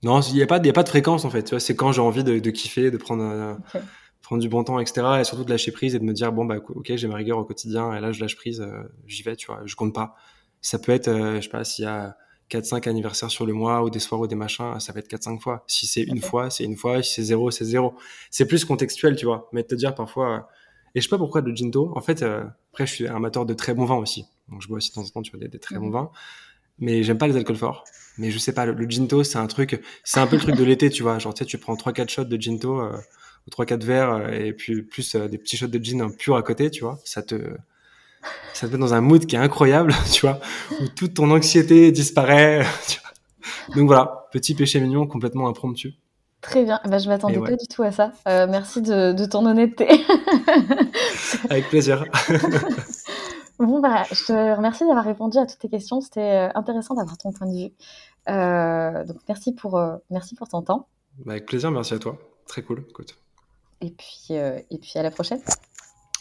non, 0.04 0.22
il 0.22 0.34
n'y 0.36 0.42
a 0.42 0.48
pas, 0.48 0.58
il 0.58 0.66
y 0.66 0.70
a 0.70 0.74
pas 0.74 0.84
de 0.84 0.90
fréquence 0.90 1.26
en 1.26 1.30
fait. 1.30 1.44
Tu 1.44 1.52
vois, 1.52 1.60
c'est 1.60 1.76
quand 1.76 1.92
j'ai 1.92 2.02
envie 2.02 2.24
de, 2.24 2.40
de, 2.40 2.50
kiffer, 2.50 2.90
de 2.92 2.98
prendre, 2.98 3.24
euh, 3.24 3.54
okay. 3.54 3.86
prendre 4.22 4.42
du 4.42 4.50
bon 4.50 4.64
temps, 4.64 4.80
etc. 4.80 5.20
Et 5.20 5.24
surtout 5.24 5.44
de 5.44 5.50
lâcher 5.50 5.72
prise 5.72 5.94
et 5.96 6.00
de 6.00 6.04
me 6.04 6.14
dire 6.14 6.32
bon 6.32 6.46
bah 6.46 6.58
ok, 6.70 6.92
j'ai 6.96 7.08
ma 7.08 7.16
rigueur 7.16 7.38
au 7.38 7.44
quotidien 7.46 7.94
et 7.94 8.00
là 8.02 8.12
je 8.12 8.20
lâche 8.22 8.36
prise, 8.36 8.62
euh, 8.62 8.84
j'y 9.08 9.22
vais, 9.24 9.36
tu 9.36 9.48
vois, 9.48 9.62
je 9.66 9.76
compte 9.76 9.94
pas. 9.94 10.16
Ça 10.62 10.80
peut 10.80 10.92
être, 10.92 11.08
euh, 11.08 11.36
je 11.38 11.42
sais 11.42 11.50
pas, 11.50 11.64
s'il 11.64 11.86
y 11.86 11.88
a 11.88 12.16
4-5 12.50 12.88
anniversaires 12.90 13.32
sur 13.32 13.46
le 13.46 13.54
mois 13.54 13.84
ou 13.84 13.90
des 13.90 14.00
soirs 14.00 14.20
ou 14.22 14.28
des 14.28 14.36
machins, 14.36 14.80
ça 14.80 14.92
va 14.94 15.00
être 15.00 15.08
4-5 15.10 15.40
fois. 15.40 15.64
Si 15.68 15.88
c'est 15.88 16.02
une 16.04 16.22
fois, 16.22 16.50
c'est 16.50 16.64
une 16.66 16.76
fois. 16.76 17.02
Si 17.02 17.14
c'est 17.14 17.24
zéro, 17.24 17.50
c'est 17.52 17.66
zéro. 17.66 17.96
C'est 18.30 18.46
plus 18.46 18.66
contextuel, 18.66 19.16
tu 19.16 19.26
vois. 19.26 19.50
Mais 19.54 19.64
te 19.64 19.74
dire 19.76 19.96
parfois, 19.96 20.36
euh... 20.36 20.40
et 20.96 21.00
je 21.00 21.06
sais 21.06 21.10
pas 21.10 21.18
pourquoi 21.18 21.42
le 21.42 21.56
ginto. 21.56 21.92
En 21.96 22.02
fait, 22.02 22.22
euh... 22.24 22.44
après, 22.74 22.86
je 22.86 22.94
suis 22.94 23.08
un 23.08 23.16
amateur 23.16 23.46
de 23.46 23.54
très 23.54 23.74
bons 23.74 23.86
vins 23.86 23.96
aussi. 23.98 24.26
Donc, 24.50 24.62
je 24.62 24.68
bois 24.68 24.78
aussi 24.78 24.90
de 24.90 24.96
temps 24.96 25.02
en 25.04 25.08
temps, 25.08 25.22
tu 25.22 25.32
vois, 25.32 25.40
des, 25.40 25.48
des 25.48 25.60
très 25.60 25.78
bons 25.78 25.86
Mhm. 25.88 25.94
vins. 25.94 26.12
Mais 26.80 27.04
j'aime 27.04 27.18
pas 27.18 27.28
les 27.28 27.38
alcools 27.38 27.56
forts. 27.56 27.86
Mais 28.18 28.32
je 28.32 28.38
sais 28.38 28.54
pas, 28.54 28.66
le, 28.66 28.74
le 28.74 28.90
ginto, 28.90 29.24
c'est 29.24 29.38
un 29.38 29.48
truc, 29.48 29.82
c'est 30.04 30.20
un 30.20 30.28
peu 30.28 30.36
le 30.36 30.42
truc 30.42 30.56
de 30.56 30.64
l'été, 30.64 30.90
tu 30.90 31.04
vois. 31.04 31.20
Genre, 31.20 31.34
tu 31.34 31.40
sais, 31.40 31.46
tu 31.46 31.58
prends 31.58 31.76
3-4 31.76 32.10
shots 32.10 32.24
de 32.26 32.42
ginto, 32.42 32.80
euh, 32.80 32.98
ou 33.48 33.64
3-4 33.64 33.84
verres, 33.84 34.12
euh, 34.12 34.30
et 34.32 34.54
puis 34.54 34.82
plus 34.82 35.16
euh, 35.16 35.28
des 35.28 35.38
petits 35.38 35.58
shots 35.58 35.68
de 35.68 35.84
gin 35.84 36.12
pur 36.16 36.36
à 36.36 36.44
côté, 36.44 36.70
tu 36.70 36.84
vois. 36.84 37.00
Ça 37.04 37.22
te, 37.22 37.36
ça 38.54 38.68
te 38.68 38.74
met 38.74 38.80
dans 38.80 38.94
un 38.94 39.02
mood 39.02 39.26
qui 39.26 39.36
est 39.36 39.40
incroyable, 39.40 39.94
tu 40.12 40.22
vois, 40.22 40.40
où 40.80 40.88
toute 40.96 41.16
ton 41.16 41.32
anxiété 41.32 41.92
disparaît, 41.92 42.66
tu 42.88 43.00
vois. 43.00 43.76
Donc 43.76 43.88
voilà, 43.88 44.28
petit 44.32 44.56
péché 44.56 44.80
mignon 44.80 45.08
complètement 45.08 45.48
impromptu. 45.48 45.94
Très 46.42 46.64
bien, 46.64 46.80
bah, 46.86 46.98
je 46.98 47.08
m'attendais 47.08 47.38
ouais. 47.38 47.52
pas 47.52 47.56
du 47.56 47.68
tout 47.68 47.84
à 47.84 47.92
ça. 47.92 48.14
Euh, 48.28 48.48
merci 48.50 48.82
de, 48.82 49.14
de, 49.14 49.26
ton 49.26 49.46
honnêteté. 49.46 49.88
Avec 51.50 51.70
plaisir. 51.70 52.06
Bon, 53.66 53.80
bah, 53.80 54.04
je 54.12 54.26
te 54.26 54.56
remercie 54.56 54.86
d'avoir 54.86 55.06
répondu 55.06 55.38
à 55.38 55.46
toutes 55.46 55.60
tes 55.60 55.70
questions. 55.70 56.02
C'était 56.02 56.50
intéressant 56.56 56.96
d'avoir 56.96 57.18
ton 57.18 57.32
point 57.32 57.48
de 57.48 57.66
vue. 57.66 57.74
Euh, 58.30 59.04
donc 59.06 59.18
merci 59.28 59.54
pour, 59.54 59.78
euh, 59.78 59.98
merci 60.10 60.36
pour 60.36 60.48
ton 60.48 60.62
temps. 60.62 60.88
Bah, 61.26 61.34
avec 61.34 61.46
plaisir, 61.46 61.72
merci 61.72 61.94
à 61.94 62.00
toi. 62.00 62.18
Très 62.48 62.62
cool, 62.62 62.86
écoute. 62.90 63.18
Et 63.82 63.92
puis, 63.92 64.28
euh, 64.32 64.60
et 64.70 64.78
puis 64.78 64.92
à 64.96 65.04
la 65.04 65.12
prochaine. 65.12 65.42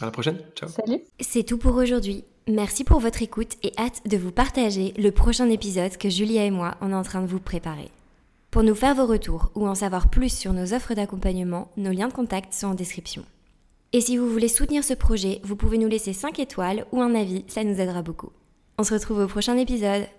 À 0.00 0.06
la 0.06 0.10
prochaine, 0.10 0.38
ciao. 0.54 0.68
Salut. 0.68 1.02
C'est 1.20 1.42
tout 1.42 1.58
pour 1.58 1.76
aujourd'hui. 1.76 2.24
Merci 2.48 2.84
pour 2.84 3.00
votre 3.00 3.22
écoute 3.22 3.56
et 3.62 3.72
hâte 3.78 4.00
de 4.06 4.16
vous 4.16 4.32
partager 4.32 4.94
le 4.96 5.10
prochain 5.10 5.48
épisode 5.50 5.96
que 5.98 6.08
Julia 6.08 6.44
et 6.46 6.50
moi 6.50 6.76
on 6.80 6.90
est 6.90 6.94
en 6.94 7.02
train 7.02 7.20
de 7.20 7.26
vous 7.26 7.38
préparer. 7.38 7.90
Pour 8.50 8.62
nous 8.62 8.74
faire 8.74 8.94
vos 8.94 9.06
retours 9.06 9.52
ou 9.54 9.68
en 9.68 9.74
savoir 9.74 10.08
plus 10.08 10.36
sur 10.36 10.52
nos 10.52 10.72
offres 10.72 10.94
d'accompagnement, 10.94 11.68
nos 11.76 11.92
liens 11.92 12.08
de 12.08 12.12
contact 12.12 12.52
sont 12.54 12.68
en 12.68 12.74
description. 12.74 13.24
Et 13.92 14.00
si 14.00 14.16
vous 14.16 14.28
voulez 14.28 14.46
soutenir 14.46 14.84
ce 14.84 14.94
projet, 14.94 15.40
vous 15.42 15.56
pouvez 15.56 15.76
nous 15.76 15.88
laisser 15.88 16.12
5 16.12 16.38
étoiles 16.38 16.86
ou 16.92 17.02
un 17.02 17.12
avis, 17.16 17.44
ça 17.48 17.64
nous 17.64 17.80
aidera 17.80 18.02
beaucoup. 18.02 18.30
On 18.78 18.84
se 18.84 18.94
retrouve 18.94 19.18
au 19.18 19.26
prochain 19.26 19.56
épisode. 19.56 20.06